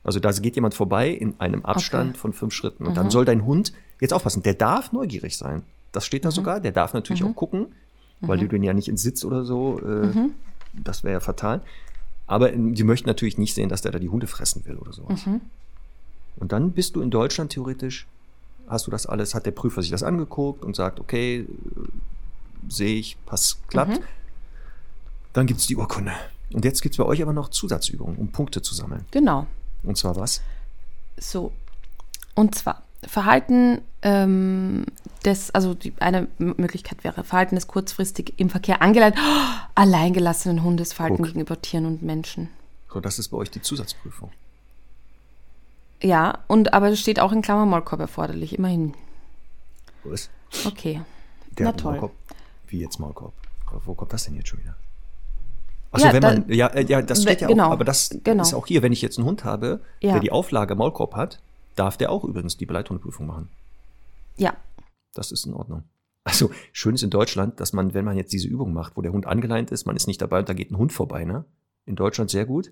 Also 0.03 0.19
da 0.19 0.31
geht 0.31 0.55
jemand 0.55 0.73
vorbei 0.73 1.09
in 1.09 1.39
einem 1.39 1.63
Abstand 1.63 2.11
okay. 2.11 2.19
von 2.19 2.33
fünf 2.33 2.53
Schritten. 2.53 2.85
Und 2.85 2.91
mhm. 2.91 2.95
dann 2.95 3.09
soll 3.09 3.25
dein 3.25 3.45
Hund, 3.45 3.73
jetzt 4.01 4.13
aufpassen, 4.13 4.43
der 4.43 4.53
darf 4.53 4.91
neugierig 4.91 5.37
sein. 5.37 5.63
Das 5.91 6.05
steht 6.05 6.25
da 6.25 6.29
mhm. 6.29 6.33
sogar. 6.33 6.59
Der 6.59 6.71
darf 6.71 6.93
natürlich 6.93 7.21
mhm. 7.21 7.29
auch 7.29 7.35
gucken, 7.35 7.67
weil 8.21 8.37
du 8.37 8.47
den 8.47 8.63
ja 8.63 8.73
nicht 8.73 8.87
in 8.87 8.97
Sitz 8.97 9.23
oder 9.25 9.43
so, 9.43 9.79
äh, 9.79 9.85
mhm. 9.85 10.33
das 10.73 11.03
wäre 11.03 11.13
ja 11.13 11.19
fatal. 11.19 11.61
Aber 12.27 12.51
die 12.51 12.83
möchten 12.83 13.07
natürlich 13.07 13.37
nicht 13.37 13.53
sehen, 13.53 13.69
dass 13.69 13.81
der 13.81 13.91
da 13.91 13.99
die 13.99 14.09
Hunde 14.09 14.27
fressen 14.27 14.65
will 14.65 14.77
oder 14.77 14.93
sowas. 14.93 15.25
Mhm. 15.25 15.41
Und 16.37 16.51
dann 16.51 16.71
bist 16.71 16.95
du 16.95 17.01
in 17.01 17.11
Deutschland 17.11 17.51
theoretisch 17.51 18.07
hast 18.67 18.87
du 18.87 18.91
das 18.91 19.05
alles, 19.05 19.35
hat 19.35 19.45
der 19.45 19.51
Prüfer 19.51 19.81
sich 19.81 19.91
das 19.91 20.03
angeguckt 20.03 20.63
und 20.63 20.75
sagt, 20.75 20.99
okay, 20.99 21.45
sehe 22.69 22.95
ich, 22.95 23.17
passt, 23.25 23.67
klappt. 23.67 23.99
Mhm. 23.99 24.03
Dann 25.33 25.47
gibt 25.47 25.59
es 25.59 25.67
die 25.67 25.75
Urkunde. 25.75 26.11
Und 26.53 26.65
jetzt 26.65 26.81
gibt 26.81 26.93
es 26.93 26.97
bei 26.97 27.05
euch 27.05 27.21
aber 27.21 27.33
noch 27.33 27.49
Zusatzübungen, 27.49 28.17
um 28.17 28.29
Punkte 28.29 28.61
zu 28.61 28.75
sammeln. 28.75 29.05
Genau. 29.11 29.47
Und 29.83 29.97
zwar 29.97 30.15
was? 30.15 30.41
So. 31.17 31.51
Und 32.35 32.55
zwar 32.55 32.83
Verhalten 33.07 33.81
ähm, 34.01 34.85
des, 35.25 35.51
also 35.51 35.73
die, 35.73 35.93
eine 35.99 36.27
Möglichkeit 36.37 37.03
wäre, 37.03 37.23
Verhalten 37.23 37.55
des 37.55 37.67
kurzfristig 37.67 38.33
im 38.37 38.49
Verkehr 38.49 38.81
angeleitet, 38.81 39.19
oh, 39.21 39.45
alleingelassenen 39.75 40.63
Hundesverhalten 40.63 41.17
Guck. 41.17 41.27
gegenüber 41.27 41.61
Tieren 41.61 41.85
und 41.85 42.01
Menschen. 42.01 42.49
So, 42.91 42.99
das 42.99 43.19
ist 43.19 43.29
bei 43.29 43.37
euch 43.37 43.51
die 43.51 43.61
Zusatzprüfung. 43.61 44.31
Ja, 46.01 46.39
und 46.47 46.73
aber 46.73 46.89
es 46.89 46.99
steht 46.99 47.19
auch 47.19 47.31
in 47.31 47.41
Klammer 47.41 47.65
Maulkorb 47.65 48.01
erforderlich, 48.01 48.57
immerhin. 48.57 48.93
Was? 50.03 50.29
Okay. 50.65 51.01
Der 51.57 51.67
Na 51.67 51.71
toll. 51.71 51.93
Maulkorb. 51.93 52.11
Wie 52.67 52.79
jetzt 52.79 52.99
Maulkorb? 52.99 53.33
Wo 53.85 53.95
kommt 53.95 54.13
das 54.13 54.25
denn 54.25 54.35
jetzt 54.35 54.49
schon 54.49 54.59
wieder? 54.59 54.75
Also 55.93 56.07
ja, 56.07 56.13
wenn 56.13 56.23
man, 56.23 56.47
da, 56.47 56.53
ja, 56.53 56.67
äh, 56.67 56.85
ja, 56.85 57.03
das 57.03 57.21
steht 57.21 57.41
ja 57.41 57.47
genau, 57.47 57.67
auch, 57.67 57.71
aber 57.71 57.85
das 57.85 58.17
genau. 58.23 58.41
ist 58.41 58.55
auch 58.55 58.65
hier, 58.65 58.81
wenn 58.81 58.91
ich 58.91 59.01
jetzt 59.03 59.19
einen 59.19 59.27
Hund 59.27 59.45
habe, 59.45 59.79
ja. 60.01 60.13
der 60.13 60.21
die 60.21 60.31
Auflage 60.31 60.73
Maulkorb 60.73 61.15
hat, 61.15 61.39
darf 61.75 61.97
der 61.97 62.11
auch 62.11 62.23
übrigens 62.23 62.57
die 62.57 62.65
Beleithundeprüfung 62.65 63.27
machen. 63.27 63.49
Ja. 64.35 64.55
Das 65.13 65.31
ist 65.31 65.45
in 65.45 65.53
Ordnung. 65.53 65.83
Also 66.23 66.49
schön 66.71 66.95
ist 66.95 67.03
in 67.03 67.11
Deutschland, 67.11 67.59
dass 67.59 67.73
man, 67.73 67.93
wenn 67.93 68.05
man 68.05 68.17
jetzt 68.17 68.33
diese 68.33 68.47
Übung 68.47 68.73
macht, 68.73 68.97
wo 68.97 69.01
der 69.01 69.11
Hund 69.11 69.27
angeleint 69.27 69.69
ist, 69.69 69.85
man 69.85 69.95
ist 69.95 70.07
nicht 70.07 70.19
dabei 70.19 70.39
und 70.39 70.49
da 70.49 70.53
geht 70.53 70.71
ein 70.71 70.77
Hund 70.77 70.91
vorbei, 70.91 71.25
ne? 71.25 71.45
In 71.85 71.95
Deutschland 71.95 72.31
sehr 72.31 72.45
gut. 72.45 72.71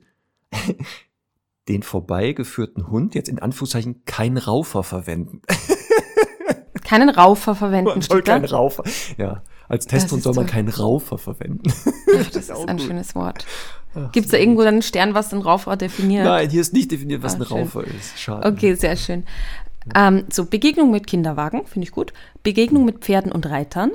Den 1.67 1.83
vorbeigeführten 1.83 2.89
Hund 2.89 3.13
jetzt 3.13 3.29
in 3.29 3.37
Anführungszeichen 3.37 4.03
kein 4.05 4.37
Raufer 4.37 4.81
verwenden. 4.81 5.43
Keinen 6.83 7.09
Raufer 7.09 7.53
verwenden, 7.55 7.89
man 7.89 8.01
soll 8.01 8.21
keinen 8.23 8.45
Raufer. 8.45 8.83
Ja, 9.17 9.43
als 9.67 9.87
Testhund 9.87 10.23
soll 10.23 10.33
man 10.33 10.45
keinen 10.47 10.69
Raufer 10.69 11.17
verwenden. 11.17 11.63
Ach, 11.69 12.29
das, 12.31 12.47
das 12.47 12.59
ist 12.59 12.67
ein 12.67 12.77
gut. 12.77 12.87
schönes 12.87 13.15
Wort. 13.15 13.45
Gibt 14.13 14.25
es 14.25 14.31
da 14.31 14.37
irgendwo 14.37 14.61
einen 14.61 14.81
Stern, 14.81 15.13
was 15.13 15.33
ein 15.33 15.41
Raufer 15.41 15.75
definiert? 15.75 16.23
Nein, 16.23 16.49
hier 16.49 16.61
ist 16.61 16.73
nicht 16.73 16.91
definiert, 16.91 17.23
was 17.23 17.35
ah, 17.35 17.39
ein 17.39 17.45
schön. 17.45 17.57
Raufer 17.57 17.83
ist. 17.83 18.19
Schade. 18.19 18.47
Okay, 18.47 18.75
sehr 18.75 18.95
schön. 18.95 19.25
Ähm, 19.95 20.25
so, 20.29 20.45
Begegnung 20.45 20.91
mit 20.91 21.07
Kinderwagen, 21.07 21.65
finde 21.65 21.87
ich 21.87 21.91
gut. 21.91 22.13
Begegnung 22.43 22.85
mit 22.85 22.99
Pferden 22.99 23.31
und 23.31 23.45
Reitern. 23.47 23.91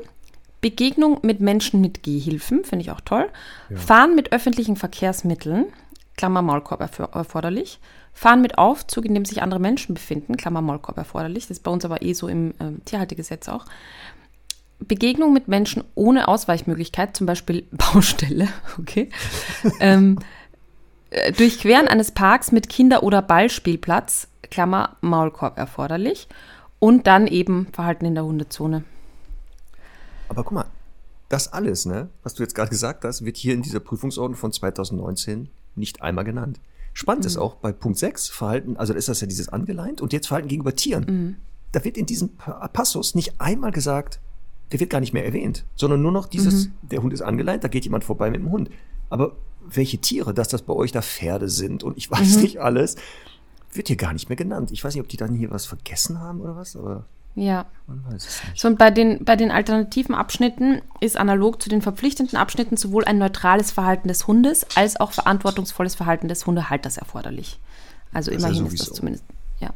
Begegnung 0.60 1.20
mit 1.22 1.40
Menschen 1.40 1.80
mit 1.80 2.02
Gehhilfen, 2.02 2.64
finde 2.64 2.82
ich 2.82 2.90
auch 2.90 3.00
toll. 3.00 3.28
Ja. 3.70 3.76
Fahren 3.76 4.14
mit 4.14 4.32
öffentlichen 4.32 4.76
Verkehrsmitteln, 4.76 5.66
Klammer 6.16 6.42
Maulkorb 6.42 6.80
erforderlich. 6.80 7.78
Fahren 8.12 8.40
mit 8.40 8.56
Aufzug, 8.56 9.04
in 9.04 9.14
dem 9.14 9.26
sich 9.26 9.42
andere 9.42 9.60
Menschen 9.60 9.94
befinden, 9.94 10.36
Klammer 10.36 10.62
Maulkorb 10.62 10.96
erforderlich. 10.96 11.44
Das 11.44 11.58
ist 11.58 11.62
bei 11.62 11.70
uns 11.70 11.84
aber 11.84 12.02
eh 12.02 12.14
so 12.14 12.28
im 12.28 12.50
äh, 12.52 12.72
Tierhaltegesetz 12.84 13.48
auch. 13.48 13.66
Begegnung 14.78 15.32
mit 15.32 15.48
Menschen 15.48 15.84
ohne 15.94 16.28
Ausweichmöglichkeit, 16.28 17.16
zum 17.16 17.26
Beispiel 17.26 17.66
Baustelle, 17.72 18.48
okay. 18.78 19.10
ähm, 19.80 20.18
äh, 21.10 21.32
Durchqueren 21.32 21.88
eines 21.88 22.12
Parks 22.12 22.52
mit 22.52 22.68
Kinder- 22.68 23.02
oder 23.02 23.22
Ballspielplatz, 23.22 24.28
Klammer 24.42 24.96
Maulkorb 25.00 25.58
erforderlich. 25.58 26.28
Und 26.78 27.06
dann 27.06 27.26
eben 27.26 27.68
Verhalten 27.72 28.04
in 28.04 28.14
der 28.14 28.24
Hundezone. 28.24 28.84
Aber 30.28 30.44
guck 30.44 30.52
mal, 30.52 30.66
das 31.28 31.52
alles, 31.52 31.86
ne, 31.86 32.08
was 32.22 32.34
du 32.34 32.42
jetzt 32.42 32.54
gerade 32.54 32.70
gesagt 32.70 33.04
hast, 33.04 33.24
wird 33.24 33.36
hier 33.36 33.54
in 33.54 33.62
dieser 33.62 33.80
Prüfungsordnung 33.80 34.36
von 34.36 34.52
2019 34.52 35.48
nicht 35.74 36.02
einmal 36.02 36.24
genannt. 36.24 36.60
Spannend 36.92 37.24
mhm. 37.24 37.28
ist 37.28 37.36
auch 37.36 37.56
bei 37.56 37.72
Punkt 37.72 37.98
6 37.98 38.28
Verhalten, 38.28 38.76
also 38.76 38.92
da 38.92 38.98
ist 38.98 39.08
das 39.08 39.20
ja 39.20 39.26
dieses 39.26 39.48
angeleint 39.48 40.00
und 40.00 40.12
jetzt 40.12 40.28
Verhalten 40.28 40.48
gegenüber 40.48 40.74
Tieren. 40.76 41.04
Mhm. 41.06 41.36
Da 41.72 41.84
wird 41.84 41.96
in 41.96 42.06
diesem 42.06 42.36
Passus 42.36 43.14
nicht 43.14 43.40
einmal 43.40 43.72
gesagt, 43.72 44.20
der 44.72 44.80
wird 44.80 44.90
gar 44.90 45.00
nicht 45.00 45.12
mehr 45.12 45.24
erwähnt, 45.24 45.64
sondern 45.74 46.02
nur 46.02 46.12
noch 46.12 46.26
dieses, 46.26 46.66
mhm. 46.66 46.72
der 46.82 47.02
Hund 47.02 47.12
ist 47.12 47.22
angeleint, 47.22 47.64
da 47.64 47.68
geht 47.68 47.84
jemand 47.84 48.04
vorbei 48.04 48.30
mit 48.30 48.40
dem 48.40 48.50
Hund. 48.50 48.70
Aber 49.10 49.36
welche 49.68 49.98
Tiere, 49.98 50.34
dass 50.34 50.48
das 50.48 50.62
bei 50.62 50.72
euch 50.72 50.92
da 50.92 51.02
Pferde 51.02 51.48
sind 51.48 51.82
und 51.82 51.96
ich 51.96 52.10
weiß 52.10 52.36
mhm. 52.36 52.42
nicht 52.42 52.60
alles, 52.60 52.96
wird 53.72 53.88
hier 53.88 53.96
gar 53.96 54.12
nicht 54.12 54.28
mehr 54.28 54.36
genannt. 54.36 54.70
Ich 54.72 54.82
weiß 54.82 54.94
nicht, 54.94 55.02
ob 55.02 55.08
die 55.08 55.16
dann 55.16 55.34
hier 55.34 55.50
was 55.50 55.66
vergessen 55.66 56.20
haben 56.20 56.40
oder 56.40 56.56
was, 56.56 56.76
aber 56.76 57.04
ja. 57.34 57.66
man 57.86 58.04
weiß 58.06 58.26
es 58.26 58.44
nicht. 58.44 58.60
So, 58.60 58.68
und 58.68 58.78
bei 58.78 58.90
den, 58.90 59.24
bei 59.24 59.36
den 59.36 59.50
alternativen 59.50 60.14
Abschnitten 60.14 60.80
ist 61.00 61.16
analog 61.16 61.62
zu 61.62 61.68
den 61.68 61.82
verpflichtenden 61.82 62.38
Abschnitten 62.38 62.76
sowohl 62.76 63.04
ein 63.04 63.18
neutrales 63.18 63.70
Verhalten 63.70 64.08
des 64.08 64.26
Hundes 64.26 64.66
als 64.74 64.98
auch 64.98 65.12
verantwortungsvolles 65.12 65.94
Verhalten 65.94 66.28
des 66.28 66.46
Hundehalters 66.46 66.96
erforderlich. 66.96 67.58
Also 68.12 68.30
das 68.30 68.42
immerhin 68.42 68.66
ist, 68.66 68.74
ist, 68.74 68.88
das 68.88 68.92
zumindest, 68.96 69.24
ja. 69.60 69.70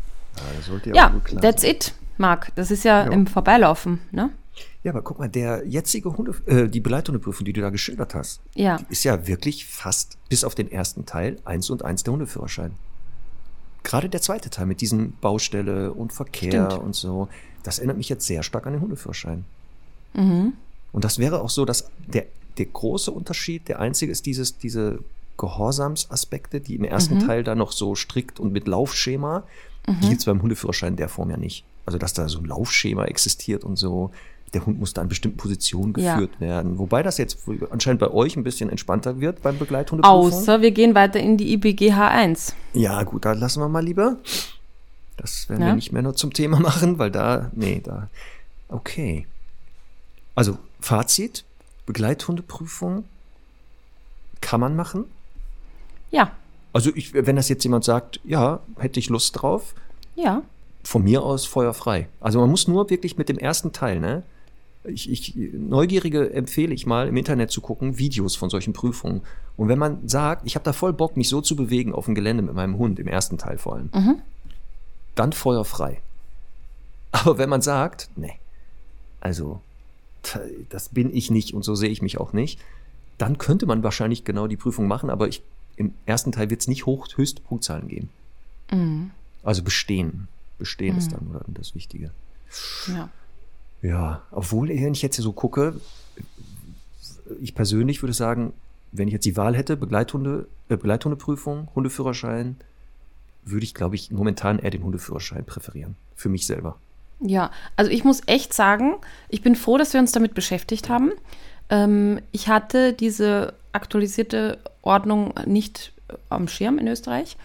Ja, 0.86 0.94
ja 0.94 1.40
that's 1.40 1.62
sein. 1.62 1.72
it, 1.72 1.92
Marc. 2.20 2.54
Das 2.54 2.70
ist 2.70 2.84
ja, 2.84 3.04
ja, 3.04 3.10
im 3.10 3.26
Vorbeilaufen, 3.26 3.98
ne? 4.12 4.30
Ja, 4.82 4.92
aber 4.92 5.02
guck 5.02 5.18
mal, 5.18 5.28
der 5.28 5.66
jetzige 5.66 6.16
Hunde, 6.16 6.34
äh, 6.46 6.68
die 6.68 6.80
Begleithundeprüfung, 6.80 7.44
die 7.44 7.52
du 7.52 7.60
da 7.60 7.70
geschildert 7.70 8.14
hast, 8.14 8.40
ja. 8.54 8.78
ist 8.88 9.04
ja 9.04 9.26
wirklich 9.26 9.66
fast 9.66 10.16
bis 10.28 10.44
auf 10.44 10.54
den 10.54 10.70
ersten 10.70 11.04
Teil 11.06 11.38
eins 11.44 11.68
und 11.70 11.84
eins 11.84 12.02
der 12.02 12.12
Hundeführerschein. 12.12 12.72
Gerade 13.82 14.08
der 14.08 14.20
zweite 14.20 14.50
Teil 14.50 14.66
mit 14.66 14.80
diesen 14.80 15.12
Baustelle 15.20 15.92
und 15.92 16.12
Verkehr 16.12 16.70
Stimmt. 16.70 16.82
und 16.82 16.94
so, 16.94 17.28
das 17.62 17.78
erinnert 17.78 17.96
mich 17.96 18.08
jetzt 18.08 18.26
sehr 18.26 18.42
stark 18.42 18.66
an 18.66 18.74
den 18.74 18.82
Hundeführerschein. 18.82 19.44
Mhm. 20.14 20.54
Und 20.92 21.04
das 21.04 21.18
wäre 21.18 21.40
auch 21.40 21.50
so, 21.50 21.64
dass 21.64 21.90
der, 22.06 22.26
der 22.58 22.66
große 22.66 23.10
Unterschied, 23.10 23.68
der 23.68 23.80
einzige 23.80 24.12
ist 24.12 24.26
dieses, 24.26 24.58
diese 24.58 24.98
Gehorsamsaspekte, 25.36 26.60
die 26.60 26.74
im 26.76 26.84
ersten 26.84 27.16
mhm. 27.16 27.26
Teil 27.26 27.44
da 27.44 27.54
noch 27.54 27.72
so 27.72 27.94
strikt 27.94 28.40
und 28.40 28.52
mit 28.52 28.66
Laufschema, 28.66 29.44
mhm. 29.86 30.00
die 30.00 30.08
gibt 30.08 30.20
es 30.20 30.26
beim 30.26 30.42
Hundeführerschein 30.42 30.96
der 30.96 31.08
Form 31.08 31.30
ja 31.30 31.36
nicht. 31.36 31.64
Also, 31.90 31.98
dass 31.98 32.12
da 32.12 32.28
so 32.28 32.38
ein 32.38 32.44
Laufschema 32.44 33.06
existiert 33.06 33.64
und 33.64 33.74
so, 33.74 34.12
der 34.54 34.64
Hund 34.64 34.78
muss 34.78 34.94
da 34.94 35.02
in 35.02 35.08
bestimmten 35.08 35.38
Positionen 35.38 35.92
geführt 35.92 36.30
ja. 36.38 36.40
werden. 36.40 36.78
Wobei 36.78 37.02
das 37.02 37.18
jetzt 37.18 37.38
anscheinend 37.70 37.98
bei 37.98 38.12
euch 38.12 38.36
ein 38.36 38.44
bisschen 38.44 38.70
entspannter 38.70 39.18
wird 39.18 39.42
beim 39.42 39.58
Begleithundeprüfung. 39.58 40.32
Außer 40.32 40.60
wir 40.60 40.70
gehen 40.70 40.94
weiter 40.94 41.18
in 41.18 41.36
die 41.36 41.52
IBGH 41.52 42.06
1. 42.06 42.54
Ja, 42.74 43.02
gut, 43.02 43.24
da 43.24 43.32
lassen 43.32 43.60
wir 43.60 43.68
mal 43.68 43.84
lieber. 43.84 44.18
Das 45.16 45.48
werden 45.48 45.62
ja. 45.62 45.66
wir 45.66 45.74
nicht 45.74 45.90
mehr 45.90 46.02
nur 46.02 46.14
zum 46.14 46.32
Thema 46.32 46.60
machen, 46.60 47.00
weil 47.00 47.10
da, 47.10 47.50
nee, 47.56 47.80
da, 47.82 48.08
okay. 48.68 49.26
Also, 50.36 50.58
Fazit, 50.78 51.44
Begleithundeprüfung 51.86 53.02
kann 54.40 54.60
man 54.60 54.76
machen? 54.76 55.06
Ja. 56.12 56.30
Also, 56.72 56.92
ich, 56.94 57.14
wenn 57.14 57.34
das 57.34 57.48
jetzt 57.48 57.64
jemand 57.64 57.82
sagt, 57.82 58.20
ja, 58.22 58.60
hätte 58.78 59.00
ich 59.00 59.08
Lust 59.08 59.42
drauf. 59.42 59.74
Ja. 60.14 60.42
Von 60.82 61.04
mir 61.04 61.22
aus 61.22 61.46
feuerfrei. 61.46 62.08
Also, 62.20 62.40
man 62.40 62.50
muss 62.50 62.68
nur 62.68 62.90
wirklich 62.90 63.18
mit 63.18 63.28
dem 63.28 63.38
ersten 63.38 63.72
Teil, 63.72 64.00
ne? 64.00 64.22
Ich, 64.84 65.10
ich, 65.10 65.34
Neugierige 65.52 66.32
empfehle 66.32 66.72
ich 66.72 66.86
mal 66.86 67.06
im 67.06 67.16
Internet 67.16 67.50
zu 67.50 67.60
gucken, 67.60 67.98
Videos 67.98 68.34
von 68.34 68.48
solchen 68.48 68.72
Prüfungen. 68.72 69.20
Und 69.58 69.68
wenn 69.68 69.78
man 69.78 70.08
sagt, 70.08 70.46
ich 70.46 70.54
habe 70.54 70.64
da 70.64 70.72
voll 70.72 70.94
Bock, 70.94 71.18
mich 71.18 71.28
so 71.28 71.42
zu 71.42 71.54
bewegen 71.54 71.92
auf 71.92 72.06
dem 72.06 72.14
Gelände 72.14 72.42
mit 72.42 72.54
meinem 72.54 72.78
Hund, 72.78 72.98
im 72.98 73.06
ersten 73.06 73.36
Teil 73.36 73.58
vor 73.58 73.74
allem, 73.74 73.90
mhm 73.92 74.22
dann 75.14 75.32
feuerfrei. 75.32 76.00
Aber 77.12 77.38
wenn 77.38 77.48
man 77.48 77.62
sagt, 77.62 78.10
nee, 78.16 78.38
also 79.20 79.60
das 80.68 80.90
bin 80.90 81.14
ich 81.14 81.30
nicht 81.30 81.54
und 81.54 81.62
so 81.62 81.74
sehe 81.74 81.88
ich 81.90 82.02
mich 82.02 82.18
auch 82.18 82.32
nicht, 82.32 82.60
dann 83.18 83.38
könnte 83.38 83.66
man 83.66 83.82
wahrscheinlich 83.82 84.24
genau 84.24 84.46
die 84.46 84.56
Prüfung 84.56 84.86
machen, 84.86 85.10
aber 85.10 85.28
ich, 85.28 85.42
im 85.76 85.94
ersten 86.04 86.30
Teil 86.30 86.50
wird 86.50 86.60
es 86.60 86.68
nicht 86.68 86.86
hoch, 86.86 87.08
höchste 87.16 87.40
Punktzahlen 87.42 87.88
geben. 87.88 88.10
Mhm. 88.70 89.10
Also 89.42 89.62
bestehen. 89.62 90.28
Bestehen 90.60 90.92
mhm. 90.92 90.98
ist 90.98 91.12
dann 91.12 91.26
oder, 91.28 91.44
das 91.48 91.74
Wichtige. 91.74 92.12
Ja. 92.86 93.08
Ja, 93.82 94.22
obwohl, 94.30 94.68
wenn 94.68 94.92
ich 94.92 95.02
jetzt 95.02 95.16
hier 95.16 95.24
so 95.24 95.32
gucke, 95.32 95.80
ich 97.40 97.54
persönlich 97.54 98.02
würde 98.02 98.12
sagen, 98.12 98.52
wenn 98.92 99.08
ich 99.08 99.14
jetzt 99.14 99.24
die 99.24 99.36
Wahl 99.36 99.56
hätte, 99.56 99.76
Begleithunde, 99.76 100.46
äh, 100.68 100.76
Begleithundeprüfung, 100.76 101.68
Hundeführerschein, 101.74 102.56
würde 103.44 103.64
ich, 103.64 103.74
glaube 103.74 103.94
ich, 103.94 104.10
momentan 104.10 104.58
eher 104.58 104.70
den 104.70 104.82
Hundeführerschein 104.82 105.44
präferieren. 105.44 105.96
Für 106.14 106.28
mich 106.28 106.46
selber. 106.46 106.76
Ja, 107.20 107.50
also 107.76 107.90
ich 107.90 108.04
muss 108.04 108.22
echt 108.26 108.52
sagen, 108.52 108.96
ich 109.28 109.42
bin 109.42 109.56
froh, 109.56 109.78
dass 109.78 109.92
wir 109.92 110.00
uns 110.00 110.12
damit 110.12 110.34
beschäftigt 110.34 110.88
haben. 110.88 111.12
Ähm, 111.70 112.20
ich 112.32 112.48
hatte 112.48 112.92
diese 112.92 113.54
aktualisierte 113.72 114.58
Ordnung 114.82 115.34
nicht 115.46 115.92
am 116.28 116.48
Schirm 116.48 116.78
in 116.78 116.88
Österreich. 116.88 117.36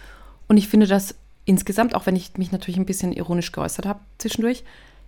Und 0.47 0.57
ich 0.57 0.67
finde 0.67 0.87
das 0.87 1.15
insgesamt, 1.45 1.95
auch 1.95 2.05
wenn 2.05 2.15
ich 2.15 2.37
mich 2.37 2.51
natürlich 2.51 2.77
ein 2.77 2.85
bisschen 2.85 3.13
ironisch 3.13 3.51
geäußert 3.51 3.85
habe 3.85 3.99
zwischendurch, 4.17 4.63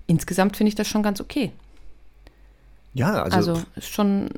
insgesamt 0.06 0.58
finde 0.58 0.70
ich 0.70 0.76
das 0.76 0.88
schon 0.88 1.04
ganz 1.04 1.20
okay. 1.20 1.52
Ja, 2.94 3.24
also. 3.24 3.38
Also 3.38 3.64
ist 3.76 3.90
schon, 3.90 4.30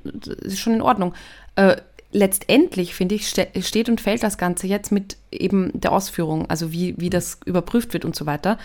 ist 0.41 0.59
schon 0.59 0.73
in 0.73 0.81
Ordnung. 0.81 1.13
Äh, 1.55 1.77
letztendlich, 2.11 2.95
finde 2.95 3.15
ich, 3.15 3.27
ste 3.27 3.47
steht 3.61 3.89
und 3.89 4.01
fällt 4.01 4.23
das 4.23 4.37
Ganze 4.37 4.67
jetzt 4.67 4.91
mit 4.91 5.17
eben 5.31 5.71
der 5.73 5.91
Ausführung, 5.91 6.49
also 6.49 6.71
wie, 6.71 6.95
wie 6.97 7.09
das 7.09 7.39
überprüft 7.45 7.93
wird 7.93 8.05
und 8.05 8.15
so 8.15 8.25
weiter. 8.25 8.57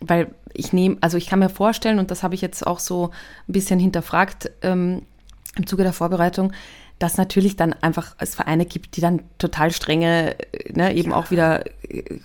Weil 0.00 0.34
ich 0.52 0.72
nehme, 0.72 0.96
also 1.00 1.16
ich 1.16 1.26
kann 1.26 1.38
mir 1.38 1.48
vorstellen, 1.48 1.98
und 1.98 2.10
das 2.10 2.22
habe 2.22 2.34
ich 2.34 2.40
jetzt 2.40 2.66
auch 2.66 2.78
so 2.78 3.10
ein 3.48 3.52
bisschen 3.52 3.78
hinterfragt 3.78 4.50
ähm, 4.62 5.02
im 5.56 5.66
Zuge 5.66 5.82
der 5.82 5.92
Vorbereitung, 5.92 6.52
dass 7.02 7.16
natürlich 7.16 7.56
dann 7.56 7.72
einfach 7.72 8.14
es 8.18 8.36
Vereine 8.36 8.64
gibt, 8.64 8.96
die 8.96 9.00
dann 9.00 9.22
total 9.38 9.72
strenge, 9.72 10.36
ne, 10.72 10.94
eben 10.94 11.10
ja. 11.10 11.16
auch 11.16 11.32
wieder 11.32 11.66
äh, 11.88 12.20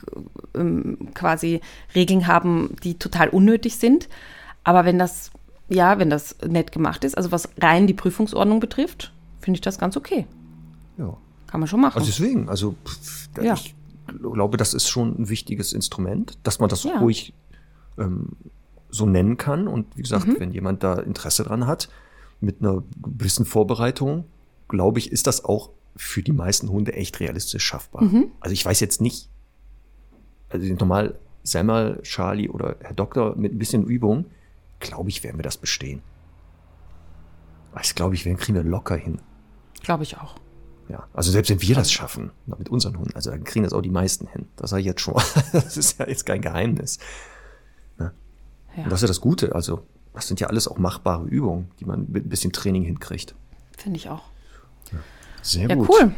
ähm, 0.54 1.10
quasi 1.16 1.62
Regeln 1.95 2.28
haben, 2.28 2.76
die 2.84 2.99
total 2.99 3.30
unnötig 3.30 3.78
sind. 3.78 4.08
Aber 4.64 4.86
wenn 4.86 4.99
das, 4.99 5.32
ja, 5.68 5.98
wenn 5.98 6.12
das 6.12 6.36
nett 6.48 6.72
gemacht 6.72 7.04
ist, 7.04 7.18
also 7.18 7.32
was 7.32 7.49
rein 7.60 7.88
die 7.88 7.95
Prüfungsordnung 7.95 8.60
betrifft, 8.60 9.12
finde 9.41 9.58
ich 9.58 9.62
das 9.62 9.80
ganz 9.80 9.98
okay. 9.98 10.28
Ja. 10.99 11.18
Kann 11.48 11.62
man 11.62 11.68
schon 11.68 11.82
machen. 11.82 11.98
Also 11.98 12.12
deswegen, 12.12 12.48
also 12.48 12.76
ja. 13.41 13.54
ich 13.56 13.74
glaube, 14.22 14.58
das 14.58 14.76
ist 14.76 14.90
schon 14.90 15.20
ein 15.20 15.30
wichtiges 15.30 15.74
Instrument, 15.74 16.38
dass 16.44 16.60
man 16.60 16.70
das 16.70 16.84
ja. 16.84 16.99
ruhig 16.99 17.34
ähm, 17.98 18.34
so 18.91 19.08
nennen 19.08 19.38
kann. 19.38 19.68
Und 19.68 19.98
wie 19.98 20.04
gesagt, 20.04 20.28
mhm. 20.28 20.36
wenn 20.40 20.52
jemand 20.52 20.84
da 20.84 20.99
Interesse 20.99 21.44
dran 21.44 21.66
hat, 21.66 21.90
mit 22.41 22.62
einer 22.62 22.84
gewissen 23.02 23.45
Vorbereitung, 23.45 24.26
glaube 24.68 24.99
ich, 24.99 25.11
ist 25.11 25.27
das 25.27 25.44
auch 25.45 25.72
für 25.95 26.22
die 26.22 26.31
meisten 26.31 26.69
Hunde 26.69 26.94
echt 26.94 27.19
realistisch 27.19 27.64
schaffbar. 27.64 28.03
Mhm. 28.03 28.31
Also 28.39 28.53
ich 28.53 28.65
weiß 28.65 28.80
jetzt 28.80 29.02
nicht, 29.02 29.30
also 30.49 30.65
normal 30.73 31.18
Semmel, 31.44 32.02
Charlie 32.03 32.49
oder 32.49 32.76
Herr 32.81 32.94
Doktor 32.94 33.35
mit 33.35 33.53
ein 33.53 33.57
bisschen 33.57 33.85
Übung, 33.85 34.26
glaube 34.80 35.10
ich, 35.10 35.23
werden 35.23 35.38
wir 35.38 35.44
das 35.44 35.57
bestehen. 35.57 36.02
Das 37.73 37.95
glaube 37.95 38.15
ich, 38.15 38.26
wir 38.26 38.35
kriegen 38.35 38.56
wir 38.56 38.64
locker 38.64 38.95
hin. 38.95 39.19
Glaube 39.81 40.03
ich 40.03 40.18
auch. 40.18 40.35
Ja, 40.89 41.07
also 41.14 41.31
selbst 41.31 41.49
wenn 41.49 41.61
wir 41.61 41.76
das 41.76 41.91
schaffen, 41.91 42.31
mit 42.45 42.69
unseren 42.69 42.98
Hunden, 42.98 43.14
also 43.14 43.30
dann 43.30 43.44
kriegen 43.44 43.64
das 43.64 43.73
auch 43.73 43.81
die 43.81 43.89
meisten 43.89 44.27
hin. 44.27 44.48
Das 44.56 44.69
sage 44.69 44.81
ich 44.81 44.85
jetzt 44.85 45.02
schon. 45.02 45.15
das 45.52 45.76
ist 45.77 45.99
ja 45.99 46.07
jetzt 46.07 46.26
kein 46.26 46.41
Geheimnis. 46.41 46.98
Ne? 47.98 48.14
Ja. 48.76 48.84
Und 48.84 48.91
das 48.91 48.99
ist 48.99 49.02
ja 49.02 49.07
das 49.07 49.22
Gute. 49.22 49.53
Also, 49.53 49.84
das 50.14 50.27
sind 50.27 50.39
ja 50.39 50.48
alles 50.48 50.68
auch 50.68 50.77
machbare 50.77 51.26
Übungen, 51.26 51.72
die 51.80 51.85
man 51.85 52.10
mit 52.10 52.26
ein 52.26 52.30
bisschen 52.30 52.53
Training 52.53 52.84
hinkriegt. 52.84 53.35
Finde 53.77 53.98
ich 53.98 54.10
auch. 54.10 54.23
Sehr 55.41 55.69
ja, 55.69 55.76
gut. 55.76 55.89
cool. 55.89 56.14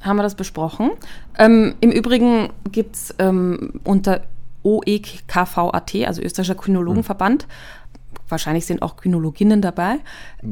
Haben 0.00 0.16
wir 0.16 0.22
das 0.22 0.34
besprochen. 0.34 0.90
Ähm, 1.38 1.74
Im 1.80 1.90
Übrigen 1.90 2.50
gibt 2.70 2.96
es 2.96 3.14
ähm, 3.18 3.80
unter 3.84 4.22
OEKVAT, 4.62 6.06
also 6.06 6.22
Österreichischer 6.22 6.54
Kynologenverband, 6.56 7.44
hm. 7.44 7.48
wahrscheinlich 8.28 8.66
sind 8.66 8.82
auch 8.82 8.96
Kynologinnen 8.96 9.62
dabei, 9.62 9.98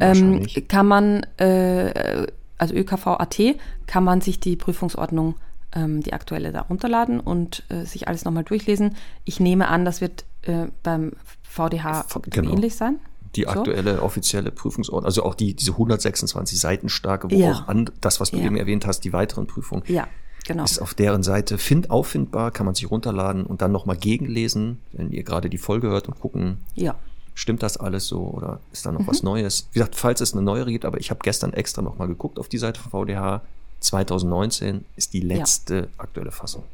ähm, 0.01 0.47
kann 0.69 0.87
man, 0.87 1.27
äh, 1.37 2.27
also 2.57 2.75
ÖKVAT, 2.75 3.57
kann 3.87 4.05
man 4.05 4.21
sich 4.21 4.41
die 4.41 4.57
Prüfungsordnung, 4.57 5.35
ähm, 5.75 6.01
die 6.01 6.13
aktuelle, 6.13 6.53
da 6.53 6.63
runterladen 6.63 7.21
und 7.21 7.65
äh, 7.69 7.85
sich 7.85 8.09
alles 8.09 8.25
nochmal 8.25 8.45
durchlesen. 8.45 8.97
Ich 9.25 9.41
nehme 9.41 9.69
an, 9.69 9.85
das 9.85 10.01
wird 10.01 10.25
äh, 10.43 10.67
beim 10.83 11.13
VDH 11.43 12.07
genau. 12.31 12.53
ähnlich 12.53 12.77
sein 12.77 13.01
die 13.37 13.49
aktuelle 13.49 14.03
offizielle 14.03 14.51
Prüfungsordnung, 14.51 15.07
also 15.07 15.25
auch 15.25 15.35
die, 15.35 15.55
diese 15.55 15.73
126 15.73 16.59
Seiten 16.59 16.89
starke, 16.89 17.31
wo 17.31 17.35
ja. 17.35 17.53
auch 17.53 17.69
an, 17.69 17.91
das, 18.01 18.21
was 18.21 18.31
du 18.31 18.39
ja. 18.39 18.45
eben 18.45 18.57
erwähnt 18.57 18.87
hast, 18.87 19.01
die 19.01 19.13
weiteren 19.13 19.47
Prüfungen, 19.47 19.83
ja, 19.87 20.07
genau. 20.47 20.65
ist 20.65 20.81
auf 20.81 20.95
deren 20.95 21.23
Seite 21.23 21.59
find, 21.59 21.91
auffindbar, 21.91 22.51
kann 22.51 22.67
man 22.67 22.75
sich 22.75 22.91
runterladen 22.91 23.45
und 23.45 23.63
dann 23.63 23.73
nochmal 23.73 23.97
gegenlesen, 23.97 24.81
wenn 24.93 25.11
ihr 25.11 25.23
gerade 25.23 25.51
die 25.51 25.59
Folge 25.59 25.89
hört 25.89 26.09
und 26.09 26.21
gucken, 26.21 26.59
ja. 26.75 26.95
stimmt 27.35 27.63
das 27.63 27.77
alles 27.77 28.07
so 28.07 28.23
oder 28.23 28.61
ist 28.73 28.87
da 28.87 28.93
noch 28.93 29.01
mhm. 29.01 29.07
was 29.09 29.23
Neues? 29.23 29.69
Wie 29.73 29.79
gesagt, 29.79 29.97
falls 29.97 30.21
es 30.21 30.33
eine 30.33 30.43
neuere 30.43 30.71
gibt, 30.71 30.85
aber 30.85 30.99
ich 30.99 31.11
habe 31.11 31.21
gestern 31.23 31.53
extra 31.53 31.83
nochmal 31.83 32.09
geguckt 32.09 32.39
auf 32.39 32.49
die 32.49 32.59
Seite 32.59 32.81
von 32.81 32.91
VDH, 32.91 33.43
2019 33.81 34.85
ist 34.97 35.13
die 35.13 35.21
letzte 35.21 35.89
aktuelle 35.99 36.31
Fassung. 36.31 36.65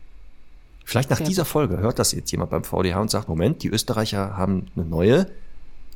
Vielleicht 0.85 1.11
nach 1.11 1.19
Sehr 1.19 1.27
dieser 1.27 1.45
Folge 1.45 1.78
hört 1.78 1.99
das 1.99 2.12
jetzt 2.12 2.32
jemand 2.32 2.51
beim 2.51 2.65
VDH 2.65 3.01
und 3.01 3.11
sagt, 3.11 3.28
Moment, 3.28 3.62
die 3.62 3.69
Österreicher 3.69 4.37
haben 4.37 4.66
eine 4.74 4.85
neue, 4.85 5.28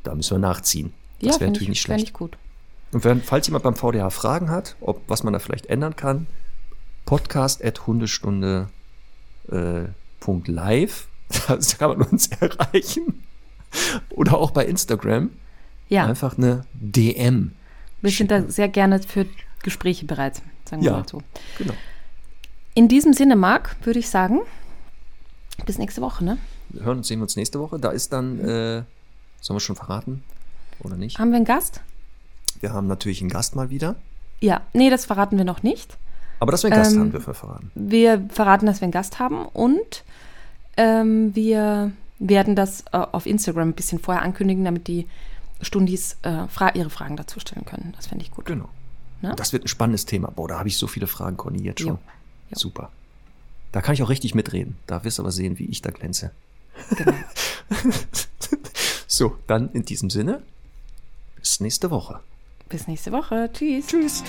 da 0.07 0.15
müssen 0.15 0.35
wir 0.35 0.39
nachziehen. 0.39 0.93
Das 1.19 1.35
ja, 1.35 1.41
wäre 1.41 1.51
natürlich 1.51 1.69
nicht 1.69 1.81
schlecht. 1.81 2.07
Ich 2.07 2.13
gut. 2.13 2.37
Und 2.91 3.03
wenn, 3.03 3.21
falls 3.21 3.47
jemand 3.47 3.63
beim 3.63 3.75
VDH 3.75 4.09
Fragen 4.09 4.49
hat, 4.49 4.75
ob 4.81 5.01
was 5.07 5.23
man 5.23 5.33
da 5.33 5.39
vielleicht 5.39 5.65
ändern 5.67 5.95
kann, 5.95 6.27
podcast 7.05 7.63
at 7.63 7.87
hundestunde 7.87 8.69
äh, 9.51 9.85
live, 10.45 11.07
da 11.47 11.57
kann 11.77 11.97
man 11.97 12.07
uns 12.07 12.27
erreichen. 12.39 13.23
Oder 14.11 14.37
auch 14.37 14.51
bei 14.51 14.65
Instagram. 14.65 15.31
Ja. 15.89 16.05
Einfach 16.05 16.37
eine 16.37 16.65
DM. 16.73 17.51
Wir 18.01 18.11
sind 18.11 18.31
da 18.31 18.43
sehr 18.43 18.69
gerne 18.69 18.99
für 18.99 19.25
Gespräche 19.61 20.05
bereit, 20.05 20.41
sagen 20.63 20.81
wir 20.81 20.91
ja, 20.91 20.97
mal 20.97 21.07
so. 21.07 21.21
Genau. 21.57 21.73
In 22.73 22.87
diesem 22.87 23.13
Sinne, 23.13 23.35
Marc, 23.35 23.75
würde 23.83 23.99
ich 23.99 24.09
sagen, 24.09 24.41
bis 25.65 25.77
nächste 25.77 26.01
Woche, 26.01 26.23
ne? 26.23 26.37
Wir 26.69 26.83
hören 26.83 26.97
und 26.97 27.05
sehen 27.05 27.21
uns 27.21 27.35
nächste 27.35 27.59
Woche. 27.59 27.79
Da 27.79 27.91
ist 27.91 28.11
dann 28.13 28.39
äh, 28.39 28.83
Sollen 29.45 29.57
wir 29.57 29.61
schon 29.61 29.75
verraten? 29.75 30.23
Oder 30.79 30.97
nicht? 30.97 31.19
Haben 31.19 31.29
wir 31.29 31.35
einen 31.35 31.45
Gast? 31.45 31.81
Wir 32.61 32.73
haben 32.73 32.87
natürlich 32.87 33.21
einen 33.21 33.29
Gast 33.29 33.55
mal 33.55 33.69
wieder. 33.69 33.95
Ja, 34.39 34.61
nee, 34.73 34.89
das 34.89 35.05
verraten 35.05 35.37
wir 35.37 35.45
noch 35.45 35.61
nicht. 35.61 35.99
Aber 36.39 36.51
dass 36.51 36.63
wir 36.63 36.71
einen 36.71 36.81
Gast 36.81 36.95
ähm, 36.95 37.01
haben, 37.01 37.11
dürfen 37.11 37.27
wir 37.27 37.33
verraten. 37.35 37.71
Wir 37.75 38.27
verraten, 38.29 38.65
dass 38.65 38.81
wir 38.81 38.85
einen 38.85 38.91
Gast 38.91 39.19
haben 39.19 39.45
und 39.45 40.03
ähm, 40.77 41.35
wir 41.35 41.91
werden 42.17 42.55
das 42.55 42.85
äh, 42.91 42.97
auf 42.97 43.27
Instagram 43.27 43.69
ein 43.69 43.73
bisschen 43.73 43.99
vorher 43.99 44.23
ankündigen, 44.23 44.65
damit 44.65 44.87
die 44.87 45.07
Stundis 45.61 46.17
äh, 46.23 46.47
fra 46.47 46.73
ihre 46.73 46.89
Fragen 46.89 47.15
dazu 47.15 47.39
stellen 47.39 47.65
können. 47.65 47.93
Das 47.95 48.07
fände 48.07 48.25
ich 48.25 48.31
gut. 48.31 48.45
Genau. 48.45 48.69
Ne? 49.21 49.35
Das 49.37 49.53
wird 49.53 49.65
ein 49.65 49.67
spannendes 49.67 50.07
Thema. 50.07 50.31
Boah, 50.31 50.47
da 50.47 50.57
habe 50.57 50.69
ich 50.69 50.77
so 50.79 50.87
viele 50.87 51.05
Fragen, 51.05 51.37
Conny, 51.37 51.61
jetzt 51.61 51.81
schon. 51.81 51.89
Jo. 51.89 51.99
Jo. 52.49 52.57
Super. 52.57 52.89
Da 53.71 53.81
kann 53.81 53.93
ich 53.93 54.01
auch 54.01 54.09
richtig 54.09 54.33
mitreden. 54.33 54.75
Da 54.87 55.03
wirst 55.03 55.19
du 55.19 55.21
aber 55.21 55.31
sehen, 55.31 55.59
wie 55.59 55.65
ich 55.65 55.83
da 55.83 55.91
glänze. 55.91 56.31
Genau. 56.97 57.13
So, 59.15 59.37
dann 59.47 59.71
in 59.71 59.85
diesem 59.85 60.09
Sinne, 60.09 60.43
bis 61.37 61.61
nächste 61.61 61.89
Woche. 61.89 62.19
Bis 62.67 62.85
nächste 62.85 63.13
Woche. 63.13 63.49
Tschüss. 63.53 63.87
Tschüss. 63.87 64.23